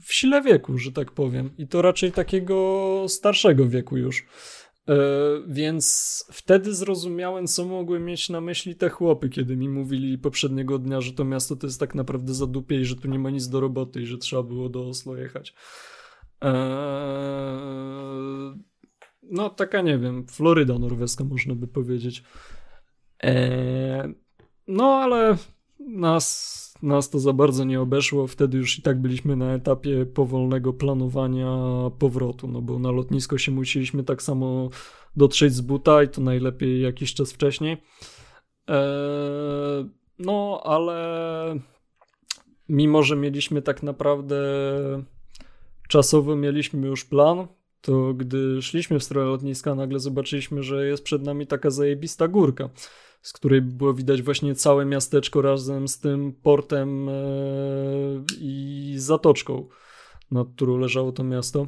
w 0.02 0.14
sile 0.14 0.42
wieku, 0.42 0.78
że 0.78 0.92
tak 0.92 1.12
powiem. 1.12 1.50
I 1.58 1.68
to 1.68 1.82
raczej 1.82 2.12
takiego 2.12 3.06
starszego 3.08 3.68
wieku 3.68 3.96
już. 3.96 4.26
E, 4.88 4.96
więc 5.48 6.24
wtedy 6.32 6.74
zrozumiałem, 6.74 7.46
co 7.46 7.64
mogły 7.64 8.00
mieć 8.00 8.28
na 8.28 8.40
myśli 8.40 8.76
te 8.76 8.88
chłopy, 8.88 9.28
kiedy 9.28 9.56
mi 9.56 9.68
mówili 9.68 10.18
poprzedniego 10.18 10.78
dnia, 10.78 11.00
że 11.00 11.12
to 11.12 11.24
miasto 11.24 11.56
to 11.56 11.66
jest 11.66 11.80
tak 11.80 11.94
naprawdę 11.94 12.34
za 12.34 12.46
dupie 12.46 12.80
i 12.80 12.84
że 12.84 12.96
tu 12.96 13.08
nie 13.08 13.18
ma 13.18 13.30
nic 13.30 13.48
do 13.48 13.60
roboty 13.60 14.02
i 14.02 14.06
że 14.06 14.18
trzeba 14.18 14.42
było 14.42 14.68
do 14.68 14.88
Oslo 14.88 15.16
jechać. 15.16 15.54
Eee, 16.40 16.54
no, 19.30 19.50
taka 19.50 19.82
nie 19.82 19.98
wiem, 19.98 20.26
Floryda 20.26 20.78
norweska 20.78 21.24
można 21.24 21.54
by 21.54 21.68
powiedzieć. 21.68 22.22
Eee, 23.20 24.14
no, 24.66 24.84
ale 24.84 25.36
nas 25.78 26.64
nas 26.84 27.10
to 27.10 27.18
za 27.18 27.32
bardzo 27.32 27.64
nie 27.64 27.80
obeszło. 27.80 28.26
Wtedy 28.26 28.58
już 28.58 28.78
i 28.78 28.82
tak 28.82 29.00
byliśmy 29.00 29.36
na 29.36 29.54
etapie 29.54 30.06
powolnego 30.06 30.72
planowania 30.72 31.48
powrotu, 31.98 32.48
no 32.48 32.62
bo 32.62 32.78
na 32.78 32.90
lotnisko 32.90 33.38
się 33.38 33.52
musieliśmy 33.52 34.04
tak 34.04 34.22
samo 34.22 34.70
dotrzeć 35.16 35.54
z 35.54 35.60
buta 35.60 36.02
i 36.02 36.08
to 36.08 36.20
najlepiej 36.20 36.82
jakiś 36.82 37.14
czas 37.14 37.32
wcześniej. 37.32 37.76
Eee, 38.68 39.90
no, 40.18 40.60
ale 40.64 41.58
mimo, 42.68 43.02
że 43.02 43.16
mieliśmy 43.16 43.62
tak 43.62 43.82
naprawdę 43.82 44.36
czasowo 45.88 46.36
mieliśmy 46.36 46.86
już 46.88 47.04
plan, 47.04 47.46
to 47.84 48.14
gdy 48.14 48.62
szliśmy 48.62 48.98
w 48.98 49.04
stronę 49.04 49.26
lotniska, 49.30 49.74
nagle 49.74 50.00
zobaczyliśmy, 50.00 50.62
że 50.62 50.86
jest 50.86 51.02
przed 51.02 51.22
nami 51.22 51.46
taka 51.46 51.70
zajebista 51.70 52.28
górka 52.28 52.68
z 53.24 53.32
której 53.32 53.62
było 53.62 53.94
widać 53.94 54.22
właśnie 54.22 54.54
całe 54.54 54.84
miasteczko 54.84 55.42
razem 55.42 55.88
z 55.88 55.98
tym 55.98 56.32
portem 56.42 57.08
e, 57.08 57.12
i 58.40 58.94
zatoczką, 58.96 59.68
nad 60.30 60.48
którą 60.48 60.76
leżało 60.76 61.12
to 61.12 61.24
miasto. 61.24 61.66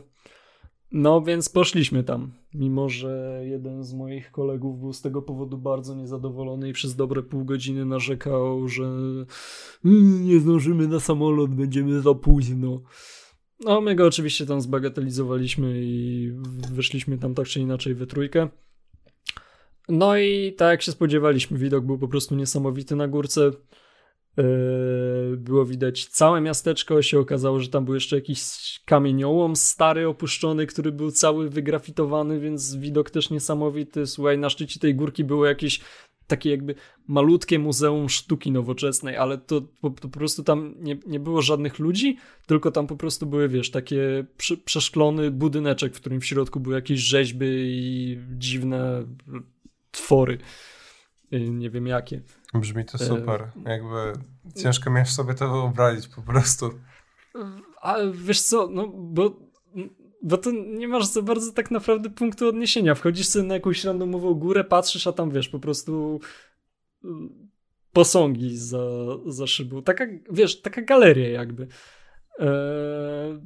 No 0.93 1.23
więc 1.23 1.49
poszliśmy 1.49 2.05
tam, 2.05 2.33
mimo 2.55 2.89
że 2.89 3.41
jeden 3.45 3.85
z 3.85 3.95
moich 3.95 4.31
kolegów 4.31 4.81
był 4.81 4.93
z 4.93 5.03
tego 5.03 5.23
powodu 5.23 5.59
bardzo 5.59 5.95
niezadowolony 5.95 6.69
i 6.69 6.73
przez 6.73 6.97
dobre 6.97 7.23
pół 7.23 7.45
godziny 7.45 7.85
narzekał, 7.85 8.69
że 8.69 8.85
mm, 9.85 10.25
nie 10.25 10.41
zdążymy 10.41 10.89
na 10.89 11.01
samolot, 11.01 11.55
będziemy 11.55 12.01
za 12.01 12.15
późno. 12.15 12.81
No 13.61 13.81
my 13.81 13.95
go 13.95 14.07
oczywiście 14.07 14.47
tam 14.47 14.61
zbagatelizowaliśmy 14.61 15.73
i 15.83 16.33
wyszliśmy 16.73 17.19
tam 17.19 17.35
tak 17.35 17.47
czy 17.47 17.61
inaczej 17.61 17.95
we 17.95 18.07
trójkę. 18.07 18.49
No 19.89 20.19
i 20.19 20.53
tak 20.53 20.71
jak 20.71 20.83
się 20.83 20.93
spodziewaliśmy, 20.93 21.59
widok 21.59 21.85
był 21.85 21.99
po 21.99 22.09
prostu 22.09 22.35
niesamowity 22.35 22.97
na 22.97 23.09
górce. 23.09 23.51
Yy, 24.37 25.37
było 25.37 25.65
widać 25.65 26.07
całe 26.07 26.41
miasteczko, 26.41 27.03
się 27.03 27.19
okazało, 27.19 27.61
że 27.61 27.69
tam 27.69 27.85
był 27.85 27.95
jeszcze 27.95 28.17
jakiś 28.17 28.41
kamieniołom 28.85 29.57
stary, 29.57 30.09
opuszczony, 30.09 30.67
który 30.67 30.93
był 30.93 31.11
cały 31.11 31.51
wygrafitowany, 31.51 32.41
więc 32.41 32.77
widok 32.77 33.11
też 33.11 33.31
niesamowity. 33.31 34.07
Słuchaj, 34.07 34.39
na 34.39 34.51
szczycie 34.51 34.81
tej 34.81 34.95
górki 34.95 35.25
było 35.25 35.47
jakieś 35.47 35.81
takie 36.27 36.51
jakby 36.51 36.75
malutkie 37.07 37.59
muzeum 37.59 38.09
sztuki 38.09 38.53
nowoczesnej, 38.53 39.17
ale 39.17 39.39
to 39.39 39.63
po, 39.81 39.91
to 39.91 40.09
po 40.09 40.19
prostu 40.19 40.43
tam 40.43 40.75
nie, 40.79 40.99
nie 41.07 41.21
było 41.21 41.43
żadnych 41.43 41.79
ludzi, 41.79 42.17
tylko 42.47 42.71
tam 42.71 42.87
po 42.87 42.97
prostu 42.97 43.27
były, 43.27 43.49
wiesz, 43.49 43.71
takie 43.71 44.27
przeszklony 44.65 45.31
budyneczek, 45.31 45.95
w 45.95 46.01
którym 46.01 46.21
w 46.21 46.27
środku 46.27 46.61
były 46.61 46.75
jakieś 46.75 47.01
rzeźby 47.01 47.47
i 47.49 48.19
dziwne 48.39 49.05
twory. 49.91 50.39
Y, 51.33 51.51
nie 51.51 51.71
wiem 51.71 51.87
jakie. 51.87 52.23
Brzmi 52.55 52.85
to 52.85 52.99
super. 52.99 53.51
E... 53.67 53.71
Jakby 53.71 54.13
ciężko 54.63 54.91
mi 54.91 55.07
sobie 55.07 55.35
to 55.35 55.53
wyobrazić 55.53 56.09
po 56.09 56.23
prostu. 56.23 56.71
Ale 57.81 58.13
wiesz 58.13 58.41
co, 58.41 58.69
no 58.73 58.89
bo, 58.89 59.37
bo 60.27 60.39
to 60.39 60.51
nie 60.51 60.89
masz 60.89 61.07
za 61.07 61.23
bardzo 61.23 61.53
tak 61.53 61.71
naprawdę 61.71 62.11
punktu 62.11 62.49
odniesienia. 62.49 62.95
Wchodzisz 62.95 63.27
sobie 63.27 63.45
na 63.45 63.55
jakąś 63.55 63.85
randomową 63.85 64.35
górę, 64.35 64.65
patrzysz, 64.65 65.07
a 65.07 65.13
tam 65.13 65.31
wiesz, 65.31 65.49
po 65.49 65.59
prostu 65.59 66.21
y, 67.05 67.09
posągi 67.93 68.57
za, 68.57 68.87
za 69.27 69.47
szybą. 69.47 69.83
Taka, 69.83 70.07
wiesz, 70.33 70.61
taka 70.63 70.83
galeria 70.83 71.29
jakby. 71.29 71.67
Eee, 72.39 73.41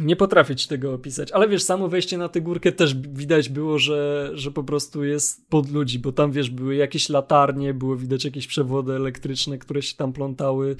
nie 0.00 0.16
potrafię 0.16 0.56
ci 0.56 0.68
tego 0.68 0.94
opisać, 0.94 1.32
ale 1.32 1.48
wiesz, 1.48 1.62
samo 1.62 1.88
wejście 1.88 2.18
na 2.18 2.28
tę 2.28 2.40
górkę 2.40 2.72
też 2.72 2.94
widać 2.94 3.48
było, 3.48 3.78
że, 3.78 4.30
że 4.34 4.50
po 4.50 4.64
prostu 4.64 5.04
jest 5.04 5.48
pod 5.48 5.70
ludzi, 5.70 5.98
bo 5.98 6.12
tam 6.12 6.32
wiesz, 6.32 6.50
były 6.50 6.74
jakieś 6.74 7.08
latarnie, 7.08 7.74
było 7.74 7.96
widać 7.96 8.24
jakieś 8.24 8.46
przewody 8.46 8.92
elektryczne, 8.92 9.58
które 9.58 9.82
się 9.82 9.96
tam 9.96 10.12
plątały. 10.12 10.76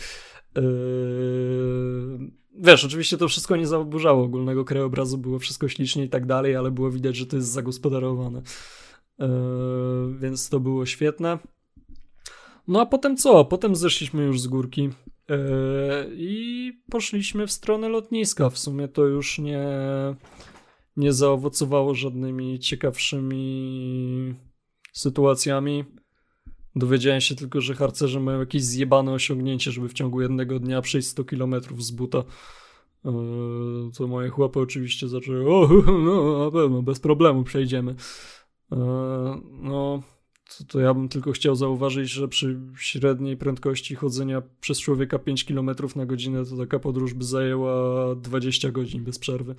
Yy... 0.57 2.31
Wiesz, 2.59 2.85
oczywiście 2.85 3.17
to 3.19 3.29
wszystko 3.29 3.57
nie 3.57 3.67
zaburzało 3.67 4.25
ogólnego 4.25 4.65
krajobrazu, 4.65 5.19
było 5.19 5.39
wszystko 5.39 5.69
ślicznie 5.69 6.05
i 6.05 6.09
tak 6.09 6.27
dalej, 6.27 6.57
ale 6.57 6.71
było 6.71 6.91
widać, 6.91 7.17
że 7.17 7.27
to 7.27 7.37
jest 7.37 7.49
zagospodarowane. 7.49 8.43
Yy... 9.19 9.27
Więc 10.21 10.49
to 10.49 10.61
było 10.61 10.87
świetne. 10.87 11.39
No 12.69 12.81
a 12.81 12.87
potem 12.87 13.17
co? 13.17 13.45
Potem 13.45 13.77
zeszliśmy 13.77 14.25
już 14.25 14.41
z 14.41 14.47
górki. 14.47 14.83
Yy, 14.83 15.37
I 16.13 16.73
poszliśmy 16.91 17.47
w 17.47 17.53
stronę 17.53 17.89
lotniska. 17.89 18.51
W 18.51 18.59
sumie 18.59 18.89
to 18.89 19.05
już 19.05 19.39
nie, 19.39 19.69
nie 20.97 21.13
zaowocowało 21.13 21.95
żadnymi 21.95 22.59
ciekawszymi 22.59 24.35
sytuacjami. 24.93 25.85
Dowiedziałem 26.77 27.21
się 27.21 27.35
tylko, 27.35 27.61
że 27.61 27.75
harcerze 27.75 28.21
mają 28.21 28.41
jakieś 28.41 28.63
zjebane 28.63 29.13
osiągnięcie, 29.13 29.73
żeby 29.73 29.89
w 29.89 29.93
ciągu 29.93 30.21
jednego 30.21 30.59
dnia 30.59 30.83
przejść 30.83 31.09
100 31.09 31.25
km 31.25 31.55
z 31.79 31.91
buta. 31.91 32.23
To 33.99 34.07
moje 34.07 34.29
chłopy 34.29 34.61
oczywiście 34.61 35.09
zaczęły, 35.09 35.51
o, 35.51 35.69
no 36.07 36.45
na 36.45 36.51
pewno, 36.51 36.83
bez 36.83 37.01
problemu 37.01 37.45
przejdziemy. 37.45 37.95
Yy, 38.71 38.79
no, 39.63 40.03
to, 40.59 40.65
to 40.65 40.81
ja 40.81 40.95
bym 40.95 41.09
tylko 41.09 41.33
chciał 41.33 41.55
zauważyć, 41.55 42.11
że 42.11 42.29
przy 42.29 42.61
średniej 42.79 43.37
prędkości 43.37 43.95
chodzenia 43.95 44.43
przez 44.61 44.81
człowieka 44.81 45.19
5 45.19 45.45
km 45.45 45.71
na 45.97 46.07
godzinę 46.07 46.45
to 46.45 46.57
taka 46.57 46.79
podróż 46.79 47.15
by 47.15 47.25
zajęła 47.25 48.15
20 48.15 48.71
godzin 48.71 49.05
bez 49.05 49.19
przerwy. 49.19 49.55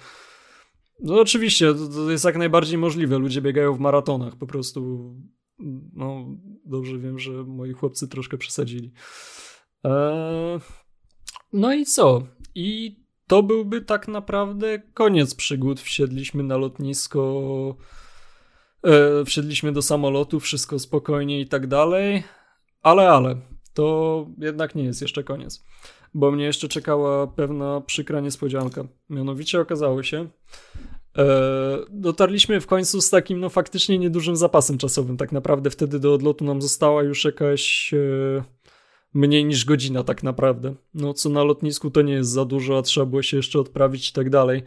No 0.99 1.21
oczywiście, 1.21 1.73
to, 1.73 1.87
to 1.87 2.11
jest 2.11 2.25
jak 2.25 2.37
najbardziej 2.37 2.77
możliwe. 2.77 3.17
Ludzie 3.17 3.41
biegają 3.41 3.73
w 3.73 3.79
maratonach, 3.79 4.35
po 4.35 4.47
prostu 4.47 5.13
no 5.93 6.25
dobrze 6.67 6.99
wiem, 6.99 7.19
że 7.19 7.31
moi 7.31 7.73
chłopcy 7.73 8.07
troszkę 8.07 8.37
przesadzili. 8.37 8.91
Eee, 9.83 10.59
no 11.53 11.73
i 11.73 11.85
co? 11.85 12.27
I 12.55 12.99
to 13.27 13.43
byłby 13.43 13.81
tak 13.81 14.07
naprawdę 14.07 14.79
koniec 14.79 15.35
przygód. 15.35 15.79
Wsiedliśmy 15.79 16.43
na 16.43 16.57
lotnisko, 16.57 17.75
e, 18.83 19.25
wsiedliśmy 19.25 19.71
do 19.71 19.81
samolotu, 19.81 20.39
wszystko 20.39 20.79
spokojnie 20.79 21.41
i 21.41 21.47
tak 21.47 21.67
dalej. 21.67 22.23
Ale, 22.81 23.09
ale, 23.09 23.35
to 23.73 24.27
jednak 24.37 24.75
nie 24.75 24.83
jest 24.83 25.01
jeszcze 25.01 25.23
koniec. 25.23 25.63
Bo 26.13 26.31
mnie 26.31 26.45
jeszcze 26.45 26.67
czekała 26.67 27.27
pewna 27.27 27.81
przykra 27.81 28.19
niespodzianka. 28.19 28.83
Mianowicie 29.09 29.61
okazało 29.61 30.03
się, 30.03 30.29
dotarliśmy 31.89 32.61
w 32.61 32.67
końcu 32.67 33.01
z 33.01 33.09
takim, 33.09 33.39
no 33.39 33.49
faktycznie 33.49 33.97
niedużym 33.97 34.35
zapasem 34.35 34.77
czasowym. 34.77 35.17
Tak 35.17 35.31
naprawdę 35.31 35.69
wtedy 35.69 35.99
do 35.99 36.13
odlotu 36.13 36.45
nam 36.45 36.61
została 36.61 37.03
już 37.03 37.25
jakaś. 37.25 37.93
E, 37.93 37.97
mniej 39.13 39.45
niż 39.45 39.65
godzina 39.65 40.03
tak 40.03 40.23
naprawdę. 40.23 40.75
No 40.93 41.13
co 41.13 41.29
na 41.29 41.43
lotnisku 41.43 41.91
to 41.91 42.01
nie 42.01 42.13
jest 42.13 42.29
za 42.29 42.45
dużo, 42.45 42.77
a 42.77 42.81
trzeba 42.81 43.05
było 43.05 43.21
się 43.21 43.37
jeszcze 43.37 43.59
odprawić 43.59 44.09
i 44.09 44.13
tak 44.13 44.29
dalej. 44.29 44.63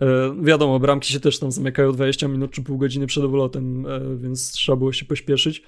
E, 0.00 0.36
wiadomo, 0.42 0.78
bramki 0.78 1.12
się 1.12 1.20
też 1.20 1.38
tam 1.38 1.52
zamykają 1.52 1.92
20 1.92 2.28
minut 2.28 2.50
czy 2.50 2.62
pół 2.62 2.78
godziny 2.78 3.06
przed 3.06 3.24
oblotem, 3.24 3.86
e, 3.86 4.16
więc 4.16 4.52
trzeba 4.52 4.76
było 4.76 4.92
się 4.92 5.04
pośpieszyć. 5.04 5.62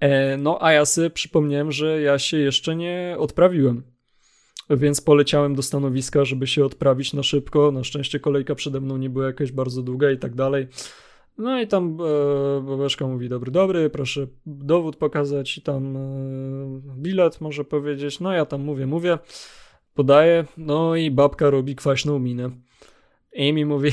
E, 0.00 0.36
no 0.36 0.58
a 0.62 0.72
ja 0.72 0.84
sobie 0.84 1.10
przypomniałem, 1.10 1.72
że 1.72 2.00
ja 2.00 2.18
się 2.18 2.36
jeszcze 2.36 2.76
nie 2.76 3.16
odprawiłem. 3.18 3.82
Więc 4.70 5.00
poleciałem 5.00 5.54
do 5.54 5.62
stanowiska, 5.62 6.24
żeby 6.24 6.46
się 6.46 6.64
odprawić 6.64 7.12
na 7.12 7.22
szybko. 7.22 7.72
Na 7.72 7.84
szczęście 7.84 8.20
kolejka 8.20 8.54
przede 8.54 8.80
mną 8.80 8.96
nie 8.96 9.10
była 9.10 9.26
jakaś 9.26 9.52
bardzo 9.52 9.82
długa 9.82 10.10
i 10.10 10.18
tak 10.18 10.34
dalej. 10.34 10.68
No 11.38 11.60
i 11.60 11.66
tam 11.66 11.98
e, 13.00 13.06
mówi, 13.06 13.28
dobry, 13.28 13.50
dobry, 13.50 13.90
proszę 13.90 14.26
dowód 14.46 14.96
pokazać 14.96 15.58
i 15.58 15.62
tam 15.62 15.96
e, 15.96 16.00
bilet 16.96 17.40
może 17.40 17.64
powiedzieć. 17.64 18.20
No 18.20 18.32
ja 18.32 18.46
tam 18.46 18.60
mówię, 18.60 18.86
mówię, 18.86 19.18
podaję, 19.94 20.44
no 20.56 20.96
i 20.96 21.10
babka 21.10 21.50
robi 21.50 21.76
kwaśną 21.76 22.18
minę. 22.18 22.50
I 23.32 23.52
mi 23.52 23.64
mówi, 23.64 23.90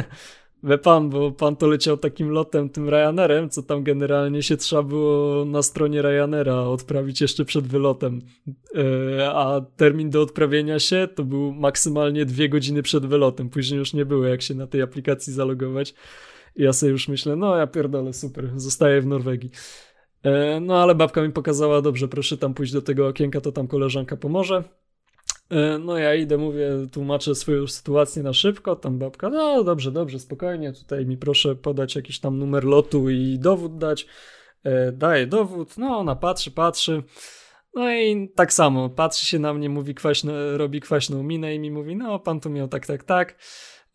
we 0.62 0.78
pan, 0.78 1.10
bo 1.10 1.32
pan 1.32 1.56
to 1.56 1.66
leciał 1.66 1.96
takim 1.96 2.30
lotem, 2.30 2.68
tym 2.68 2.88
Ryanerem, 2.88 3.50
co 3.50 3.62
tam 3.62 3.82
generalnie 3.82 4.42
się 4.42 4.56
trzeba 4.56 4.82
było 4.82 5.44
na 5.44 5.62
stronie 5.62 6.02
Ryanera 6.02 6.60
odprawić 6.60 7.20
jeszcze 7.20 7.44
przed 7.44 7.66
wylotem. 7.66 8.20
E, 9.18 9.30
a 9.30 9.60
termin 9.76 10.10
do 10.10 10.22
odprawienia 10.22 10.78
się 10.78 11.08
to 11.14 11.24
był 11.24 11.52
maksymalnie 11.52 12.24
dwie 12.24 12.48
godziny 12.48 12.82
przed 12.82 13.06
wylotem. 13.06 13.50
Później 13.50 13.78
już 13.78 13.94
nie 13.94 14.04
było 14.04 14.24
jak 14.24 14.42
się 14.42 14.54
na 14.54 14.66
tej 14.66 14.82
aplikacji 14.82 15.32
zalogować. 15.32 15.94
Ja 16.56 16.72
sobie 16.72 16.92
już 16.92 17.08
myślę, 17.08 17.36
no 17.36 17.56
ja 17.56 17.66
pierdolę, 17.66 18.12
super, 18.12 18.50
zostaję 18.56 19.00
w 19.00 19.06
Norwegii. 19.06 19.50
E, 20.22 20.60
no 20.60 20.82
ale 20.82 20.94
babka 20.94 21.22
mi 21.22 21.32
pokazała, 21.32 21.82
dobrze, 21.82 22.08
proszę 22.08 22.36
tam 22.36 22.54
pójść 22.54 22.72
do 22.72 22.82
tego 22.82 23.08
okienka, 23.08 23.40
to 23.40 23.52
tam 23.52 23.68
koleżanka 23.68 24.16
pomoże. 24.16 24.64
E, 25.50 25.78
no 25.78 25.98
ja 25.98 26.14
idę, 26.14 26.38
mówię, 26.38 26.70
tłumaczę 26.92 27.34
swoją 27.34 27.66
sytuację 27.66 28.22
na 28.22 28.32
szybko, 28.32 28.76
tam 28.76 28.98
babka, 28.98 29.30
no 29.30 29.64
dobrze, 29.64 29.92
dobrze, 29.92 30.18
spokojnie, 30.18 30.72
tutaj 30.72 31.06
mi 31.06 31.16
proszę 31.16 31.54
podać 31.54 31.96
jakiś 31.96 32.20
tam 32.20 32.38
numer 32.38 32.64
lotu 32.64 33.10
i 33.10 33.38
dowód 33.38 33.78
dać. 33.78 34.06
E, 34.64 34.92
daję 34.92 35.26
dowód, 35.26 35.78
no 35.78 35.98
ona 35.98 36.16
patrzy, 36.16 36.50
patrzy. 36.50 37.02
No 37.74 37.92
i 37.92 38.28
tak 38.34 38.52
samo, 38.52 38.90
patrzy 38.90 39.26
się 39.26 39.38
na 39.38 39.54
mnie, 39.54 39.68
mówi 39.68 39.94
kwaśno, 39.94 40.32
robi 40.56 40.80
kwaśną 40.80 41.22
minę 41.22 41.54
i 41.54 41.58
mi 41.58 41.70
mówi, 41.70 41.96
no 41.96 42.18
pan 42.18 42.40
tu 42.40 42.50
miał 42.50 42.68
tak, 42.68 42.86
tak, 42.86 43.04
tak. 43.04 43.36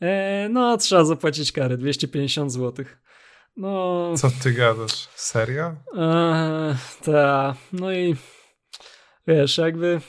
E, 0.02 0.50
no, 0.50 0.78
trzeba 0.78 1.06
zapłacić 1.06 1.52
karę 1.52 1.78
250 1.78 2.52
zł. 2.52 2.86
No. 3.58 4.14
Co 4.18 4.28
ty 4.44 4.52
gadasz? 4.52 5.08
Serio? 5.16 5.76
E, 5.98 6.76
tak. 7.06 7.56
No 7.74 7.94
i 7.94 8.16
wiesz, 9.28 9.58
jakby 9.58 10.02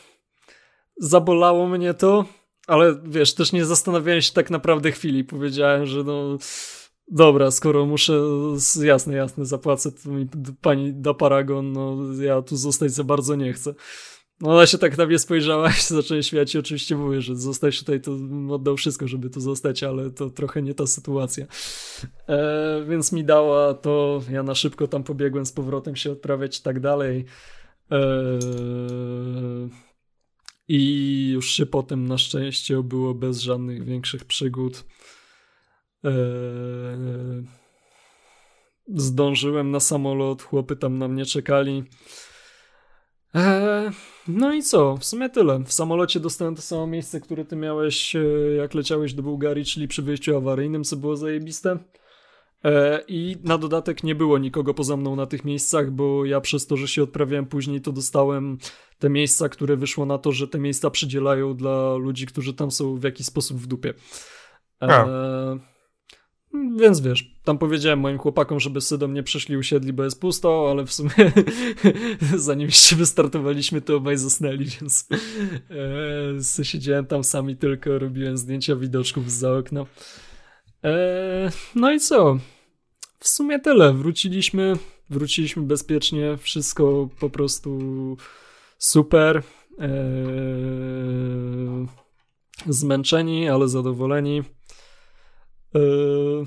zabolało 0.96 1.68
mnie 1.68 1.94
to, 1.94 2.24
ale 2.66 3.00
wiesz, 3.04 3.34
też 3.34 3.52
nie 3.52 3.64
zastanawiałem 3.64 4.22
się 4.22 4.32
tak 4.32 4.50
naprawdę 4.50 4.92
chwili. 4.92 5.24
Powiedziałem, 5.24 5.86
że 5.86 6.04
no 6.04 6.38
dobra, 7.08 7.50
skoro 7.50 7.86
muszę, 7.86 8.20
jasne, 8.82 9.14
jasne, 9.14 9.44
zapłacę, 9.44 9.92
to 9.92 10.10
mi 10.10 10.28
pani 10.60 10.92
da 10.92 11.14
paragon, 11.14 11.72
no 11.72 11.96
ja 12.22 12.42
tu 12.42 12.56
zostać 12.56 12.92
za 12.92 13.04
bardzo 13.04 13.34
nie 13.34 13.52
chcę. 13.52 13.74
No 14.40 14.50
ona 14.50 14.66
się 14.66 14.78
tak 14.78 14.98
na 14.98 15.06
mnie 15.06 15.18
spojrzała 15.18 15.68
i 15.78 15.82
zaczęła 15.82 16.22
śmiać 16.22 16.54
i 16.54 16.58
oczywiście 16.58 16.96
mówię, 16.96 17.20
że 17.20 17.36
zostać 17.36 17.78
tutaj, 17.78 18.00
to 18.00 18.12
oddał 18.50 18.76
wszystko, 18.76 19.08
żeby 19.08 19.30
tu 19.30 19.40
zostać, 19.40 19.82
ale 19.82 20.10
to 20.10 20.30
trochę 20.30 20.62
nie 20.62 20.74
ta 20.74 20.86
sytuacja. 20.86 21.46
E, 22.28 22.84
więc 22.88 23.12
mi 23.12 23.24
dała 23.24 23.74
to, 23.74 24.22
ja 24.30 24.42
na 24.42 24.54
szybko 24.54 24.88
tam 24.88 25.04
pobiegłem 25.04 25.46
z 25.46 25.52
powrotem 25.52 25.96
się 25.96 26.12
odprawiać 26.12 26.58
i 26.58 26.62
tak 26.62 26.80
dalej. 26.80 27.24
E, 27.90 27.98
I 30.68 31.30
już 31.32 31.50
się 31.50 31.66
potem 31.66 32.06
na 32.08 32.18
szczęście 32.18 32.78
obyło 32.78 33.14
bez 33.14 33.40
żadnych 33.40 33.84
większych 33.84 34.24
przygód. 34.24 34.84
E, 36.04 36.10
zdążyłem 38.88 39.70
na 39.70 39.80
samolot, 39.80 40.42
chłopy 40.42 40.76
tam 40.76 40.98
na 40.98 41.08
mnie 41.08 41.26
czekali. 41.26 41.84
Eee, 43.34 43.90
no 44.28 44.52
i 44.52 44.62
co? 44.62 44.96
W 44.96 45.04
sumie 45.04 45.30
tyle. 45.30 45.58
W 45.64 45.72
samolocie 45.72 46.20
dostałem 46.20 46.54
to 46.54 46.62
samo 46.62 46.86
miejsce, 46.86 47.20
które 47.20 47.44
ty 47.44 47.56
miałeś, 47.56 48.16
e, 48.16 48.20
jak 48.56 48.74
leciałeś 48.74 49.14
do 49.14 49.22
Bułgarii, 49.22 49.64
czyli 49.64 49.88
przy 49.88 50.02
wyjściu 50.02 50.36
awaryjnym, 50.36 50.84
co 50.84 50.96
było 50.96 51.16
zajebiste. 51.16 51.78
Eee, 52.64 53.00
I 53.08 53.36
na 53.44 53.58
dodatek 53.58 54.04
nie 54.04 54.14
było 54.14 54.38
nikogo 54.38 54.74
poza 54.74 54.96
mną 54.96 55.16
na 55.16 55.26
tych 55.26 55.44
miejscach, 55.44 55.90
bo 55.90 56.24
ja 56.24 56.40
przez 56.40 56.66
to, 56.66 56.76
że 56.76 56.88
się 56.88 57.02
odprawiałem 57.02 57.46
później, 57.46 57.80
to 57.80 57.92
dostałem 57.92 58.58
te 58.98 59.10
miejsca, 59.10 59.48
które 59.48 59.76
wyszło 59.76 60.06
na 60.06 60.18
to, 60.18 60.32
że 60.32 60.48
te 60.48 60.58
miejsca 60.58 60.90
przydzielają 60.90 61.54
dla 61.54 61.94
ludzi, 61.94 62.26
którzy 62.26 62.54
tam 62.54 62.70
są 62.70 62.96
w 62.96 63.02
jakiś 63.02 63.26
sposób 63.26 63.58
w 63.58 63.66
dupie. 63.66 63.94
Eee, 64.80 65.58
więc 66.76 67.00
wiesz, 67.00 67.34
tam 67.44 67.58
powiedziałem 67.58 68.00
moim 68.00 68.18
chłopakom, 68.18 68.60
żeby 68.60 68.80
sobie 68.80 69.00
do 69.00 69.08
mnie 69.08 69.22
przyszli, 69.22 69.56
usiedli, 69.56 69.92
bo 69.92 70.04
jest 70.04 70.20
pusto, 70.20 70.70
ale 70.70 70.86
w 70.86 70.92
sumie 70.92 71.10
zanim 72.36 72.66
jeszcze 72.66 72.96
wystartowaliśmy, 72.96 73.80
to 73.80 73.96
obaj 73.96 74.16
zasnęli, 74.16 74.66
więc 74.80 75.08
e, 76.60 76.64
siedziałem 76.64 77.06
tam 77.06 77.24
sami 77.24 77.56
tylko, 77.56 77.98
robiłem 77.98 78.36
zdjęcia 78.36 78.76
widoczków 78.76 79.32
za 79.32 79.56
okna. 79.56 79.86
E, 80.84 81.50
no 81.74 81.92
i 81.92 82.00
co? 82.00 82.38
W 83.24 83.28
sumie 83.28 83.60
tyle. 83.60 83.92
Wróciliśmy, 83.92 84.72
wróciliśmy 85.10 85.62
bezpiecznie, 85.62 86.36
wszystko 86.36 87.08
po 87.20 87.30
prostu 87.30 87.78
super. 88.78 89.42
E, 89.78 89.88
zmęczeni, 92.66 93.48
ale 93.48 93.68
zadowoleni. 93.68 94.42
Yy, 95.74 96.44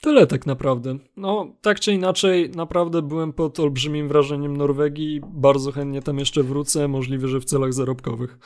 tyle 0.00 0.26
tak 0.26 0.46
naprawdę. 0.46 0.98
No, 1.16 1.56
tak 1.60 1.80
czy 1.80 1.92
inaczej, 1.92 2.50
naprawdę 2.50 3.02
byłem 3.02 3.32
pod 3.32 3.60
olbrzymim 3.60 4.08
wrażeniem 4.08 4.56
Norwegii. 4.56 5.20
Bardzo 5.26 5.72
chętnie 5.72 6.02
tam 6.02 6.18
jeszcze 6.18 6.42
wrócę, 6.42 6.88
możliwe, 6.88 7.28
że 7.28 7.40
w 7.40 7.44
celach 7.44 7.72
zarobkowych. 7.72 8.38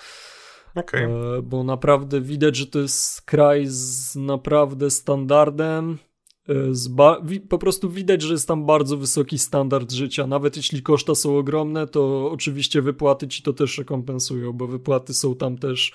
Okay. 0.75 1.05
E, 1.05 1.43
bo 1.43 1.65
naprawdę 1.65 2.21
widać, 2.21 2.57
że 2.57 2.67
to 2.67 2.79
jest 2.79 3.23
kraj 3.23 3.65
z 3.67 4.17
naprawdę 4.17 4.91
standardem. 4.91 5.99
E, 6.49 7.39
po 7.49 7.59
prostu 7.59 7.91
widać, 7.91 8.23
że 8.23 8.33
jest 8.33 8.49
tam 8.49 8.67
bardzo 8.67 8.97
wysoki 8.97 9.39
standard 9.39 9.93
życia. 9.93 10.27
Nawet 10.27 10.57
jeśli 10.57 10.83
koszta 10.83 11.15
są 11.15 11.39
ogromne, 11.39 11.87
to 11.87 12.31
oczywiście 12.31 12.83
wypłaty 12.83 13.29
ci 13.29 13.43
to 13.43 13.53
też 13.53 13.79
rekompensują, 13.79 14.53
bo 14.53 14.67
wypłaty 14.67 15.15
są 15.15 15.35
tam 15.35 15.59
też 15.59 15.93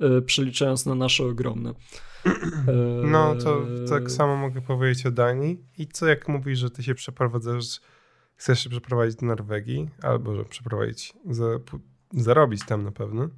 e, 0.00 0.22
przeliczając 0.22 0.86
na 0.86 0.94
nasze 0.94 1.24
ogromne. 1.24 1.72
No, 3.02 3.34
to 3.34 3.62
tak 3.88 4.10
samo 4.10 4.36
mogę 4.36 4.60
powiedzieć 4.60 5.06
o 5.06 5.10
Danii. 5.10 5.64
I 5.78 5.86
co 5.86 6.06
jak 6.06 6.28
mówisz, 6.28 6.58
że 6.58 6.70
ty 6.70 6.82
się 6.82 6.94
przeprowadzasz, 6.94 7.80
chcesz 8.36 8.64
się 8.64 8.70
przeprowadzić 8.70 9.16
do 9.16 9.26
Norwegii, 9.26 9.88
albo 10.02 10.34
że 10.34 10.44
przeprowadzić, 10.44 11.12
za, 11.30 11.46
zarobić 12.12 12.64
tam 12.66 12.82
na 12.82 12.92
pewno, 12.92 13.28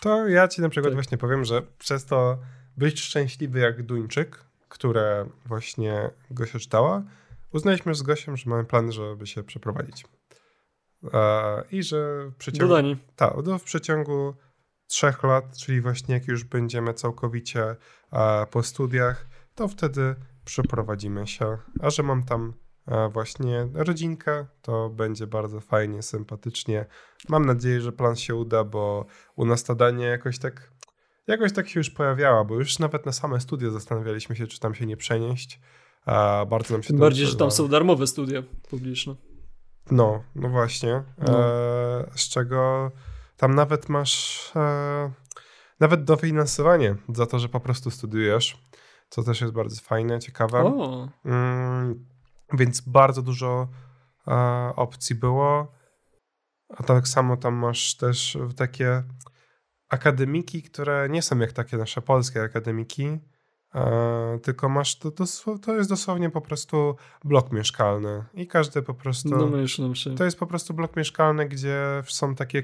to 0.00 0.28
ja 0.28 0.48
ci 0.48 0.60
na 0.60 0.68
przykład 0.68 0.90
tak. 0.90 0.96
właśnie 0.96 1.18
powiem, 1.18 1.44
że 1.44 1.62
przez 1.78 2.04
to 2.04 2.38
być 2.76 3.00
szczęśliwy 3.00 3.58
jak 3.58 3.82
Duńczyk, 3.82 4.44
które 4.72 5.26
właśnie 5.46 6.10
Gosia 6.30 6.58
czytała, 6.58 7.02
uznaliśmy 7.52 7.94
z 7.94 8.02
Gosiem, 8.02 8.36
że 8.36 8.50
mamy 8.50 8.64
plan, 8.64 8.92
żeby 8.92 9.26
się 9.26 9.42
przeprowadzić. 9.42 10.04
I 11.70 11.82
że 11.82 12.30
w 12.30 12.36
przeciągu... 12.36 12.74
Tak, 13.16 13.34
w 13.58 13.62
przeciągu 13.62 14.34
trzech 14.86 15.22
lat, 15.22 15.56
czyli 15.56 15.80
właśnie 15.80 16.14
jak 16.14 16.28
już 16.28 16.44
będziemy 16.44 16.94
całkowicie 16.94 17.76
po 18.50 18.62
studiach, 18.62 19.26
to 19.54 19.68
wtedy 19.68 20.14
przeprowadzimy 20.44 21.26
się. 21.26 21.58
A 21.80 21.90
że 21.90 22.02
mam 22.02 22.22
tam 22.22 22.54
właśnie 23.10 23.68
rodzinkę, 23.74 24.46
to 24.62 24.90
będzie 24.90 25.26
bardzo 25.26 25.60
fajnie, 25.60 26.02
sympatycznie. 26.02 26.86
Mam 27.28 27.46
nadzieję, 27.46 27.80
że 27.80 27.92
plan 27.92 28.16
się 28.16 28.34
uda, 28.34 28.64
bo 28.64 29.06
u 29.36 29.44
nas 29.44 29.64
ta 29.64 29.74
Dania 29.74 30.08
jakoś 30.08 30.38
tak, 30.38 30.72
jakoś 31.32 31.52
tak 31.52 31.68
się 31.68 31.80
już 31.80 31.90
pojawiała, 31.90 32.44
bo 32.44 32.54
już 32.54 32.78
nawet 32.78 33.06
na 33.06 33.12
same 33.12 33.40
studia 33.40 33.70
zastanawialiśmy 33.70 34.36
się, 34.36 34.46
czy 34.46 34.60
tam 34.60 34.74
się 34.74 34.86
nie 34.86 34.96
przenieść. 34.96 35.60
A 36.06 36.46
bardzo 36.50 36.74
nam 36.74 36.82
się 36.82 36.88
Tym 36.88 36.98
bardziej, 36.98 37.26
że 37.26 37.36
tam 37.36 37.50
są 37.50 37.68
darmowe 37.68 38.06
studia 38.06 38.42
publiczne. 38.70 39.14
No, 39.90 40.22
no 40.34 40.48
właśnie. 40.48 41.02
No. 41.18 41.38
E, 41.38 42.10
z 42.14 42.28
czego 42.28 42.90
tam 43.36 43.54
nawet 43.54 43.88
masz 43.88 44.50
e, 44.56 45.12
nawet 45.80 46.04
dofinansowanie 46.04 46.96
za 47.14 47.26
to, 47.26 47.38
że 47.38 47.48
po 47.48 47.60
prostu 47.60 47.90
studiujesz, 47.90 48.58
co 49.08 49.22
też 49.22 49.40
jest 49.40 49.52
bardzo 49.52 49.82
fajne, 49.82 50.20
ciekawe. 50.20 50.72
Mm, 51.24 52.06
więc 52.52 52.80
bardzo 52.80 53.22
dużo 53.22 53.68
e, 54.28 54.72
opcji 54.76 55.16
było. 55.16 55.72
A 56.68 56.82
tak 56.82 57.08
samo 57.08 57.36
tam 57.36 57.54
masz 57.54 57.96
też 57.96 58.38
takie 58.56 59.02
akademiki, 59.92 60.62
które 60.62 61.08
nie 61.08 61.22
są 61.22 61.38
jak 61.38 61.52
takie 61.52 61.76
nasze 61.76 62.02
polskie 62.02 62.42
akademiki, 62.42 63.18
tylko 64.42 64.68
masz, 64.68 64.98
to, 64.98 65.10
to, 65.62 65.74
jest 65.74 65.90
dosłownie 65.90 66.30
po 66.30 66.40
prostu 66.40 66.96
blok 67.24 67.52
mieszkalny 67.52 68.24
i 68.34 68.46
każdy 68.46 68.82
po 68.82 68.94
prostu... 68.94 69.28
Domyślam 69.28 69.94
się. 69.94 70.14
To 70.14 70.24
jest 70.24 70.38
po 70.38 70.46
prostu 70.46 70.74
blok 70.74 70.96
mieszkalny, 70.96 71.48
gdzie 71.48 72.02
są 72.06 72.34
takie 72.34 72.62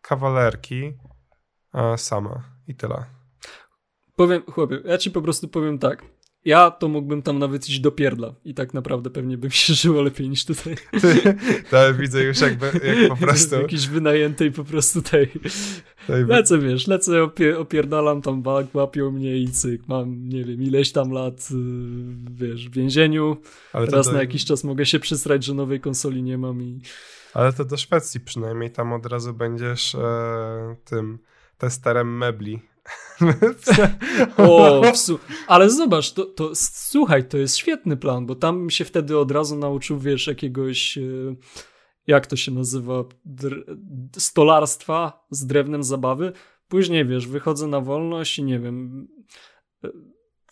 kawalerki 0.00 0.92
sama 1.96 2.42
i 2.66 2.74
tyle. 2.74 3.04
Powiem, 4.16 4.42
chłopie, 4.50 4.80
ja 4.84 4.98
ci 4.98 5.10
po 5.10 5.22
prostu 5.22 5.48
powiem 5.48 5.78
tak 5.78 6.02
ja 6.44 6.70
to 6.70 6.88
mógłbym 6.88 7.22
tam 7.22 7.38
nawet 7.38 7.68
iść 7.68 7.80
do 7.80 7.92
pierdla 7.92 8.34
i 8.44 8.54
tak 8.54 8.74
naprawdę 8.74 9.10
pewnie 9.10 9.38
bym 9.38 9.50
się 9.50 9.74
żyło 9.82 10.02
lepiej 10.02 10.28
niż 10.28 10.44
tutaj. 10.44 10.76
Ale 11.72 11.94
widzę 11.94 12.24
już 12.24 12.40
jakby, 12.40 12.66
jak 12.66 13.08
po 13.08 13.16
prostu... 13.26 13.54
Jakiś 13.54 13.88
wynajętej 13.88 14.52
po 14.52 14.64
prostu 14.64 15.02
tej... 15.02 15.30
tej... 16.06 16.24
Lecę, 16.24 16.58
wiesz, 16.58 16.86
lecę, 16.86 17.22
opie, 17.22 17.58
opierdalam 17.58 18.22
tam 18.22 18.42
bank, 18.42 18.74
łapią 18.74 19.10
mnie 19.10 19.38
i 19.38 19.48
cyk, 19.48 19.88
mam, 19.88 20.28
nie 20.28 20.44
wiem, 20.44 20.62
ileś 20.62 20.92
tam 20.92 21.10
lat, 21.10 21.48
y, 21.50 21.54
wiesz, 22.30 22.68
w 22.68 22.72
więzieniu. 22.72 23.36
Ale 23.72 23.86
Raz 23.86 24.12
na 24.12 24.20
jakiś 24.20 24.44
czas 24.44 24.64
mogę 24.64 24.86
się 24.86 25.00
przysrać, 25.00 25.44
że 25.44 25.54
nowej 25.54 25.80
konsoli 25.80 26.22
nie 26.22 26.38
mam 26.38 26.62
i... 26.62 26.80
Ale 27.34 27.52
to 27.52 27.64
do 27.64 27.76
Szwecji 27.76 28.20
przynajmniej, 28.20 28.70
tam 28.70 28.92
od 28.92 29.06
razu 29.06 29.34
będziesz 29.34 29.94
e, 29.94 30.76
tym 30.84 31.18
testerem 31.58 32.18
mebli 32.18 32.60
o, 34.36 34.82
ale 35.46 35.70
zobacz, 35.70 36.12
to, 36.12 36.24
to, 36.24 36.50
słuchaj, 36.54 37.28
to 37.28 37.38
jest 37.38 37.56
świetny 37.56 37.96
plan, 37.96 38.26
bo 38.26 38.34
tam 38.34 38.70
się 38.70 38.84
wtedy 38.84 39.18
od 39.18 39.30
razu 39.30 39.56
nauczył, 39.56 39.98
wiesz, 39.98 40.26
jakiegoś, 40.26 40.98
e, 40.98 41.02
jak 42.06 42.26
to 42.26 42.36
się 42.36 42.52
nazywa, 42.52 43.04
stolarstwa 44.18 45.26
z 45.30 45.46
drewnem 45.46 45.84
zabawy. 45.84 46.32
Później, 46.68 47.06
wiesz, 47.06 47.26
wychodzę 47.26 47.66
na 47.66 47.80
wolność 47.80 48.38
i 48.38 48.44
nie 48.44 48.58
wiem, 48.58 49.08
e, 49.84 49.90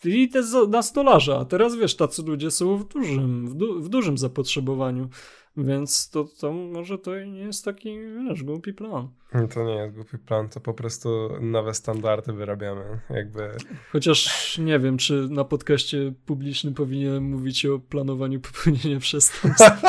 i 0.05 0.29
te 0.29 0.41
na 0.69 0.81
stolarza, 0.81 1.39
a 1.39 1.45
teraz, 1.45 1.75
wiesz, 1.75 1.95
tacy 1.95 2.23
ludzie 2.23 2.51
są 2.51 2.77
w 2.77 2.87
dużym, 2.87 3.49
w, 3.49 3.55
du 3.55 3.81
w 3.81 3.89
dużym 3.89 4.17
zapotrzebowaniu. 4.17 5.09
Więc 5.57 6.09
to, 6.09 6.23
to 6.39 6.53
może 6.53 6.97
to 6.97 7.19
nie 7.19 7.39
jest 7.39 7.65
taki, 7.65 7.99
wiesz, 7.99 8.43
głupi 8.43 8.73
plan. 8.73 9.09
To 9.53 9.63
nie 9.63 9.75
jest 9.75 9.95
głupi 9.95 10.17
plan, 10.17 10.49
to 10.49 10.59
po 10.59 10.73
prostu 10.73 11.29
nowe 11.41 11.73
standardy 11.73 12.33
wyrabiamy, 12.33 12.99
jakby. 13.09 13.49
Chociaż 13.91 14.57
nie 14.57 14.79
wiem, 14.79 14.97
czy 14.97 15.27
na 15.29 15.43
podcaście 15.43 16.13
publicznym 16.25 16.73
powinienem 16.73 17.23
mówić 17.23 17.65
o 17.65 17.79
planowaniu 17.79 18.39
popełnienia 18.39 18.99
przestępstw. 18.99 19.81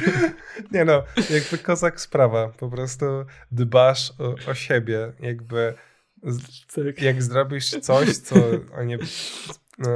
nie 0.72 0.84
no, 0.84 1.02
jakby 1.30 1.58
kozak 1.58 2.00
sprawa, 2.00 2.48
po 2.48 2.68
prostu 2.68 3.06
dbasz 3.52 4.12
o, 4.18 4.50
o 4.50 4.54
siebie, 4.54 5.12
jakby 5.20 5.74
tak. 6.74 7.02
jak 7.02 7.22
zrobisz 7.22 7.70
coś, 7.70 8.16
co 8.16 8.36
a 8.76 8.82
nie... 8.82 8.98
E, 9.86 9.88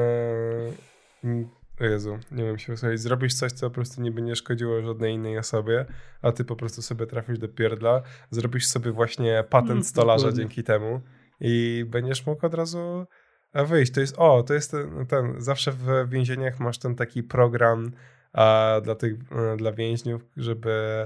o 1.81 1.85
Jezu, 1.85 2.19
nie 2.31 2.45
wiem 2.45 2.59
się 2.59 2.73
wysłuchać. 2.73 3.01
Zrobisz 3.01 3.35
coś, 3.35 3.53
co 3.53 3.71
po 3.71 3.75
prostu 3.75 4.03
nie 4.03 4.11
będzie 4.11 4.37
szkodziło 4.37 4.83
żadnej 4.83 5.15
innej 5.15 5.39
osobie, 5.39 5.87
a 6.23 6.33
ty 6.33 6.45
po 6.45 6.57
prostu 6.57 6.83
sobie 6.83 7.07
trafisz 7.07 7.39
do 7.39 7.49
pierdla, 7.49 8.03
zrobisz 8.31 8.67
sobie 8.67 8.93
właśnie 8.93 9.45
patent 9.51 9.71
mm, 9.71 9.85
stolarza 9.85 10.33
dzięki 10.33 10.63
temu 10.63 11.01
i 11.41 11.85
będziesz 11.89 12.27
mógł 12.27 12.47
od 12.47 12.55
razu 12.55 13.07
wyjść. 13.55 13.93
To 13.93 14.01
jest, 14.01 14.15
o, 14.19 14.43
to 14.43 14.55
jest 14.55 14.71
ten, 14.71 15.07
ten 15.07 15.35
zawsze 15.39 15.73
w 15.73 16.09
więzieniach 16.09 16.61
masz 16.61 16.79
ten 16.79 16.95
taki 16.95 17.23
program 17.23 17.93
a, 18.33 18.81
dla, 18.85 18.95
tych, 18.95 19.15
e, 19.33 19.57
dla 19.57 19.73
więźniów, 19.73 20.23
żeby 20.37 21.05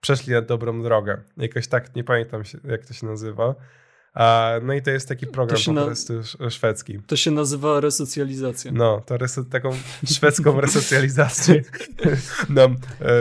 przeszli 0.00 0.32
na 0.32 0.42
dobrą 0.42 0.82
drogę. 0.82 1.22
Jakoś 1.36 1.68
tak, 1.68 1.96
nie 1.96 2.04
pamiętam 2.04 2.44
się, 2.44 2.58
jak 2.64 2.86
to 2.86 2.94
się 2.94 3.06
nazywa, 3.06 3.54
no 4.62 4.74
i 4.74 4.82
to 4.82 4.90
jest 4.90 5.08
taki 5.08 5.26
program 5.26 5.60
po 5.66 5.72
na... 5.72 5.86
prostu 5.86 6.14
szwedzki. 6.50 6.98
To 7.06 7.16
się 7.16 7.30
nazywa 7.30 7.80
resocjalizacja. 7.80 8.72
No, 8.72 9.02
to 9.06 9.16
reso... 9.16 9.44
taką 9.44 9.70
szwedzką 10.14 10.60
resocjalizację. 10.60 11.62
no, 12.48 12.68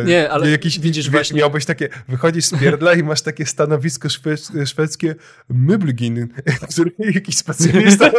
nie, 0.06 0.30
ale 0.30 0.52
jakiś, 0.52 0.80
widzisz 0.80 1.10
właśnie... 1.10 1.40
Miałbyś 1.40 1.66
takie, 1.66 1.90
wychodzisz 2.08 2.46
z 2.46 2.60
pierdla 2.60 2.94
i 2.94 3.04
masz 3.04 3.22
takie 3.22 3.46
stanowisko 3.46 4.10
szwe... 4.10 4.36
szwedzkie 4.66 5.16
Möblgin, 5.52 6.28
który 6.72 6.92
jakiś 7.00 7.38
specjalista 7.38 8.12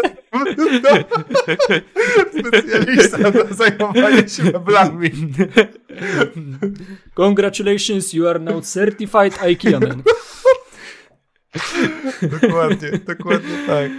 specjalista 2.39 3.31
do 3.31 3.55
zajmowania 3.55 4.29
się 4.29 4.45
meblami. 4.45 5.11
Congratulations, 7.15 8.13
you 8.13 8.29
are 8.29 8.39
now 8.39 8.65
certified 8.65 9.43
IKEA 9.43 9.81
man 9.81 10.03
dokładnie, 12.41 12.91
dokładnie 13.07 13.67
tak. 13.67 13.91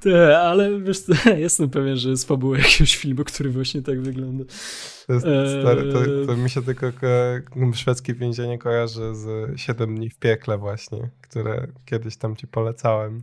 Te, 0.00 0.38
ale 0.38 0.80
wiesz 0.80 0.98
jestem 1.36 1.70
pewien, 1.70 1.96
że 1.96 2.10
jest 2.10 2.28
fabuła 2.28 2.58
jakiegoś 2.58 2.96
filmu, 2.96 3.24
który 3.24 3.50
właśnie 3.50 3.82
tak 3.82 4.00
wygląda. 4.00 4.44
To, 5.06 5.12
jest 5.12 5.60
stary, 5.60 5.92
to, 5.92 6.26
to 6.26 6.36
mi 6.36 6.50
się 6.50 6.62
tylko 6.62 6.86
szwedzkie 7.74 8.14
więzienie 8.14 8.58
kojarzy 8.58 9.14
z 9.14 9.60
7 9.60 9.96
dni 9.96 10.10
w 10.10 10.18
piekle 10.18 10.58
właśnie, 10.58 11.10
które 11.20 11.66
kiedyś 11.84 12.16
tam 12.16 12.36
ci 12.36 12.46
polecałem. 12.46 13.22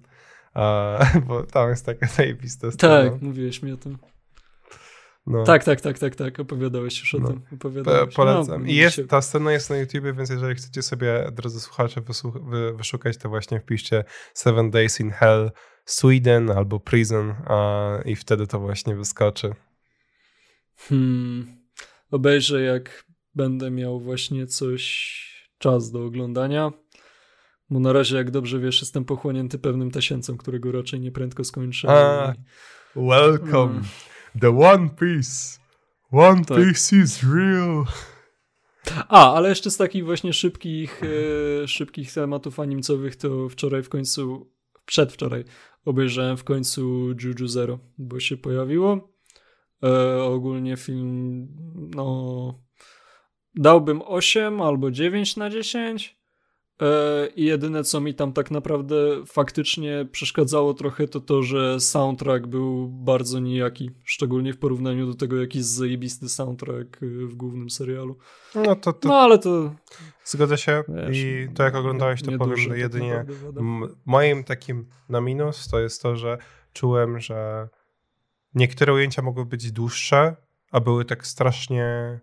Bo 1.28 1.44
tam 1.44 1.70
jest 1.70 1.86
taka 1.86 2.08
zajebista 2.08 2.72
scena. 2.72 3.10
Tak, 3.10 3.22
mówiłeś 3.22 3.62
mi 3.62 3.72
o 3.72 3.78
tym. 3.78 3.98
No. 5.28 5.44
Tak, 5.44 5.64
tak, 5.64 5.82
tak, 5.82 6.00
tak, 6.00 6.16
tak, 6.16 6.40
opowiadałeś 6.40 7.00
już 7.00 7.16
o 7.16 7.20
no. 7.20 7.28
tym. 7.28 7.42
Opowiadałeś. 7.54 8.16
polecam. 8.16 8.62
No, 8.62 8.70
I 8.70 8.76
jest, 8.76 9.02
ta 9.08 9.22
scena 9.22 9.52
jest 9.52 9.70
na 9.70 9.78
YouTubie, 9.78 10.14
więc 10.14 10.30
jeżeli 10.30 10.56
chcecie 10.56 10.82
sobie, 10.82 11.32
drodzy 11.32 11.60
słuchacze, 11.60 12.02
wy, 12.50 12.74
wyszukać, 12.74 13.18
to 13.18 13.30
właśnie 13.30 13.60
wpiszcie 13.60 14.04
Seven 14.34 14.72
Days 14.72 15.00
in 15.00 15.12
Hell 15.12 15.52
Sweden 15.86 16.52
albo 16.52 16.80
Prison 16.80 17.36
a, 17.46 17.90
i 18.06 18.16
wtedy 18.16 18.48
to 18.48 18.60
właśnie 18.60 18.96
wyskoczy. 18.96 19.54
Hmm. 20.76 21.48
Obejrzę, 22.12 22.62
jak 22.62 23.06
będę 23.36 23.72
miał 23.72 24.00
właśnie 24.00 24.48
coś, 24.48 25.20
czas 25.58 25.92
do 25.92 26.06
oglądania. 26.06 26.72
Bo 27.70 27.80
na 27.80 27.94
razie, 27.94 28.18
jak 28.18 28.32
dobrze 28.32 28.60
wiesz, 28.60 28.82
jestem 28.82 29.06
pochłonięty 29.06 29.60
pewnym 29.60 29.92
tasiemcem, 29.92 30.38
którego 30.38 30.72
raczej 30.72 31.00
nieprędko 31.00 31.44
skończę. 31.44 31.90
A, 31.90 32.34
welcome. 32.96 33.74
Hmm. 33.74 33.84
The 34.42 34.50
One 34.50 34.90
Piece. 34.90 35.60
One 36.12 36.46
tak. 36.46 36.58
Piece 36.58 36.96
is 36.96 37.24
real. 37.24 37.86
A, 39.08 39.34
ale 39.34 39.50
jeszcze 39.50 39.72
z 39.72 39.78
takich 39.78 40.06
właśnie 40.06 40.34
szybkich, 40.34 41.02
e, 41.64 41.68
szybkich 41.68 42.14
tematów 42.14 42.60
animcowych, 42.60 43.16
to 43.16 43.50
wczoraj 43.50 43.84
w 43.84 43.90
końcu, 43.90 44.52
przedwczoraj, 44.86 45.46
obejrzałem 45.86 46.38
w 46.38 46.44
końcu 46.44 47.10
Juju 47.24 47.48
Zero, 47.48 47.80
bo 47.98 48.20
się 48.20 48.38
pojawiło. 48.38 49.14
E, 49.84 50.24
ogólnie 50.24 50.78
film, 50.78 51.48
no, 51.96 52.54
dałbym 53.56 54.02
8 54.06 54.62
albo 54.62 54.92
9 54.92 55.38
na 55.38 55.50
10. 55.50 56.19
E, 56.82 57.28
I 57.36 57.46
jedyne, 57.46 57.84
co 57.84 58.02
mi 58.02 58.14
tam 58.14 58.34
tak 58.34 58.52
naprawdę 58.52 58.96
faktycznie 59.26 60.08
przeszkadzało 60.12 60.74
trochę, 60.74 61.08
to 61.08 61.20
to, 61.20 61.44
że 61.44 61.80
soundtrack 61.80 62.48
był 62.48 62.90
bardzo 62.90 63.40
nijaki. 63.40 63.92
Szczególnie 64.04 64.54
w 64.54 64.58
porównaniu 64.58 65.08
do 65.08 65.14
tego, 65.14 65.42
jaki 65.42 65.58
jest 65.58 65.70
zajebisty 65.70 66.30
soundtrack 66.30 67.04
y, 67.04 67.28
w 67.28 67.36
głównym 67.36 67.70
serialu. 67.70 68.18
No, 68.56 68.76
to, 68.76 68.94
to... 68.94 69.08
no 69.08 69.16
ale 69.16 69.40
to. 69.40 69.76
Zgodzę 70.24 70.58
się. 70.58 70.84
Wiesz, 70.88 71.18
I 71.18 71.48
to, 71.56 71.64
jak 71.64 71.76
oglądałeś, 71.76 72.22
to 72.22 72.32
powiem 72.32 72.56
duże, 72.56 72.80
jedynie. 72.80 73.26
Moim 74.06 74.44
takim 74.44 74.86
na 75.10 75.22
minus 75.22 75.68
to 75.68 75.80
jest 75.80 76.02
to, 76.02 76.16
że 76.16 76.38
czułem, 76.74 77.20
że 77.20 77.70
niektóre 78.56 78.94
ujęcia 78.94 79.22
mogły 79.22 79.46
być 79.46 79.72
dłuższe, 79.72 80.36
a 80.72 80.80
były 80.80 81.06
tak 81.06 81.28
strasznie 81.28 82.20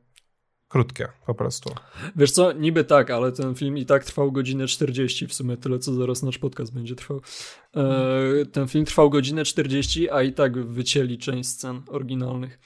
krótkie 0.68 1.08
po 1.26 1.34
prostu. 1.34 1.74
Wiesz 2.16 2.30
co, 2.30 2.52
niby 2.52 2.84
tak, 2.84 3.10
ale 3.10 3.32
ten 3.32 3.54
film 3.54 3.78
i 3.78 3.86
tak 3.86 4.04
trwał 4.04 4.32
godzinę 4.32 4.66
40, 4.66 5.26
w 5.26 5.34
sumie 5.34 5.56
tyle, 5.56 5.78
co 5.78 5.94
zaraz 5.94 6.22
nasz 6.22 6.38
podcast 6.38 6.74
będzie 6.74 6.94
trwał. 6.94 7.20
E, 7.76 8.46
ten 8.52 8.68
film 8.68 8.84
trwał 8.84 9.10
godzinę 9.10 9.44
40, 9.44 10.10
a 10.10 10.22
i 10.22 10.32
tak 10.32 10.66
wycięli 10.66 11.18
część 11.18 11.48
scen 11.48 11.82
oryginalnych. 11.88 12.58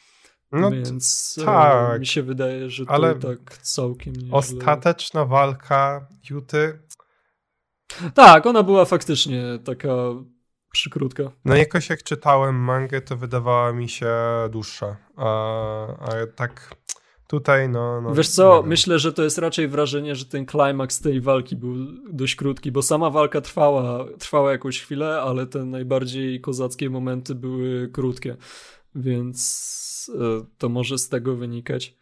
No 0.52 0.70
Więc 0.70 1.36
e, 1.42 1.44
tak, 1.44 2.00
mi 2.00 2.06
się 2.06 2.22
wydaje, 2.22 2.70
że 2.70 2.86
to 2.86 2.92
ale 2.92 3.14
tak 3.14 3.58
całkiem 3.58 4.16
nieźle. 4.16 4.36
Ostateczna 4.36 5.24
walka 5.24 6.08
Juty... 6.30 6.78
Tak, 8.14 8.46
ona 8.46 8.62
była 8.62 8.84
faktycznie 8.84 9.58
taka 9.64 9.94
przykrótka. 10.72 11.22
No 11.44 11.56
jakoś 11.56 11.90
jak 11.90 12.02
czytałem 12.02 12.54
mangę, 12.54 13.00
to 13.00 13.16
wydawała 13.16 13.72
mi 13.72 13.88
się 13.88 14.14
dłuższa. 14.50 14.96
A, 15.16 15.26
a 15.86 16.26
tak 16.36 16.74
tutaj, 17.30 17.68
no, 17.68 18.00
no 18.00 18.14
Wiesz 18.14 18.28
co, 18.28 18.62
myślę, 18.66 18.98
że 18.98 19.12
to 19.12 19.22
jest 19.22 19.38
raczej 19.38 19.68
wrażenie, 19.68 20.16
że 20.16 20.24
ten 20.24 20.46
klimaks 20.46 21.00
tej 21.00 21.20
walki 21.20 21.56
był 21.56 21.74
dość 22.12 22.34
krótki, 22.34 22.72
bo 22.72 22.82
sama 22.82 23.10
walka 23.10 23.40
trwała, 23.40 24.04
trwała 24.18 24.52
jakąś 24.52 24.80
chwilę, 24.80 25.20
ale 25.20 25.46
te 25.46 25.64
najbardziej 25.64 26.40
kozackie 26.40 26.90
momenty 26.90 27.34
były 27.34 27.88
krótkie, 27.88 28.36
więc 28.94 30.10
e, 30.14 30.44
to 30.58 30.68
może 30.68 30.98
z 30.98 31.08
tego 31.08 31.36
wynikać. 31.36 31.96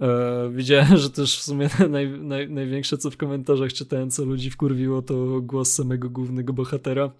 E, 0.00 0.50
widziałem, 0.50 0.96
że 0.96 1.10
też 1.10 1.38
w 1.38 1.42
sumie 1.42 1.68
naj, 1.90 2.08
naj, 2.10 2.50
największe 2.50 2.98
co 2.98 3.10
w 3.10 3.16
komentarzach 3.16 3.72
czytałem, 3.72 4.10
co 4.10 4.24
ludzi 4.24 4.50
wkurwiło, 4.50 5.02
to 5.02 5.40
głos 5.40 5.72
samego 5.72 6.10
głównego 6.10 6.52
bohatera. 6.52 7.10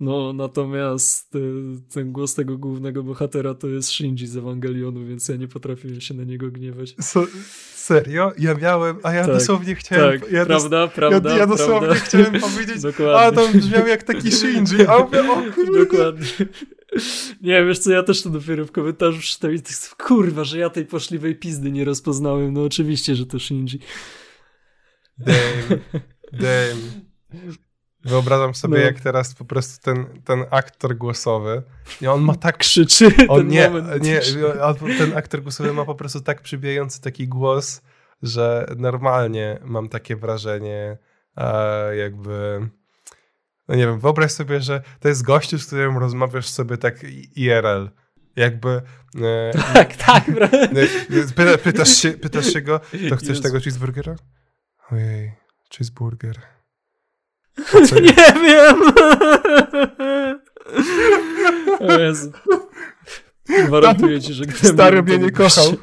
No, 0.00 0.32
natomiast 0.32 1.34
y, 1.34 1.40
ten 1.94 2.12
głos 2.12 2.34
tego 2.34 2.58
głównego 2.58 3.02
bohatera 3.02 3.54
to 3.54 3.68
jest 3.68 3.90
Shinji 3.90 4.26
z 4.26 4.36
Ewangelionu, 4.36 5.06
więc 5.06 5.28
ja 5.28 5.36
nie 5.36 5.48
potrafiłem 5.48 6.00
się 6.00 6.14
na 6.14 6.24
niego 6.24 6.50
gniewać. 6.50 6.94
So, 7.00 7.26
serio? 7.74 8.32
Ja 8.38 8.54
miałem, 8.54 8.96
a 9.02 9.12
ja 9.12 9.24
tak, 9.24 9.34
dosłownie 9.34 9.74
chciałem... 9.74 10.20
Tak, 10.20 10.32
ja 10.32 10.46
prawda, 10.46 10.86
dos, 10.86 10.94
prawda, 10.94 11.30
Ja, 11.30 11.38
ja 11.38 11.46
dosłownie 11.46 11.88
prawda. 11.88 12.04
chciałem 12.04 12.40
powiedzieć, 12.50 12.82
Dokładnie. 12.82 13.16
a 13.16 13.32
to 13.32 13.48
brzmiał 13.48 13.86
jak 13.86 14.02
taki 14.02 14.32
Shinji, 14.32 14.86
a 14.86 14.98
mówię, 14.98 15.30
o 15.32 15.52
kurde. 15.54 15.78
Dokładnie. 15.78 16.26
Nie, 17.42 17.64
wiesz 17.64 17.78
co, 17.78 17.90
ja 17.90 18.02
też 18.02 18.22
to 18.22 18.30
dopiero 18.30 18.66
w 18.66 18.72
komentarzu 18.72 19.22
czytałem 19.22 19.56
i 19.56 19.60
tak, 19.60 20.06
kurwa, 20.06 20.44
że 20.44 20.58
ja 20.58 20.70
tej 20.70 20.86
poszliwej 20.86 21.36
pizdy 21.36 21.70
nie 21.70 21.84
rozpoznałem. 21.84 22.52
No 22.52 22.62
oczywiście, 22.62 23.14
że 23.14 23.26
to 23.26 23.38
Shinji. 23.38 23.78
Damn, 25.18 25.80
damn. 26.32 27.58
Wyobrażam 28.04 28.54
sobie, 28.54 28.78
no. 28.78 28.84
jak 28.84 29.00
teraz 29.00 29.34
po 29.34 29.44
prostu 29.44 29.82
ten, 29.82 30.06
ten 30.24 30.44
aktor 30.50 30.96
głosowy, 30.96 31.62
i 32.00 32.06
on 32.06 32.20
ma 32.20 32.34
tak... 32.34 32.56
Krzyczy 32.58 33.06
on 33.28 33.40
ten 33.40 33.48
nie, 33.48 33.70
moment. 33.70 34.02
nie, 34.02 34.20
ten 34.98 35.16
aktor 35.16 35.42
głosowy 35.42 35.72
ma 35.72 35.84
po 35.84 35.94
prostu 35.94 36.20
tak 36.20 36.42
przybijający 36.42 37.00
taki 37.00 37.28
głos, 37.28 37.82
że 38.22 38.66
normalnie 38.76 39.58
mam 39.64 39.88
takie 39.88 40.16
wrażenie, 40.16 40.98
e, 41.36 41.96
jakby... 41.96 42.60
No 43.68 43.74
nie 43.74 43.86
wiem, 43.86 44.00
wyobraź 44.00 44.32
sobie, 44.32 44.60
że 44.60 44.82
to 45.00 45.08
jest 45.08 45.22
gościu, 45.22 45.58
z 45.58 45.66
którym 45.66 45.98
rozmawiasz 45.98 46.48
sobie 46.48 46.76
tak 46.76 47.04
IRL. 47.36 47.90
Jakby. 48.36 48.82
E, 49.22 49.52
tak, 49.74 49.96
tak, 49.96 50.24
pyta, 51.34 51.58
pytasz, 51.58 51.96
się, 51.96 52.10
pytasz 52.10 52.52
się 52.52 52.60
go, 52.60 52.80
to 53.08 53.16
chcesz 53.16 53.28
Jezu. 53.28 53.42
tego 53.42 53.60
cheeseburgera? 53.60 54.16
Ojej, 54.92 55.32
cheeseburger. 55.70 56.57
Nie 58.02 58.42
wiem! 58.42 58.76
O 61.80 61.98
Jezu. 61.98 62.32
Gwarantuję 63.66 64.20
ci, 64.20 64.34
że 64.34 64.44
gdybym... 64.44 64.72
Stary 64.72 65.02
mnie 65.02 65.18
nie 65.18 65.30
kochał. 65.30 65.64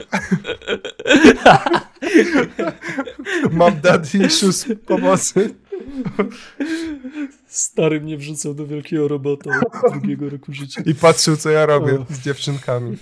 Mam 3.51 3.81
daddy 3.81 4.17
issues 4.17 4.65
pomocy. 4.85 5.55
Stary 7.47 8.01
mnie 8.01 8.17
wrzucał 8.17 8.53
do 8.53 8.67
wielkiego 8.67 9.07
robota 9.07 9.61
drugiego 9.91 10.29
roku 10.29 10.53
życia. 10.53 10.81
I 10.85 10.95
patrzył, 10.95 11.37
co 11.37 11.49
ja 11.49 11.65
robię 11.65 11.93
o. 11.93 12.05
z 12.09 12.19
dziewczynkami. 12.19 12.97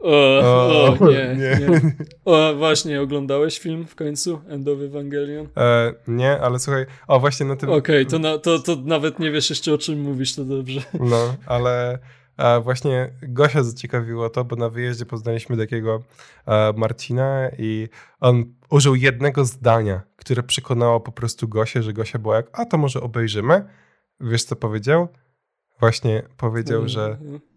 O, 0.00 0.40
o, 0.40 0.96
o 1.00 1.10
nie, 1.10 1.36
nie, 1.40 1.66
nie. 1.66 1.80
O, 2.24 2.54
właśnie, 2.54 3.00
oglądałeś 3.00 3.58
film 3.58 3.86
w 3.86 3.94
końcu? 3.94 4.40
Endowy 4.48 4.84
Evangelion? 4.84 5.48
E, 5.56 5.94
nie, 6.08 6.40
ale 6.40 6.58
słuchaj, 6.58 6.86
o 7.08 7.20
właśnie 7.20 7.46
na 7.46 7.56
tym... 7.56 7.70
Okej, 7.70 8.06
okay, 8.06 8.10
to, 8.10 8.18
na, 8.18 8.38
to, 8.38 8.58
to 8.58 8.76
nawet 8.84 9.18
nie 9.18 9.30
wiesz 9.30 9.50
jeszcze 9.50 9.72
o 9.72 9.78
czym 9.78 10.00
mówisz, 10.00 10.34
to 10.34 10.44
dobrze. 10.44 10.80
No, 11.10 11.34
ale 11.46 11.98
a 12.36 12.60
właśnie 12.60 13.10
Gosia 13.22 13.62
zaciekawiło 13.62 14.30
to, 14.30 14.44
bo 14.44 14.56
na 14.56 14.68
wyjeździe 14.68 15.06
poznaliśmy 15.06 15.56
takiego 15.56 16.02
e, 16.46 16.72
Marcina 16.76 17.50
i 17.58 17.88
on 18.20 18.44
użył 18.70 18.94
jednego 18.94 19.44
zdania, 19.44 20.02
które 20.16 20.42
przekonało 20.42 21.00
po 21.00 21.12
prostu 21.12 21.48
Gosię, 21.48 21.82
że 21.82 21.92
Gosia 21.92 22.18
była 22.18 22.36
jak, 22.36 22.46
a 22.52 22.64
to 22.64 22.78
może 22.78 23.00
obejrzymy. 23.00 23.64
Wiesz 24.20 24.44
co 24.44 24.56
powiedział? 24.56 25.08
Właśnie 25.80 26.22
powiedział, 26.36 26.88
że 26.88 27.18
e, 27.36 27.49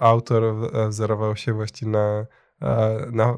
autor 0.00 0.44
e, 0.44 0.88
wzorował 0.88 1.36
się 1.36 1.52
właśnie 1.52 1.88
na, 1.88 2.26
e, 2.62 3.06
na, 3.12 3.36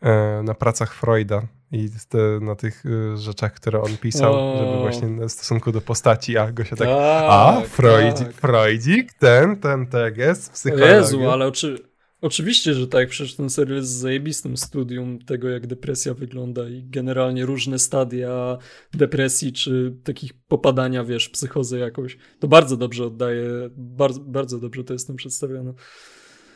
e, 0.00 0.42
na 0.42 0.54
pracach 0.54 0.94
Freuda 0.94 1.42
i 1.72 1.88
te, 2.08 2.18
na 2.40 2.54
tych 2.54 2.84
rzeczach, 3.14 3.52
które 3.54 3.82
on 3.82 3.96
pisał, 3.96 4.34
o. 4.34 4.58
żeby 4.58 4.78
właśnie 4.78 5.08
w 5.08 5.32
stosunku 5.32 5.72
do 5.72 5.80
postaci, 5.80 6.38
a 6.38 6.52
Gosia 6.52 6.76
tak, 6.76 6.88
tak 6.88 6.98
a 7.28 7.60
Freudzik, 7.66 8.26
tak. 8.26 8.36
Freudzik, 8.36 9.12
ten, 9.12 9.56
ten 9.56 9.86
tekst, 9.86 10.52
psychologia. 10.52 10.96
Jezu, 10.96 11.30
ale 11.30 11.46
oczy, 11.46 11.87
oczywiście, 12.20 12.74
że 12.74 12.88
tak, 12.88 13.08
przecież 13.08 13.34
ten 13.36 13.50
serial 13.50 13.76
jest 13.76 13.90
zajebistym 13.90 14.56
studium 14.56 15.18
tego, 15.18 15.48
jak 15.48 15.66
depresja 15.66 16.14
wygląda 16.14 16.68
i 16.68 16.82
generalnie 16.82 17.46
różne 17.46 17.78
stadia 17.78 18.58
depresji, 18.94 19.52
czy 19.52 19.96
takich 20.04 20.32
popadania, 20.48 21.04
wiesz, 21.04 21.28
psychozę 21.28 21.78
jakoś. 21.78 22.18
To 22.40 22.48
bardzo 22.48 22.76
dobrze 22.76 23.06
oddaje, 23.06 23.70
bardzo, 23.76 24.20
bardzo 24.20 24.58
dobrze 24.58 24.84
to 24.84 24.92
jest 24.92 25.06
tam 25.06 25.16
przedstawione. 25.16 25.74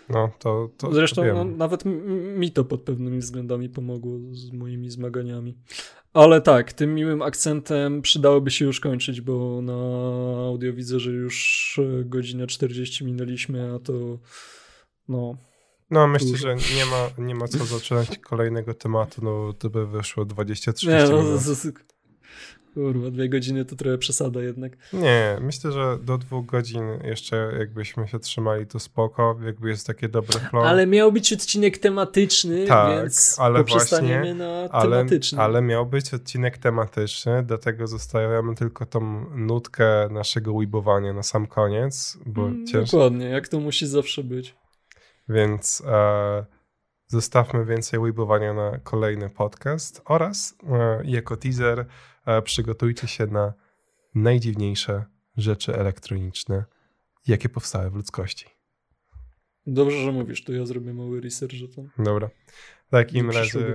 No, 0.09 0.31
to, 0.39 0.71
to 0.77 0.93
Zresztą 0.93 1.25
no, 1.35 1.45
nawet 1.45 1.85
mi 2.37 2.51
to 2.51 2.65
pod 2.65 2.83
pewnymi 2.83 3.19
względami 3.19 3.69
pomogło 3.69 4.19
z 4.31 4.53
moimi 4.53 4.91
zmaganiami. 4.91 5.59
Ale 6.13 6.41
tak, 6.41 6.73
tym 6.73 6.95
miłym 6.95 7.23
akcentem 7.23 8.03
przydałoby 8.03 8.51
się 8.51 8.65
już 8.65 8.81
kończyć, 8.81 9.21
bo 9.21 9.63
na 9.63 9.73
audio 10.47 10.73
widzę, 10.73 11.01
że 11.01 11.11
już 11.11 11.81
e, 11.83 12.05
godzinę 12.05 12.47
40 12.47 13.05
minęliśmy, 13.05 13.73
a 13.75 13.79
to 13.79 14.19
no... 15.09 15.37
No, 15.93 16.07
myślę, 16.07 16.37
że 16.37 16.57
nie 16.77 16.87
ma, 16.87 17.27
nie 17.27 17.35
ma 17.35 17.49
co 17.49 17.65
zaczynać 17.65 18.19
kolejnego 18.19 18.75
tematu, 18.75 19.25
no 19.25 19.53
to 19.53 19.71
by 19.71 19.87
wyszło 19.87 20.25
20-30 20.25 20.89
nie, 20.89 21.05
no, 21.11 21.23
minut. 21.23 21.43
Kurwa, 22.75 23.11
dwie 23.11 23.29
godziny 23.29 23.65
to 23.65 23.77
trochę 23.77 23.99
przesada 23.99 24.43
jednak. 24.43 24.73
Nie, 24.93 25.39
myślę, 25.41 25.73
że 25.73 25.99
do 26.03 26.19
dwóch 26.19 26.47
godzin 26.47 26.83
jeszcze 27.05 27.53
jakbyśmy 27.59 28.09
się 28.09 28.19
trzymali, 28.19 28.67
to 28.67 28.79
spoko, 28.79 29.39
jakby 29.45 29.69
jest 29.69 29.87
takie 29.87 30.09
dobre 30.09 30.41
flow. 30.41 30.65
Ale 30.65 30.87
miał 30.87 31.13
być 31.13 31.33
odcinek 31.33 31.79
tematyczny, 31.79 32.67
tak, 32.67 32.97
więc 32.97 33.37
ale 33.39 33.59
poprzestaniemy 33.59 34.35
na 34.35 34.69
tematyczny. 34.69 35.39
Ale, 35.39 35.45
ale 35.45 35.63
miał 35.63 35.87
być 35.87 36.15
odcinek 36.15 36.59
tematyczny, 36.59 37.43
dlatego 37.43 37.87
zostawiamy 37.87 38.55
tylko 38.55 38.87
tą 38.87 39.27
nutkę 39.37 40.09
naszego 40.11 40.55
weebowania 40.55 41.13
na 41.13 41.23
sam 41.23 41.47
koniec, 41.47 42.19
bo 42.27 42.47
mm. 42.47 42.65
Dokładnie, 42.73 43.27
jak 43.27 43.49
to 43.49 43.61
musi 43.61 43.87
zawsze 43.87 44.25
być. 44.25 44.62
Więc... 45.29 45.83
E, 45.87 46.63
zostawmy 47.07 47.65
więcej 47.65 48.01
weebowania 48.01 48.55
na 48.55 48.79
kolejny 48.79 49.31
podcast 49.31 50.03
oraz 50.05 50.55
e, 50.71 51.01
jako 51.05 51.37
teaser 51.37 51.87
E, 52.27 52.43
przygotujcie 52.43 53.09
się 53.09 53.27
na 53.27 53.53
najdziwniejsze 54.15 55.05
rzeczy 55.37 55.75
elektroniczne, 55.75 56.65
jakie 57.27 57.49
powstały 57.49 57.91
w 57.91 57.95
ludzkości. 57.95 58.47
Dobrze, 59.67 59.99
że 59.99 60.13
mówisz, 60.13 60.45
to 60.45 60.53
ja 60.53 60.67
zrobię 60.67 60.95
mały 60.95 61.21
research. 61.21 61.55
To 61.75 61.83
Dobra. 62.03 62.31
Takim 62.91 63.31
razie 63.31 63.75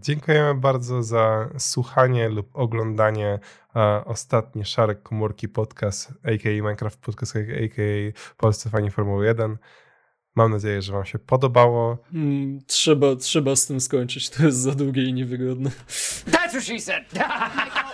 dziękujemy 0.00 0.60
bardzo 0.60 1.02
za 1.02 1.50
słuchanie 1.58 2.28
lub 2.28 2.56
oglądanie 2.56 3.38
e, 3.76 4.04
ostatni 4.04 4.64
Szarek 4.64 5.02
Komórki 5.02 5.48
podcast, 5.48 6.10
a.k.a. 6.10 6.52
Minecraft 6.52 7.00
Podcast, 7.00 7.36
a.k.a. 7.36 8.12
Polscy 8.36 8.70
Fani 8.70 8.90
Formuły 8.90 9.26
1. 9.26 9.58
Mam 10.34 10.50
nadzieję, 10.50 10.82
że 10.82 10.92
Wam 10.92 11.04
się 11.04 11.18
podobało. 11.18 11.98
Mm, 12.14 12.60
trzeba, 12.66 13.16
trzeba 13.16 13.56
z 13.56 13.66
tym 13.66 13.80
skończyć. 13.80 14.30
To 14.30 14.46
jest 14.46 14.58
za 14.58 14.72
długie 14.74 15.04
i 15.04 15.12
niewygodne. 15.12 15.70
That's 16.26 16.48
what 16.48 16.64
she 16.64 16.80
said. 16.80 17.04